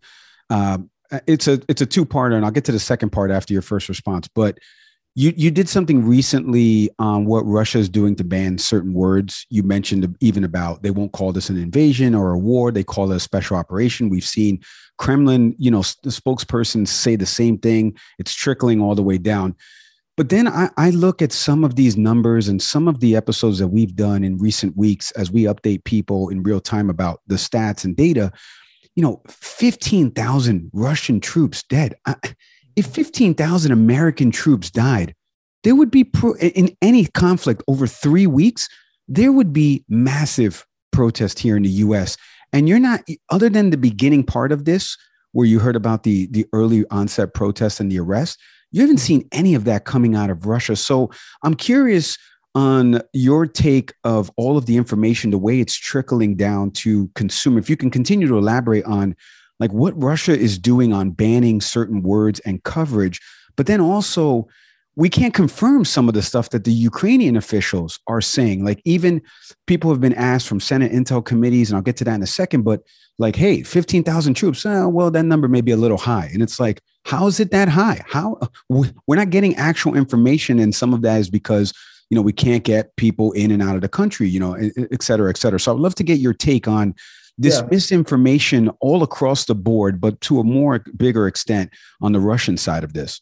Um, 0.50 0.90
it's 1.28 1.48
a 1.48 1.62
it's 1.68 1.82
a 1.82 1.86
two 1.86 2.06
parter, 2.06 2.36
and 2.36 2.46
I'll 2.46 2.52
get 2.52 2.66
to 2.66 2.72
the 2.72 2.80
second 2.80 3.12
part 3.12 3.32
after 3.32 3.54
your 3.54 3.62
first 3.62 3.90
response, 3.90 4.28
but 4.28 4.60
you 5.16 5.34
you 5.38 5.50
did 5.50 5.70
something 5.70 6.06
recently 6.06 6.90
on 7.00 7.26
what 7.26 7.42
Russia 7.46 7.78
is 7.78 7.88
doing 7.88 8.16
to 8.18 8.24
ban 8.24 8.58
certain 8.58 8.94
words. 8.94 9.46
You 9.50 9.64
mentioned 9.64 10.16
even 10.20 10.44
about 10.44 10.84
they 10.84 10.92
won't 10.92 11.14
call 11.14 11.32
this 11.32 11.50
an 11.50 11.58
invasion 11.58 12.14
or 12.14 12.34
a 12.34 12.38
war; 12.38 12.70
they 12.70 12.84
call 12.84 13.12
it 13.12 13.16
a 13.16 13.20
special 13.22 13.56
operation. 13.56 14.10
We've 14.10 14.26
seen 14.26 14.62
Kremlin, 14.98 15.56
you 15.58 15.72
know, 15.72 15.84
the 16.04 16.10
spokespersons 16.10 16.90
say 16.90 17.16
the 17.16 17.26
same 17.26 17.58
thing. 17.58 17.98
It's 18.20 18.34
trickling 18.34 18.82
all 18.82 18.94
the 18.94 19.04
way 19.04 19.18
down. 19.18 19.56
But 20.18 20.30
then 20.30 20.48
I, 20.48 20.70
I 20.78 20.92
look 20.92 21.22
at 21.22 21.34
some 21.34 21.64
of 21.64 21.76
these 21.76 21.98
numbers 21.98 22.48
and 22.48 22.62
some 22.62 22.88
of 22.88 23.00
the 23.02 23.16
episodes 23.16 23.60
that 23.60 23.68
we've 23.68 23.96
done 23.96 24.24
in 24.24 24.38
recent 24.38 24.78
weeks 24.78 25.12
as 25.12 25.32
we 25.32 25.44
update 25.44 25.84
people 25.84 26.30
in 26.30 26.44
real 26.44 26.62
time 26.62 26.90
about 26.90 27.22
the 27.28 27.36
stats 27.36 27.84
and 27.84 27.96
data. 27.96 28.32
You 28.96 29.04
know, 29.04 29.22
fifteen 29.30 30.12
thousand 30.12 30.72
Russian 30.74 31.22
troops 31.22 31.64
dead. 31.64 31.96
I, 32.06 32.16
if 32.76 32.88
15,000 32.88 33.72
American 33.72 34.32
troops 34.32 34.70
died, 34.70 35.14
there 35.64 35.76
would 35.76 35.92
be 35.92 36.04
pro- 36.04 36.36
in 36.36 36.76
any 36.82 37.06
conflict 37.08 37.64
over 37.68 37.88
three 37.88 38.28
weeks, 38.28 38.70
there 39.08 39.32
would 39.32 39.54
be 39.54 39.84
massive 39.90 40.66
protest 40.92 41.40
here 41.40 41.58
in 41.58 41.64
the 41.64 41.70
US. 41.70 42.18
And 42.54 42.70
you're 42.70 42.80
not, 42.80 43.02
other 43.30 43.50
than 43.50 43.70
the 43.70 43.78
beginning 43.78 44.24
part 44.24 44.52
of 44.52 44.66
this, 44.66 44.98
where 45.32 45.48
you 45.48 45.60
heard 45.60 45.76
about 45.76 46.04
the, 46.04 46.28
the 46.28 46.46
early 46.54 46.86
onset 46.92 47.34
protests 47.34 47.80
and 47.80 47.92
the 47.92 48.00
arrest, 48.00 48.40
you 48.72 48.82
haven't 48.82 49.00
seen 49.00 49.28
any 49.32 49.56
of 49.56 49.66
that 49.66 49.86
coming 49.86 50.16
out 50.16 50.30
of 50.30 50.46
Russia. 50.46 50.76
So 50.76 51.12
I'm 51.44 51.56
curious 51.56 52.18
on 52.56 53.02
your 53.12 53.46
take 53.46 53.94
of 54.06 54.32
all 54.38 54.58
of 54.58 54.66
the 54.66 54.78
information, 54.78 55.32
the 55.32 55.38
way 55.38 55.60
it's 55.60 55.76
trickling 55.76 56.36
down 56.36 56.72
to 56.72 57.10
consumer. 57.16 57.60
If 57.60 57.70
you 57.70 57.76
can 57.76 57.92
continue 57.92 58.28
to 58.28 58.38
elaborate 58.38 58.86
on 58.86 59.16
like 59.60 59.72
what 59.72 60.02
Russia 60.02 60.38
is 60.38 60.58
doing 60.58 60.94
on 60.94 61.12
banning 61.12 61.62
certain 61.62 62.02
words 62.04 62.40
and 62.42 62.64
coverage, 62.64 63.22
but 63.56 63.68
then 63.68 63.80
also 63.80 64.48
we 64.98 65.10
can't 65.10 65.34
confirm 65.34 65.84
some 65.84 66.08
of 66.08 66.14
the 66.14 66.22
stuff 66.22 66.50
that 66.52 66.64
the 66.64 66.72
Ukrainian 66.72 67.36
officials 67.36 68.00
are 68.08 68.22
saying. 68.22 68.64
Like 68.64 68.82
even 68.86 69.22
people 69.68 69.90
have 69.90 70.00
been 70.00 70.14
asked 70.14 70.48
from 70.48 70.60
Senate 70.60 70.92
intel 70.92 71.24
committees, 71.24 71.70
and 71.70 71.76
I'll 71.76 71.84
get 71.84 71.98
to 71.98 72.06
that 72.06 72.16
in 72.16 72.24
a 72.24 72.28
second, 72.28 72.64
but 72.64 72.82
like, 73.18 73.36
hey, 73.36 73.64
15,000 73.64 74.34
troops, 74.34 74.66
oh, 74.66 74.90
well, 74.90 75.12
that 75.12 75.24
number 75.24 75.48
may 75.48 75.62
be 75.62 75.72
a 75.72 75.78
little 75.78 75.98
high. 75.98 76.30
And 76.34 76.42
it's 76.42 76.60
like, 76.60 76.82
how 77.04 77.28
is 77.28 77.40
it 77.40 77.52
that 77.52 77.70
high? 77.70 78.02
How 78.08 78.38
uh, 78.42 78.48
we're 78.70 79.16
not 79.16 79.30
getting 79.30 79.56
actual 79.56 79.96
information. 79.96 80.60
And 80.60 80.74
some 80.74 80.94
of 80.94 81.02
that 81.04 81.20
is 81.20 81.30
because, 81.30 81.74
you 82.10 82.16
know, 82.16 82.22
we 82.22 82.34
can't 82.34 82.64
get 82.64 82.96
people 82.96 83.32
in 83.34 83.52
and 83.52 83.62
out 83.62 83.76
of 83.76 83.82
the 83.82 83.90
country, 83.90 84.28
you 84.28 84.40
know, 84.40 84.56
et 84.92 85.02
cetera, 85.02 85.30
et 85.30 85.38
cetera. 85.38 85.60
So 85.60 85.74
I'd 85.74 85.80
love 85.80 85.96
to 85.96 86.04
get 86.04 86.20
your 86.20 86.34
take 86.34 86.68
on 86.68 86.96
this 87.38 87.60
yeah. 87.60 87.68
misinformation 87.70 88.70
all 88.80 89.04
across 89.04 89.46
the 89.46 89.56
board, 89.56 90.00
but 90.00 90.20
to 90.22 90.40
a 90.40 90.44
more 90.44 90.80
bigger 90.96 91.28
extent 91.28 91.72
on 92.02 92.12
the 92.12 92.20
Russian 92.20 92.58
side 92.58 92.84
of 92.84 92.94
this? 92.94 93.22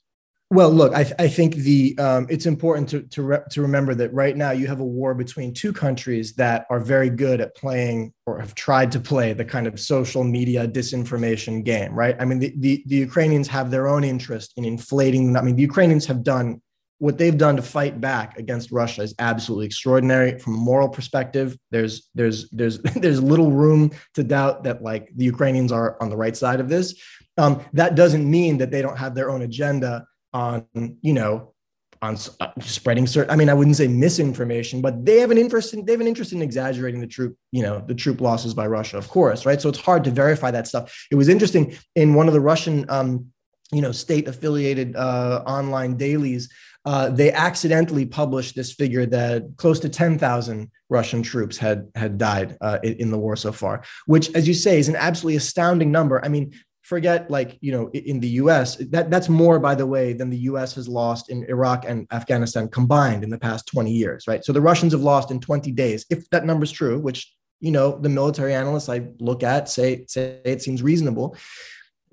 Well, 0.53 0.69
look, 0.69 0.93
I, 0.93 1.03
th- 1.03 1.15
I 1.17 1.29
think 1.29 1.55
the 1.55 1.97
um, 1.97 2.27
it's 2.29 2.45
important 2.45 2.87
to 2.89 3.01
to, 3.01 3.23
re- 3.23 3.41
to 3.49 3.61
remember 3.63 3.95
that 3.95 4.13
right 4.13 4.37
now 4.37 4.51
you 4.51 4.67
have 4.67 4.81
a 4.81 4.85
war 4.85 5.15
between 5.15 5.51
two 5.51 5.73
countries 5.73 6.33
that 6.33 6.67
are 6.69 6.79
very 6.79 7.09
good 7.09 7.41
at 7.41 7.55
playing 7.55 8.13
or 8.27 8.39
have 8.39 8.53
tried 8.53 8.91
to 8.91 8.99
play 8.99 9.33
the 9.33 9.45
kind 9.45 9.65
of 9.65 9.79
social 9.79 10.23
media 10.23 10.67
disinformation 10.67 11.63
game, 11.63 11.91
right? 11.95 12.15
I 12.19 12.25
mean, 12.25 12.37
the, 12.37 12.53
the, 12.57 12.83
the 12.85 12.97
Ukrainians 12.97 13.47
have 13.47 13.71
their 13.71 13.87
own 13.87 14.03
interest 14.03 14.53
in 14.55 14.63
inflating. 14.63 15.35
I 15.35 15.41
mean, 15.41 15.55
the 15.55 15.63
Ukrainians 15.63 16.05
have 16.05 16.21
done 16.23 16.61
what 17.03 17.17
they've 17.17 17.37
done 17.37 17.57
to 17.57 17.61
fight 17.61 17.99
back 17.99 18.37
against 18.37 18.71
Russia 18.71 19.01
is 19.01 19.13
absolutely 19.19 19.65
extraordinary 19.65 20.39
from 20.39 20.53
a 20.53 20.57
moral 20.57 20.87
perspective. 20.87 21.57
There's 21.69 22.09
there's 22.15 22.49
there's 22.51 22.79
there's 23.03 23.21
little 23.21 23.51
room 23.51 23.91
to 24.13 24.23
doubt 24.23 24.63
that 24.63 24.81
like 24.81 25.11
the 25.17 25.25
Ukrainians 25.25 25.73
are 25.73 25.97
on 26.01 26.09
the 26.09 26.15
right 26.15 26.35
side 26.35 26.61
of 26.61 26.69
this. 26.69 26.95
Um, 27.37 27.61
that 27.73 27.95
doesn't 27.95 28.29
mean 28.29 28.57
that 28.59 28.71
they 28.71 28.81
don't 28.81 28.97
have 28.97 29.15
their 29.15 29.29
own 29.29 29.41
agenda 29.41 30.05
on 30.31 30.65
you 31.01 31.11
know 31.11 31.53
on 32.01 32.15
uh, 32.39 32.47
spreading 32.61 33.05
certain. 33.05 33.31
I 33.31 33.35
mean, 33.35 33.49
I 33.49 33.53
wouldn't 33.53 33.75
say 33.75 33.89
misinformation, 33.89 34.79
but 34.79 35.05
they 35.05 35.19
have 35.19 35.29
an 35.29 35.37
interest 35.37 35.73
in 35.73 35.83
they 35.83 35.91
have 35.91 35.99
an 35.99 36.07
interest 36.07 36.31
in 36.31 36.41
exaggerating 36.41 37.01
the 37.01 37.07
troop 37.07 37.35
you 37.51 37.63
know 37.63 37.83
the 37.85 37.95
troop 37.95 38.21
losses 38.21 38.53
by 38.53 38.65
Russia, 38.65 38.97
of 38.97 39.09
course, 39.09 39.45
right? 39.45 39.59
So 39.59 39.67
it's 39.67 39.79
hard 39.79 40.05
to 40.05 40.11
verify 40.11 40.51
that 40.51 40.67
stuff. 40.67 41.05
It 41.11 41.15
was 41.15 41.27
interesting 41.27 41.75
in 41.97 42.13
one 42.13 42.29
of 42.29 42.33
the 42.33 42.39
Russian. 42.39 42.85
Um, 42.87 43.27
you 43.71 43.81
know, 43.81 43.91
state 43.91 44.27
affiliated 44.27 44.95
uh, 44.95 45.41
online 45.47 45.97
dailies 45.97 46.47
uh, 46.85 47.09
they 47.09 47.31
accidentally 47.31 48.05
published 48.05 48.55
this 48.55 48.73
figure 48.73 49.05
that 49.05 49.43
close 49.55 49.79
to 49.79 49.89
10,000 49.89 50.69
Russian 50.89 51.23
troops 51.23 51.57
had 51.57 51.89
had 51.95 52.17
died 52.17 52.57
uh, 52.61 52.79
in 52.83 53.09
the 53.09 53.17
war 53.17 53.35
so 53.35 53.51
far, 53.51 53.83
which, 54.05 54.33
as 54.35 54.47
you 54.47 54.53
say, 54.53 54.79
is 54.79 54.89
an 54.89 54.95
absolutely 54.95 55.37
astounding 55.37 55.91
number. 55.91 56.23
I 56.23 56.27
mean, 56.27 56.53
forget 56.81 57.31
like 57.31 57.57
you 57.61 57.71
know 57.71 57.89
in 57.91 58.19
the 58.19 58.27
U.S. 58.43 58.75
that 58.91 59.09
that's 59.09 59.29
more, 59.29 59.59
by 59.59 59.75
the 59.75 59.87
way, 59.87 60.13
than 60.13 60.29
the 60.29 60.37
U.S. 60.49 60.75
has 60.75 60.87
lost 60.87 61.29
in 61.29 61.45
Iraq 61.45 61.85
and 61.87 62.05
Afghanistan 62.11 62.67
combined 62.67 63.23
in 63.23 63.29
the 63.29 63.39
past 63.39 63.65
20 63.67 63.91
years, 63.91 64.27
right? 64.27 64.43
So 64.43 64.51
the 64.51 64.61
Russians 64.61 64.91
have 64.91 65.01
lost 65.01 65.31
in 65.31 65.39
20 65.39 65.71
days, 65.71 66.05
if 66.09 66.29
that 66.31 66.45
number 66.45 66.65
is 66.65 66.71
true, 66.71 66.99
which 66.99 67.33
you 67.61 67.71
know 67.71 67.97
the 67.97 68.09
military 68.09 68.53
analysts 68.53 68.89
I 68.89 69.07
look 69.19 69.41
at 69.41 69.69
say 69.69 70.05
say 70.07 70.41
it 70.43 70.61
seems 70.61 70.83
reasonable. 70.83 71.37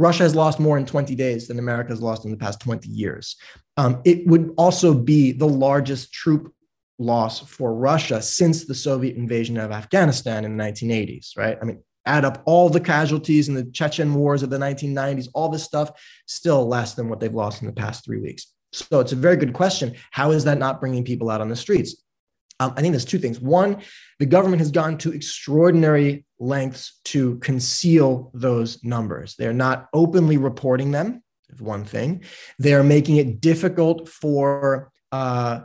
Russia 0.01 0.23
has 0.23 0.35
lost 0.35 0.59
more 0.59 0.79
in 0.79 0.87
20 0.87 1.15
days 1.15 1.47
than 1.47 1.59
America 1.59 1.91
has 1.91 2.01
lost 2.01 2.25
in 2.25 2.31
the 2.31 2.37
past 2.37 2.59
20 2.61 2.89
years. 2.89 3.37
Um, 3.77 4.01
it 4.07 4.27
would 4.27 4.55
also 4.57 4.95
be 4.95 5.31
the 5.33 5.47
largest 5.47 6.11
troop 6.11 6.55
loss 6.99 7.41
for 7.41 7.75
Russia 7.75 8.23
since 8.23 8.65
the 8.65 8.75
Soviet 8.75 9.17
invasion 9.17 9.59
of 9.59 9.71
Afghanistan 9.71 10.47
in 10.47 10.57
the 10.57 10.65
1980s, 10.65 11.37
right? 11.37 11.59
I 11.61 11.65
mean, 11.67 11.83
add 12.07 12.25
up 12.25 12.43
all 12.47 12.71
the 12.71 12.81
casualties 12.81 13.51
in 13.51 13.55
the 13.55 13.65
Chechen 13.65 14.15
wars 14.15 14.43
of 14.43 14.49
the 14.49 14.57
1990s, 14.57 15.29
all 15.35 15.51
this 15.51 15.65
stuff, 15.65 15.91
still 16.27 16.67
less 16.67 16.95
than 16.95 17.11
what 17.11 17.21
they've 17.21 17.35
lost 17.35 17.61
in 17.61 17.67
the 17.67 17.75
past 17.75 18.03
three 18.03 18.21
weeks. 18.21 18.47
So 18.73 19.01
it's 19.01 19.13
a 19.13 19.17
very 19.17 19.37
good 19.37 19.53
question. 19.53 19.97
How 20.13 20.31
is 20.31 20.45
that 20.45 20.59
not 20.59 20.81
bringing 20.81 21.05
people 21.05 21.29
out 21.29 21.43
on 21.43 21.51
the 21.51 21.57
streets? 21.57 22.03
Um, 22.59 22.73
I 22.75 22.81
think 22.81 22.93
there's 22.93 23.05
two 23.05 23.19
things. 23.19 23.39
One, 23.39 23.83
the 24.19 24.25
government 24.27 24.61
has 24.61 24.71
gone 24.71 24.97
to 24.99 25.13
extraordinary 25.13 26.25
lengths 26.41 27.01
to 27.05 27.37
conceal 27.39 28.31
those 28.35 28.83
numbers. 28.83 29.37
They're 29.37 29.53
not 29.53 29.89
openly 29.93 30.39
reporting 30.39 30.91
them. 30.91 31.23
One 31.59 31.85
thing, 31.85 32.23
they're 32.59 32.85
making 32.85 33.17
it 33.17 33.41
difficult 33.41 34.09
for 34.09 34.93
uh, 35.13 35.61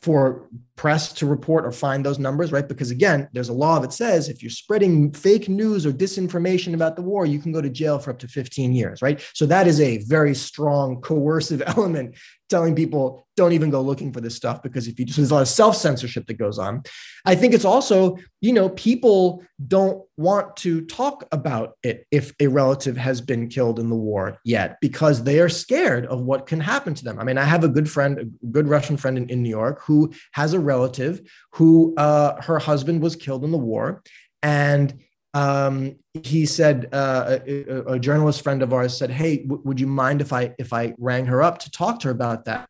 for 0.00 0.48
press 0.76 1.12
to 1.12 1.26
report 1.26 1.64
or 1.64 1.72
find 1.72 2.06
those 2.06 2.18
numbers, 2.18 2.52
right? 2.52 2.68
Because 2.68 2.90
again, 2.90 3.28
there's 3.32 3.48
a 3.48 3.52
law 3.54 3.80
that 3.80 3.92
says 3.92 4.28
if 4.28 4.42
you're 4.42 4.50
spreading 4.50 5.12
fake 5.12 5.48
news 5.48 5.84
or 5.84 5.92
disinformation 5.92 6.74
about 6.74 6.94
the 6.94 7.02
war, 7.02 7.26
you 7.26 7.40
can 7.40 7.52
go 7.52 7.60
to 7.60 7.68
jail 7.68 7.98
for 7.98 8.10
up 8.10 8.18
to 8.20 8.28
15 8.28 8.72
years, 8.72 9.02
right? 9.02 9.20
So 9.34 9.44
that 9.46 9.66
is 9.66 9.80
a 9.80 9.98
very 10.04 10.34
strong 10.34 11.00
coercive 11.00 11.62
element 11.66 12.16
telling 12.48 12.74
people 12.74 13.26
don't 13.36 13.52
even 13.52 13.70
go 13.70 13.80
looking 13.80 14.12
for 14.12 14.20
this 14.20 14.34
stuff 14.34 14.62
because 14.62 14.88
if 14.88 14.98
you 14.98 15.04
just 15.04 15.16
there's 15.16 15.30
a 15.30 15.34
lot 15.34 15.42
of 15.42 15.48
self-censorship 15.48 16.26
that 16.26 16.34
goes 16.34 16.58
on. 16.58 16.82
I 17.24 17.34
think 17.34 17.54
it's 17.54 17.64
also 17.64 18.18
you 18.40 18.52
know 18.52 18.68
people 18.70 19.44
don't 19.66 20.02
want 20.16 20.56
to 20.56 20.84
talk 20.86 21.26
about 21.30 21.76
it 21.82 22.06
if 22.10 22.32
a 22.40 22.48
relative 22.48 22.96
has 22.96 23.20
been 23.20 23.48
killed 23.48 23.78
in 23.78 23.88
the 23.88 23.96
war 23.96 24.38
yet 24.44 24.78
because 24.80 25.24
they 25.24 25.40
are 25.40 25.48
scared 25.48 26.06
of 26.06 26.22
what 26.22 26.46
can 26.46 26.60
happen 26.60 26.94
to 26.94 27.04
them. 27.04 27.18
I 27.18 27.24
mean 27.24 27.38
i 27.38 27.44
have 27.44 27.64
a 27.64 27.68
good 27.68 27.90
friend 27.90 28.18
a 28.18 28.46
good 28.46 28.68
russian 28.68 28.96
friend 28.96 29.16
in, 29.18 29.28
in 29.28 29.42
new 29.42 29.50
york 29.50 29.82
who 29.82 30.12
has 30.32 30.52
a 30.52 30.60
relative 30.60 31.20
who 31.52 31.94
uh, 31.96 32.40
her 32.42 32.58
husband 32.58 33.02
was 33.02 33.16
killed 33.16 33.44
in 33.44 33.50
the 33.50 33.58
war 33.58 34.02
and 34.42 34.98
um, 35.34 35.96
he 36.22 36.46
said 36.46 36.88
uh, 36.92 37.38
a, 37.46 37.92
a, 37.92 37.98
journalist 37.98 38.42
friend 38.42 38.62
of 38.62 38.72
ours 38.72 38.96
said 38.96 39.10
hey 39.10 39.42
w- 39.42 39.62
would 39.64 39.78
you 39.78 39.86
mind 39.86 40.22
if 40.22 40.32
i 40.32 40.54
if 40.58 40.72
i 40.72 40.94
rang 40.98 41.26
her 41.26 41.42
up 41.42 41.58
to 41.58 41.70
talk 41.70 42.00
to 42.00 42.08
her 42.08 42.12
about 42.12 42.46
that? 42.46 42.68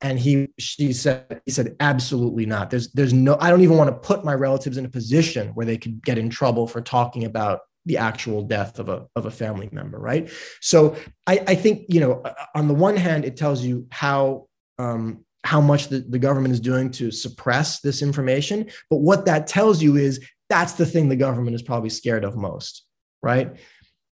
And 0.00 0.18
he 0.18 0.48
she 0.58 0.92
said 0.92 1.40
he 1.46 1.52
said 1.52 1.76
absolutely 1.78 2.46
not. 2.46 2.70
There's 2.70 2.90
there's 2.92 3.12
no 3.12 3.36
i 3.40 3.48
don't 3.48 3.60
even 3.60 3.76
want 3.76 3.90
to 3.90 4.08
put 4.08 4.24
my 4.24 4.34
relatives 4.34 4.76
in 4.76 4.84
a 4.84 4.88
position 4.88 5.48
where 5.48 5.66
they 5.66 5.78
could 5.78 6.04
get 6.04 6.18
in 6.18 6.30
trouble 6.30 6.66
for 6.66 6.80
talking 6.80 7.24
about 7.24 7.60
the 7.86 7.96
actual 7.96 8.42
death 8.42 8.78
of 8.78 8.88
a 8.88 9.06
of 9.14 9.26
a 9.26 9.30
family 9.30 9.68
member 9.72 9.98
right? 9.98 10.30
So 10.60 10.96
i 11.26 11.42
i 11.46 11.54
think 11.54 11.84
you 11.88 12.00
know 12.00 12.22
on 12.54 12.66
the 12.66 12.74
one 12.74 12.96
hand 12.96 13.24
it 13.24 13.36
tells 13.36 13.62
you 13.62 13.86
how 13.90 14.48
um, 14.78 15.24
how 15.44 15.60
much 15.60 15.88
the, 15.88 16.00
the 16.00 16.18
government 16.18 16.52
is 16.52 16.60
doing 16.60 16.90
to 16.90 17.10
suppress 17.10 17.80
this 17.80 18.02
information. 18.02 18.70
But 18.88 18.98
what 18.98 19.24
that 19.26 19.46
tells 19.46 19.82
you 19.82 19.96
is 19.96 20.20
that's 20.50 20.74
the 20.74 20.84
thing 20.84 21.08
the 21.08 21.16
government 21.16 21.54
is 21.54 21.62
probably 21.62 21.88
scared 21.88 22.24
of 22.24 22.36
most, 22.36 22.84
right? 23.22 23.56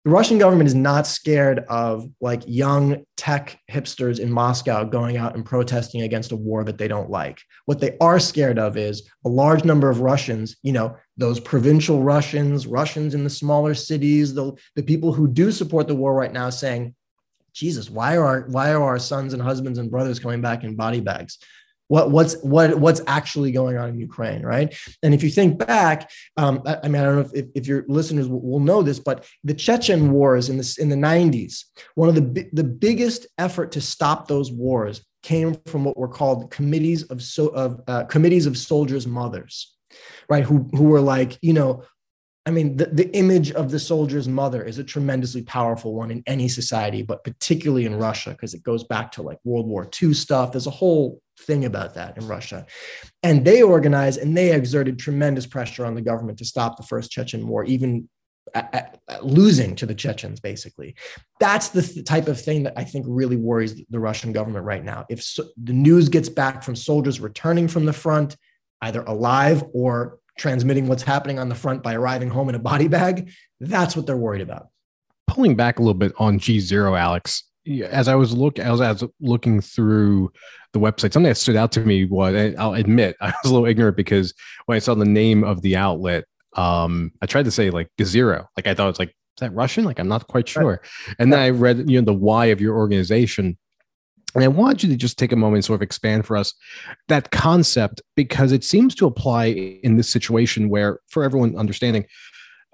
The 0.05 0.11
Russian 0.11 0.39
government 0.39 0.68
is 0.68 0.74
not 0.74 1.07
scared 1.07 1.66
of 1.68 2.09
like 2.20 2.43
young 2.47 3.05
tech 3.18 3.61
hipsters 3.70 4.20
in 4.20 4.32
Moscow 4.32 4.84
going 4.84 5.18
out 5.18 5.34
and 5.34 5.45
protesting 5.45 6.03
against 6.03 6.32
a 6.32 6.36
war 6.36 6.64
that 6.64 6.78
they 6.78 6.89
don't 6.89 7.11
like. 7.11 7.43
What 7.66 7.80
they 7.80 7.99
are 8.01 8.18
scared 8.18 8.59
of 8.59 8.78
is 8.78 9.07
a 9.26 9.28
large 9.28 9.64
number 9.64 9.91
of 9.91 10.01
Russians, 10.01 10.57
you 10.62 10.72
know, 10.72 10.97
those 11.18 11.41
provincial 11.41 12.03
Russians, 12.03 12.66
Russians 12.66 13.12
in 13.12 13.24
the 13.24 13.28
smaller 13.28 13.74
cities, 13.74 14.32
the, 14.32 14.53
the 14.76 14.82
people 14.82 15.12
who 15.12 15.28
do 15.28 15.53
support 15.53 15.89
the 15.89 15.97
war 15.97 16.14
right 16.14 16.32
now 16.32 16.49
saying, 16.49 16.95
Jesus, 17.53 17.91
why 17.91 18.16
are 18.16 18.47
why 18.49 18.72
are 18.72 18.82
our 18.82 19.01
sons 19.01 19.34
and 19.34 19.43
husbands 19.43 19.78
and 19.78 19.91
brothers 19.91 20.20
coming 20.20 20.41
back 20.41 20.62
in 20.62 20.76
body 20.76 21.01
bags? 21.01 21.39
What 21.89 22.11
what's 22.11 22.34
what 22.43 22.78
what's 22.78 23.01
actually 23.07 23.51
going 23.51 23.76
on 23.76 23.89
in 23.89 23.99
Ukraine, 23.99 24.43
right? 24.43 24.74
And 25.03 25.14
if 25.14 25.22
you 25.22 25.30
think 25.30 25.59
back, 25.59 26.11
um, 26.36 26.62
I, 26.66 26.78
I, 26.84 26.89
mean, 26.89 27.01
I 27.01 27.05
don't 27.05 27.16
know 27.16 27.30
if, 27.32 27.47
if, 27.55 27.66
your 27.66 27.84
listeners 27.89 28.28
will, 28.28 28.41
will, 28.41 28.61
know 28.61 28.82
this, 28.82 29.01
but 29.01 29.26
the 29.43 29.55
Chechen 29.55 30.12
wars 30.12 30.51
in 30.51 30.59
the 30.59 30.76
in 30.78 30.91
the 30.91 30.97
90s, 30.97 31.64
one 31.95 32.09
of 32.09 32.14
the 32.14 32.49
the 32.53 32.64
biggest 32.64 33.26
effort 33.39 33.72
to 33.72 33.80
stop 33.80 34.28
those 34.28 34.53
wars 34.53 35.03
came 35.22 35.57
from 35.66 35.84
what 35.84 35.97
were 35.97 36.09
called 36.09 36.51
committees 36.51 37.03
of 37.05 37.22
so 37.22 37.49
of 37.49 37.80
uh, 37.89 38.05
committees 38.05 38.47
of 38.47 38.57
soldiers' 38.57 39.07
mothers, 39.07 39.74
right? 40.28 40.45
Who 40.45 40.68
who 40.74 40.84
were 40.84 41.01
like, 41.01 41.39
you 41.41 41.55
know, 41.55 41.84
I 42.49 42.51
mean, 42.51 42.78
the, 42.78 42.86
the 42.86 43.14
image 43.14 43.53
of 43.53 43.70
the 43.70 43.78
soldier's 43.78 44.26
mother 44.26 44.62
is 44.62 44.78
a 44.78 44.84
tremendously 44.84 45.43
powerful 45.43 45.95
one 45.95 46.11
in 46.11 46.22
any 46.26 46.49
society, 46.49 47.03
but 47.03 47.22
particularly 47.22 47.84
in 47.84 47.99
Russia, 47.99 48.30
because 48.30 48.55
it 48.55 48.62
goes 48.62 48.84
back 48.84 49.12
to 49.12 49.22
like 49.22 49.39
World 49.45 49.66
War 49.66 49.86
II 50.03 50.14
stuff. 50.14 50.53
There's 50.53 50.66
a 50.66 50.70
whole 50.70 51.20
thing 51.41 51.64
about 51.64 51.95
that 51.95 52.16
in 52.16 52.26
Russia. 52.26 52.66
And 53.22 53.45
they 53.45 53.62
organized 53.62 54.20
and 54.20 54.36
they 54.36 54.53
exerted 54.53 54.99
tremendous 54.99 55.47
pressure 55.47 55.84
on 55.84 55.95
the 55.95 56.03
government 56.03 56.39
to 56.39 56.45
stop 56.45 56.76
the 56.76 56.82
first 56.82 57.11
Chechen 57.11 57.47
war, 57.47 57.64
even 57.64 58.09
at, 58.55 58.74
at, 58.74 59.01
at 59.09 59.24
losing 59.24 59.74
to 59.76 59.86
the 59.86 59.95
Chechens, 59.95 60.41
basically. 60.41 60.95
That's 61.41 61.68
the 61.68 61.82
th- 61.82 62.05
type 62.05 62.28
of 62.28 62.41
thing 62.41 62.62
that 62.64 62.74
I 62.76 62.84
think 62.84 63.07
really 63.09 63.36
worries 63.36 63.80
the 63.91 64.01
Russian 64.01 64.32
government 64.32 64.64
right 64.64 64.84
now. 64.84 65.07
If 65.09 65.22
so, 65.22 65.45
the 65.62 65.72
news 65.72 66.09
gets 66.09 66.28
back 66.28 66.62
from 66.62 66.76
soldiers 66.76 67.20
returning 67.20 67.68
from 67.68 67.84
the 67.84 67.93
front, 67.93 68.36
either 68.82 69.03
alive 69.03 69.64
or 69.72 70.18
transmitting 70.39 70.86
what's 70.86 71.03
happening 71.03 71.39
on 71.39 71.49
the 71.49 71.55
front 71.55 71.82
by 71.82 71.95
arriving 71.95 72.30
home 72.30 72.49
in 72.49 72.55
a 72.55 72.61
body 72.61 72.89
bag. 72.89 73.30
That's 73.61 73.97
what 73.97 74.07
they're 74.07 74.16
worried 74.16 74.41
about. 74.41 74.68
Pulling 75.26 75.57
back 75.57 75.78
a 75.78 75.82
little 75.82 75.95
bit 75.95 76.12
on 76.18 76.39
GZERO, 76.39 76.99
Alex, 76.99 77.45
as 77.84 78.08
I 78.08 78.14
was 78.14 78.32
look 78.32 78.58
as 78.58 78.80
I 78.80 78.92
was 78.92 79.04
looking 79.20 79.60
through 79.60 80.32
the 80.72 80.80
website, 80.80 81.12
something 81.12 81.24
that 81.24 81.36
stood 81.36 81.56
out 81.56 81.72
to 81.72 81.80
me 81.80 82.04
was 82.04 82.54
I'll 82.58 82.74
admit 82.74 83.16
I 83.20 83.32
was 83.42 83.50
a 83.50 83.54
little 83.54 83.68
ignorant 83.68 83.96
because 83.96 84.34
when 84.66 84.76
I 84.76 84.78
saw 84.80 84.94
the 84.94 85.04
name 85.04 85.44
of 85.44 85.62
the 85.62 85.76
outlet, 85.76 86.24
um, 86.56 87.12
I 87.22 87.26
tried 87.26 87.44
to 87.44 87.50
say 87.50 87.70
like 87.70 87.88
Gazero, 87.98 88.46
like 88.56 88.66
I 88.66 88.74
thought 88.74 88.88
it's 88.88 88.98
like 88.98 89.10
is 89.10 89.40
that 89.40 89.54
Russian? 89.54 89.84
Like 89.84 90.00
I'm 90.00 90.08
not 90.08 90.26
quite 90.26 90.48
sure. 90.48 90.80
And 91.18 91.32
then 91.32 91.40
I 91.40 91.50
read 91.50 91.88
you 91.88 92.00
know 92.00 92.04
the 92.04 92.14
why 92.14 92.46
of 92.46 92.60
your 92.60 92.76
organization, 92.76 93.56
and 94.34 94.44
I 94.44 94.48
want 94.48 94.82
you 94.82 94.88
to 94.88 94.96
just 94.96 95.18
take 95.18 95.32
a 95.32 95.36
moment 95.36 95.58
and 95.58 95.64
sort 95.64 95.78
of 95.78 95.82
expand 95.82 96.26
for 96.26 96.36
us 96.36 96.54
that 97.08 97.30
concept 97.30 98.02
because 98.16 98.52
it 98.52 98.64
seems 98.64 98.94
to 98.96 99.06
apply 99.06 99.46
in 99.46 99.96
this 99.96 100.10
situation 100.10 100.68
where, 100.68 101.00
for 101.08 101.22
everyone 101.22 101.56
understanding, 101.56 102.04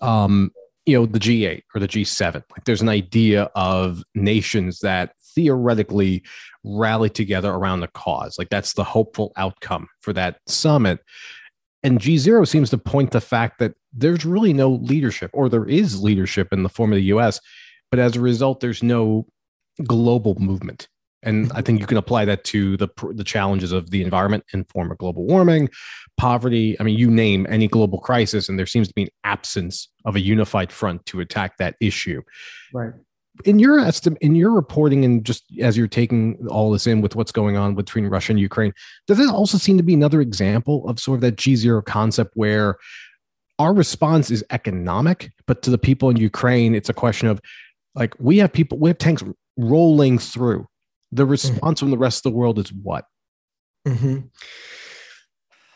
um, 0.01 0.51
you 0.87 0.99
know, 0.99 1.07
the 1.07 1.19
G8 1.19 1.63
or 1.75 1.81
the 1.81 1.89
G7, 1.89 2.35
like 2.35 2.65
there's 2.65 2.83
an 2.83 2.89
idea 2.89 3.45
of 3.55 4.03
nations 4.15 4.81
that 4.81 5.13
theoretically 5.35 6.23
rally 6.63 7.11
together 7.11 7.51
around 7.51 7.81
the 7.81 7.89
cause. 7.89 8.37
Like 8.39 8.51
that's 8.51 8.75
the 8.75 8.85
hopeful 8.85 9.33
outcome 9.37 9.89
for 10.01 10.13
that 10.13 10.39
summit. 10.47 11.01
And 11.83 12.01
G0 12.01 12.47
seems 12.49 12.71
to 12.71 12.79
point 12.79 13.11
the 13.11 13.21
fact 13.21 13.59
that 13.59 13.75
there's 13.93 14.25
really 14.25 14.53
no 14.53 14.71
leadership, 14.71 15.31
or 15.35 15.49
there 15.49 15.67
is 15.67 16.03
leadership 16.03 16.53
in 16.53 16.63
the 16.63 16.69
form 16.69 16.93
of 16.93 16.97
the 16.97 17.05
US, 17.05 17.41
but 17.91 17.99
as 17.99 18.17
a 18.17 18.21
result, 18.21 18.61
there's 18.61 18.83
no 18.83 19.27
global 19.87 20.35
movement 20.37 20.89
and 21.25 21.51
I 21.55 21.63
think 21.63 21.81
you 21.81 21.87
can 21.87 21.97
apply 21.97 22.25
that 22.27 22.45
to 22.45 22.77
the 22.77 22.89
the 23.15 23.25
challenges 23.25 23.73
of 23.73 23.91
the 23.91 24.03
environment 24.03 24.45
in 24.53 24.65
form 24.65 24.91
of 24.91 24.99
global 24.99 25.25
warming, 25.25 25.69
poverty. 26.17 26.77
I 26.79 26.83
mean, 26.83 26.99
you 26.99 27.11
name 27.11 27.47
any 27.49 27.67
global 27.67 27.99
crisis, 27.99 28.49
and 28.49 28.59
there 28.59 28.67
seems 28.67 28.89
to 28.89 28.95
be 28.95 29.03
an 29.03 29.09
absence 29.25 29.89
of 30.05 30.17
a 30.17 30.21
unified 30.21 30.71
front 30.71 31.05
to 31.07 31.21
attack 31.21 31.57
that 31.59 31.77
issue. 31.81 32.23
Right. 32.73 32.93
In 33.45 33.59
your 33.59 33.81
estimate, 33.81 34.19
in 34.23 34.37
your 34.37 34.53
reporting, 34.53 35.05
and 35.05 35.25
just 35.25 35.45
as 35.61 35.77
you're 35.77 35.89
taking 35.89 36.39
all 36.49 36.71
this 36.71 36.87
in 36.87 37.01
with 37.01 37.17
what's 37.17 37.33
going 37.33 37.57
on 37.57 37.75
between 37.75 38.07
Russia 38.07 38.33
and 38.33 38.39
Ukraine, 38.39 38.73
does 39.09 39.19
it 39.19 39.29
also 39.29 39.59
seem 39.59 39.77
to 39.77 39.83
be 39.83 39.95
another 39.95 40.21
example 40.21 40.89
of 40.89 41.01
sort 41.01 41.17
of 41.17 41.21
that 41.23 41.37
G 41.37 41.57
zero 41.57 41.83
concept 41.83 42.33
where 42.35 42.77
our 43.59 43.75
response 43.75 44.31
is 44.31 44.45
economic, 44.51 45.33
but 45.47 45.63
to 45.63 45.71
the 45.71 45.79
people 45.79 46.11
in 46.11 46.17
Ukraine, 46.17 46.75
it's 46.75 46.89
a 46.89 46.95
question 46.95 47.29
of 47.29 47.41
like 47.95 48.15
we 48.19 48.39
have 48.39 48.53
people, 48.53 48.79
we 48.79 48.91
have 48.91 48.99
tanks 48.99 49.23
rolling 49.57 50.19
through 50.19 50.67
the 51.15 51.23
mm-hmm. 51.23 51.31
response 51.31 51.61
mm-hmm. 51.61 51.87
from 51.87 51.91
the 51.91 51.99
rest 51.99 52.25
of 52.25 52.33
the 52.33 52.39
world 52.39 52.59
is 52.59 52.73
what? 52.73 53.05
Mm-hmm. 53.87 54.21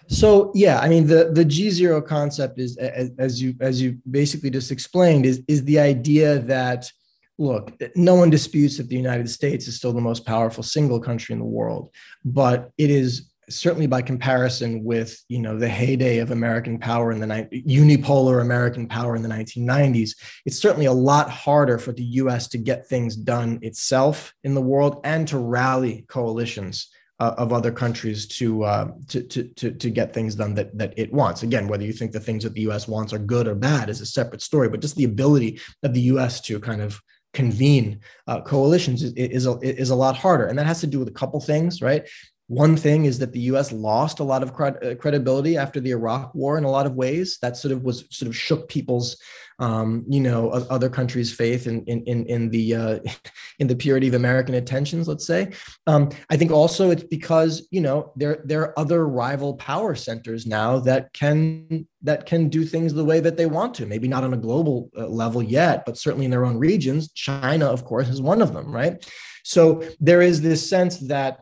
So 0.08 0.52
yeah, 0.54 0.80
I 0.80 0.88
mean 0.88 1.06
the 1.06 1.30
the 1.32 1.44
G 1.44 1.70
zero 1.70 2.00
concept 2.00 2.58
is 2.58 2.76
as, 2.78 3.10
as 3.18 3.42
you 3.42 3.54
as 3.60 3.80
you 3.80 3.98
basically 4.10 4.50
just 4.50 4.70
explained 4.72 5.26
is 5.26 5.42
is 5.46 5.64
the 5.64 5.78
idea 5.78 6.38
that 6.40 6.90
look, 7.38 7.72
no 7.94 8.14
one 8.14 8.30
disputes 8.30 8.78
that 8.78 8.88
the 8.88 8.96
United 8.96 9.30
States 9.30 9.68
is 9.68 9.76
still 9.76 9.92
the 9.92 10.00
most 10.00 10.26
powerful 10.26 10.64
single 10.64 10.98
country 10.98 11.32
in 11.32 11.38
the 11.38 11.44
world, 11.44 11.90
but 12.24 12.70
it 12.78 12.90
is 12.90 13.30
certainly 13.48 13.86
by 13.86 14.02
comparison 14.02 14.84
with 14.84 15.20
you 15.28 15.38
know 15.38 15.58
the 15.58 15.68
heyday 15.68 16.18
of 16.18 16.30
American 16.30 16.78
power 16.78 17.12
in 17.12 17.20
the 17.20 17.26
ni- 17.26 17.62
unipolar 17.62 18.40
American 18.40 18.86
power 18.86 19.16
in 19.16 19.22
the 19.22 19.28
1990s, 19.28 20.10
it's 20.46 20.58
certainly 20.58 20.86
a 20.86 20.92
lot 20.92 21.30
harder 21.30 21.78
for 21.78 21.92
the 21.92 22.04
U.S. 22.04 22.48
to 22.48 22.58
get 22.58 22.86
things 22.86 23.16
done 23.16 23.58
itself 23.62 24.34
in 24.44 24.54
the 24.54 24.60
world 24.60 25.00
and 25.04 25.26
to 25.28 25.38
rally 25.38 26.04
coalitions 26.08 26.88
uh, 27.20 27.34
of 27.36 27.52
other 27.52 27.72
countries 27.72 28.26
to, 28.26 28.62
uh, 28.62 28.88
to, 29.08 29.22
to 29.22 29.44
to 29.44 29.72
to 29.72 29.90
get 29.90 30.14
things 30.14 30.34
done 30.34 30.54
that 30.54 30.76
that 30.78 30.94
it 30.96 31.12
wants. 31.12 31.42
Again, 31.42 31.66
whether 31.66 31.84
you 31.84 31.92
think 31.92 32.12
the 32.12 32.20
things 32.20 32.44
that 32.44 32.54
the 32.54 32.62
U.S. 32.62 32.86
wants 32.86 33.12
are 33.12 33.18
good 33.18 33.48
or 33.48 33.54
bad 33.54 33.88
is 33.88 34.00
a 34.00 34.06
separate 34.06 34.42
story, 34.42 34.68
but 34.68 34.80
just 34.80 34.96
the 34.96 35.04
ability 35.04 35.60
of 35.82 35.94
the 35.94 36.02
U.S. 36.12 36.40
to 36.42 36.60
kind 36.60 36.80
of 36.80 37.00
convene 37.34 38.00
uh, 38.26 38.40
coalitions 38.40 39.02
is, 39.02 39.12
is, 39.12 39.46
a, 39.46 39.58
is 39.60 39.90
a 39.90 39.94
lot 39.94 40.16
harder. 40.16 40.46
And 40.46 40.58
that 40.58 40.66
has 40.66 40.80
to 40.80 40.86
do 40.86 40.98
with 40.98 41.08
a 41.08 41.12
couple 41.12 41.40
things, 41.40 41.82
right? 41.82 42.08
One 42.48 42.78
thing 42.78 43.04
is 43.04 43.18
that 43.18 43.32
the 43.32 43.40
U.S. 43.52 43.72
lost 43.72 44.20
a 44.20 44.24
lot 44.24 44.42
of 44.42 44.58
uh, 44.58 44.94
credibility 44.94 45.58
after 45.58 45.80
the 45.80 45.90
Iraq 45.90 46.34
War 46.34 46.56
in 46.56 46.64
a 46.64 46.70
lot 46.70 46.86
of 46.86 46.94
ways. 46.94 47.36
That 47.42 47.58
sort 47.58 47.72
of 47.72 47.82
was 47.82 48.04
sort 48.10 48.26
of 48.26 48.34
shook 48.34 48.70
people's, 48.70 49.18
um, 49.58 50.06
you 50.08 50.20
know, 50.20 50.48
other 50.48 50.88
countries' 50.88 51.30
faith 51.30 51.66
in 51.66 51.84
in 51.84 52.02
in, 52.04 52.24
in 52.24 52.48
the 52.48 52.74
uh, 52.74 52.98
in 53.58 53.66
the 53.66 53.76
purity 53.76 54.08
of 54.08 54.14
American 54.14 54.54
intentions, 54.54 55.06
let's 55.06 55.26
say. 55.26 55.52
Um, 55.86 56.08
I 56.30 56.38
think 56.38 56.50
also 56.50 56.90
it's 56.90 57.02
because 57.04 57.68
you 57.70 57.82
know 57.82 58.14
there 58.16 58.40
there 58.46 58.62
are 58.62 58.78
other 58.78 59.06
rival 59.06 59.54
power 59.56 59.94
centers 59.94 60.46
now 60.46 60.78
that 60.80 61.12
can 61.12 61.86
that 62.00 62.24
can 62.24 62.48
do 62.48 62.64
things 62.64 62.94
the 62.94 63.04
way 63.04 63.20
that 63.20 63.36
they 63.36 63.44
want 63.46 63.74
to. 63.74 63.84
Maybe 63.84 64.08
not 64.08 64.24
on 64.24 64.32
a 64.32 64.38
global 64.38 64.88
uh, 64.96 65.06
level 65.06 65.42
yet, 65.42 65.84
but 65.84 65.98
certainly 65.98 66.24
in 66.24 66.30
their 66.30 66.46
own 66.46 66.56
regions. 66.56 67.12
China, 67.12 67.66
of 67.66 67.84
course, 67.84 68.08
is 68.08 68.22
one 68.22 68.40
of 68.40 68.54
them, 68.54 68.72
right? 68.72 69.06
So 69.44 69.82
there 70.00 70.22
is 70.22 70.40
this 70.40 70.66
sense 70.68 70.98
that 71.08 71.40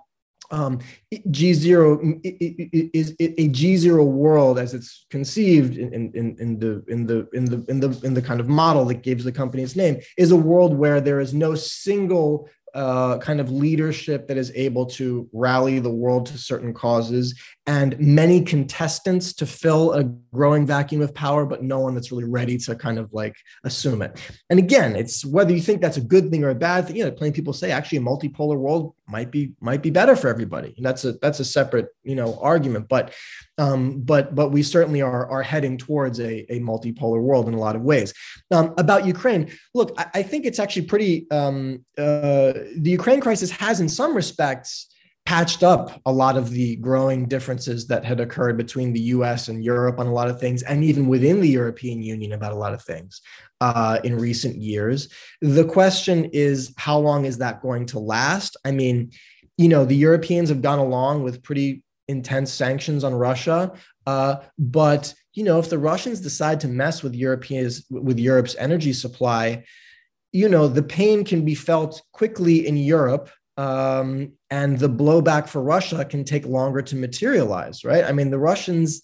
um, 0.50 0.80
G0 1.12 2.20
is 2.94 3.10
a 3.20 3.48
G0 3.48 4.06
world 4.06 4.58
as 4.58 4.74
it's 4.74 5.06
conceived 5.10 5.76
in, 5.76 5.92
in, 6.14 6.36
in, 6.38 6.58
the, 6.58 6.84
in, 6.88 7.06
the, 7.06 7.28
in, 7.32 7.44
the, 7.44 7.64
in, 7.68 7.80
the, 7.80 8.00
in 8.04 8.14
the 8.14 8.22
kind 8.22 8.40
of 8.40 8.48
model 8.48 8.84
that 8.86 9.02
gives 9.02 9.24
the 9.24 9.32
company 9.32 9.62
its 9.62 9.76
name 9.76 9.98
is 10.16 10.30
a 10.30 10.36
world 10.36 10.76
where 10.76 11.00
there 11.00 11.20
is 11.20 11.34
no 11.34 11.54
single 11.54 12.48
kind 13.18 13.40
of 13.40 13.50
leadership 13.50 14.28
that 14.28 14.36
is 14.36 14.52
able 14.54 14.86
to 14.86 15.28
rally 15.32 15.78
the 15.78 15.90
world 15.90 16.26
to 16.26 16.38
certain 16.38 16.74
causes 16.74 17.34
and 17.66 17.98
many 17.98 18.42
contestants 18.42 19.32
to 19.32 19.44
fill 19.44 19.92
a 19.92 20.04
growing 20.32 20.64
vacuum 20.64 21.00
of 21.00 21.12
power, 21.12 21.44
but 21.44 21.64
no 21.64 21.80
one 21.80 21.94
that's 21.94 22.12
really 22.12 22.24
ready 22.24 22.56
to 22.56 22.76
kind 22.76 22.98
of 22.98 23.12
like 23.12 23.34
assume 23.64 24.02
it. 24.02 24.20
And 24.50 24.58
again, 24.60 24.94
it's 24.94 25.24
whether 25.24 25.52
you 25.52 25.60
think 25.60 25.80
that's 25.80 25.96
a 25.96 26.02
good 26.02 26.30
thing 26.30 26.44
or 26.44 26.50
a 26.50 26.54
bad 26.54 26.86
thing. 26.86 26.96
You 26.96 27.04
know, 27.04 27.10
plenty 27.10 27.32
people 27.32 27.52
say 27.52 27.72
actually 27.72 27.98
a 27.98 28.02
multipolar 28.02 28.56
world 28.56 28.94
might 29.08 29.30
be 29.30 29.52
might 29.60 29.82
be 29.82 29.90
better 29.90 30.14
for 30.14 30.28
everybody. 30.28 30.74
And 30.76 30.86
that's 30.86 31.04
a 31.04 31.12
that's 31.14 31.40
a 31.40 31.44
separate 31.44 31.88
you 32.04 32.14
know 32.14 32.38
argument. 32.40 32.88
But 32.88 33.12
um, 33.58 34.00
but 34.00 34.34
but 34.34 34.50
we 34.50 34.62
certainly 34.62 35.02
are 35.02 35.28
are 35.28 35.42
heading 35.42 35.76
towards 35.76 36.20
a, 36.20 36.52
a 36.52 36.60
multipolar 36.60 37.20
world 37.20 37.48
in 37.48 37.54
a 37.54 37.58
lot 37.58 37.74
of 37.74 37.82
ways. 37.82 38.12
Um, 38.52 38.74
about 38.78 39.06
Ukraine, 39.06 39.50
look, 39.74 39.92
I, 39.98 40.06
I, 40.14 40.22
think 40.22 40.44
it's 40.44 40.58
actually 40.58 40.86
pretty. 40.86 41.28
Um, 41.30 41.84
uh, 41.98 42.52
the 42.76 42.90
Ukraine 42.90 43.20
crisis 43.20 43.50
has, 43.50 43.80
in 43.80 43.88
some 43.88 44.14
respects, 44.14 44.88
patched 45.24 45.64
up 45.64 46.00
a 46.06 46.12
lot 46.12 46.36
of 46.36 46.50
the 46.50 46.76
growing 46.76 47.26
differences 47.26 47.88
that 47.88 48.04
had 48.04 48.20
occurred 48.20 48.56
between 48.56 48.92
the 48.92 49.00
U.S. 49.00 49.48
and 49.48 49.64
Europe 49.64 49.98
on 49.98 50.06
a 50.06 50.12
lot 50.12 50.30
of 50.30 50.38
things, 50.38 50.62
and 50.62 50.84
even 50.84 51.08
within 51.08 51.40
the 51.40 51.48
European 51.48 52.02
Union 52.02 52.32
about 52.32 52.52
a 52.52 52.56
lot 52.56 52.72
of 52.72 52.82
things 52.82 53.20
uh, 53.60 53.98
in 54.04 54.16
recent 54.16 54.56
years. 54.56 55.08
The 55.42 55.64
question 55.64 56.26
is, 56.26 56.72
how 56.76 56.98
long 56.98 57.24
is 57.24 57.38
that 57.38 57.60
going 57.60 57.86
to 57.86 57.98
last? 57.98 58.56
I 58.64 58.70
mean, 58.70 59.10
you 59.58 59.68
know, 59.68 59.84
the 59.84 59.96
Europeans 59.96 60.48
have 60.48 60.62
gone 60.62 60.78
along 60.78 61.24
with 61.24 61.42
pretty 61.42 61.82
intense 62.08 62.52
sanctions 62.52 63.02
on 63.04 63.14
Russia. 63.14 63.72
Uh, 64.06 64.36
but 64.58 65.12
you 65.34 65.44
know, 65.44 65.58
if 65.58 65.68
the 65.68 65.78
Russians 65.78 66.20
decide 66.20 66.60
to 66.60 66.68
mess 66.68 67.02
with 67.02 67.14
Europeans 67.14 67.84
with 67.90 68.18
Europe's 68.18 68.56
energy 68.58 68.92
supply, 68.92 69.64
you 70.36 70.48
know, 70.48 70.68
the 70.68 70.82
pain 70.82 71.24
can 71.24 71.44
be 71.44 71.54
felt 71.54 72.02
quickly 72.12 72.66
in 72.66 72.76
Europe. 72.76 73.30
Um, 73.56 74.32
and 74.50 74.78
the 74.78 74.88
blowback 74.88 75.48
for 75.48 75.62
Russia 75.62 76.04
can 76.04 76.24
take 76.24 76.44
longer 76.44 76.82
to 76.82 76.96
materialize, 76.96 77.84
right? 77.84 78.04
I 78.04 78.12
mean, 78.12 78.30
the 78.30 78.38
Russians 78.38 79.02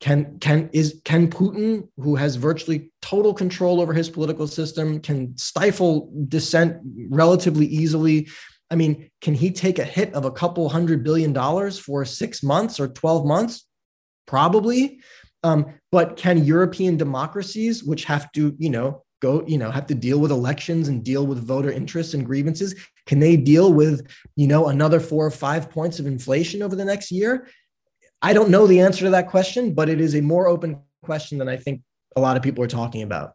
can 0.00 0.38
can 0.38 0.68
is 0.74 1.00
can 1.04 1.30
Putin, 1.30 1.88
who 1.96 2.16
has 2.16 2.36
virtually 2.36 2.92
total 3.00 3.32
control 3.32 3.80
over 3.80 3.94
his 3.94 4.10
political 4.10 4.46
system, 4.46 5.00
can 5.00 5.34
stifle 5.38 6.12
dissent 6.28 6.76
relatively 7.08 7.64
easily 7.64 8.28
I 8.70 8.74
mean, 8.74 9.10
can 9.20 9.34
he 9.34 9.50
take 9.50 9.78
a 9.78 9.84
hit 9.84 10.12
of 10.14 10.24
a 10.24 10.30
couple 10.30 10.68
hundred 10.68 11.04
billion 11.04 11.32
dollars 11.32 11.78
for 11.78 12.04
six 12.04 12.42
months 12.42 12.80
or 12.80 12.88
12 12.88 13.24
months? 13.24 13.64
Probably. 14.26 15.00
Um, 15.44 15.66
but 15.92 16.16
can 16.16 16.44
European 16.44 16.96
democracies, 16.96 17.84
which 17.84 18.04
have 18.04 18.30
to, 18.32 18.54
you 18.58 18.70
know, 18.70 19.04
go, 19.20 19.44
you 19.46 19.58
know, 19.58 19.70
have 19.70 19.86
to 19.86 19.94
deal 19.94 20.18
with 20.18 20.30
elections 20.30 20.88
and 20.88 21.04
deal 21.04 21.26
with 21.26 21.44
voter 21.44 21.70
interests 21.70 22.14
and 22.14 22.26
grievances, 22.26 22.74
can 23.06 23.18
they 23.18 23.36
deal 23.36 23.72
with, 23.72 24.06
you 24.34 24.46
know, 24.46 24.68
another 24.68 25.00
four 25.00 25.24
or 25.24 25.30
five 25.30 25.70
points 25.70 25.98
of 25.98 26.06
inflation 26.06 26.62
over 26.62 26.76
the 26.76 26.84
next 26.84 27.10
year? 27.10 27.48
I 28.22 28.32
don't 28.32 28.50
know 28.50 28.66
the 28.66 28.80
answer 28.80 29.04
to 29.04 29.10
that 29.10 29.28
question, 29.28 29.74
but 29.74 29.88
it 29.88 30.00
is 30.00 30.14
a 30.14 30.20
more 30.20 30.48
open 30.48 30.80
question 31.02 31.38
than 31.38 31.48
I 31.48 31.56
think 31.56 31.82
a 32.16 32.20
lot 32.20 32.36
of 32.36 32.42
people 32.42 32.64
are 32.64 32.68
talking 32.68 33.02
about 33.02 33.34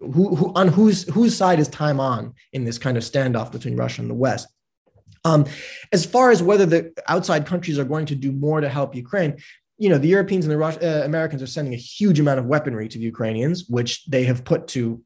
who, 0.00 0.34
who 0.36 0.52
on 0.54 0.68
whose 0.68 1.08
whose 1.08 1.36
side 1.36 1.58
is 1.58 1.68
time 1.68 1.98
on 2.00 2.34
in 2.52 2.64
this 2.64 2.78
kind 2.78 2.96
of 2.96 3.02
standoff 3.02 3.52
between 3.52 3.76
Russia 3.76 4.02
and 4.02 4.10
the 4.10 4.14
West? 4.14 4.48
Um, 5.24 5.46
as 5.92 6.04
far 6.04 6.30
as 6.30 6.42
whether 6.42 6.66
the 6.66 6.92
outside 7.08 7.46
countries 7.46 7.78
are 7.78 7.84
going 7.84 8.06
to 8.06 8.14
do 8.14 8.32
more 8.32 8.60
to 8.60 8.68
help 8.68 8.94
Ukraine, 8.94 9.38
you 9.78 9.88
know, 9.88 9.98
the 9.98 10.08
Europeans 10.08 10.46
and 10.46 10.52
the 10.52 10.64
uh, 10.64 11.04
Americans 11.04 11.42
are 11.42 11.46
sending 11.46 11.74
a 11.74 11.78
huge 11.78 12.18
amount 12.18 12.38
of 12.38 12.46
weaponry 12.46 12.88
to 12.88 12.98
the 12.98 13.04
Ukrainians, 13.04 13.66
which 13.68 14.04
they 14.06 14.24
have 14.24 14.44
put 14.44 14.68
to 14.68 15.02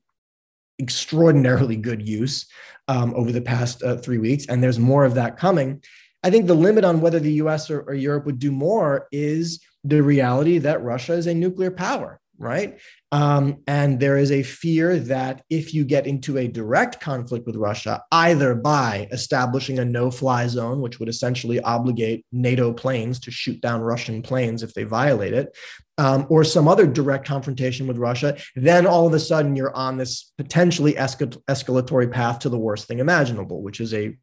extraordinarily 0.80 1.76
good 1.76 2.06
use 2.06 2.46
um, 2.88 3.12
over 3.14 3.32
the 3.32 3.40
past 3.40 3.82
uh, 3.82 3.96
three 3.96 4.18
weeks, 4.18 4.46
and 4.46 4.62
there's 4.62 4.78
more 4.78 5.04
of 5.04 5.14
that 5.14 5.36
coming. 5.36 5.82
I 6.22 6.30
think 6.30 6.46
the 6.46 6.54
limit 6.54 6.84
on 6.84 7.00
whether 7.00 7.18
the 7.18 7.34
US 7.34 7.70
or, 7.70 7.80
or 7.80 7.94
Europe 7.94 8.26
would 8.26 8.38
do 8.38 8.52
more 8.52 9.08
is 9.10 9.60
the 9.84 10.02
reality 10.02 10.58
that 10.58 10.82
Russia 10.82 11.14
is 11.14 11.26
a 11.26 11.34
nuclear 11.34 11.70
power 11.70 12.20
right? 12.40 12.80
Um, 13.12 13.62
and 13.66 13.98
there 13.98 14.16
is 14.16 14.30
a 14.30 14.44
fear 14.44 14.96
that 15.00 15.42
if 15.50 15.74
you 15.74 15.84
get 15.84 16.06
into 16.06 16.38
a 16.38 16.46
direct 16.46 17.00
conflict 17.00 17.44
with 17.44 17.56
Russia, 17.56 18.04
either 18.12 18.54
by 18.54 19.08
establishing 19.10 19.80
a 19.80 19.84
no 19.84 20.12
fly 20.12 20.46
zone, 20.46 20.80
which 20.80 21.00
would 21.00 21.08
essentially 21.08 21.60
obligate 21.60 22.24
NATO 22.30 22.72
planes 22.72 23.18
to 23.20 23.32
shoot 23.32 23.60
down 23.60 23.80
Russian 23.80 24.22
planes 24.22 24.62
if 24.62 24.74
they 24.74 24.84
violate 24.84 25.32
it, 25.32 25.56
um, 25.98 26.24
or 26.30 26.44
some 26.44 26.68
other 26.68 26.86
direct 26.86 27.26
confrontation 27.26 27.88
with 27.88 27.98
Russia, 27.98 28.36
then 28.54 28.86
all 28.86 29.08
of 29.08 29.12
a 29.12 29.20
sudden 29.20 29.56
you're 29.56 29.74
on 29.74 29.96
this 29.96 30.32
potentially 30.38 30.94
escal- 30.94 31.42
escalatory 31.48 32.10
path 32.10 32.38
to 32.40 32.48
the 32.48 32.58
worst 32.58 32.86
thing 32.86 33.00
imaginable, 33.00 33.60
which 33.60 33.80
is 33.80 33.92
a 33.92 34.16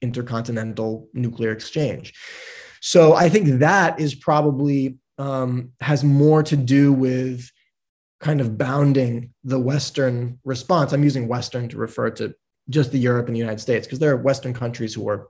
intercontinental 0.00 1.08
nuclear 1.12 1.52
exchange. 1.52 2.14
So 2.80 3.12
I 3.12 3.28
think 3.28 3.58
that 3.58 4.00
is 4.00 4.14
probably 4.14 4.96
um, 5.18 5.72
has 5.80 6.02
more 6.02 6.42
to 6.44 6.56
do 6.56 6.92
with 6.92 7.50
kind 8.20 8.40
of 8.40 8.58
bounding 8.58 9.32
the 9.44 9.58
Western 9.58 10.38
response. 10.44 10.92
I'm 10.92 11.04
using 11.04 11.26
Western 11.26 11.68
to 11.70 11.78
refer 11.78 12.10
to 12.10 12.34
just 12.68 12.92
the 12.92 12.98
Europe 12.98 13.26
and 13.26 13.34
the 13.34 13.40
United 13.40 13.60
States 13.60 13.86
because 13.86 13.98
there 13.98 14.12
are 14.12 14.16
Western 14.16 14.54
countries 14.54 14.94
who 14.94 15.08
are 15.08 15.28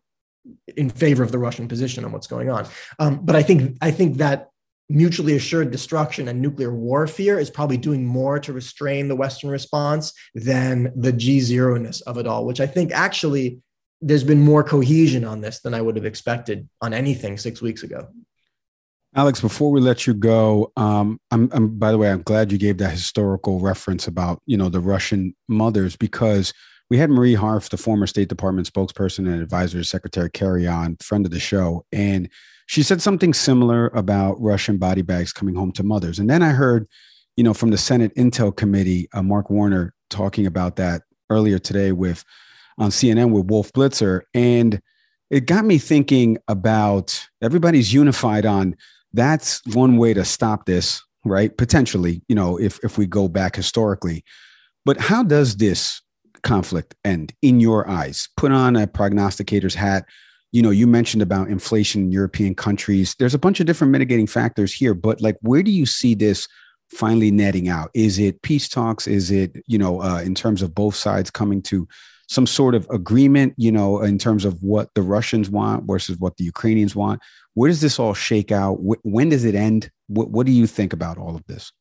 in 0.76 0.91
favor 0.91 1.22
of 1.22 1.32
the 1.32 1.38
Russian 1.38 1.68
position 1.68 2.05
on 2.05 2.12
what's 2.12 2.26
going 2.26 2.51
on. 2.51 2.66
Um, 2.99 3.20
but 3.22 3.36
I 3.36 3.43
think 3.43 3.76
I 3.80 3.91
think 3.91 4.16
that 4.16 4.49
mutually 4.88 5.36
assured 5.36 5.70
destruction 5.70 6.26
and 6.26 6.41
nuclear 6.41 6.74
war 6.74 7.07
fear 7.07 7.38
is 7.38 7.49
probably 7.49 7.76
doing 7.76 8.05
more 8.05 8.41
to 8.41 8.53
restrain 8.53 9.07
the 9.07 9.14
Western 9.14 9.51
response 9.51 10.12
than 10.34 10.93
the 10.97 11.12
G 11.12 11.41
zero 11.41 11.76
ness 11.76 12.01
of 12.03 12.18
it 12.18 12.26
all, 12.26 12.45
which 12.45 12.61
I 12.61 12.66
think 12.66 12.91
actually 12.93 13.61
there's 14.03 14.24
been 14.24 14.41
more 14.41 14.64
cohesion 14.64 15.24
on 15.24 15.43
this 15.43 15.61
than 15.61 15.74
I 15.74 15.80
would 15.80 15.97
have 15.97 16.07
expected 16.07 16.68
on 16.80 16.93
anything 16.93 17.38
six 17.38 17.62
weeks 17.62 17.82
ago. 17.82 18.09
Alex, 19.16 19.40
before 19.40 19.72
we 19.72 19.80
let 19.80 20.06
you 20.06 20.14
go, 20.14 20.70
um, 20.76 21.18
I'm, 21.32 21.50
I'm, 21.52 21.78
by 21.78 21.90
the 21.90 21.98
way, 21.98 22.11
I'm 22.12 22.22
glad 22.22 22.52
you 22.52 22.58
gave 22.58 22.78
that 22.78 22.92
historical 22.92 23.58
reference 23.58 24.06
about 24.06 24.40
you 24.46 24.56
know 24.56 24.68
the 24.68 24.80
Russian 24.80 25.34
mothers 25.48 25.96
because 25.96 26.54
we 26.90 26.96
had 26.96 27.11
Marie 27.11 27.34
Harf, 27.34 27.70
the 27.70 27.76
former 27.76 28.06
State 28.06 28.28
Department 28.28 28.72
spokesperson 28.72 29.26
and 29.26 29.42
advisor 29.42 29.78
to 29.78 29.84
Secretary 29.84 30.30
Kerry, 30.30 30.68
on 30.68 30.96
friend 30.96 31.26
of 31.26 31.32
the 31.32 31.40
show, 31.40 31.84
and 31.90 32.28
she 32.66 32.84
said 32.84 33.02
something 33.02 33.34
similar 33.34 33.88
about 33.88 34.40
Russian 34.40 34.78
body 34.78 35.02
bags 35.02 35.32
coming 35.32 35.56
home 35.56 35.72
to 35.72 35.82
mothers. 35.82 36.20
And 36.20 36.30
then 36.30 36.40
I 36.40 36.50
heard, 36.50 36.86
you 37.36 37.42
know, 37.42 37.54
from 37.54 37.70
the 37.70 37.78
Senate 37.78 38.14
Intel 38.14 38.54
Committee, 38.54 39.08
uh, 39.12 39.22
Mark 39.22 39.50
Warner 39.50 39.92
talking 40.08 40.46
about 40.46 40.76
that 40.76 41.02
earlier 41.30 41.58
today 41.58 41.90
with 41.90 42.24
on 42.78 42.90
CNN 42.90 43.32
with 43.32 43.50
Wolf 43.50 43.72
Blitzer, 43.72 44.20
and 44.34 44.80
it 45.30 45.46
got 45.46 45.64
me 45.64 45.78
thinking 45.78 46.38
about 46.46 47.28
everybody's 47.42 47.92
unified 47.92 48.46
on 48.46 48.76
that's 49.12 49.61
one 49.74 49.96
way 49.96 50.14
to 50.14 50.24
stop 50.24 50.66
this, 50.66 51.03
right? 51.24 51.57
Potentially, 51.57 52.22
you 52.28 52.34
know, 52.34 52.58
if 52.58 52.78
if 52.84 52.99
we 52.99 53.07
go 53.07 53.28
back 53.28 53.57
historically. 53.57 54.24
But 54.84 54.99
how 54.99 55.22
does 55.22 55.57
this 55.57 56.00
conflict 56.42 56.95
end 57.04 57.34
in 57.42 57.61
your 57.61 57.88
eyes? 57.88 58.28
Put 58.37 58.53
on 58.53 58.76
a 58.76 58.87
prognosticator's 58.87 59.74
hat. 59.74 60.07
You 60.53 60.62
know, 60.62 60.70
you 60.70 60.87
mentioned 60.87 61.22
about 61.22 61.49
inflation 61.49 62.04
in 62.04 62.12
European 62.12 62.54
countries. 62.54 63.14
There's 63.18 63.34
a 63.34 63.38
bunch 63.38 63.61
of 63.61 63.66
different 63.66 63.92
mitigating 63.92 64.26
factors 64.26 64.72
here, 64.72 64.95
but 64.95 65.20
like, 65.20 65.37
where 65.42 65.62
do 65.62 65.70
you 65.70 65.87
see 65.87 66.14
this 66.14 66.49
finally 66.91 67.30
netting 67.30 67.68
out? 67.68 67.91
Is 67.95 68.18
it 68.18 68.42
peace 68.42 68.68
talks? 68.68 69.07
Is 69.07 69.30
it, 69.30 69.62
you 69.66 69.78
know, 69.78 70.03
uh, 70.03 70.20
in 70.22 70.34
terms 70.34 70.62
of 70.62 70.74
both 70.74 70.96
sides 70.96 71.30
coming 71.30 71.62
to 71.62 71.87
some 72.28 72.46
sort 72.46 72.74
of 72.74 72.87
agreement, 72.91 73.54
you 73.57 73.72
know, 73.72 74.00
in 74.03 74.18
terms 74.18 74.45
of 74.45 74.62
what 74.62 74.88
the 74.95 75.03
Russians 75.03 75.50
want 75.50 75.84
versus 75.87 76.16
what 76.18 76.37
the 76.37 76.45
Ukrainians 76.45 76.96
want? 76.96 77.20
Where 77.55 77.68
does 77.68 77.81
this 77.81 77.99
all 77.99 78.14
shake 78.14 78.53
out? 78.53 78.79
When 78.81 79.29
does 79.29 79.45
it 79.45 79.55
end? 79.55 79.91
What, 80.07 80.31
what 80.31 80.47
do 80.47 80.53
you 80.53 80.67
think 80.67 80.93
about 80.93 81.18
all 81.18 81.35
of 81.37 81.45
this? 81.47 81.72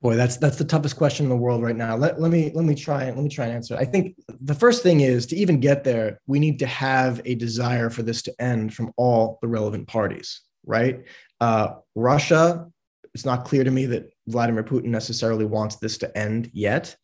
Boy, 0.00 0.16
that's 0.16 0.36
that's 0.36 0.56
the 0.56 0.64
toughest 0.64 0.96
question 0.96 1.26
in 1.26 1.30
the 1.30 1.36
world 1.36 1.62
right 1.62 1.76
now. 1.76 1.96
Let, 1.96 2.20
let 2.20 2.32
me 2.32 2.50
let 2.54 2.64
me 2.64 2.74
try 2.74 3.04
and 3.04 3.16
let 3.16 3.22
me 3.22 3.30
try 3.30 3.44
and 3.44 3.54
answer. 3.54 3.76
I 3.76 3.84
think 3.84 4.16
the 4.40 4.54
first 4.54 4.82
thing 4.82 5.00
is 5.00 5.26
to 5.26 5.36
even 5.36 5.60
get 5.60 5.84
there, 5.84 6.20
we 6.26 6.40
need 6.40 6.58
to 6.58 6.66
have 6.66 7.20
a 7.24 7.36
desire 7.36 7.88
for 7.88 8.02
this 8.02 8.22
to 8.22 8.34
end 8.40 8.74
from 8.74 8.92
all 8.96 9.38
the 9.42 9.46
relevant 9.46 9.86
parties, 9.86 10.40
right? 10.66 11.04
Uh, 11.40 11.74
Russia, 11.94 12.66
it's 13.14 13.24
not 13.24 13.44
clear 13.44 13.62
to 13.62 13.70
me 13.70 13.86
that 13.86 14.10
Vladimir 14.26 14.64
Putin 14.64 14.86
necessarily 14.86 15.44
wants 15.44 15.76
this 15.76 15.98
to 15.98 16.18
end 16.18 16.50
yet. 16.52 16.96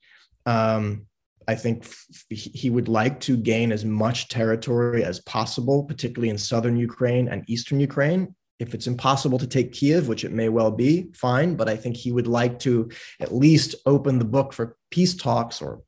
Um, 0.45 1.07
I 1.49 1.55
think 1.55 1.91
he 2.29 2.69
would 2.69 2.89
like 2.89 3.21
to 3.21 3.37
gain 3.37 3.73
as 3.73 3.83
much 3.85 4.29
territory 4.29 5.03
as 5.03 5.21
possible, 5.21 5.83
particularly 5.83 6.29
in 6.29 6.37
southern 6.37 6.77
Ukraine 6.77 7.27
and 7.29 7.43
eastern 7.49 7.81
Ukraine. 7.81 8.35
If 8.59 8.75
it's 8.75 8.87
impossible 8.87 9.39
to 9.39 9.47
take 9.47 9.73
Kiev, 9.73 10.09
which 10.09 10.25
it 10.25 10.33
may 10.33 10.51
well 10.51 10.71
be, 10.71 11.11
fine. 11.15 11.55
But 11.55 11.69
I 11.69 11.77
think 11.77 11.97
he 11.97 12.13
would 12.13 12.27
like 12.27 12.59
to 12.61 12.91
at 13.19 13.35
least 13.35 13.77
open 13.87 14.19
the 14.19 14.27
book 14.27 14.53
for 14.53 14.77
peace 14.91 15.15
talks 15.15 15.63
or 15.63 15.81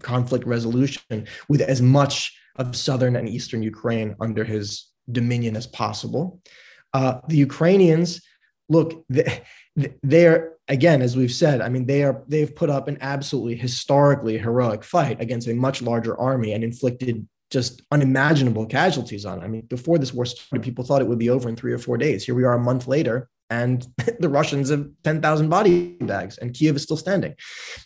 conflict 0.00 0.46
resolution 0.46 1.26
with 1.48 1.60
as 1.60 1.82
much 1.82 2.36
of 2.56 2.76
southern 2.76 3.16
and 3.16 3.28
eastern 3.28 3.62
Ukraine 3.64 4.14
under 4.20 4.44
his 4.44 4.86
dominion 5.10 5.56
as 5.56 5.66
possible. 5.66 6.40
Uh, 6.92 7.20
the 7.26 7.36
Ukrainians, 7.36 8.20
look, 8.68 9.04
they, 9.08 9.42
they're 10.02 10.52
again, 10.70 11.02
as 11.02 11.16
we've 11.16 11.32
said, 11.32 11.60
I 11.60 11.68
mean, 11.68 11.84
they 11.84 12.02
are 12.04 12.22
they've 12.28 12.54
put 12.54 12.70
up 12.70 12.88
an 12.88 12.96
absolutely 13.00 13.56
historically 13.56 14.38
heroic 14.38 14.84
fight 14.84 15.20
against 15.20 15.48
a 15.48 15.54
much 15.54 15.82
larger 15.82 16.18
army 16.18 16.52
and 16.52 16.64
inflicted 16.64 17.28
just 17.50 17.82
unimaginable 17.90 18.64
casualties 18.64 19.26
on. 19.26 19.42
I 19.42 19.48
mean, 19.48 19.62
before 19.62 19.98
this 19.98 20.14
war 20.14 20.24
started, 20.24 20.62
people 20.62 20.84
thought 20.84 21.02
it 21.02 21.08
would 21.08 21.18
be 21.18 21.28
over 21.28 21.48
in 21.48 21.56
three 21.56 21.72
or 21.72 21.78
four 21.78 21.98
days. 21.98 22.24
Here 22.24 22.34
we 22.36 22.44
are 22.44 22.54
a 22.54 22.60
month 22.60 22.86
later, 22.86 23.28
and 23.50 23.84
the 24.20 24.28
Russians 24.28 24.70
have 24.70 24.88
10,000 25.02 25.48
body 25.48 25.96
bags, 26.00 26.38
and 26.38 26.54
Kiev 26.54 26.76
is 26.76 26.84
still 26.84 26.96
standing. 26.96 27.34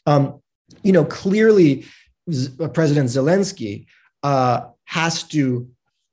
Um, 0.06 0.40
you 0.82 0.92
know, 0.92 1.06
clearly, 1.06 1.86
uh, 2.60 2.68
President 2.68 3.08
Zelensky 3.08 3.86
uh, 4.22 4.66
has 4.84 5.22
to 5.24 5.68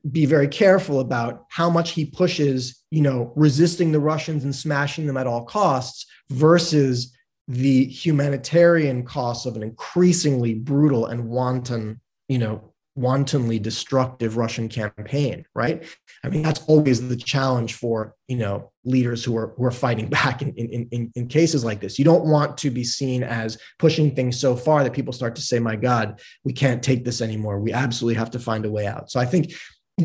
be 0.10 0.26
very 0.26 0.48
careful 0.48 1.00
about 1.00 1.46
how 1.50 1.70
much 1.70 1.92
he 1.92 2.06
pushes, 2.06 2.84
you 2.90 3.02
know, 3.02 3.32
resisting 3.36 3.92
the 3.92 4.00
Russians 4.00 4.44
and 4.44 4.56
smashing 4.56 5.06
them 5.06 5.18
at 5.18 5.28
all 5.28 5.46
costs 5.46 6.06
versus 6.30 7.16
the 7.48 7.86
humanitarian 7.86 9.04
costs 9.04 9.46
of 9.46 9.56
an 9.56 9.64
increasingly 9.64 10.54
brutal 10.54 11.08
and 11.08 11.28
wanton, 11.28 12.00
you 12.28 12.38
know, 12.38 12.72
wantonly 12.96 13.58
destructive 13.58 14.38
Russian 14.38 14.68
campaign, 14.68 15.46
right? 15.56 15.84
I 16.24 16.30
mean, 16.30 16.42
that's 16.42 16.62
always 16.66 17.08
the 17.08 17.16
challenge 17.16 17.76
for 17.76 18.16
you 18.28 18.38
know 18.38 18.72
leaders 18.84 19.24
who 19.24 19.36
are 19.38 19.54
who 19.58 19.66
are 19.66 19.72
fighting 19.72 20.08
back 20.10 20.42
in 20.42 20.54
in, 20.56 20.88
in, 20.92 21.12
in 21.16 21.28
cases 21.28 21.64
like 21.64 21.80
this. 21.80 21.98
You 21.98 22.06
don't 22.06 22.26
want 22.26 22.58
to 22.60 22.70
be 22.70 22.84
seen 22.84 23.24
as 23.24 23.58
pushing 23.80 24.16
things 24.16 24.40
so 24.40 24.56
far 24.56 24.84
that 24.84 24.94
people 24.94 25.14
start 25.14 25.36
to 25.36 25.42
say, 25.42 25.60
"My 25.60 25.76
God, 25.76 26.20
we 26.44 26.54
can't 26.54 26.84
take 26.84 27.06
this 27.06 27.22
anymore. 27.22 27.60
We 27.60 27.74
absolutely 27.74 28.18
have 28.20 28.32
to 28.32 28.40
find 28.40 28.66
a 28.66 28.72
way 28.72 28.88
out." 28.88 29.10
So 29.10 29.20
I 29.20 29.26
think 29.26 29.54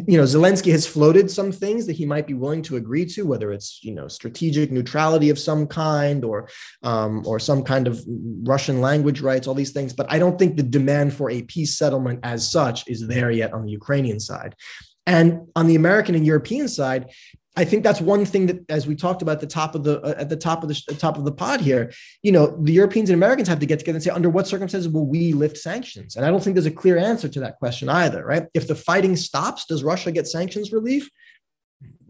you 0.07 0.17
know, 0.17 0.25
Zelensky 0.25 0.73
has 0.73 0.87
floated 0.87 1.31
some 1.31 1.53
things 1.53 1.87
that 1.87 1.97
he 1.97 2.07
might 2.07 2.27
be 2.27 2.35
willing 2.35 2.63
to 2.63 2.77
agree 2.77 3.07
to, 3.07 3.27
whether 3.27 3.53
it's 3.53 3.81
you 3.83 3.95
know 3.95 4.09
strategic 4.09 4.71
neutrality 4.71 5.31
of 5.31 5.39
some 5.39 5.67
kind 5.67 6.25
or 6.25 6.49
um, 6.83 7.23
or 7.27 7.39
some 7.39 7.63
kind 7.63 7.87
of 7.87 8.03
Russian 8.43 8.81
language 8.81 9.21
rights, 9.21 9.47
all 9.47 9.55
these 9.55 9.73
things. 9.73 9.93
But 9.93 10.07
I 10.11 10.19
don't 10.19 10.39
think 10.39 10.57
the 10.57 10.63
demand 10.63 11.15
for 11.15 11.31
a 11.31 11.43
peace 11.43 11.77
settlement 11.77 12.21
as 12.23 12.51
such 12.51 12.89
is 12.89 13.07
there 13.07 13.31
yet 13.31 13.53
on 13.53 13.65
the 13.65 13.73
Ukrainian 13.73 14.21
side. 14.21 14.55
And 15.07 15.49
on 15.55 15.69
the 15.69 15.77
American 15.77 16.17
and 16.17 16.27
European 16.27 16.69
side, 16.69 17.13
I 17.59 17.65
think 17.65 17.83
that's 17.83 18.03
one 18.03 18.27
thing 18.27 18.47
that, 18.47 18.65
as 18.69 18.87
we 18.87 18.95
talked 18.95 19.23
about 19.23 19.37
at 19.37 19.41
the 19.41 19.47
top 19.47 19.75
of 19.75 19.83
the 19.83 20.01
uh, 20.03 20.15
at 20.19 20.29
the 20.29 20.37
top 20.37 20.63
of 20.63 20.69
the 20.69 20.75
top 20.99 21.17
of 21.17 21.25
the 21.25 21.33
pod 21.33 21.61
here, 21.63 21.91
you 22.23 22.31
know, 22.31 22.55
the 22.63 22.73
Europeans 22.73 23.09
and 23.09 23.17
Americans 23.17 23.49
have 23.49 23.61
to 23.61 23.67
get 23.67 23.79
together 23.79 23.97
and 23.97 24.03
say, 24.03 24.11
under 24.11 24.29
what 24.29 24.47
circumstances 24.47 24.91
will 24.91 25.07
we 25.07 25.33
lift 25.33 25.57
sanctions? 25.57 26.17
And 26.17 26.27
I 26.27 26.31
don't 26.31 26.43
think 26.43 26.55
there's 26.55 26.67
a 26.67 26.71
clear 26.71 26.99
answer 26.99 27.29
to 27.29 27.41
that 27.41 27.57
question 27.57 27.89
either, 27.89 28.25
right? 28.25 28.47
If 28.53 28.69
the 28.69 28.75
fighting 28.75 29.17
stops, 29.17 29.65
does 29.65 29.83
Russia 29.83 30.13
get 30.13 30.29
sanctions 30.29 30.71
relief? 30.71 31.09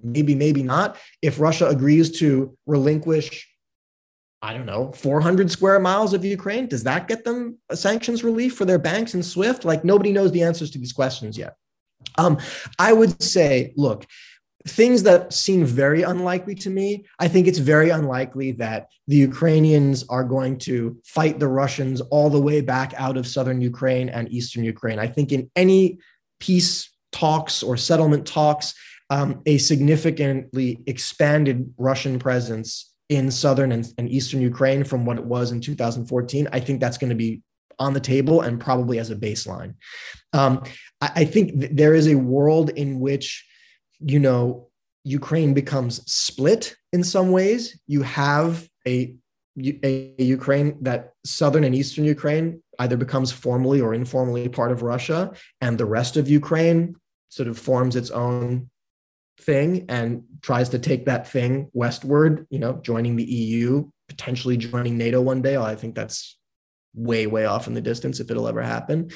Maybe, 0.03 0.35
maybe 0.35 0.63
not. 0.65 0.97
If 1.23 1.39
Russia 1.39 1.69
agrees 1.69 2.19
to 2.19 2.57
relinquish, 2.67 3.49
I 4.43 4.53
don't 4.53 4.67
know, 4.67 4.93
400 4.93 5.51
square 5.51 5.79
miles 5.79 6.13
of 6.13 6.25
Ukraine, 6.25 6.67
does 6.67 6.83
that 6.85 7.07
get 7.07 7.25
them 7.25 7.59
a 7.71 7.77
sanctions 7.77 8.25
relief 8.25 8.57
for 8.57 8.65
their 8.65 8.79
banks 8.79 9.15
and 9.15 9.25
SWIFT? 9.25 9.65
Like 9.65 9.85
nobody 9.85 10.13
knows 10.13 10.33
the 10.33 10.43
answers 10.43 10.71
to 10.73 10.79
these 10.79 10.93
questions 10.93 11.39
yet. 11.39 11.55
Um, 12.19 12.39
I 12.79 12.93
would 12.93 13.23
say, 13.23 13.73
look 13.77 14.07
things 14.67 15.05
that 15.05 15.33
seem 15.33 15.65
very 15.65 16.03
unlikely 16.03 16.55
to 16.57 16.71
me, 16.71 17.07
I 17.19 17.29
think 17.29 17.47
it's 17.47 17.59
very 17.59 17.91
unlikely 17.91 18.53
that 18.53 18.89
the 19.07 19.17
Ukrainians 19.17 20.05
are 20.09 20.25
going 20.25 20.59
to 20.61 20.97
fight 21.05 21.39
the 21.39 21.49
Russians 21.49 22.01
all 22.01 22.31
the 22.31 22.41
way 22.41 22.61
back 22.61 22.93
out 22.97 23.17
of 23.17 23.27
southern 23.27 23.61
Ukraine 23.61 24.09
and 24.09 24.31
eastern 24.31 24.65
Ukraine. 24.65 24.99
I 24.99 25.07
think 25.07 25.33
in 25.33 25.51
any 25.55 25.99
peace 26.41 26.91
talks 27.13 27.63
or 27.63 27.77
settlement 27.77 28.27
talks, 28.27 28.75
um, 29.09 29.41
a 29.47 29.59
significantly 29.59 30.81
expanded 30.87 31.73
Russian 31.79 32.19
presence 32.19 32.93
in 33.09 33.31
southern 33.31 33.71
and, 33.71 33.87
and 33.99 34.11
eastern 34.11 34.41
Ukraine 34.41 34.83
from 34.83 35.05
what 35.07 35.17
it 35.17 35.25
was 35.25 35.53
in 35.53 35.61
2014, 35.61 36.49
I 36.53 36.59
think 36.59 36.81
that's 36.81 36.99
going 36.99 37.11
to 37.11 37.17
be 37.17 37.41
on 37.79 37.93
the 37.93 38.01
table 38.01 38.41
and 38.41 38.59
probably 38.59 38.99
as 38.99 39.11
a 39.11 39.17
baseline. 39.17 39.75
Um, 40.33 40.65
I, 41.01 41.11
I, 41.15 41.25
think 41.25 41.61
th- 41.61 41.73
there 41.73 41.95
is 41.95 42.09
a 42.09 42.17
world 42.17 42.71
in 42.71 42.99
which 42.99 43.45
you 44.01 44.19
know, 44.19 44.69
Ukraine 45.05 45.55
becomes 45.55 46.03
split 46.11 46.77
in 46.93 47.05
some 47.05 47.31
ways. 47.31 47.79
You 47.87 48.03
have 48.03 48.69
a, 48.87 49.15
a, 49.57 50.15
Ukraine 50.19 50.77
that 50.83 51.13
southern 51.25 51.65
and 51.65 51.75
eastern 51.75 52.05
Ukraine 52.05 52.63
either 52.79 52.97
becomes 52.97 53.31
formally 53.33 53.81
or 53.81 53.95
informally 53.95 54.49
part 54.49 54.73
of 54.73 54.83
Russia, 54.83 55.33
and 55.61 55.79
the 55.79 55.87
rest 55.87 56.17
of 56.17 56.29
Ukraine 56.29 56.97
sort 57.29 57.49
of 57.49 57.59
forms 57.59 57.97
its 57.97 58.11
own 58.11 58.69
thing 59.41 59.85
and 59.89 60.25
tries 60.43 60.69
to 60.71 60.79
take 60.79 61.07
that 61.07 61.29
thing 61.29 61.69
westward, 61.73 62.47
you 62.51 62.59
know, 62.59 62.75
joining 62.83 63.17
the 63.17 63.25
EU, 63.25 63.89
potentially 64.09 64.57
joining 64.57 64.99
NATO 64.99 65.21
one 65.21 65.43
day. 65.43 65.57
I 65.57 65.75
think 65.75 65.95
that's 65.95 66.39
way, 66.95 67.27
way 67.27 67.45
off 67.45 67.67
in 67.67 67.75
the 67.75 67.81
distance 67.81 68.21
if 68.21 68.31
it'll 68.31 68.49
ever 68.49 68.63
happen. 68.63 69.11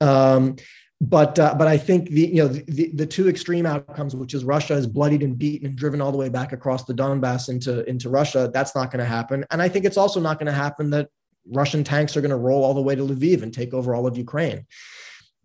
Um, 0.00 0.56
but 1.00 1.38
uh, 1.38 1.54
but 1.56 1.66
I 1.66 1.76
think 1.76 2.08
the 2.08 2.28
you 2.28 2.42
know 2.42 2.48
the, 2.48 2.90
the 2.94 3.06
two 3.06 3.28
extreme 3.28 3.66
outcomes, 3.66 4.14
which 4.14 4.32
is 4.32 4.44
Russia 4.44 4.74
is 4.74 4.86
bloodied 4.86 5.22
and 5.22 5.36
beaten 5.36 5.66
and 5.66 5.76
driven 5.76 6.00
all 6.00 6.12
the 6.12 6.18
way 6.18 6.28
back 6.28 6.52
across 6.52 6.84
the 6.84 6.94
Donbass 6.94 7.48
into 7.48 7.84
into 7.88 8.08
Russia, 8.08 8.50
that's 8.52 8.74
not 8.74 8.90
going 8.90 9.00
to 9.00 9.04
happen. 9.04 9.44
And 9.50 9.60
I 9.60 9.68
think 9.68 9.84
it's 9.84 9.96
also 9.96 10.20
not 10.20 10.38
going 10.38 10.46
to 10.46 10.52
happen 10.52 10.90
that 10.90 11.08
Russian 11.46 11.84
tanks 11.84 12.16
are 12.16 12.20
going 12.20 12.30
to 12.30 12.36
roll 12.36 12.64
all 12.64 12.74
the 12.74 12.82
way 12.82 12.94
to 12.94 13.02
Lviv 13.02 13.42
and 13.42 13.52
take 13.52 13.74
over 13.74 13.94
all 13.94 14.06
of 14.06 14.16
Ukraine. 14.16 14.66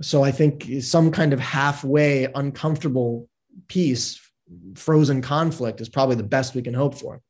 So 0.01 0.23
I 0.23 0.31
think 0.31 0.65
some 0.81 1.11
kind 1.11 1.33
of 1.33 1.39
halfway 1.39 2.25
uncomfortable 2.33 3.27
peace, 3.67 4.21
frozen 4.75 5.21
conflict 5.21 5.81
is 5.81 5.89
probably 5.89 6.15
the 6.15 6.23
best 6.23 6.55
we 6.55 6.61
can 6.61 6.73
hope 6.73 6.95
for. 6.95 7.21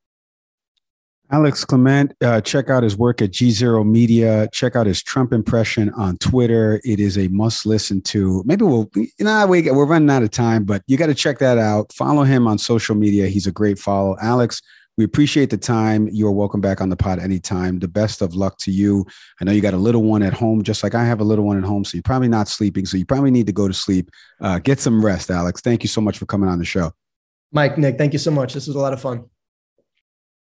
Alex 1.32 1.64
Kliment, 1.64 2.12
uh, 2.24 2.42
check 2.42 2.72
out 2.72 2.82
his 2.82 2.98
work 2.98 3.22
at 3.22 3.30
GZERO 3.30 3.86
Media. 3.86 4.50
Check 4.52 4.76
out 4.76 4.88
his 4.88 5.04
Trump 5.04 5.32
impression 5.32 5.92
on 5.92 6.18
Twitter. 6.18 6.82
It 6.84 7.00
is 7.00 7.20
a 7.20 7.28
must 7.28 7.68
listen 7.68 8.02
to. 8.04 8.42
Maybe 8.48 8.66
we'll, 8.66 8.90
know, 9.20 9.46
we, 9.46 9.70
we're 9.70 9.86
running 9.86 10.10
out 10.10 10.24
of 10.24 10.32
time, 10.32 10.64
but 10.64 10.82
you 10.88 10.98
got 10.98 11.06
to 11.06 11.14
check 11.14 11.38
that 11.38 11.60
out. 11.60 11.94
Follow 11.94 12.24
him 12.24 12.48
on 12.48 12.58
social 12.58 12.96
media. 12.96 13.28
He's 13.28 13.46
a 13.46 13.52
great 13.52 13.78
follow. 13.78 14.18
Alex, 14.20 14.60
we 14.98 15.04
appreciate 15.04 15.52
the 15.52 15.58
time. 15.58 16.10
You 16.12 16.26
are 16.26 16.32
welcome 16.32 16.62
back 16.62 16.82
on 16.82 16.90
the 16.90 16.98
pod 16.98 17.20
anytime. 17.20 17.78
The 17.78 17.88
best 17.88 18.24
of 18.24 18.34
luck 18.34 18.58
to 18.60 18.72
you. 18.72 19.06
I 19.40 19.46
know 19.46 19.52
you 19.52 19.62
got 19.62 19.76
a 19.76 19.78
little 19.78 20.02
one 20.02 20.24
at 20.24 20.34
home, 20.34 20.64
just 20.64 20.82
like 20.82 20.96
I 20.96 21.06
have 21.06 21.22
a 21.22 21.24
little 21.24 21.46
one 21.46 21.60
at 21.60 21.64
home. 21.64 21.86
So 21.86 21.96
you're 21.96 22.04
probably 22.04 22.28
not 22.28 22.48
sleeping. 22.48 22.88
So 22.88 22.98
you 22.98 23.06
probably 23.06 23.30
need 23.30 23.46
to 23.46 23.54
go 23.54 23.68
to 23.68 23.74
sleep. 23.74 24.10
Uh, 24.42 24.58
get 24.58 24.80
some 24.80 25.06
rest, 25.06 25.30
Alex. 25.30 25.62
Thank 25.62 25.84
you 25.84 25.90
so 25.90 26.02
much 26.02 26.18
for 26.18 26.26
coming 26.26 26.50
on 26.50 26.58
the 26.58 26.66
show. 26.66 26.92
Mike, 27.52 27.78
Nick, 27.78 28.00
thank 28.00 28.14
you 28.14 28.20
so 28.20 28.32
much. 28.32 28.56
This 28.56 28.66
was 28.66 28.76
a 28.76 28.80
lot 28.80 28.94
of 28.94 29.00
fun. 29.00 29.26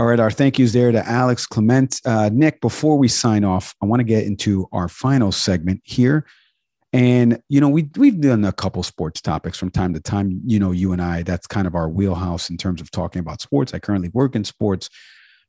All 0.00 0.06
right, 0.06 0.18
our 0.18 0.30
thank 0.30 0.58
yous 0.58 0.72
there 0.72 0.90
to 0.90 1.06
Alex 1.06 1.46
Kliment. 1.46 2.00
Uh, 2.06 2.30
Nick, 2.32 2.62
before 2.62 2.96
we 2.96 3.06
sign 3.06 3.44
off, 3.44 3.74
I 3.82 3.84
want 3.84 4.00
to 4.00 4.04
get 4.04 4.24
into 4.24 4.66
our 4.72 4.88
final 4.88 5.30
segment 5.30 5.82
here. 5.84 6.24
And, 6.94 7.42
you 7.50 7.60
know, 7.60 7.68
we, 7.68 7.90
we've 7.96 8.18
done 8.18 8.46
a 8.46 8.52
couple 8.52 8.82
sports 8.82 9.20
topics 9.20 9.58
from 9.58 9.68
time 9.68 9.92
to 9.92 10.00
time. 10.00 10.40
You 10.46 10.58
know, 10.58 10.70
you 10.70 10.94
and 10.94 11.02
I, 11.02 11.22
that's 11.22 11.46
kind 11.46 11.66
of 11.66 11.74
our 11.74 11.86
wheelhouse 11.86 12.48
in 12.48 12.56
terms 12.56 12.80
of 12.80 12.90
talking 12.90 13.20
about 13.20 13.42
sports. 13.42 13.74
I 13.74 13.78
currently 13.78 14.08
work 14.14 14.34
in 14.34 14.42
sports. 14.42 14.88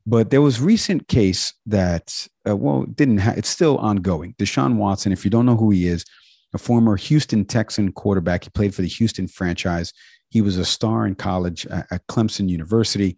But 0.04 0.28
there 0.28 0.42
was 0.42 0.60
recent 0.60 1.08
case 1.08 1.54
that, 1.64 2.28
uh, 2.46 2.54
well, 2.54 2.82
didn't 2.82 3.20
ha- 3.20 3.32
it's 3.34 3.48
still 3.48 3.78
ongoing. 3.78 4.34
Deshaun 4.34 4.76
Watson, 4.76 5.12
if 5.12 5.24
you 5.24 5.30
don't 5.30 5.46
know 5.46 5.56
who 5.56 5.70
he 5.70 5.86
is, 5.86 6.04
a 6.52 6.58
former 6.58 6.96
Houston 6.96 7.46
Texan 7.46 7.90
quarterback. 7.90 8.44
He 8.44 8.50
played 8.50 8.74
for 8.74 8.82
the 8.82 8.88
Houston 8.88 9.28
franchise. 9.28 9.94
He 10.28 10.42
was 10.42 10.58
a 10.58 10.66
star 10.66 11.06
in 11.06 11.14
college 11.14 11.64
at 11.68 12.06
Clemson 12.08 12.50
University 12.50 13.16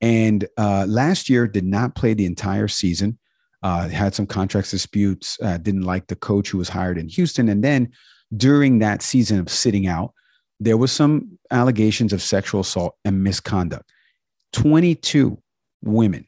and 0.00 0.46
uh, 0.56 0.86
last 0.88 1.28
year 1.28 1.46
did 1.46 1.64
not 1.64 1.94
play 1.94 2.14
the 2.14 2.26
entire 2.26 2.68
season. 2.68 3.18
uh, 3.62 3.88
had 3.88 4.14
some 4.14 4.26
contract 4.26 4.70
disputes, 4.70 5.38
uh, 5.42 5.56
didn't 5.56 5.82
like 5.82 6.06
the 6.06 6.16
coach 6.16 6.50
who 6.50 6.58
was 6.58 6.68
hired 6.68 6.98
in 6.98 7.08
Houston. 7.08 7.48
And 7.48 7.64
then 7.64 7.90
during 8.36 8.78
that 8.78 9.02
season 9.02 9.40
of 9.40 9.48
sitting 9.50 9.86
out, 9.86 10.12
there 10.60 10.76
was 10.76 10.92
some 10.92 11.38
allegations 11.50 12.12
of 12.12 12.22
sexual 12.22 12.60
assault 12.60 12.96
and 13.04 13.24
misconduct. 13.24 13.90
22 14.52 15.38
women 15.82 16.26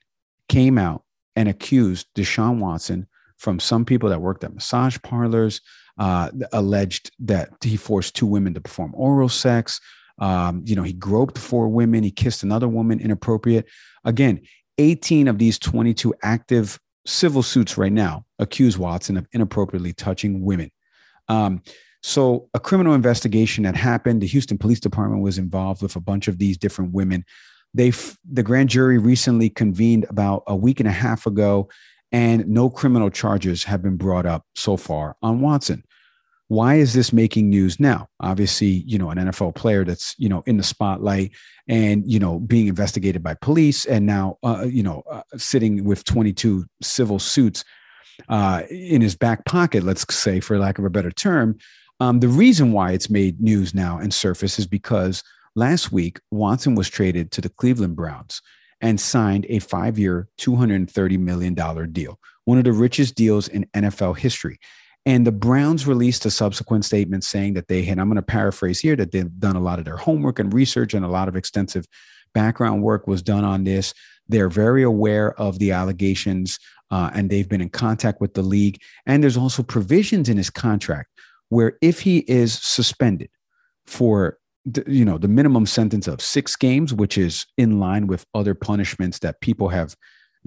came 0.49 0.79
out 0.79 1.05
and 1.37 1.49
accused 1.49 2.09
Deshaun 2.17 2.59
Watson 2.59 3.07
from 3.37 3.61
some 3.61 3.85
people 3.85 4.09
that 4.09 4.21
worked 4.21 4.43
at 4.43 4.55
massage 4.55 4.99
parlors, 5.03 5.61
uh, 5.99 6.31
alleged 6.53 7.13
that 7.21 7.51
he 7.63 7.77
forced 7.77 8.17
two 8.17 8.27
women 8.27 8.55
to 8.55 8.61
perform 8.61 8.93
oral 8.97 9.29
sex. 9.29 9.81
Um, 10.19 10.63
you 10.65 10.75
know, 10.75 10.83
he 10.83 10.93
groped 10.93 11.39
four 11.39 11.69
women, 11.69 12.03
he 12.03 12.11
kissed 12.11 12.43
another 12.43 12.69
woman 12.69 13.01
inappropriate. 13.01 13.67
Again, 14.05 14.41
18 14.79 15.29
of 15.29 15.39
these 15.39 15.59
22 15.59 16.15
active 16.23 16.79
civil 17.07 17.43
suits 17.43 17.79
right 17.79 17.93
now 17.93 18.25
accuse 18.39 18.79
Watson 18.79 19.17
of 19.17 19.27
inappropriately 19.33 19.93
touching 19.93 20.45
women. 20.45 20.71
Um, 21.29 21.63
so, 22.03 22.49
a 22.55 22.61
criminal 22.61 22.95
investigation 22.95 23.65
that 23.65 23.75
happened. 23.75 24.23
The 24.23 24.27
Houston 24.27 24.57
Police 24.57 24.81
Department 24.81 25.23
was 25.23 25.37
involved 25.37 25.83
with 25.83 25.97
a 25.97 26.01
bunch 26.01 26.29
of 26.29 26.39
these 26.39 26.57
different 26.57 26.93
women. 26.93 27.25
They, 27.75 27.93
the 28.31 28.43
grand 28.43 28.69
jury 28.71 28.99
recently 28.99 29.51
convened 29.51 30.07
about 30.09 30.45
a 30.47 30.55
week 30.55 30.81
and 30.81 30.89
a 30.89 30.93
half 30.93 31.27
ago, 31.27 31.69
and 32.13 32.47
no 32.49 32.71
criminal 32.71 33.11
charges 33.11 33.65
have 33.65 33.83
been 33.83 33.97
brought 33.97 34.27
up 34.27 34.45
so 34.55 34.77
far 34.77 35.17
on 35.23 35.41
Watson. 35.41 35.83
Why 36.49 36.77
is 36.77 36.95
this 36.95 37.13
making 37.13 37.51
news 37.51 37.79
now? 37.79 38.09
Obviously, 38.21 38.69
you 38.87 38.99
know, 38.99 39.11
an 39.11 39.19
NFL 39.19 39.55
player 39.55 39.85
that's 39.85 40.15
you 40.19 40.29
know 40.29 40.43
in 40.47 40.57
the 40.57 40.63
spotlight 40.63 41.33
and 41.69 42.11
you 42.11 42.19
know 42.19 42.39
being 42.41 42.69
investigated 42.69 43.23
by 43.23 43.35
police, 43.35 43.85
and 43.85 44.07
now 44.07 44.39
uh, 44.43 44.67
you 44.69 44.83
know 44.83 45.03
uh, 45.11 45.23
sitting 45.37 45.85
with 45.85 46.05
22 46.05 46.65
civil 46.83 47.19
suits 47.19 47.65
uh, 48.29 48.63
in 48.71 49.03
his 49.03 49.15
back 49.15 49.45
pocket, 49.45 49.85
let's 49.85 50.05
say, 50.15 50.41
for 50.41 50.59
lack 50.59 50.79
of 50.79 50.85
a 50.85 50.91
better 50.91 51.11
term. 51.11 51.59
Um, 52.01 52.21
the 52.21 52.29
reason 52.29 52.73
why 52.73 52.93
it's 52.93 53.11
made 53.11 53.41
news 53.41 53.75
now 53.75 53.99
and 53.99 54.15
surface 54.15 54.59
is 54.59 54.67
because 54.67 55.23
last 55.55 55.93
week 55.93 56.21
Watson 56.31 56.75
was 56.75 56.89
traded 56.89 57.33
to 57.33 57.41
the 57.41 57.49
Cleveland 57.49 57.97
Browns 57.97 58.41
and 58.81 59.01
signed 59.01 59.47
a 59.49 59.59
five 59.59 59.99
year, 59.99 60.29
$230 60.39 61.19
million 61.19 61.55
deal, 61.93 62.19
one 62.45 62.59
of 62.59 62.65
the 62.65 62.73
richest 62.73 63.17
deals 63.17 63.49
in 63.49 63.67
NFL 63.75 64.17
history. 64.17 64.59
And 65.09 65.27
the 65.27 65.33
Browns 65.33 65.87
released 65.87 66.27
a 66.27 66.31
subsequent 66.31 66.85
statement 66.85 67.25
saying 67.25 67.55
that 67.55 67.69
they 67.69 67.83
had, 67.83 67.99
I'm 67.99 68.09
going 68.09 68.17
to 68.17 68.23
paraphrase 68.23 68.79
here, 68.79 68.95
that 68.97 69.11
they've 69.11 69.41
done 69.41 69.57
a 69.57 69.61
lot 69.61 69.79
of 69.79 69.87
their 69.87 69.97
homework 69.97 70.39
and 70.39 70.53
research 70.53 70.93
and 70.93 71.03
a 71.03 71.09
lot 71.09 71.29
of 71.29 71.35
extensive 71.35 71.87
background 72.35 72.83
work 72.83 73.07
was 73.07 73.23
done 73.23 73.43
on 73.43 73.65
this. 73.65 73.95
They're 74.29 74.51
very 74.51 74.83
aware 74.83 75.33
of 75.41 75.61
the 75.61 75.73
allegations 75.73 76.59
uh, 76.91 77.09
and 77.15 77.31
they've 77.31 77.49
been 77.49 77.63
in 77.63 77.71
contact 77.71 78.21
with 78.21 78.35
the 78.35 78.43
league. 78.43 78.83
And 79.07 79.23
there's 79.23 79.39
also 79.39 79.63
provisions 79.63 80.29
in 80.29 80.37
his 80.37 80.51
contract 80.51 81.09
where 81.49 81.79
if 81.81 82.01
he 82.01 82.19
is 82.29 82.53
suspended 82.53 83.31
for 83.87 84.37
the, 84.67 84.85
you 84.87 85.07
know 85.07 85.17
the 85.17 85.27
minimum 85.27 85.65
sentence 85.65 86.07
of 86.07 86.21
six 86.21 86.55
games, 86.55 86.93
which 86.93 87.17
is 87.17 87.47
in 87.57 87.81
line 87.81 88.09
with 88.09 88.27
other 88.35 88.55
punishments 88.55 89.21
that 89.21 89.41
people 89.41 89.71
have 89.71 89.97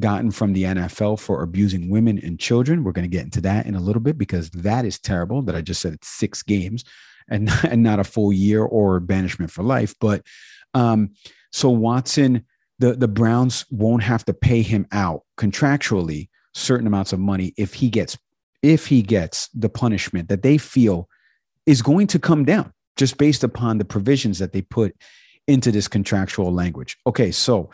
gotten 0.02 0.32
from 0.32 0.54
the 0.54 0.64
NFL 0.64 1.20
for 1.20 1.42
abusing 1.42 1.90
women 1.90 2.20
and 2.20 2.40
children. 2.40 2.84
We're 2.84 2.92
going 2.92 3.10
to 3.10 3.16
get 3.16 3.24
into 3.24 3.42
that 3.42 3.66
in 3.66 3.76
a 3.76 3.80
little 3.80 4.02
bit 4.02 4.18
because 4.18 4.50
that 4.50 4.84
is 4.84 5.00
terrible. 5.00 5.42
That 5.42 5.56
I 5.56 5.62
just 5.62 5.82
said 5.82 5.94
it's 5.94 6.10
six 6.10 6.44
games 6.44 6.84
and 7.30 7.50
and 7.64 7.82
not 7.82 8.00
a 8.00 8.04
full 8.04 8.34
year 8.34 8.64
or 8.64 9.00
banishment 9.00 9.52
for 9.52 9.64
life. 9.64 9.96
But 10.00 10.26
um, 10.74 11.12
so 11.52 11.70
Watson, 11.70 12.46
the 12.80 12.94
the 12.94 13.08
Browns 13.08 13.66
won't 13.70 14.04
have 14.04 14.26
to 14.26 14.34
pay 14.34 14.62
him 14.62 14.88
out 14.92 15.22
contractually 15.38 16.30
certain 16.54 16.88
amounts 16.88 17.14
of 17.14 17.20
money 17.20 17.54
if 17.58 17.74
he 17.74 17.90
gets 17.90 18.18
if 18.62 18.88
he 18.88 19.02
gets 19.02 19.48
the 19.54 19.70
punishment 19.70 20.30
that 20.30 20.44
they 20.44 20.58
feel 20.58 21.08
is 21.66 21.82
going 21.82 22.08
to 22.08 22.20
come 22.20 22.44
down 22.46 22.74
just 22.98 23.18
based 23.18 23.44
upon 23.44 23.78
the 23.78 23.86
provisions 23.86 24.40
that 24.40 24.52
they 24.52 24.62
put 24.62 24.96
into 25.48 25.72
this 25.72 25.88
contractual 25.88 26.54
language. 26.54 26.98
Okay, 27.08 27.32
so 27.32 27.70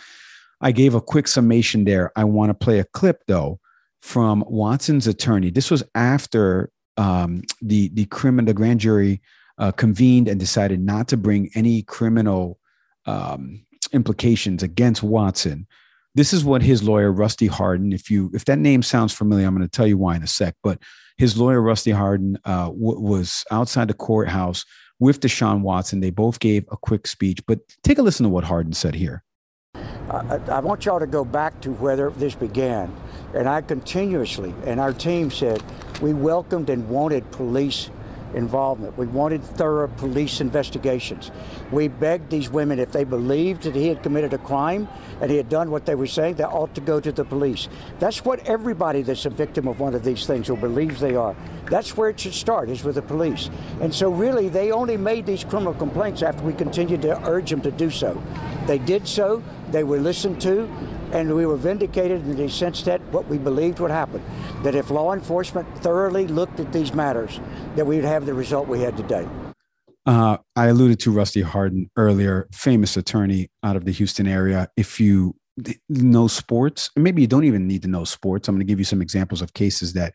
I 0.61 0.71
gave 0.71 0.95
a 0.95 1.01
quick 1.01 1.27
summation 1.27 1.85
there. 1.85 2.11
I 2.15 2.23
want 2.23 2.49
to 2.49 2.53
play 2.53 2.79
a 2.79 2.85
clip 2.85 3.23
though 3.27 3.59
from 4.01 4.43
Watson's 4.47 5.07
attorney. 5.07 5.49
This 5.49 5.69
was 5.69 5.83
after 5.95 6.71
um, 6.97 7.43
the 7.61 7.89
the 7.89 8.05
criminal 8.05 8.47
the 8.47 8.53
grand 8.53 8.79
jury 8.79 9.21
uh, 9.57 9.71
convened 9.71 10.27
and 10.27 10.39
decided 10.39 10.79
not 10.79 11.07
to 11.09 11.17
bring 11.17 11.49
any 11.55 11.83
criminal 11.83 12.59
um, 13.05 13.65
implications 13.93 14.63
against 14.63 15.03
Watson. 15.03 15.67
This 16.15 16.33
is 16.33 16.43
what 16.43 16.63
his 16.63 16.83
lawyer 16.83 17.11
Rusty 17.11 17.47
Hardin. 17.47 17.93
If 17.93 18.09
you 18.09 18.31
if 18.33 18.45
that 18.45 18.59
name 18.59 18.81
sounds 18.81 19.13
familiar, 19.13 19.45
I'm 19.45 19.55
going 19.55 19.67
to 19.67 19.71
tell 19.71 19.87
you 19.87 19.97
why 19.97 20.15
in 20.15 20.23
a 20.23 20.27
sec. 20.27 20.55
But 20.63 20.79
his 21.17 21.37
lawyer 21.37 21.61
Rusty 21.61 21.91
Hardin 21.91 22.37
uh, 22.45 22.67
w- 22.67 22.99
was 22.99 23.43
outside 23.51 23.87
the 23.87 23.93
courthouse 23.93 24.65
with 24.99 25.19
Deshaun 25.19 25.61
Watson. 25.61 25.99
They 25.99 26.09
both 26.09 26.39
gave 26.39 26.65
a 26.71 26.77
quick 26.77 27.05
speech, 27.05 27.39
but 27.45 27.59
take 27.83 27.99
a 27.99 28.01
listen 28.01 28.23
to 28.23 28.29
what 28.29 28.43
Hardin 28.43 28.73
said 28.73 28.95
here. 28.95 29.23
I, 30.09 30.39
I 30.49 30.59
want 30.59 30.85
y'all 30.85 30.99
to 30.99 31.07
go 31.07 31.25
back 31.25 31.59
to 31.61 31.71
where 31.73 32.09
this 32.11 32.35
began. 32.35 32.93
And 33.33 33.47
I 33.47 33.61
continuously, 33.61 34.53
and 34.65 34.79
our 34.79 34.93
team 34.93 35.31
said, 35.31 35.61
we 36.01 36.13
welcomed 36.13 36.69
and 36.69 36.87
wanted 36.89 37.29
police 37.31 37.89
involvement. 38.33 38.97
We 38.97 39.07
wanted 39.07 39.43
thorough 39.43 39.87
police 39.87 40.41
investigations. 40.41 41.31
We 41.71 41.87
begged 41.87 42.29
these 42.29 42.49
women 42.49 42.79
if 42.79 42.91
they 42.91 43.03
believed 43.03 43.63
that 43.63 43.75
he 43.75 43.87
had 43.87 44.03
committed 44.03 44.33
a 44.33 44.37
crime 44.37 44.87
and 45.21 45.31
he 45.31 45.37
had 45.37 45.49
done 45.49 45.71
what 45.71 45.85
they 45.85 45.95
were 45.95 46.07
saying, 46.07 46.35
they 46.35 46.43
ought 46.43 46.73
to 46.75 46.81
go 46.81 46.99
to 46.99 47.11
the 47.11 47.25
police. 47.25 47.67
That's 47.99 48.23
what 48.23 48.45
everybody 48.47 49.01
that's 49.01 49.25
a 49.25 49.29
victim 49.29 49.67
of 49.67 49.79
one 49.79 49.93
of 49.93 50.03
these 50.03 50.25
things 50.25 50.49
or 50.49 50.57
believes 50.57 50.99
they 50.99 51.15
are. 51.15 51.35
That's 51.69 51.97
where 51.97 52.09
it 52.09 52.19
should 52.19 52.33
start, 52.33 52.69
is 52.69 52.83
with 52.83 52.95
the 52.95 53.01
police. 53.01 53.49
And 53.81 53.93
so 53.93 54.09
really 54.09 54.49
they 54.49 54.71
only 54.71 54.97
made 54.97 55.25
these 55.25 55.43
criminal 55.43 55.73
complaints 55.73 56.21
after 56.21 56.43
we 56.43 56.53
continued 56.53 57.01
to 57.03 57.21
urge 57.27 57.49
them 57.49 57.61
to 57.61 57.71
do 57.71 57.89
so. 57.89 58.21
They 58.65 58.77
did 58.77 59.07
so, 59.07 59.43
they 59.71 59.83
were 59.83 59.99
listened 59.99 60.41
to, 60.41 60.69
and 61.11 61.33
we 61.35 61.45
were 61.45 61.57
vindicated 61.57 62.21
in 62.21 62.35
the 62.35 62.49
sense 62.49 62.83
that 62.83 63.01
what 63.11 63.27
we 63.27 63.37
believed 63.37 63.79
would 63.79 63.91
happen 63.91 64.23
that 64.63 64.75
if 64.75 64.89
law 64.89 65.13
enforcement 65.13 65.67
thoroughly 65.79 66.27
looked 66.27 66.59
at 66.59 66.73
these 66.73 66.93
matters, 66.93 67.39
that 67.75 67.85
we 67.85 67.95
would 67.95 68.05
have 68.05 68.25
the 68.25 68.33
result 68.33 68.67
we 68.67 68.81
had 68.81 68.97
today. 68.97 69.27
Uh, 70.05 70.37
I 70.55 70.67
alluded 70.67 70.99
to 71.01 71.11
Rusty 71.11 71.41
Hardin 71.41 71.89
earlier, 71.97 72.47
famous 72.53 72.95
attorney 72.95 73.49
out 73.63 73.75
of 73.75 73.85
the 73.85 73.91
Houston 73.91 74.25
area. 74.27 74.69
If 74.77 74.99
you 74.99 75.35
know 75.89 76.27
sports, 76.27 76.89
maybe 76.95 77.21
you 77.21 77.27
don't 77.27 77.43
even 77.43 77.67
need 77.67 77.81
to 77.81 77.87
know 77.87 78.03
sports. 78.03 78.47
I'm 78.47 78.55
going 78.55 78.65
to 78.65 78.71
give 78.71 78.79
you 78.79 78.85
some 78.85 79.01
examples 79.01 79.41
of 79.41 79.53
cases 79.53 79.93
that 79.93 80.13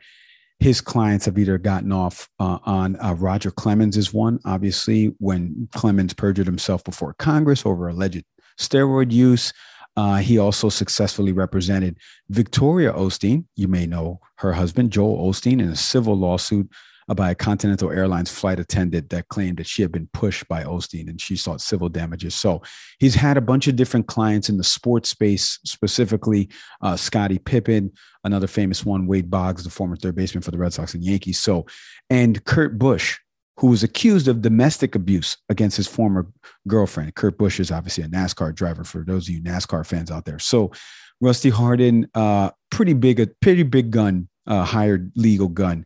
his 0.60 0.81
clients 0.81 1.27
have 1.27 1.39
either 1.39 1.59
gotten 1.59 1.93
off 1.93 2.28
uh, 2.39 2.59
on. 2.64 2.97
Uh, 3.01 3.14
Roger 3.14 3.51
Clemens 3.51 3.97
is 3.97 4.14
one, 4.14 4.39
obviously, 4.44 5.14
when 5.19 5.69
Clemens 5.73 6.14
perjured 6.14 6.47
himself 6.47 6.85
before 6.85 7.14
Congress 7.14 7.66
over 7.66 7.89
alleged 7.89 8.24
steroid 8.59 9.10
use. 9.10 9.52
Uh, 9.97 10.16
he 10.16 10.39
also 10.39 10.69
successfully 10.69 11.32
represented 11.32 11.98
Victoria 12.31 12.93
Osteen. 12.93 13.44
You 13.56 13.69
may 13.69 13.86
know 13.86 14.20
her 14.36 14.52
husband, 14.52 14.90
Joel 14.90 15.31
Osteen, 15.31 15.60
in 15.60 15.69
a 15.69 15.77
civil 15.77 16.16
lawsuit 16.16 16.70
by 17.14 17.31
a 17.31 17.35
Continental 17.35 17.90
Airlines 17.90 18.31
flight 18.31 18.59
attendant 18.59 19.10
that 19.10 19.28
claimed 19.28 19.59
that 19.59 19.66
she 19.66 19.82
had 19.82 19.93
been 19.93 20.09
pushed 20.12 20.47
by 20.48 20.64
Osteen 20.64 21.09
and 21.09 21.20
she 21.20 21.36
sought 21.36 21.60
civil 21.60 21.89
damages. 21.89 22.35
So 22.35 22.62
he's 22.98 23.14
had 23.14 23.36
a 23.36 23.43
bunch 23.43 23.69
of 23.69 23.77
different 23.77 24.06
clients 24.06 24.48
in 24.48 24.56
the 24.56 24.64
sports 24.64 25.10
space, 25.10 25.59
specifically 25.64 26.48
uh, 26.81 26.97
Scottie 26.97 27.39
Pippen, 27.39 27.93
another 28.24 28.47
famous 28.47 28.85
one, 28.85 29.06
Wade 29.06 29.31
Boggs, 29.31 29.64
the 29.64 29.70
former 29.70 29.97
third 29.97 30.14
baseman 30.14 30.43
for 30.43 30.52
the 30.52 30.59
Red 30.59 30.73
Sox 30.73 30.94
and 30.94 31.05
Yankees. 31.05 31.39
So, 31.39 31.66
and 32.09 32.43
Kurt 32.44 32.78
Busch, 32.78 33.19
who 33.59 33.69
was 33.69 33.83
accused 33.83 34.29
of 34.29 34.43
domestic 34.43 34.95
abuse 34.95 35.37
against 35.49 35.77
his 35.77 35.87
former 35.87 36.27
girlfriend. 36.66 37.15
Kurt 37.15 37.37
Busch 37.37 37.61
is 37.61 37.70
obviously 37.70 38.05
a 38.05 38.09
NASCAR 38.09 38.55
driver 38.55 38.85
for 38.85 39.05
those 39.05 39.29
of 39.29 39.35
you 39.35 39.43
NASCAR 39.43 39.87
fans 39.87 40.11
out 40.11 40.24
there. 40.24 40.39
So 40.39 40.73
Rusty 41.20 41.51
Hardin, 41.51 42.09
uh, 42.15 42.51
pretty 42.70 42.95
big, 42.95 43.20
a 43.20 43.29
pretty 43.41 43.62
big 43.62 43.91
gun, 43.91 44.29
uh, 44.47 44.65
hired 44.65 45.12
legal 45.15 45.49
gun 45.49 45.85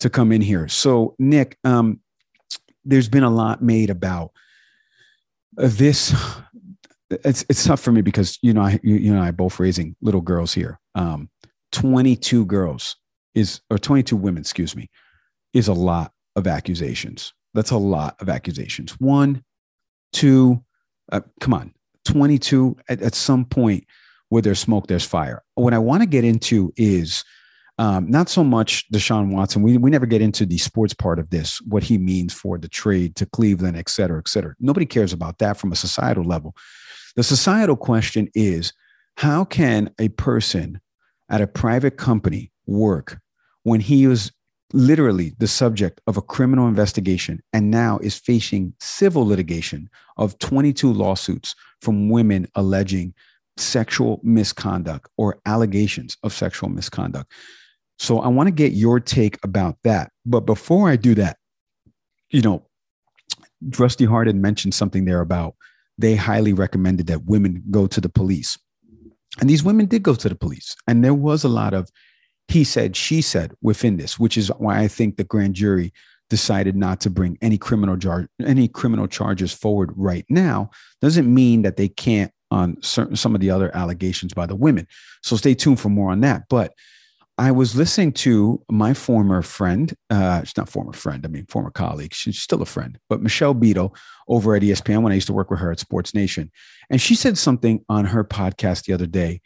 to 0.00 0.08
come 0.08 0.32
in 0.32 0.40
here. 0.40 0.68
So 0.68 1.14
Nick, 1.18 1.58
um, 1.64 2.00
there's 2.84 3.08
been 3.08 3.24
a 3.24 3.30
lot 3.30 3.62
made 3.62 3.90
about 3.90 4.30
this. 5.52 6.14
It's 7.10 7.44
it's 7.48 7.64
tough 7.64 7.80
for 7.80 7.92
me 7.92 8.02
because 8.02 8.38
you 8.40 8.54
know 8.54 8.62
I 8.62 8.78
you, 8.82 8.94
you 8.94 9.14
know 9.14 9.20
I 9.20 9.32
both 9.32 9.58
raising 9.58 9.96
little 10.00 10.20
girls 10.20 10.54
here. 10.54 10.80
Um, 10.94 11.28
22 11.72 12.46
girls 12.46 12.96
is 13.34 13.60
or 13.68 13.78
22 13.78 14.16
women, 14.16 14.40
excuse 14.40 14.74
me, 14.74 14.88
is 15.52 15.68
a 15.68 15.72
lot 15.72 16.12
of 16.36 16.46
accusations. 16.46 17.32
That's 17.54 17.70
a 17.70 17.76
lot 17.76 18.16
of 18.20 18.28
accusations. 18.28 18.92
One, 19.00 19.42
two, 20.12 20.62
uh, 21.12 21.20
come 21.40 21.54
on, 21.54 21.74
22 22.04 22.76
at, 22.88 23.02
at, 23.02 23.14
some 23.14 23.44
point 23.44 23.84
where 24.28 24.42
there's 24.42 24.60
smoke, 24.60 24.86
there's 24.86 25.04
fire. 25.04 25.42
What 25.54 25.74
I 25.74 25.78
want 25.78 26.02
to 26.02 26.08
get 26.08 26.24
into 26.24 26.72
is 26.76 27.24
um, 27.78 28.10
not 28.10 28.28
so 28.28 28.44
much 28.44 28.90
Deshaun 28.92 29.32
Watson. 29.32 29.62
We, 29.62 29.76
we 29.76 29.90
never 29.90 30.06
get 30.06 30.22
into 30.22 30.46
the 30.46 30.58
sports 30.58 30.94
part 30.94 31.18
of 31.18 31.30
this, 31.30 31.60
what 31.62 31.82
he 31.82 31.98
means 31.98 32.32
for 32.32 32.58
the 32.58 32.68
trade 32.68 33.16
to 33.16 33.26
Cleveland, 33.26 33.76
et 33.76 33.88
cetera, 33.88 34.18
et 34.18 34.28
cetera. 34.28 34.54
Nobody 34.60 34.86
cares 34.86 35.12
about 35.12 35.38
that 35.38 35.56
from 35.56 35.72
a 35.72 35.76
societal 35.76 36.24
level. 36.24 36.54
The 37.16 37.22
societal 37.22 37.76
question 37.76 38.28
is 38.34 38.72
how 39.16 39.44
can 39.44 39.90
a 39.98 40.08
person 40.10 40.80
at 41.28 41.40
a 41.40 41.46
private 41.46 41.96
company 41.96 42.52
work 42.66 43.18
when 43.62 43.80
he 43.80 44.06
was 44.06 44.32
literally 44.72 45.34
the 45.38 45.48
subject 45.48 46.00
of 46.06 46.16
a 46.16 46.22
criminal 46.22 46.68
investigation 46.68 47.42
and 47.52 47.70
now 47.70 47.98
is 47.98 48.18
facing 48.18 48.72
civil 48.80 49.26
litigation 49.26 49.88
of 50.16 50.38
22 50.38 50.92
lawsuits 50.92 51.54
from 51.80 52.08
women 52.08 52.46
alleging 52.54 53.14
sexual 53.56 54.20
misconduct 54.22 55.08
or 55.16 55.40
allegations 55.46 56.16
of 56.22 56.32
sexual 56.32 56.68
misconduct. 56.68 57.30
So 57.98 58.20
I 58.20 58.28
want 58.28 58.46
to 58.46 58.52
get 58.52 58.72
your 58.72 59.00
take 59.00 59.38
about 59.44 59.76
that. 59.84 60.10
But 60.24 60.40
before 60.40 60.88
I 60.88 60.96
do 60.96 61.14
that, 61.16 61.36
you 62.30 62.40
know, 62.40 62.64
Rusty 63.78 64.04
Hart 64.06 64.26
had 64.26 64.36
mentioned 64.36 64.74
something 64.74 65.04
there 65.04 65.20
about 65.20 65.54
they 65.98 66.16
highly 66.16 66.54
recommended 66.54 67.08
that 67.08 67.26
women 67.26 67.62
go 67.70 67.86
to 67.86 68.00
the 68.00 68.08
police. 68.08 68.58
And 69.38 69.50
these 69.50 69.62
women 69.62 69.86
did 69.86 70.02
go 70.02 70.14
to 70.14 70.28
the 70.28 70.34
police. 70.34 70.74
And 70.88 71.04
there 71.04 71.14
was 71.14 71.44
a 71.44 71.48
lot 71.48 71.74
of 71.74 71.90
he 72.50 72.64
said, 72.64 72.96
she 72.96 73.22
said 73.22 73.52
within 73.62 73.96
this, 73.96 74.18
which 74.18 74.36
is 74.36 74.48
why 74.58 74.80
I 74.80 74.88
think 74.88 75.16
the 75.16 75.24
grand 75.24 75.54
jury 75.54 75.92
decided 76.28 76.76
not 76.76 77.00
to 77.00 77.10
bring 77.10 77.36
any 77.42 77.58
criminal 77.58 77.96
jar- 77.96 78.28
any 78.44 78.68
criminal 78.68 79.06
charges 79.06 79.52
forward 79.52 79.90
right 79.96 80.24
now 80.28 80.70
doesn't 81.00 81.32
mean 81.32 81.62
that 81.62 81.76
they 81.76 81.88
can't 81.88 82.32
on 82.50 82.76
certain 82.82 83.16
some 83.16 83.34
of 83.34 83.40
the 83.40 83.50
other 83.50 83.74
allegations 83.76 84.32
by 84.32 84.46
the 84.46 84.56
women. 84.56 84.86
So 85.22 85.36
stay 85.36 85.54
tuned 85.54 85.80
for 85.80 85.88
more 85.88 86.10
on 86.10 86.20
that. 86.20 86.44
But 86.48 86.72
I 87.38 87.52
was 87.52 87.74
listening 87.74 88.12
to 88.12 88.62
my 88.70 88.92
former 88.92 89.42
friend, 89.42 89.94
uh, 90.10 90.42
she's 90.44 90.56
not 90.56 90.68
former 90.68 90.92
friend, 90.92 91.24
I 91.24 91.28
mean 91.28 91.46
former 91.46 91.70
colleague, 91.70 92.12
she's 92.12 92.40
still 92.40 92.60
a 92.60 92.66
friend, 92.66 92.98
but 93.08 93.22
Michelle 93.22 93.54
Beadle 93.54 93.94
over 94.28 94.54
at 94.54 94.62
ESPN 94.62 95.02
when 95.02 95.12
I 95.12 95.14
used 95.14 95.28
to 95.28 95.32
work 95.32 95.50
with 95.50 95.60
her 95.60 95.72
at 95.72 95.80
Sports 95.80 96.14
Nation. 96.14 96.50
And 96.90 97.00
she 97.00 97.14
said 97.14 97.38
something 97.38 97.84
on 97.88 98.04
her 98.06 98.24
podcast 98.24 98.84
the 98.84 98.92
other 98.92 99.06
day 99.06 99.40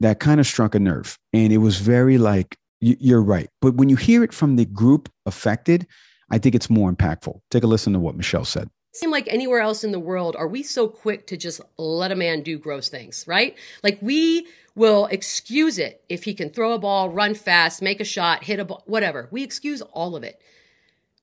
that 0.00 0.20
kind 0.20 0.40
of 0.40 0.46
struck 0.46 0.74
a 0.74 0.78
nerve. 0.78 1.18
And 1.32 1.52
it 1.52 1.58
was 1.58 1.78
very 1.78 2.18
like, 2.18 2.56
you're 2.80 3.22
right. 3.22 3.48
But 3.60 3.74
when 3.74 3.88
you 3.88 3.96
hear 3.96 4.22
it 4.22 4.32
from 4.32 4.56
the 4.56 4.64
group 4.64 5.10
affected, 5.26 5.86
I 6.30 6.38
think 6.38 6.54
it's 6.54 6.70
more 6.70 6.92
impactful. 6.92 7.40
Take 7.50 7.64
a 7.64 7.66
listen 7.66 7.92
to 7.94 7.98
what 7.98 8.16
Michelle 8.16 8.44
said. 8.44 8.70
Seem 8.92 9.10
like 9.10 9.28
anywhere 9.28 9.60
else 9.60 9.84
in 9.84 9.92
the 9.92 10.00
world, 10.00 10.34
are 10.36 10.48
we 10.48 10.62
so 10.62 10.88
quick 10.88 11.26
to 11.28 11.36
just 11.36 11.60
let 11.76 12.12
a 12.12 12.16
man 12.16 12.42
do 12.42 12.58
gross 12.58 12.88
things, 12.88 13.24
right? 13.26 13.56
Like 13.82 13.98
we 14.00 14.46
will 14.74 15.06
excuse 15.06 15.78
it 15.78 16.02
if 16.08 16.24
he 16.24 16.34
can 16.34 16.50
throw 16.50 16.72
a 16.72 16.78
ball, 16.78 17.10
run 17.10 17.34
fast, 17.34 17.82
make 17.82 18.00
a 18.00 18.04
shot, 18.04 18.44
hit 18.44 18.60
a 18.60 18.64
ball, 18.64 18.82
whatever. 18.86 19.28
We 19.30 19.42
excuse 19.42 19.82
all 19.82 20.16
of 20.16 20.22
it. 20.22 20.40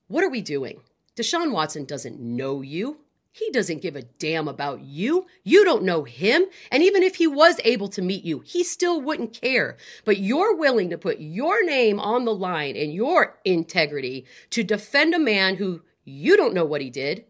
What 0.07 0.23
are 0.23 0.30
we 0.30 0.41
doing? 0.41 0.81
Deshaun 1.15 1.52
Watson 1.52 1.85
doesn't 1.85 2.19
know 2.19 2.61
you. 2.61 2.97
He 3.35 3.51
doesn't 3.51 3.81
give 3.81 3.97
a 3.97 4.01
damn 4.01 4.47
about 4.47 4.79
you. 4.79 5.25
You 5.43 5.65
don't 5.65 5.83
know 5.83 6.05
him. 6.05 6.45
And 6.71 6.81
even 6.81 7.03
if 7.03 7.15
he 7.15 7.27
was 7.27 7.59
able 7.65 7.89
to 7.89 8.01
meet 8.01 8.23
you, 8.23 8.39
he 8.39 8.63
still 8.63 9.01
wouldn't 9.01 9.33
care. 9.33 9.75
But 10.05 10.19
you're 10.19 10.55
willing 10.55 10.89
to 10.91 10.97
put 10.97 11.19
your 11.19 11.61
name 11.65 11.99
on 11.99 12.23
the 12.23 12.33
line 12.33 12.77
and 12.77 12.93
your 12.93 13.37
integrity 13.43 14.25
to 14.51 14.63
defend 14.63 15.13
a 15.13 15.19
man 15.19 15.57
who 15.57 15.81
you 16.05 16.37
don't 16.37 16.53
know 16.53 16.63
what 16.63 16.79
he 16.79 16.89
did. 16.89 17.25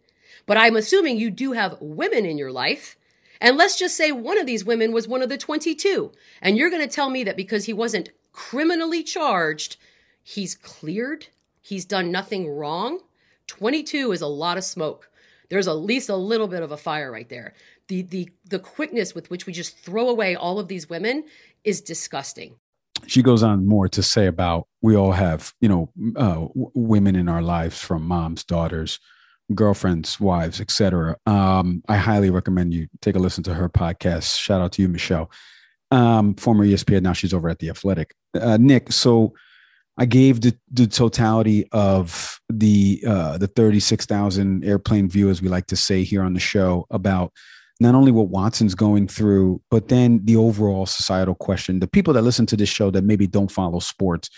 But 0.45 0.57
I'm 0.57 0.75
assuming 0.75 1.17
you 1.17 1.31
do 1.31 1.53
have 1.53 1.81
women 1.81 2.23
in 2.23 2.37
your 2.37 2.51
life. 2.51 2.97
And 3.41 3.57
let's 3.57 3.75
just 3.75 3.97
say 3.97 4.11
one 4.11 4.37
of 4.37 4.45
these 4.45 4.63
women 4.63 4.91
was 4.91 5.07
one 5.07 5.23
of 5.23 5.29
the 5.29 5.39
22. 5.39 6.11
And 6.39 6.55
you're 6.55 6.69
going 6.69 6.87
to 6.87 6.95
tell 6.95 7.09
me 7.09 7.23
that 7.23 7.35
because 7.35 7.65
he 7.65 7.73
wasn't 7.73 8.11
criminally 8.31 9.01
charged, 9.01 9.77
he's 10.21 10.53
cleared? 10.53 11.29
He's 11.61 11.83
done 11.83 12.11
nothing 12.11 12.47
wrong? 12.47 12.99
22 13.47 14.11
is 14.11 14.21
a 14.21 14.27
lot 14.27 14.59
of 14.59 14.63
smoke 14.63 15.09
there's 15.55 15.69
at 15.69 15.77
least 15.77 16.09
a 16.09 16.15
little 16.17 16.49
bit 16.49 16.63
of 16.63 16.73
a 16.73 16.77
fire 16.77 17.09
right 17.09 17.29
there. 17.29 17.53
The 17.87 18.01
the 18.01 18.29
the 18.49 18.59
quickness 18.59 19.15
with 19.15 19.29
which 19.29 19.45
we 19.45 19.53
just 19.53 19.77
throw 19.79 20.09
away 20.09 20.35
all 20.35 20.59
of 20.59 20.67
these 20.67 20.89
women 20.89 21.23
is 21.63 21.79
disgusting. 21.79 22.55
She 23.07 23.21
goes 23.21 23.41
on 23.41 23.65
more 23.65 23.87
to 23.87 24.03
say 24.03 24.27
about 24.27 24.67
we 24.81 24.97
all 24.97 25.13
have 25.13 25.53
you 25.61 25.69
know 25.69 25.89
uh, 26.17 26.33
w- 26.33 26.71
women 26.73 27.15
in 27.15 27.29
our 27.29 27.41
lives 27.41 27.79
from 27.79 28.03
moms, 28.03 28.43
daughters, 28.43 28.99
girlfriends, 29.53 30.19
wives, 30.19 30.59
etc. 30.59 31.15
Um, 31.25 31.81
I 31.87 31.95
highly 31.95 32.31
recommend 32.31 32.73
you 32.73 32.87
take 33.01 33.15
a 33.15 33.19
listen 33.19 33.43
to 33.45 33.53
her 33.53 33.69
podcast. 33.69 34.37
Shout 34.37 34.59
out 34.59 34.73
to 34.73 34.81
you, 34.81 34.89
Michelle, 34.89 35.31
um, 35.89 36.35
former 36.35 36.65
ESPN. 36.65 37.03
Now 37.03 37.13
she's 37.13 37.33
over 37.33 37.47
at 37.47 37.59
the 37.59 37.69
Athletic. 37.69 38.13
Uh, 38.37 38.57
Nick, 38.59 38.91
so 38.91 39.33
I 39.97 40.05
gave 40.05 40.41
the, 40.41 40.57
the 40.71 40.87
totality 40.87 41.67
of 41.71 42.39
the 42.49 43.03
uh, 43.07 43.37
the 43.37 43.47
36,000 43.47 44.65
airplane 44.65 45.09
view, 45.09 45.29
as 45.29 45.41
we 45.41 45.47
like 45.47 45.67
to 45.67 45.75
say 45.75 46.03
here 46.03 46.21
on 46.21 46.33
the 46.33 46.39
show, 46.39 46.85
about 46.91 47.31
not 47.79 47.95
only 47.95 48.11
what 48.11 48.27
Watson's 48.27 48.75
going 48.75 49.07
through, 49.07 49.61
but 49.69 49.87
then 49.87 50.21
the 50.25 50.35
overall 50.35 50.85
societal 50.85 51.35
question. 51.35 51.79
The 51.79 51.87
people 51.87 52.13
that 52.13 52.21
listen 52.21 52.45
to 52.47 52.57
this 52.57 52.69
show 52.69 52.91
that 52.91 53.03
maybe 53.03 53.27
don't 53.27 53.51
follow 53.51 53.79
sports, 53.79 54.29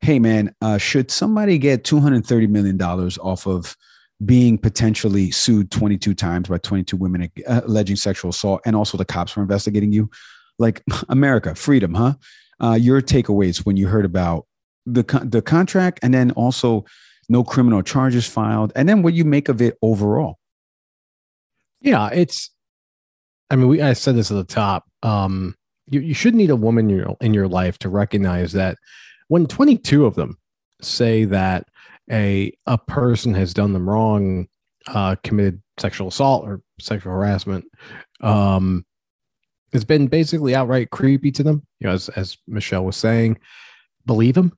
hey 0.00 0.18
man, 0.18 0.54
uh, 0.62 0.78
should 0.78 1.10
somebody 1.10 1.58
get 1.58 1.84
230 1.84 2.46
million 2.48 2.76
dollars 2.76 3.18
off 3.18 3.46
of 3.46 3.76
being 4.24 4.58
potentially 4.58 5.30
sued 5.30 5.70
22 5.70 6.12
times 6.12 6.48
by 6.48 6.58
22 6.58 6.96
women 6.96 7.30
uh, 7.46 7.60
alleging 7.64 7.96
sexual 7.96 8.30
assault, 8.30 8.60
and 8.64 8.74
also 8.74 8.98
the 8.98 9.04
cops 9.04 9.36
were 9.36 9.42
investigating 9.42 9.92
you? 9.92 10.10
Like 10.58 10.82
America, 11.08 11.54
freedom, 11.54 11.94
huh? 11.94 12.14
Uh, 12.60 12.74
your 12.74 13.00
takeaways 13.00 13.64
when 13.64 13.76
you 13.76 13.86
heard 13.86 14.04
about 14.04 14.47
the 14.92 15.02
the 15.24 15.42
contract 15.42 16.00
and 16.02 16.12
then 16.12 16.30
also 16.32 16.84
no 17.28 17.44
criminal 17.44 17.82
charges 17.82 18.26
filed 18.26 18.72
and 18.74 18.88
then 18.88 19.02
what 19.02 19.14
you 19.14 19.24
make 19.24 19.48
of 19.48 19.60
it 19.60 19.76
overall. 19.82 20.38
Yeah 21.80 22.08
it's 22.08 22.50
i 23.50 23.56
mean 23.56 23.68
we 23.68 23.80
i 23.80 23.92
said 23.92 24.16
this 24.16 24.30
at 24.30 24.36
the 24.36 24.44
top 24.44 24.84
um 25.02 25.54
you, 25.90 26.00
you 26.00 26.14
should 26.14 26.34
need 26.34 26.50
a 26.50 26.56
woman 26.56 26.90
in 26.90 26.96
your, 26.98 27.16
in 27.20 27.34
your 27.34 27.48
life 27.48 27.78
to 27.78 27.88
recognize 27.88 28.52
that 28.52 28.76
when 29.28 29.46
22 29.46 30.04
of 30.04 30.14
them 30.14 30.38
say 30.80 31.24
that 31.24 31.66
a 32.10 32.52
a 32.66 32.78
person 32.78 33.34
has 33.34 33.54
done 33.54 33.72
them 33.72 33.88
wrong 33.88 34.46
uh 34.88 35.16
committed 35.22 35.62
sexual 35.78 36.08
assault 36.08 36.44
or 36.46 36.60
sexual 36.80 37.12
harassment 37.12 37.64
um 38.20 38.84
it's 39.72 39.84
been 39.84 40.06
basically 40.06 40.54
outright 40.54 40.90
creepy 40.90 41.30
to 41.30 41.42
them 41.42 41.62
you 41.80 41.86
know 41.86 41.92
as 41.92 42.08
as 42.10 42.36
michelle 42.46 42.84
was 42.84 42.96
saying 42.96 43.38
believe 44.06 44.36
him 44.36 44.52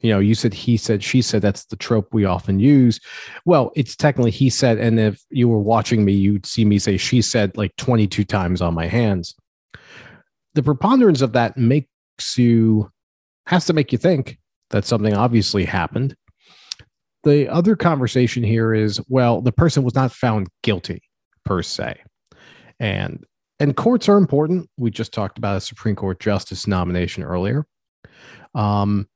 you 0.00 0.10
know 0.10 0.18
you 0.18 0.34
said 0.34 0.52
he 0.52 0.76
said 0.76 1.02
she 1.02 1.22
said 1.22 1.42
that's 1.42 1.64
the 1.66 1.76
trope 1.76 2.12
we 2.12 2.24
often 2.24 2.60
use. 2.60 3.00
Well 3.44 3.72
it's 3.74 3.96
technically 3.96 4.30
he 4.30 4.50
said 4.50 4.78
and 4.78 5.00
if 5.00 5.22
you 5.30 5.48
were 5.48 5.60
watching 5.60 6.04
me 6.04 6.12
you'd 6.12 6.46
see 6.46 6.64
me 6.64 6.78
say 6.78 6.96
she 6.96 7.22
said 7.22 7.56
like 7.56 7.74
22 7.76 8.24
times 8.24 8.60
on 8.60 8.74
my 8.74 8.86
hands. 8.86 9.34
The 10.54 10.62
preponderance 10.62 11.22
of 11.22 11.32
that 11.32 11.56
makes 11.56 11.88
you 12.36 12.90
has 13.46 13.66
to 13.66 13.72
make 13.72 13.92
you 13.92 13.98
think 13.98 14.38
that 14.70 14.84
something 14.84 15.14
obviously 15.14 15.64
happened. 15.64 16.16
The 17.24 17.48
other 17.48 17.76
conversation 17.76 18.42
here 18.42 18.74
is 18.74 19.00
well 19.08 19.40
the 19.40 19.52
person 19.52 19.82
was 19.82 19.94
not 19.94 20.12
found 20.12 20.48
guilty 20.62 21.02
per 21.44 21.62
se. 21.62 22.00
And 22.78 23.24
and 23.58 23.74
courts 23.74 24.08
are 24.08 24.18
important. 24.18 24.68
We 24.76 24.90
just 24.90 25.12
talked 25.12 25.38
about 25.38 25.56
a 25.56 25.60
supreme 25.62 25.96
court 25.96 26.20
justice 26.20 26.66
nomination 26.66 27.22
earlier. 27.22 27.66
Um 28.54 29.08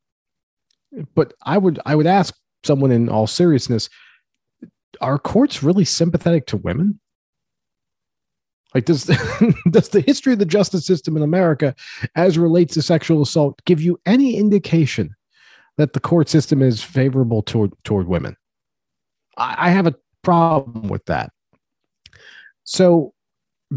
but 1.15 1.35
I 1.45 1.59
would 1.59 1.79
I 1.87 1.95
would 1.95 2.07
ask 2.07 2.35
someone 2.65 2.91
in 2.91 3.09
all 3.09 3.27
seriousness, 3.27 3.89
are 5.01 5.19
courts 5.19 5.62
really 5.62 5.85
sympathetic 5.85 6.47
to 6.47 6.57
women? 6.57 7.01
Like 8.75 8.85
does 8.85 9.05
does 9.71 9.89
the 9.91 10.03
history 10.07 10.33
of 10.33 10.39
the 10.39 10.47
justice 10.47 10.87
system 10.87 11.17
in 11.17 11.23
America 11.23 11.75
as 12.15 12.39
relates 12.39 12.75
to 12.75 12.83
sexual 12.83 13.23
assault 13.23 13.61
give 13.65 13.81
you 13.81 14.01
any 14.07 14.37
indication 14.37 15.15
that 15.77 15.93
the 15.93 16.01
court 16.01 16.29
system 16.29 16.62
is 16.62 16.83
favorable 16.83 17.43
toward 17.43 17.73
toward 17.85 18.07
women? 18.07 18.37
I, 19.37 19.57
I 19.59 19.71
have 19.71 19.87
a 19.87 19.95
problem 20.23 20.89
with 20.89 21.05
that. 21.07 21.33
So 22.65 23.15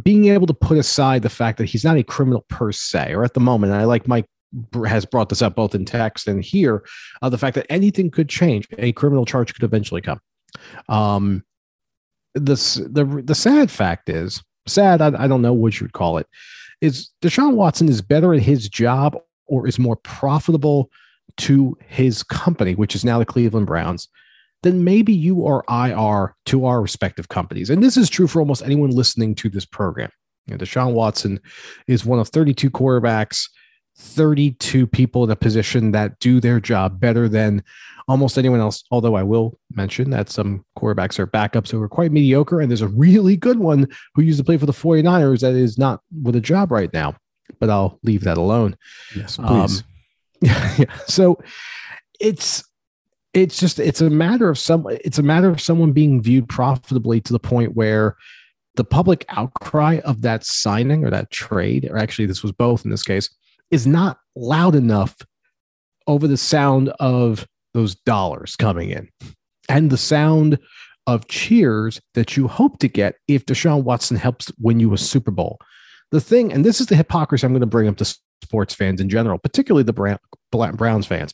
being 0.02 0.26
able 0.26 0.48
to 0.48 0.54
put 0.54 0.78
aside 0.78 1.22
the 1.22 1.30
fact 1.30 1.58
that 1.60 1.66
he's 1.66 1.84
not 1.84 1.98
a 1.98 2.04
criminal 2.04 2.46
per 2.50 2.72
se, 2.72 3.14
or 3.14 3.24
at 3.24 3.34
the 3.34 3.40
moment, 3.40 3.74
I 3.74 3.84
like 3.86 4.08
Mike 4.08 4.26
has 4.86 5.06
brought 5.06 5.30
this 5.30 5.42
up 5.42 5.56
both 5.56 5.76
in 5.76 5.86
text 5.86 6.28
and 6.28 6.44
here 6.44 6.84
uh, 7.22 7.30
the 7.30 7.38
fact 7.38 7.56
that 7.56 7.66
anything 7.70 8.12
could 8.12 8.30
change. 8.30 8.68
A 8.78 8.92
criminal 8.94 9.26
charge 9.26 9.54
could 9.54 9.64
eventually 9.64 10.02
come. 10.02 10.20
Um 10.90 11.44
this 12.36 12.76
the 12.76 13.22
the 13.24 13.36
sad 13.36 13.70
fact 13.70 14.10
is 14.10 14.44
sad 14.66 15.02
I, 15.02 15.24
I 15.24 15.28
don't 15.28 15.44
know 15.44 15.54
what 15.54 15.80
you 15.80 15.84
would 15.84 15.94
call 15.94 16.18
it 16.18 16.26
is 16.82 17.10
deshaun 17.22 17.54
watson 17.54 17.88
is 17.88 18.02
better 18.02 18.34
at 18.34 18.42
his 18.42 18.68
job 18.68 19.16
or 19.46 19.68
is 19.68 19.78
more 19.78 19.98
profitable 19.98 20.90
to 21.38 21.78
his 21.88 22.24
company 22.24 22.74
which 22.74 22.96
is 22.96 23.06
now 23.06 23.20
the 23.20 23.26
cleveland 23.26 23.68
browns 23.68 24.10
then 24.64 24.84
maybe 24.84 25.14
you 25.14 25.36
or 25.36 25.64
i 25.68 25.92
are 25.92 26.36
to 26.46 26.66
our 26.66 26.82
respective 26.82 27.30
companies. 27.30 27.70
And 27.70 27.84
this 27.84 27.98
is 27.98 28.10
true 28.10 28.28
for 28.28 28.40
almost 28.40 28.64
anyone 28.64 28.90
listening 28.90 29.36
to 29.36 29.50
this 29.50 29.66
program. 29.66 30.10
You 30.48 30.54
know, 30.54 30.58
deshaun 30.58 30.94
watson 30.94 31.40
is 31.88 32.06
one 32.06 32.20
of 32.20 32.30
32 32.30 32.72
quarterbacks 32.72 33.48
32 33.98 34.88
people 34.88 35.24
in 35.24 35.32
a 35.32 35.36
position 35.36 35.92
that 35.92 36.20
do 36.20 36.40
their 36.40 36.60
job 36.60 37.00
better 37.00 37.30
than 37.30 37.64
almost 38.08 38.38
anyone 38.38 38.60
else. 38.60 38.84
Although 38.92 39.16
I 39.16 39.24
will 39.24 39.58
mention 39.74 40.10
that 40.10 40.30
some 40.30 40.66
quarterbacks 40.78 41.20
are 41.20 41.28
backups 41.28 41.72
who 41.72 41.82
are 41.82 41.90
quite 41.90 42.12
mediocre, 42.12 42.60
and 42.60 42.70
there's 42.70 42.82
a 42.82 42.88
really 42.88 43.38
good 43.38 43.60
one 43.60 43.88
who 44.16 44.22
used 44.22 44.40
to 44.40 44.44
play 44.44 44.58
for 44.58 44.66
the 44.66 44.74
49ers 44.74 45.42
that 45.42 45.54
is 45.54 45.78
not 45.78 46.02
with 46.24 46.36
a 46.36 46.42
job 46.42 46.72
right 46.72 46.92
now. 46.94 47.16
but 47.60 47.70
I'll 47.70 48.00
leave 48.04 48.24
that 48.24 48.38
alone. 48.38 48.76
Yes, 49.16 49.38
please. 49.38 49.84
Um, 50.44 50.50
yeah, 50.78 50.94
so 51.08 51.42
it's 52.20 52.66
it's 53.34 53.58
just 53.58 53.80
it's 53.80 54.02
a 54.02 54.10
matter 54.10 54.50
of 54.50 54.60
some 54.60 54.86
it's 54.90 55.18
a 55.20 55.24
matter 55.24 55.50
of 55.50 55.62
someone 55.62 55.94
being 55.94 56.22
viewed 56.22 56.50
profitably 56.50 57.22
to 57.22 57.32
the 57.32 57.40
point 57.40 57.76
where 57.76 58.18
the 58.76 58.84
public 58.84 59.26
outcry 59.30 60.00
of 60.04 60.22
that 60.24 60.44
signing 60.44 61.06
or 61.06 61.10
that 61.12 61.32
trade, 61.32 61.88
or 61.90 61.98
actually 61.98 62.26
this 62.26 62.44
was 62.44 62.52
both 62.52 62.84
in 62.84 62.92
this 62.92 63.04
case, 63.04 63.30
is 63.74 63.88
not 63.88 64.20
loud 64.36 64.76
enough 64.76 65.18
over 66.06 66.28
the 66.28 66.38
sound 66.38 66.90
of 67.00 67.48
those 67.74 67.96
dollars 67.96 68.56
coming 68.56 68.92
in 68.92 69.10
and 69.68 69.90
the 69.90 69.98
sound 69.98 70.60
of 71.08 71.28
cheers 71.28 72.00
that 72.14 72.38
you 72.38 72.48
hope 72.48 72.78
to 72.78 72.88
get 72.88 73.16
if 73.28 73.48
Deshaun 73.48 73.84
Watson 73.84 74.16
helps 74.16 74.52
win 74.60 74.80
you 74.80 74.94
a 74.94 74.98
Super 74.98 75.32
Bowl. 75.32 75.58
The 76.12 76.22
thing, 76.22 76.54
and 76.54 76.64
this 76.64 76.80
is 76.80 76.86
the 76.86 76.96
hypocrisy 76.96 77.48
I'm 77.48 77.52
going 77.52 77.62
to 77.62 77.66
bring 77.66 77.88
up 77.88 77.98
to 77.98 78.16
sports 78.44 78.76
fans 78.76 79.02
in 79.02 79.10
general, 79.10 79.40
particularly 79.40 79.84
the 79.84 80.20
Browns 80.52 81.08
fans. 81.08 81.34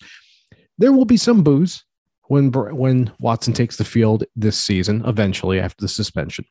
There 0.77 0.93
will 0.93 1.03
be 1.03 1.17
some 1.17 1.43
boos 1.43 1.83
when 2.29 2.51
when 2.53 3.11
Watson 3.19 3.51
takes 3.51 3.75
the 3.75 3.83
field 3.83 4.23
this 4.37 4.57
season, 4.57 5.03
eventually 5.05 5.59
after 5.59 5.81
the 5.81 5.89
suspension. 5.89 6.45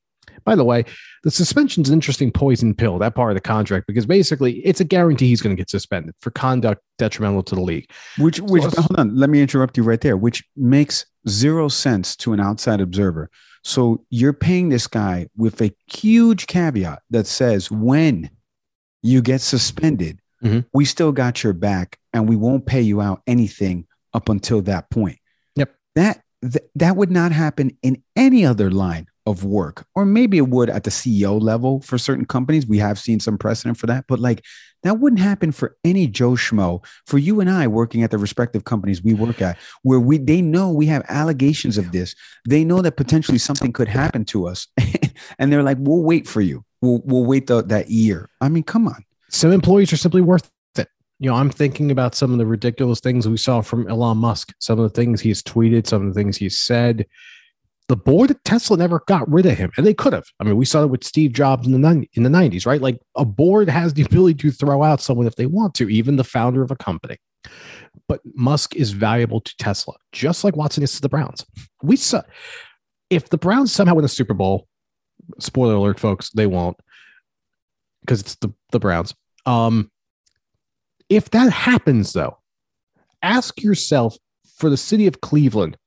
By 0.44 0.54
the 0.54 0.64
way, 0.64 0.84
the 1.22 1.30
suspension's 1.30 1.88
an 1.88 1.94
interesting 1.94 2.30
poison 2.30 2.74
pill, 2.74 2.98
that 2.98 3.14
part 3.14 3.30
of 3.30 3.36
the 3.36 3.40
contract, 3.40 3.86
because 3.86 4.06
basically 4.06 4.58
it's 4.60 4.80
a 4.80 4.84
guarantee 4.84 5.28
he's 5.28 5.42
going 5.42 5.54
to 5.54 5.60
get 5.60 5.70
suspended 5.70 6.14
for 6.20 6.30
conduct 6.30 6.82
detrimental 6.98 7.42
to 7.44 7.54
the 7.54 7.60
league. 7.60 7.90
Which, 8.18 8.40
which, 8.40 8.62
so, 8.62 8.82
hold 8.82 8.98
on, 8.98 9.16
let 9.16 9.30
me 9.30 9.40
interrupt 9.40 9.76
you 9.76 9.82
right 9.82 10.00
there, 10.00 10.16
which 10.16 10.44
makes 10.56 11.06
zero 11.28 11.68
sense 11.68 12.16
to 12.16 12.32
an 12.32 12.40
outside 12.40 12.80
observer. 12.80 13.30
So 13.64 14.04
you're 14.10 14.32
paying 14.32 14.68
this 14.68 14.86
guy 14.86 15.28
with 15.36 15.60
a 15.60 15.74
huge 15.86 16.46
caveat 16.46 17.02
that 17.10 17.26
says 17.26 17.70
when 17.70 18.30
you 19.02 19.20
get 19.22 19.40
suspended, 19.40 20.20
mm-hmm. 20.42 20.60
we 20.72 20.84
still 20.84 21.12
got 21.12 21.42
your 21.42 21.52
back 21.52 21.98
and 22.12 22.28
we 22.28 22.36
won't 22.36 22.66
pay 22.66 22.80
you 22.80 23.00
out 23.00 23.22
anything 23.26 23.86
up 24.14 24.28
until 24.28 24.62
that 24.62 24.90
point. 24.90 25.18
Yep. 25.56 25.74
That 25.96 26.22
th- 26.42 26.64
that 26.76 26.96
would 26.96 27.10
not 27.10 27.32
happen 27.32 27.76
in 27.82 28.02
any 28.16 28.44
other 28.44 28.70
line 28.70 29.06
of 29.28 29.44
work, 29.44 29.84
or 29.94 30.06
maybe 30.06 30.38
it 30.38 30.48
would 30.48 30.70
at 30.70 30.84
the 30.84 30.90
CEO 30.90 31.40
level 31.40 31.80
for 31.82 31.98
certain 31.98 32.24
companies. 32.24 32.66
We 32.66 32.78
have 32.78 32.98
seen 32.98 33.20
some 33.20 33.36
precedent 33.36 33.76
for 33.76 33.86
that, 33.86 34.06
but 34.08 34.18
like 34.18 34.42
that 34.82 34.98
wouldn't 34.98 35.20
happen 35.20 35.52
for 35.52 35.76
any 35.84 36.06
Joe 36.06 36.32
Schmo. 36.32 36.84
For 37.06 37.18
you 37.18 37.40
and 37.40 37.50
I 37.50 37.66
working 37.66 38.02
at 38.02 38.10
the 38.10 38.18
respective 38.18 38.64
companies 38.64 39.02
we 39.02 39.12
work 39.12 39.42
at, 39.42 39.58
where 39.82 40.00
we 40.00 40.16
they 40.18 40.40
know 40.40 40.72
we 40.72 40.86
have 40.86 41.04
allegations 41.08 41.76
of 41.76 41.92
this, 41.92 42.14
they 42.48 42.64
know 42.64 42.80
that 42.80 42.96
potentially 42.96 43.38
something 43.38 43.72
could 43.72 43.88
happen 43.88 44.24
to 44.26 44.46
us, 44.46 44.66
and 45.38 45.52
they're 45.52 45.62
like, 45.62 45.78
"We'll 45.78 46.02
wait 46.02 46.26
for 46.26 46.40
you. 46.40 46.64
We'll 46.80 47.02
we'll 47.04 47.26
wait 47.26 47.46
the, 47.46 47.62
that 47.64 47.90
year." 47.90 48.30
I 48.40 48.48
mean, 48.48 48.62
come 48.62 48.88
on. 48.88 49.04
Some 49.28 49.52
employees 49.52 49.92
are 49.92 49.98
simply 49.98 50.22
worth 50.22 50.50
it. 50.76 50.88
You 51.18 51.28
know, 51.28 51.36
I'm 51.36 51.50
thinking 51.50 51.90
about 51.90 52.14
some 52.14 52.32
of 52.32 52.38
the 52.38 52.46
ridiculous 52.46 53.00
things 53.00 53.28
we 53.28 53.36
saw 53.36 53.60
from 53.60 53.86
Elon 53.88 54.16
Musk, 54.16 54.54
some 54.58 54.78
of 54.78 54.84
the 54.84 54.94
things 54.94 55.20
he's 55.20 55.42
tweeted, 55.42 55.86
some 55.86 56.06
of 56.06 56.14
the 56.14 56.18
things 56.18 56.38
he's 56.38 56.58
said 56.58 57.04
the 57.88 57.96
board 57.96 58.30
at 58.30 58.44
Tesla 58.44 58.76
never 58.76 59.02
got 59.06 59.30
rid 59.30 59.46
of 59.46 59.56
him, 59.56 59.72
and 59.76 59.86
they 59.86 59.94
could 59.94 60.12
have. 60.12 60.26
I 60.38 60.44
mean, 60.44 60.56
we 60.56 60.66
saw 60.66 60.82
it 60.82 60.90
with 60.90 61.04
Steve 61.04 61.32
Jobs 61.32 61.66
in 61.66 61.80
the 61.80 62.06
in 62.12 62.22
the 62.22 62.30
nineties, 62.30 62.66
right? 62.66 62.80
Like 62.80 63.00
a 63.16 63.24
board 63.24 63.68
has 63.68 63.94
the 63.94 64.02
ability 64.02 64.34
to 64.42 64.50
throw 64.50 64.82
out 64.82 65.00
someone 65.00 65.26
if 65.26 65.36
they 65.36 65.46
want 65.46 65.74
to, 65.76 65.88
even 65.88 66.16
the 66.16 66.24
founder 66.24 66.62
of 66.62 66.70
a 66.70 66.76
company. 66.76 67.16
But 68.06 68.20
Musk 68.34 68.76
is 68.76 68.92
valuable 68.92 69.40
to 69.40 69.56
Tesla, 69.58 69.94
just 70.12 70.44
like 70.44 70.56
Watson 70.56 70.82
is 70.82 70.94
to 70.96 71.00
the 71.00 71.08
Browns. 71.08 71.46
We 71.82 71.96
saw 71.96 72.22
if 73.08 73.30
the 73.30 73.38
Browns 73.38 73.72
somehow 73.72 73.94
win 73.94 74.04
a 74.04 74.08
Super 74.08 74.34
Bowl. 74.34 74.68
Spoiler 75.40 75.74
alert, 75.74 75.98
folks, 75.98 76.30
they 76.30 76.46
won't 76.46 76.76
because 78.00 78.20
it's 78.20 78.36
the 78.36 78.52
the 78.70 78.78
Browns. 78.78 79.14
Um, 79.46 79.90
if 81.08 81.30
that 81.30 81.50
happens, 81.50 82.12
though, 82.12 82.38
ask 83.22 83.62
yourself 83.62 84.16
for 84.58 84.68
the 84.68 84.76
city 84.76 85.06
of 85.06 85.22
Cleveland 85.22 85.78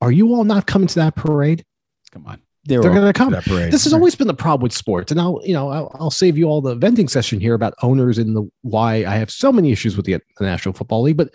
are 0.00 0.12
you 0.12 0.34
all 0.34 0.44
not 0.44 0.66
coming 0.66 0.88
to 0.88 0.94
that 0.96 1.14
parade? 1.14 1.64
Come 2.12 2.26
on. 2.26 2.40
They're, 2.64 2.82
They're 2.82 2.92
going 2.92 3.10
to 3.10 3.12
come. 3.12 3.32
This 3.32 3.84
has 3.84 3.94
always 3.94 4.14
been 4.14 4.26
the 4.26 4.34
problem 4.34 4.62
with 4.62 4.74
sports, 4.74 5.10
and 5.10 5.18
I'll, 5.18 5.40
you 5.44 5.54
know, 5.54 5.70
I'll, 5.70 5.96
I'll, 5.98 6.10
save 6.10 6.36
you 6.36 6.44
all 6.44 6.60
the 6.60 6.74
venting 6.74 7.08
session 7.08 7.40
here 7.40 7.54
about 7.54 7.72
owners 7.82 8.18
and 8.18 8.36
the 8.36 8.48
why 8.60 8.96
I 8.96 9.16
have 9.16 9.30
so 9.30 9.50
many 9.50 9.72
issues 9.72 9.96
with 9.96 10.04
the, 10.04 10.18
the 10.38 10.44
National 10.44 10.74
Football 10.74 11.02
League. 11.02 11.16
But 11.16 11.32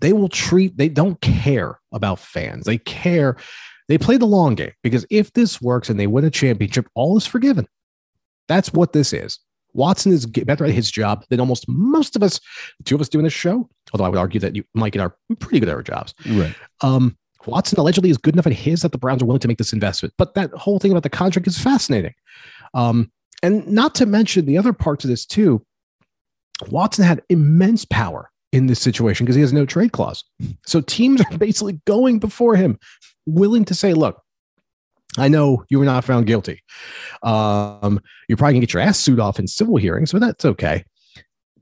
they 0.00 0.12
will 0.12 0.28
treat. 0.28 0.76
They 0.76 0.88
don't 0.88 1.20
care 1.20 1.78
about 1.92 2.18
fans. 2.18 2.64
They 2.64 2.78
care. 2.78 3.36
They 3.86 3.96
play 3.96 4.16
the 4.16 4.26
long 4.26 4.56
game 4.56 4.72
because 4.82 5.06
if 5.10 5.32
this 5.32 5.62
works 5.62 5.88
and 5.88 6.00
they 6.00 6.08
win 6.08 6.24
a 6.24 6.30
championship, 6.30 6.88
all 6.94 7.16
is 7.16 7.26
forgiven. 7.26 7.68
That's 8.48 8.72
what 8.72 8.92
this 8.92 9.12
is. 9.12 9.38
Watson 9.74 10.12
is 10.12 10.26
better 10.26 10.64
at 10.64 10.70
his 10.70 10.90
job 10.90 11.24
than 11.30 11.40
almost 11.40 11.68
most 11.68 12.16
of 12.16 12.22
us, 12.22 12.40
the 12.78 12.84
two 12.84 12.94
of 12.94 13.00
us 13.00 13.08
doing 13.08 13.24
this 13.24 13.32
show. 13.32 13.68
Although 13.92 14.04
I 14.04 14.08
would 14.08 14.18
argue 14.18 14.40
that 14.40 14.56
you, 14.56 14.64
Mike 14.74 14.94
and 14.94 15.02
I 15.02 15.06
are 15.06 15.16
pretty 15.38 15.60
good 15.60 15.68
at 15.68 15.74
our 15.74 15.82
jobs. 15.82 16.14
Right. 16.26 16.54
Um, 16.80 17.16
Watson 17.46 17.78
allegedly 17.78 18.10
is 18.10 18.18
good 18.18 18.34
enough 18.34 18.46
at 18.46 18.52
his 18.52 18.82
that 18.82 18.92
the 18.92 18.98
Browns 18.98 19.22
are 19.22 19.26
willing 19.26 19.40
to 19.40 19.48
make 19.48 19.58
this 19.58 19.72
investment. 19.72 20.14
But 20.18 20.34
that 20.34 20.50
whole 20.52 20.78
thing 20.78 20.90
about 20.90 21.02
the 21.02 21.10
contract 21.10 21.46
is 21.46 21.58
fascinating. 21.58 22.14
Um, 22.74 23.10
and 23.42 23.66
not 23.66 23.94
to 23.96 24.06
mention 24.06 24.46
the 24.46 24.58
other 24.58 24.72
parts 24.72 25.04
of 25.04 25.10
this 25.10 25.26
too. 25.26 25.64
Watson 26.68 27.04
had 27.04 27.22
immense 27.28 27.84
power 27.84 28.30
in 28.52 28.66
this 28.68 28.80
situation 28.80 29.26
because 29.26 29.34
he 29.34 29.42
has 29.42 29.52
no 29.52 29.66
trade 29.66 29.92
clause. 29.92 30.24
So 30.66 30.80
teams 30.80 31.20
are 31.20 31.38
basically 31.38 31.80
going 31.86 32.18
before 32.18 32.56
him, 32.56 32.78
willing 33.26 33.64
to 33.66 33.74
say, 33.74 33.92
look, 33.92 34.22
I 35.18 35.28
know 35.28 35.64
you 35.68 35.78
were 35.78 35.84
not 35.84 36.04
found 36.04 36.26
guilty. 36.26 36.62
Um, 37.22 38.00
you're 38.28 38.36
probably 38.36 38.54
gonna 38.54 38.66
get 38.66 38.72
your 38.72 38.82
ass 38.82 38.98
sued 38.98 39.20
off 39.20 39.38
in 39.38 39.46
civil 39.46 39.76
hearings, 39.76 40.12
but 40.12 40.20
that's 40.20 40.44
okay. 40.44 40.84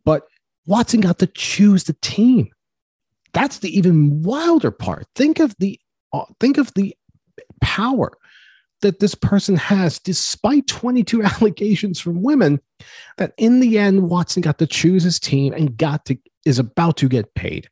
But 0.04 0.24
Watson 0.66 1.00
got 1.00 1.18
to 1.18 1.26
choose 1.26 1.84
the 1.84 1.96
team. 2.02 2.50
That's 3.34 3.58
the 3.58 3.76
even 3.76 4.22
wilder 4.22 4.70
part. 4.70 5.06
Think 5.14 5.40
of 5.40 5.54
the 5.58 5.78
uh, 6.12 6.24
think 6.40 6.58
of 6.58 6.72
the 6.74 6.94
power 7.60 8.12
that 8.82 8.98
this 8.98 9.14
person 9.14 9.56
has, 9.56 9.98
despite 9.98 10.66
22 10.66 11.22
allegations 11.22 12.00
from 12.00 12.22
women. 12.22 12.60
That 13.16 13.32
in 13.38 13.60
the 13.60 13.78
end, 13.78 14.10
Watson 14.10 14.42
got 14.42 14.58
to 14.58 14.66
choose 14.66 15.02
his 15.02 15.18
team 15.18 15.52
and 15.52 15.76
got 15.76 16.04
to 16.06 16.18
is 16.44 16.58
about 16.58 16.96
to 16.98 17.08
get 17.08 17.34
paid. 17.34 17.68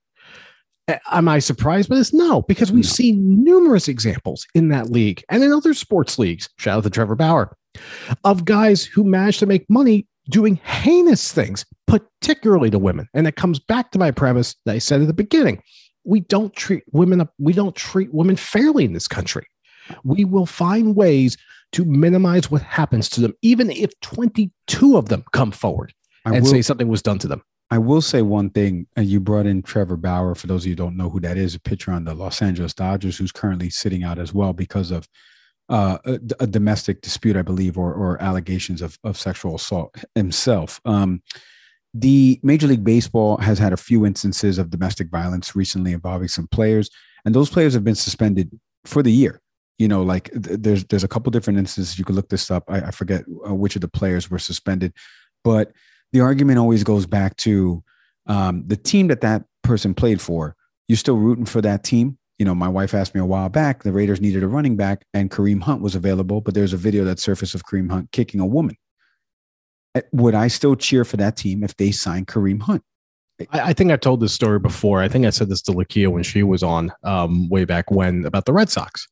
Am 1.10 1.28
I 1.28 1.38
surprised 1.38 1.88
by 1.88 1.96
this? 1.96 2.12
No, 2.12 2.42
because 2.42 2.72
we've 2.72 2.84
no. 2.84 2.90
seen 2.90 3.44
numerous 3.44 3.88
examples 3.88 4.46
in 4.54 4.68
that 4.68 4.90
league 4.90 5.22
and 5.28 5.42
in 5.42 5.52
other 5.52 5.74
sports 5.74 6.18
leagues. 6.18 6.48
Shout 6.58 6.78
out 6.78 6.84
to 6.84 6.90
Trevor 6.90 7.14
Bauer 7.16 7.56
of 8.24 8.44
guys 8.44 8.84
who 8.84 9.04
managed 9.04 9.38
to 9.40 9.46
make 9.46 9.68
money 9.70 10.06
doing 10.30 10.56
heinous 10.56 11.32
things, 11.32 11.64
particularly 11.90 12.70
to 12.70 12.78
women. 12.78 13.08
And 13.14 13.26
it 13.26 13.36
comes 13.36 13.58
back 13.58 13.90
to 13.90 13.98
my 13.98 14.10
premise 14.10 14.54
that 14.64 14.74
I 14.74 14.78
said 14.78 15.00
at 15.00 15.08
the 15.08 15.12
beginning. 15.12 15.62
We 16.04 16.20
don't 16.20 16.54
treat 16.54 16.84
women 16.92 17.28
we 17.38 17.52
don't 17.52 17.74
treat 17.74 18.14
women 18.14 18.36
fairly 18.36 18.84
in 18.84 18.92
this 18.92 19.08
country. 19.08 19.46
We 20.04 20.24
will 20.24 20.46
find 20.46 20.94
ways 20.94 21.36
to 21.72 21.84
minimize 21.84 22.50
what 22.50 22.62
happens 22.62 23.08
to 23.10 23.20
them, 23.20 23.34
even 23.42 23.70
if 23.70 23.98
22 24.00 24.96
of 24.96 25.08
them 25.08 25.24
come 25.32 25.50
forward 25.50 25.92
I 26.24 26.34
and 26.34 26.44
will, 26.44 26.50
say 26.50 26.62
something 26.62 26.88
was 26.88 27.02
done 27.02 27.18
to 27.18 27.28
them. 27.28 27.42
I 27.70 27.78
will 27.78 28.00
say 28.00 28.22
one 28.22 28.50
thing. 28.50 28.86
And 28.96 29.06
you 29.06 29.20
brought 29.20 29.46
in 29.46 29.62
Trevor 29.62 29.96
Bauer. 29.96 30.34
For 30.34 30.46
those 30.46 30.62
of 30.62 30.66
you 30.66 30.72
who 30.72 30.76
don't 30.76 30.96
know 30.96 31.10
who 31.10 31.20
that 31.20 31.36
is, 31.36 31.54
a 31.54 31.60
pitcher 31.60 31.92
on 31.92 32.04
the 32.04 32.14
Los 32.14 32.40
Angeles 32.40 32.72
Dodgers 32.72 33.18
who's 33.18 33.32
currently 33.32 33.70
sitting 33.70 34.04
out 34.04 34.18
as 34.18 34.32
well 34.32 34.52
because 34.52 34.90
of 34.90 35.08
uh, 35.68 35.98
a, 36.04 36.20
a, 36.40 36.46
domestic 36.48 37.00
dispute, 37.00 37.36
I 37.36 37.42
believe, 37.42 37.78
or, 37.78 37.94
or 37.94 38.20
allegations 38.20 38.82
of, 38.82 38.98
of 39.04 39.16
sexual 39.16 39.54
assault 39.54 39.94
himself. 40.16 40.80
Um, 40.84 41.22
the 41.92 42.40
Major 42.42 42.66
League 42.66 42.84
Baseball 42.84 43.36
has 43.38 43.58
had 43.58 43.72
a 43.72 43.76
few 43.76 44.06
instances 44.06 44.58
of 44.58 44.70
domestic 44.70 45.10
violence 45.10 45.56
recently 45.56 45.92
involving 45.92 46.28
some 46.28 46.46
players, 46.48 46.90
and 47.24 47.34
those 47.34 47.50
players 47.50 47.74
have 47.74 47.84
been 47.84 47.94
suspended 47.94 48.50
for 48.84 49.02
the 49.02 49.12
year. 49.12 49.40
You 49.78 49.88
know, 49.88 50.02
like 50.02 50.30
th- 50.30 50.60
there's 50.60 50.84
there's 50.84 51.04
a 51.04 51.08
couple 51.08 51.30
different 51.30 51.58
instances. 51.58 51.98
You 51.98 52.04
could 52.04 52.14
look 52.14 52.28
this 52.28 52.50
up. 52.50 52.64
I, 52.68 52.80
I 52.80 52.90
forget 52.90 53.24
uh, 53.48 53.54
which 53.54 53.74
of 53.76 53.82
the 53.82 53.88
players 53.88 54.30
were 54.30 54.38
suspended, 54.38 54.92
but 55.42 55.72
the 56.12 56.20
argument 56.20 56.58
always 56.58 56.84
goes 56.84 57.06
back 57.06 57.36
to 57.38 57.82
um, 58.26 58.64
the 58.66 58.76
team 58.76 59.08
that 59.08 59.22
that 59.22 59.44
person 59.62 59.94
played 59.94 60.20
for. 60.20 60.56
You're 60.88 60.96
still 60.96 61.16
rooting 61.16 61.46
for 61.46 61.60
that 61.60 61.84
team, 61.84 62.18
you 62.40 62.46
know, 62.46 62.54
my 62.54 62.68
wife 62.68 62.94
asked 62.94 63.14
me 63.14 63.20
a 63.20 63.26
while 63.26 63.50
back, 63.50 63.82
the 63.82 63.92
Raiders 63.92 64.18
needed 64.18 64.42
a 64.42 64.48
running 64.48 64.74
back 64.74 65.04
and 65.12 65.30
Kareem 65.30 65.60
Hunt 65.60 65.82
was 65.82 65.94
available, 65.94 66.40
but 66.40 66.54
there's 66.54 66.72
a 66.72 66.78
video 66.78 67.04
that 67.04 67.18
surfaced 67.18 67.54
of 67.54 67.66
Kareem 67.66 67.90
Hunt 67.90 68.10
kicking 68.12 68.40
a 68.40 68.46
woman. 68.46 68.76
Would 70.12 70.34
I 70.34 70.48
still 70.48 70.76
cheer 70.76 71.04
for 71.04 71.16
that 71.16 71.36
team 71.36 71.64
if 71.64 71.76
they 71.76 71.90
signed 71.90 72.28
Kareem 72.28 72.62
Hunt? 72.62 72.82
I, 73.52 73.60
I 73.60 73.72
think 73.72 73.90
I 73.90 73.96
told 73.96 74.20
this 74.20 74.32
story 74.32 74.58
before. 74.58 75.00
I 75.00 75.08
think 75.08 75.26
I 75.26 75.30
said 75.30 75.48
this 75.48 75.62
to 75.62 75.72
Lakia 75.72 76.08
when 76.08 76.22
she 76.22 76.42
was 76.42 76.62
on 76.62 76.92
um, 77.04 77.48
way 77.48 77.64
back 77.64 77.90
when 77.90 78.24
about 78.24 78.44
the 78.44 78.52
Red 78.52 78.70
Sox. 78.70 79.06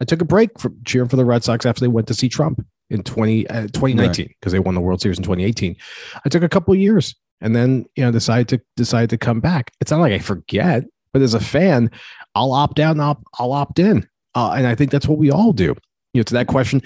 I 0.00 0.04
took 0.04 0.20
a 0.20 0.24
break 0.24 0.58
from 0.58 0.76
cheering 0.84 1.08
for 1.08 1.16
the 1.16 1.24
Red 1.24 1.44
Sox 1.44 1.64
after 1.64 1.80
they 1.80 1.88
went 1.88 2.08
to 2.08 2.14
see 2.14 2.28
Trump 2.28 2.64
in 2.90 3.02
20, 3.02 3.48
uh, 3.48 3.62
2019 3.68 4.26
because 4.26 4.52
right. 4.52 4.52
they 4.52 4.58
won 4.58 4.74
the 4.74 4.80
World 4.80 5.00
Series 5.00 5.18
in 5.18 5.24
2018. 5.24 5.76
I 6.24 6.28
took 6.28 6.42
a 6.42 6.48
couple 6.48 6.74
of 6.74 6.80
years 6.80 7.14
and 7.40 7.54
then 7.54 7.84
you 7.96 8.04
know 8.04 8.10
decided 8.10 8.48
to 8.48 8.60
decide 8.76 9.10
to 9.10 9.18
come 9.18 9.40
back. 9.40 9.72
It's 9.80 9.90
not 9.90 10.00
like 10.00 10.12
I 10.12 10.18
forget, 10.18 10.84
but 11.12 11.22
as 11.22 11.34
a 11.34 11.40
fan, 11.40 11.90
I'll 12.34 12.52
opt 12.52 12.80
out 12.80 12.92
and 12.92 13.02
I'll, 13.02 13.22
I'll 13.38 13.52
opt 13.52 13.78
in. 13.78 14.08
Uh, 14.34 14.54
and 14.56 14.66
I 14.66 14.74
think 14.74 14.90
that's 14.90 15.06
what 15.06 15.18
we 15.18 15.30
all 15.30 15.52
do. 15.52 15.76
You 16.12 16.20
know, 16.20 16.22
to 16.24 16.34
that 16.34 16.48
question, 16.48 16.82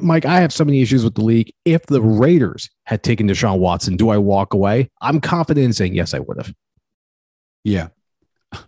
Mike, 0.00 0.24
I 0.24 0.40
have 0.40 0.52
so 0.52 0.64
many 0.64 0.80
issues 0.80 1.04
with 1.04 1.14
the 1.14 1.24
league. 1.24 1.52
If 1.64 1.86
the 1.86 2.00
Raiders 2.00 2.70
had 2.84 3.02
taken 3.02 3.28
Deshaun 3.28 3.58
Watson, 3.58 3.96
do 3.96 4.08
I 4.08 4.16
walk 4.16 4.54
away? 4.54 4.90
I'm 5.00 5.20
confident 5.20 5.64
in 5.64 5.72
saying 5.72 5.94
yes, 5.94 6.14
I 6.14 6.18
would 6.18 6.38
have. 6.38 6.54
Yeah, 7.62 7.88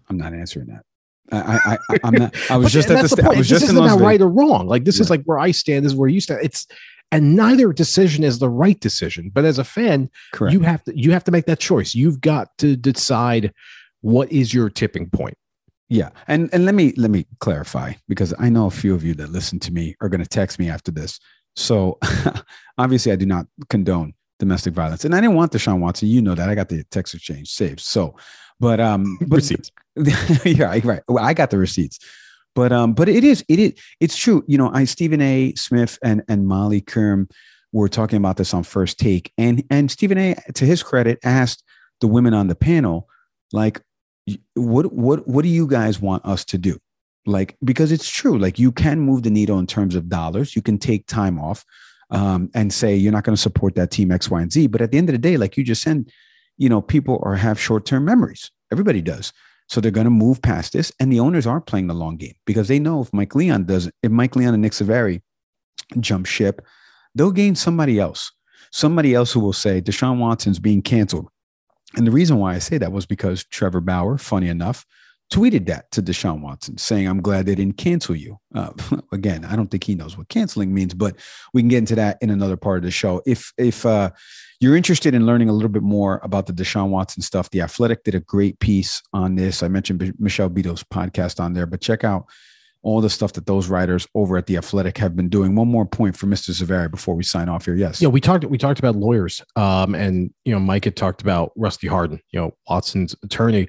I'm 0.09 0.19
not 0.19 0.35
answering 0.35 0.67
that. 0.67 0.85
I, 1.31 1.79
I, 1.91 1.99
I 2.05 2.09
am 2.09 2.15
not. 2.15 2.51
I 2.51 2.57
was 2.59 2.73
just 2.73 2.91
at 2.91 3.03
the. 3.03 3.17
the 3.17 3.25
I 3.25 3.29
was 3.29 3.49
this 3.49 3.49
just 3.49 3.65
isn't 3.65 3.77
about 3.77 4.01
right 4.01 4.21
or 4.21 4.29
wrong. 4.29 4.67
Like 4.67 4.85
this 4.85 5.01
is 5.01 5.11
like 5.11 5.23
where 5.25 5.39
I 5.39 5.51
stand. 5.51 5.85
This 5.85 5.93
is 5.93 5.99
where 5.99 6.09
you 6.09 6.21
stand. 6.21 6.41
It's 6.43 6.67
and 7.11 7.37
neither 7.37 7.73
decision 7.73 8.25
is 8.25 8.39
the 8.39 8.51
right 8.51 8.79
decision. 8.81 9.31
But 9.33 9.45
as 9.45 9.59
a 9.59 9.65
fan, 9.65 10.11
Correct. 10.33 10.53
you 10.53 10.61
have 10.61 10.85
to 10.85 10.99
you 10.99 11.13
have 11.13 11.25
to 11.25 11.31
make 11.31 11.47
that 11.47 11.59
choice. 11.59 11.95
You've 11.95 12.21
got 12.21 12.57
to 12.59 12.77
decide 12.77 13.53
what 14.01 14.31
is 14.31 14.53
your 14.53 14.69
tipping 14.71 15.11
point. 15.11 15.37
Yeah, 15.89 16.11
and 16.27 16.51
and 16.53 16.65
let 16.67 16.75
me 16.75 16.93
let 16.97 17.11
me 17.11 17.27
clarify 17.41 17.95
because 18.09 18.35
I 18.39 18.51
know 18.51 18.67
a 18.67 18.71
few 18.71 18.95
of 18.95 19.03
you 19.03 19.15
that 19.15 19.31
listen 19.31 19.59
to 19.61 19.73
me 19.73 19.97
are 20.01 20.09
going 20.09 20.23
to 20.23 20.29
text 20.29 20.59
me 20.59 20.69
after 20.69 20.91
this. 20.91 21.19
So 21.57 21.99
obviously, 22.79 23.11
I 23.11 23.17
do 23.17 23.25
not 23.25 23.47
condone 23.71 24.13
domestic 24.39 24.75
violence, 24.75 25.05
and 25.05 25.15
I 25.15 25.21
didn't 25.21 25.37
want 25.37 25.53
Deshaun 25.53 25.81
Watson. 25.81 26.09
You 26.09 26.21
know 26.21 26.35
that 26.35 26.49
I 26.49 26.55
got 26.55 26.69
the 26.69 26.85
text 26.85 27.15
exchange 27.15 27.49
saved. 27.49 27.81
So, 27.81 28.17
but 28.61 28.81
um, 28.81 29.19
but 29.27 29.37
Receipts. 29.37 29.73
yeah, 30.45 30.79
right. 30.85 31.03
Well, 31.09 31.25
I 31.25 31.33
got 31.33 31.51
the 31.51 31.59
receipts. 31.59 31.99
But 32.55 32.71
um, 32.71 32.93
but 32.93 33.09
it 33.09 33.25
is 33.25 33.43
it 33.49 33.59
is 33.59 33.73
it's 34.01 34.17
true. 34.17 34.45
You 34.47 34.59
know, 34.59 34.71
I 34.73 34.85
Stephen 34.85 35.23
A. 35.23 35.55
Smith 35.55 35.99
and 36.03 36.23
and 36.29 36.47
Molly 36.47 36.83
Qerim 36.83 37.31
were 37.73 37.89
talking 37.89 38.19
about 38.19 38.37
this 38.37 38.53
on 38.53 38.63
first 38.63 38.99
take, 38.99 39.33
and 39.39 39.65
and 39.71 39.91
Stephen 39.91 40.19
A. 40.19 40.35
to 40.55 40.67
his 40.67 40.83
credit 40.83 41.19
asked 41.25 41.63
the 42.01 42.09
women 42.09 42.35
on 42.35 42.49
the 42.49 42.55
panel, 42.55 43.09
like, 43.53 43.81
what 44.55 44.93
what 44.93 45.27
what 45.27 45.43
do 45.43 45.49
you 45.49 45.67
guys 45.67 46.01
want 46.01 46.25
us 46.25 46.45
to 46.47 46.59
do? 46.59 46.79
Like, 47.27 47.57
because 47.63 47.93
it's 47.93 48.09
true, 48.09 48.39
like 48.39 48.59
you 48.59 48.73
can 48.73 49.01
move 49.01 49.23
the 49.23 49.31
needle 49.31 49.59
in 49.59 49.67
terms 49.67 49.95
of 49.95 50.09
dollars. 50.09 50.57
You 50.57 50.63
can 50.63 50.79
take 50.79 51.07
time 51.07 51.39
off 51.39 51.65
um, 52.11 52.51
and 52.55 52.73
say 52.73 52.97
you're 52.97 53.13
not 53.13 53.25
going 53.25 53.37
to 53.37 53.43
support 53.43 53.75
that 53.75 53.91
team 53.91 54.11
X, 54.11 54.31
Y, 54.31 54.41
and 54.41 54.53
Z. 54.53 54.69
But 54.69 54.81
at 54.81 54.93
the 54.93 54.99
end 54.99 55.09
of 55.11 55.13
the 55.13 55.19
day, 55.19 55.37
like 55.37 55.57
you 55.57 55.65
just 55.65 55.83
said, 55.83 56.11
you 56.57 56.69
know, 56.69 56.81
people 56.81 57.21
are 57.23 57.37
have 57.37 57.61
short 57.61 57.85
term 57.85 58.05
memories. 58.05 58.51
Everybody 58.73 59.03
does. 59.03 59.33
So 59.69 59.81
they're 59.81 59.91
going 59.91 60.05
to 60.07 60.11
move 60.11 60.41
past 60.41 60.73
this, 60.73 60.91
and 60.99 61.13
the 61.13 61.21
owners 61.21 61.47
are 61.47 61.61
playing 61.61 61.89
the 61.89 61.95
long 61.95 62.17
game 62.17 62.35
because 62.47 62.69
they 62.69 62.79
know 62.79 63.03
if 63.03 63.13
Mike 63.13 63.35
Leon 63.35 63.65
does, 63.65 63.91
if 64.03 64.11
Mike 64.11 64.35
Leon 64.35 64.55
and 64.55 64.63
Nick 64.63 64.73
Saveri 64.73 65.21
jump 66.01 66.25
ship, 66.25 66.65
they'll 67.15 67.31
gain 67.31 67.55
somebody 67.55 67.99
else, 67.99 68.33
somebody 68.73 69.15
else 69.15 69.33
who 69.33 69.41
will 69.41 69.53
say 69.53 69.83
Deshaun 69.83 70.19
Watson's 70.19 70.59
being 70.59 70.81
canceled. 70.81 71.29
And 71.97 72.07
the 72.07 72.11
reason 72.11 72.39
why 72.39 72.55
I 72.55 72.59
say 72.59 72.79
that 72.79 72.93
was 72.93 73.07
because 73.07 73.45
Trevor 73.45 73.81
Bauer, 73.81 74.19
funny 74.19 74.49
enough, 74.49 74.85
tweeted 75.33 75.67
that 75.67 75.91
to 75.91 76.03
Deshaun 76.03 76.41
Watson, 76.41 76.79
saying, 76.79 77.07
"I'm 77.07 77.21
glad 77.21 77.47
they 77.47 77.55
didn't 77.55 77.77
cancel 77.77 78.17
you." 78.17 78.39
Uh, 78.55 78.71
again, 79.13 79.45
I 79.45 79.57
don't 79.57 79.71
think 79.71 79.85
he 79.85 79.95
knows 79.95 80.17
what 80.17 80.29
canceling 80.29 80.73
means, 80.73 80.95
but 80.95 81.17
we 81.53 81.63
can 81.63 81.69
get 81.69 81.79
into 81.79 81.95
that 81.97 82.19
in 82.21 82.31
another 82.31 82.57
part 82.57 82.79
of 82.79 82.85
the 82.85 82.91
show. 82.91 83.23
If 83.27 83.53
if 83.59 83.85
uh, 83.85 84.11
you're 84.61 84.77
interested 84.77 85.15
in 85.15 85.27
learning 85.27 85.49
a 85.49 85.53
little 85.53 85.69
bit 85.69 85.83
more 85.83 86.21
about 86.23 86.47
the 86.47 86.53
Deshaun 86.53 86.89
Watson 86.89 87.23
stuff, 87.23 87.51
The 87.51 87.61
Athletic 87.61 88.05
did 88.05 88.15
a 88.15 88.21
great 88.21 88.59
piece 88.59 89.03
on 89.13 89.35
this. 89.37 89.63
I 89.63 89.69
mentioned 89.69 89.99
B- 89.99 90.13
Michelle 90.19 90.51
Beto's 90.51 90.83
podcast 90.83 91.41
on 91.41 91.53
there, 91.53 91.67
but 91.67 91.81
check 91.81 92.05
out 92.05 92.27
all 92.83 93.01
the 93.01 93.11
stuff 93.11 93.33
that 93.33 93.47
those 93.47 93.69
writers 93.69 94.07
over 94.15 94.37
at 94.37 94.47
The 94.47 94.57
Athletic 94.57 94.99
have 94.99 95.17
been 95.17 95.29
doing. 95.29 95.55
One 95.55 95.69
more 95.69 95.85
point 95.85 96.17
for 96.17 96.27
Mr. 96.27 96.51
Zaveri 96.51 96.91
before 96.91 97.15
we 97.15 97.25
sign 97.25 97.49
off 97.49 97.65
here. 97.65 97.75
Yes. 97.75 98.01
Yeah, 98.01 98.09
we 98.09 98.21
talked 98.21 98.45
we 98.45 98.57
talked 98.59 98.79
about 98.79 98.95
lawyers, 98.97 99.43
um, 99.57 99.95
and 99.95 100.33
you 100.45 100.53
know, 100.53 100.61
Mike 100.61 100.85
had 100.85 100.97
talked 100.97 101.21
about 101.21 101.53
Rusty 101.57 101.89
Hardin, 101.89 102.21
you 102.31 102.41
know, 102.41 102.55
Watson's 102.69 103.15
attorney. 103.25 103.69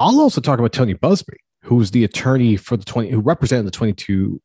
I'll 0.00 0.20
also 0.20 0.40
talk 0.40 0.58
about 0.58 0.72
Tony 0.72 0.94
Buzbee, 0.94 1.36
who's 1.62 1.92
the 1.92 2.04
attorney 2.04 2.56
for 2.56 2.76
the 2.76 2.84
20 2.84 3.10
who 3.10 3.20
represented 3.20 3.66
the 3.66 3.70
22, 3.70 4.40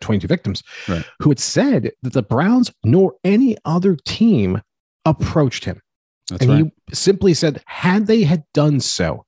22 0.00 0.26
victims, 0.26 0.62
Right. 0.88 1.04
who 1.20 1.28
had 1.30 1.38
said 1.38 1.92
that 2.02 2.12
the 2.12 2.22
Browns 2.22 2.72
nor 2.84 3.14
any 3.24 3.56
other 3.64 3.96
team 4.04 4.62
approached 5.04 5.64
him. 5.64 5.80
That's 6.28 6.42
and 6.42 6.50
right. 6.50 6.64
he 6.88 6.94
simply 6.94 7.34
said, 7.34 7.62
had 7.66 8.06
they 8.06 8.22
had 8.22 8.44
done 8.52 8.80
so, 8.80 9.24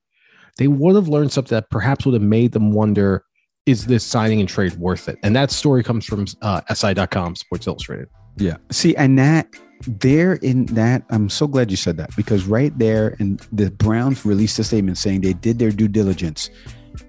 they 0.57 0.67
would 0.67 0.95
have 0.95 1.07
learned 1.07 1.31
something 1.31 1.55
that 1.55 1.69
perhaps 1.69 2.05
would 2.05 2.13
have 2.13 2.21
made 2.21 2.51
them 2.51 2.71
wonder, 2.71 3.23
is 3.65 3.85
this 3.87 4.03
signing 4.03 4.39
and 4.39 4.49
trade 4.49 4.73
worth 4.73 5.07
it? 5.07 5.19
And 5.23 5.35
that 5.35 5.51
story 5.51 5.83
comes 5.83 6.05
from 6.05 6.25
uh, 6.41 6.61
SI.com, 6.73 7.35
Sports 7.35 7.67
Illustrated. 7.67 8.07
Yeah. 8.37 8.57
See, 8.71 8.95
and 8.95 9.17
that 9.19 9.47
there 9.87 10.33
in 10.35 10.65
that, 10.67 11.03
I'm 11.09 11.29
so 11.29 11.47
glad 11.47 11.71
you 11.71 11.77
said 11.77 11.97
that 11.97 12.15
because 12.15 12.45
right 12.45 12.77
there, 12.77 13.15
and 13.19 13.39
the 13.51 13.71
Browns 13.71 14.25
released 14.25 14.57
a 14.59 14.63
statement 14.63 14.97
saying 14.97 15.21
they 15.21 15.33
did 15.33 15.59
their 15.59 15.71
due 15.71 15.87
diligence. 15.87 16.49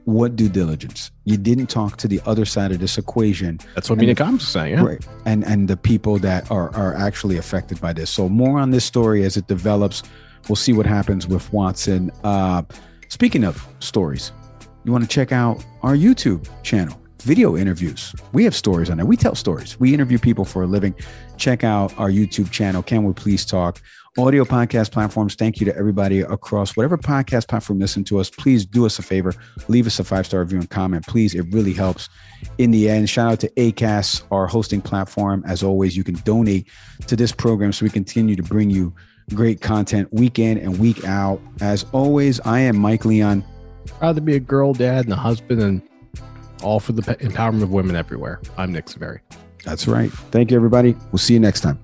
What 0.04 0.36
due 0.36 0.48
diligence? 0.48 1.10
You 1.24 1.36
didn't 1.36 1.66
talk 1.66 1.96
to 1.98 2.08
the 2.08 2.20
other 2.24 2.44
side 2.44 2.70
of 2.70 2.78
this 2.78 2.98
equation. 2.98 3.58
That's 3.74 3.90
what 3.90 3.98
Mina 3.98 4.14
Combs 4.14 4.42
is 4.42 4.48
saying. 4.48 4.74
Yeah. 4.74 4.84
Right. 4.84 5.06
And 5.26 5.44
and 5.44 5.68
the 5.68 5.76
people 5.76 6.18
that 6.18 6.50
are 6.50 6.74
are 6.74 6.94
actually 6.94 7.36
affected 7.36 7.80
by 7.80 7.92
this. 7.92 8.10
So 8.10 8.28
more 8.28 8.58
on 8.58 8.70
this 8.70 8.84
story 8.84 9.24
as 9.24 9.36
it 9.36 9.48
develops. 9.48 10.02
We'll 10.48 10.56
see 10.56 10.72
what 10.72 10.86
happens 10.86 11.26
with 11.26 11.52
Watson. 11.52 12.10
Uh, 12.24 12.62
speaking 13.08 13.44
of 13.44 13.66
stories, 13.80 14.32
you 14.84 14.92
want 14.92 15.04
to 15.04 15.08
check 15.08 15.32
out 15.32 15.64
our 15.82 15.94
YouTube 15.94 16.48
channel, 16.62 17.00
video 17.20 17.56
interviews. 17.56 18.14
We 18.32 18.44
have 18.44 18.54
stories 18.54 18.90
on 18.90 18.96
there. 18.96 19.06
We 19.06 19.16
tell 19.16 19.34
stories. 19.34 19.78
We 19.78 19.94
interview 19.94 20.18
people 20.18 20.44
for 20.44 20.62
a 20.62 20.66
living. 20.66 20.94
Check 21.36 21.64
out 21.64 21.96
our 21.98 22.10
YouTube 22.10 22.50
channel. 22.50 22.82
Can 22.82 23.04
we 23.04 23.12
please 23.12 23.44
talk? 23.44 23.80
Audio 24.18 24.44
podcast 24.44 24.92
platforms. 24.92 25.34
Thank 25.34 25.58
you 25.58 25.64
to 25.64 25.74
everybody 25.74 26.20
across 26.20 26.76
whatever 26.76 26.98
podcast 26.98 27.48
platform 27.48 27.78
listen 27.78 28.04
to 28.04 28.18
us. 28.18 28.28
Please 28.28 28.66
do 28.66 28.84
us 28.84 28.98
a 28.98 29.02
favor. 29.02 29.32
Leave 29.68 29.86
us 29.86 29.98
a 29.98 30.04
five 30.04 30.26
star 30.26 30.40
review 30.40 30.58
and 30.58 30.68
comment. 30.68 31.06
Please, 31.06 31.34
it 31.34 31.46
really 31.50 31.72
helps. 31.72 32.10
In 32.58 32.72
the 32.72 32.90
end, 32.90 33.08
shout 33.08 33.32
out 33.32 33.40
to 33.40 33.48
Acast, 33.50 34.24
our 34.30 34.46
hosting 34.46 34.82
platform. 34.82 35.42
As 35.46 35.62
always, 35.62 35.96
you 35.96 36.04
can 36.04 36.16
donate 36.16 36.68
to 37.06 37.16
this 37.16 37.32
program 37.32 37.72
so 37.72 37.86
we 37.86 37.90
continue 37.90 38.36
to 38.36 38.42
bring 38.42 38.68
you 38.68 38.94
great 39.34 39.62
content 39.62 40.12
week 40.12 40.38
in 40.38 40.58
and 40.58 40.78
week 40.78 41.06
out. 41.06 41.40
As 41.62 41.86
always, 41.92 42.38
I 42.40 42.60
am 42.60 42.76
Mike 42.76 43.06
Leon. 43.06 43.42
Proud 43.86 44.16
to 44.16 44.20
be 44.20 44.36
a 44.36 44.40
girl 44.40 44.72
dad 44.72 45.04
and 45.04 45.12
a 45.12 45.16
husband 45.16 45.62
and 45.62 45.82
all 46.62 46.80
for 46.80 46.92
the 46.92 47.02
empowerment 47.02 47.62
of 47.62 47.70
women 47.70 47.96
everywhere. 47.96 48.40
I'm 48.56 48.72
Nick 48.72 48.86
Saveri. 48.86 49.20
That's 49.64 49.86
right. 49.86 50.10
Thank 50.10 50.50
you, 50.50 50.56
everybody. 50.56 50.96
We'll 51.12 51.18
see 51.18 51.34
you 51.34 51.40
next 51.40 51.60
time. 51.60 51.78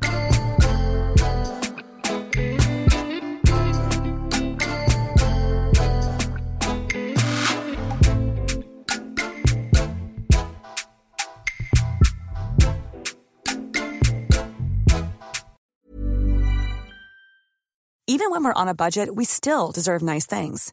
Even 18.11 18.31
when 18.31 18.43
we're 18.43 18.53
on 18.55 18.69
a 18.69 18.75
budget, 18.75 19.15
we 19.15 19.25
still 19.25 19.71
deserve 19.71 20.03
nice 20.03 20.27
things. 20.27 20.73